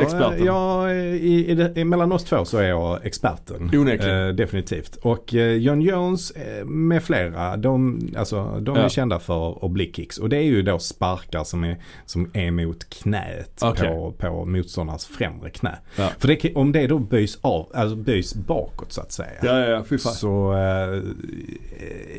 MMA-experten. 0.00 0.44
jag, 0.44 0.96
i, 0.96 1.46
i, 1.50 1.54
det- 1.54 1.84
mellan 1.84 2.12
oss 2.12 2.24
två 2.24 2.44
så 2.44 2.58
är 2.58 2.68
jag 2.68 3.06
experten. 3.06 3.70
Onekligen. 3.74 4.28
Eh, 4.28 4.34
definitivt. 4.34 4.96
Och 5.02 5.34
eh, 5.34 5.52
John 5.52 5.80
Jones 5.82 6.30
eh, 6.30 6.64
med 6.66 7.02
flera, 7.02 7.56
de, 7.56 8.00
alltså, 8.16 8.58
de 8.60 8.76
Ja. 8.76 8.82
är 8.82 8.88
kända 8.88 9.18
för 9.18 9.64
oblique 9.64 9.92
kicks. 9.96 10.18
Och 10.18 10.28
det 10.28 10.36
är 10.36 10.42
ju 10.42 10.62
då 10.62 10.78
sparkar 10.78 11.44
som 11.44 11.64
är, 11.64 11.76
som 12.06 12.30
är 12.34 12.50
mot 12.50 12.90
knät 12.90 13.60
Okej. 13.62 13.88
på, 13.88 14.12
på 14.12 14.43
motståndarens 14.44 15.06
främre 15.06 15.50
knä. 15.50 15.78
Ja. 15.96 16.08
För 16.18 16.28
det, 16.28 16.54
om 16.54 16.72
det 16.72 16.86
då 16.86 16.98
böjs, 16.98 17.38
av, 17.40 17.70
alltså 17.74 17.96
böjs 17.96 18.34
bakåt 18.34 18.92
så 18.92 19.00
att 19.00 19.12
säga. 19.12 19.30
Ja, 19.42 19.58
ja, 19.58 19.66
ja. 19.66 19.84
Fy 19.84 19.98
fan. 19.98 20.12
Så 20.12 20.52
eh, 20.52 21.02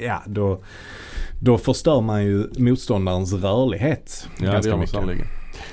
ja, 0.06 0.24
då, 0.26 0.64
då 1.42 1.58
förstör 1.58 2.02
man 2.02 2.26
ju 2.26 2.48
motståndarens 2.58 3.34
rörlighet 3.34 4.28
Ja, 4.40 4.46
det 4.46 4.52
ganska 4.52 4.70
gör 4.70 4.76
man 4.76 4.80
mycket. 4.80 4.96
sannoliken. 4.96 5.26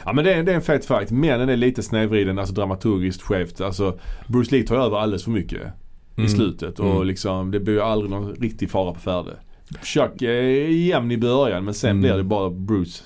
Ja 0.04 0.12
men 0.12 0.24
det 0.24 0.34
är, 0.34 0.42
det 0.42 0.52
är 0.52 0.56
en 0.56 0.62
fet 0.62 0.84
fight. 0.84 1.10
Men 1.10 1.40
den 1.40 1.48
är 1.48 1.56
lite 1.56 1.82
snedvriden, 1.82 2.38
alltså 2.38 2.54
dramaturgiskt 2.54 3.22
skevt. 3.22 3.60
Alltså 3.60 3.98
Bruce 4.26 4.50
Lee 4.56 4.66
tar 4.66 4.76
över 4.76 4.96
alldeles 4.98 5.24
för 5.24 5.30
mycket 5.30 5.60
i 6.16 6.20
Mm. 6.20 6.28
slutet. 6.30 6.78
Och 6.80 6.90
Mm. 6.94 7.06
liksom, 7.06 7.50
det 7.50 7.60
blir 7.60 7.74
ju 7.74 7.80
aldrig 7.80 8.10
någon 8.10 8.34
riktig 8.34 8.70
fara 8.70 8.94
på 8.94 9.00
färde. 9.00 9.30
Chuck 9.82 10.22
är 10.22 10.42
jämn 10.68 11.10
i 11.10 11.16
början 11.18 11.64
men 11.64 11.74
sen 11.74 11.90
Mm. 11.90 12.00
blir 12.02 12.16
det 12.16 12.22
bara 12.24 12.50
Bruce 12.50 13.02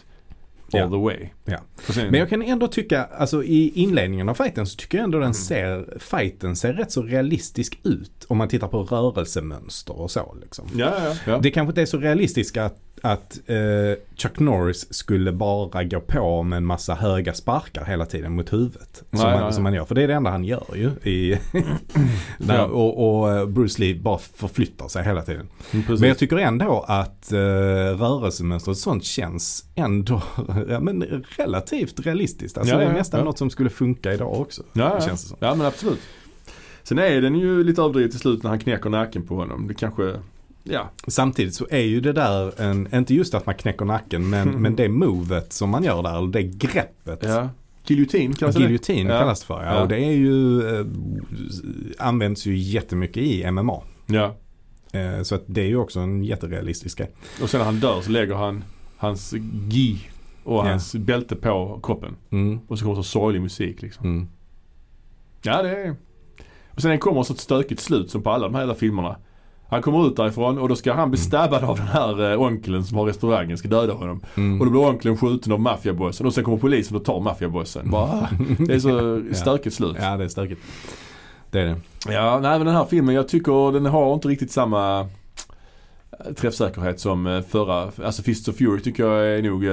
all 0.83 0.93
Ja. 0.93 0.99
the 0.99 1.05
way. 1.18 1.29
Ja. 1.45 1.59
Sen, 1.93 2.11
Men 2.11 2.20
jag 2.20 2.29
kan 2.29 2.43
ändå 2.43 2.68
tycka, 2.68 3.05
alltså 3.05 3.45
i 3.45 3.72
inledningen 3.74 4.29
av 4.29 4.35
fighten 4.35 4.66
så 4.66 4.77
tycker 4.77 4.99
jag 4.99 5.05
ändå 5.05 5.18
den 5.18 5.24
Mm. 5.24 5.35
ser, 5.35 5.99
fighten 5.99 6.57
ser 6.57 6.72
rätt 6.72 6.93
så 6.93 7.03
realistisk 7.03 7.79
ut. 7.85 8.24
Om 8.29 8.39
man 8.39 8.49
tittar 8.49 8.68
på 8.68 8.83
rörelsemönster 8.83 10.01
och 10.01 10.11
så 10.11 10.37
liksom. 10.43 10.68
ja, 10.77 10.93
ja, 11.05 11.14
ja. 11.27 11.39
Det 11.43 11.51
kanske 11.51 11.70
inte 11.70 11.83
är 11.83 11.87
så 11.87 11.99
realistiskt 11.99 12.57
att, 12.57 12.79
att 13.03 13.39
eh, 13.47 13.57
Chuck 14.17 14.39
Norris 14.39 14.95
skulle 14.95 15.33
bara 15.33 15.85
gå 15.85 16.01
på 16.01 16.43
med 16.43 16.57
en 16.57 16.65
massa 16.67 16.95
höga 16.95 17.35
sparkar 17.35 17.85
hela 17.85 18.07
tiden 18.07 18.33
mot 18.33 18.53
huvudet. 18.53 19.03
Nej, 19.11 19.21
som, 19.21 19.31
man, 19.31 19.41
nej, 19.43 19.53
som 19.53 19.63
man 19.63 19.75
gör. 19.75 19.85
För 19.85 19.95
det 19.95 20.03
är 20.03 20.09
det 20.09 20.15
enda 20.15 20.31
han 20.31 20.45
gör 20.45 20.65
ju. 20.75 21.11
I 21.11 21.39
där, 22.39 22.55
Ja. 22.57 22.65
och, 22.65 23.21
och 23.21 23.33
eh, 23.33 23.47
Bruce 23.47 23.81
Lee 23.83 24.01
bara 24.01 24.19
förflyttar 24.19 24.89
sig 24.89 25.05
hela 25.05 25.23
tiden. 25.23 25.49
Mm, 25.73 25.85
precis. 25.87 26.01
Men 26.01 26.09
jag 26.09 26.19
tycker 26.19 26.37
ändå 26.37 26.85
att 26.89 27.33
eh, 27.33 27.39
rörelsemönster 27.39 28.71
och 28.71 28.77
sånt 28.77 29.05
känns 29.05 29.65
ändå 29.75 30.23
ja, 30.69 30.81
men 30.81 31.25
relativt 31.37 32.01
realistiskt. 32.07 32.59
Alltså 32.59 32.75
Ja, 32.75 32.79
det 32.81 32.85
är 32.87 32.93
nästan 32.93 33.25
något 33.25 33.39
som 33.39 33.51
skulle 33.51 33.71
funka 33.71 34.13
idag 34.13 34.41
också. 34.41 34.63
Ja. 34.73 35.01
känns 35.01 35.23
det 35.23 35.29
som. 35.29 35.37
ja 35.41 35.55
men 35.55 35.67
absolut. 35.67 36.01
Sen 36.83 36.99
är 36.99 37.21
den 37.23 37.35
ju 37.39 37.65
lite 37.65 37.83
överdrivet 37.83 38.11
till 38.11 38.21
slut 38.21 38.43
när 38.43 38.51
han 38.51 38.59
knäcker 38.59 38.91
nacken 38.91 39.27
på 39.27 39.35
honom. 39.35 39.69
Det 39.69 39.75
kanske, 39.75 40.15
ja. 40.67 40.91
Samtidigt 41.07 41.55
så 41.55 41.67
är 41.71 41.81
ju 41.83 42.01
det 42.01 42.12
där, 42.12 42.61
en, 42.61 42.95
inte 42.95 43.14
just 43.14 43.35
att 43.35 43.47
man 43.47 43.55
knäcker 43.55 43.85
nacken, 43.85 44.31
men, 44.31 44.49
men 44.62 44.77
det 44.77 44.89
movet 44.89 45.53
som 45.53 45.71
man 45.71 45.85
gör 45.85 46.03
där, 46.03 46.27
det 46.27 46.43
greppet. 46.43 47.19
ja. 47.23 47.49
Giljotin 47.89 48.35
kallas 48.35 48.55
det? 48.55 48.62
Giljotin 48.62 49.07
Ja. 49.07 49.19
kallas 49.21 49.41
det 49.41 49.47
för 49.47 49.64
ja. 49.64 49.75
Ja. 49.75 49.83
Och 49.83 49.89
det 49.89 49.97
är 49.97 50.12
ju, 50.12 50.61
eh, 50.81 50.87
används 51.99 52.47
ju 52.47 52.57
jättemycket 52.57 53.23
i 53.23 53.51
MMA. 53.51 53.83
Ja. 54.07 54.35
Eh, 54.93 55.23
så 55.23 55.35
att 55.35 55.43
det 55.47 55.61
är 55.61 55.67
ju 55.67 55.77
också 55.77 56.01
en 56.01 56.25
jätterealistisk 56.25 56.99
grej. 56.99 57.11
Och 57.43 57.51
sen 57.51 57.59
när 57.59 57.64
han 57.64 57.81
dör 57.81 58.01
så 58.01 58.11
lägger 58.11 58.35
han 58.35 58.64
hans 58.97 59.35
gi 59.69 59.99
och 60.45 60.55
Ja. 60.55 60.69
hans 60.69 60.95
bälte 60.95 61.37
på 61.37 61.81
kroppen. 61.83 62.17
Mm, 62.31 62.59
Och 62.69 62.79
så 62.79 62.85
kommer 62.85 62.97
så 62.97 63.03
sorglig 63.03 63.41
musik 63.43 63.83
liksom. 63.83 64.07
mm. 64.07 64.29
Ja 65.43 65.62
det 65.62 65.71
är... 65.71 65.97
Och 66.75 66.83
sen 66.83 66.99
kommer 66.99 67.23
så 67.23 67.33
ett 67.33 67.41
stökigt 67.41 67.81
slut 67.81 68.11
som 68.11 68.23
på 68.23 68.31
alla 68.31 68.47
de 68.47 68.55
här 68.55 68.62
jävla 68.62 68.75
filmerna. 68.75 69.17
Han 69.71 69.83
kommer 69.83 70.07
ut 70.07 70.17
därifrån 70.17 70.59
och 70.59 70.69
då 70.69 70.77
ska 70.77 70.93
han 70.93 71.11
bli 71.11 71.19
stabbad 71.21 71.64
av 71.64 71.77
den 71.77 71.87
här 71.87 72.33
eh, 72.33 72.41
onkeln 72.43 72.85
som 72.85 72.99
har 72.99 73.05
restaurangen, 73.07 73.59
ska 73.59 73.69
döda 73.69 73.93
honom. 73.93 74.21
Mm. 74.37 74.61
Och 74.61 74.67
då 74.67 74.71
blir 74.73 74.81
onkeln 74.81 75.17
skjuten 75.17 75.53
av 75.53 75.61
maffiabossen 75.61 76.27
och 76.27 76.35
sen 76.35 76.45
kommer 76.45 76.59
polisen 76.59 76.97
och 76.97 77.05
tar 77.05 77.21
maffiabossen. 77.21 77.95
Ah, 77.95 78.27
det 78.59 78.75
är 78.75 78.79
så 78.79 79.23
stökigt 79.35 79.77
slut. 79.77 79.97
Ja, 80.01 80.17
det 80.17 80.25
är 80.25 80.29
stökigt. 80.29 80.61
Det 81.51 81.61
är 81.61 81.64
det. 81.64 81.77
Ja, 82.12 82.39
nej 82.43 82.59
men 82.59 82.67
den 82.67 82.77
här 82.77 82.85
filmen 82.85 83.14
jag 83.14 83.29
tycker 83.29 83.73
den 83.73 83.87
har 83.87 84.14
inte 84.14 84.29
riktigt 84.29 84.51
samma 84.51 85.01
eh, 85.01 85.07
träffsäkerhet 86.37 87.01
som 87.01 87.27
eh, 87.27 87.43
förra. 87.43 87.91
Alltså 88.05 88.23
Fists 88.23 88.49
of 88.49 88.57
Fury 88.57 88.81
tycker 88.81 89.07
jag 89.07 89.27
är 89.39 89.43
nog 89.43 89.64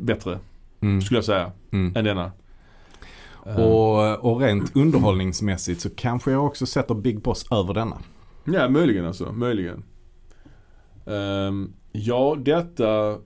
bättre 0.00 0.38
Mm. 0.80 1.02
skulle 1.02 1.18
jag 1.18 1.24
säga 1.24 1.50
Mm. 1.72 1.96
än 1.96 2.04
denna. 2.04 2.32
Och, 3.42 4.24
och 4.32 4.40
rent 4.40 4.76
underhållningsmässigt 4.76 5.80
så 5.80 5.90
kanske 5.90 6.30
jag 6.30 6.46
också 6.46 6.66
sätter 6.66 6.94
Big 6.94 7.20
Boss 7.20 7.46
över 7.52 7.74
denna. 7.74 7.96
Ja, 8.46 8.68
möjligen 8.68 9.06
alltså. 9.06 9.32
Möjligen. 9.32 9.82
Ehm, 11.06 11.72
ja, 11.92 12.36
detta 12.38 13.18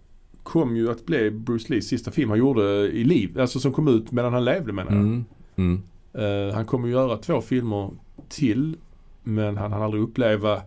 kom 0.43 0.77
ju 0.77 0.91
att 0.91 1.07
bli 1.07 1.31
Bruce 1.31 1.73
Lees 1.73 1.89
sista 1.89 2.11
film 2.11 2.31
han 2.31 2.39
gjorde 2.39 2.63
i 2.89 3.05
liv. 3.05 3.41
Alltså 3.41 3.61
som 3.61 3.73
kom 3.73 3.89
ut 3.89 4.13
medan 4.13 4.33
han 4.33 4.45
levde 4.45 4.73
menar 4.73 4.93
jag. 4.93 5.01
Mm. 5.01 5.25
Mm. 5.57 5.83
Eh, 6.13 6.55
han 6.55 6.67
kommer 6.67 6.89
göra 6.89 7.17
två 7.17 7.41
filmer 7.41 7.91
till. 8.29 8.77
Men 9.23 9.57
han 9.57 9.73
hann 9.73 9.83
aldrig 9.83 10.03
uppleva 10.03 10.63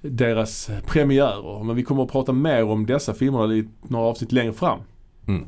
deras 0.00 0.70
premiärer. 0.86 1.64
Men 1.64 1.76
vi 1.76 1.82
kommer 1.82 2.02
att 2.02 2.12
prata 2.12 2.32
mer 2.32 2.64
om 2.64 2.86
dessa 2.86 3.14
filmerna 3.14 3.54
i 3.54 3.68
några 3.82 4.06
avsnitt 4.06 4.32
längre 4.32 4.52
fram. 4.52 4.78
Mm. 5.26 5.44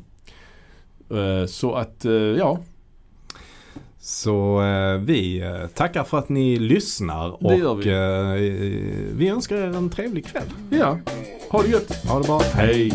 Eh, 1.09 1.45
så 1.45 1.73
att, 1.73 2.05
eh, 2.05 2.11
ja. 2.11 2.59
Så 4.07 4.61
eh, 4.61 4.99
vi 4.99 5.41
eh, 5.41 5.67
tackar 5.67 6.03
för 6.03 6.17
att 6.17 6.29
ni 6.29 6.57
lyssnar 6.59 7.45
och 7.45 7.79
vi. 7.85 7.89
eh, 7.89 9.15
vi 9.17 9.29
önskar 9.29 9.55
er 9.55 9.61
en 9.67 9.89
trevlig 9.89 10.25
kväll. 10.25 10.43
Ja. 10.69 10.99
Ha 11.49 11.61
det 11.61 11.67
gött. 11.69 12.05
Ha 12.07 12.19
det 12.19 12.27
bra. 12.27 12.41
Hej. 12.53 12.93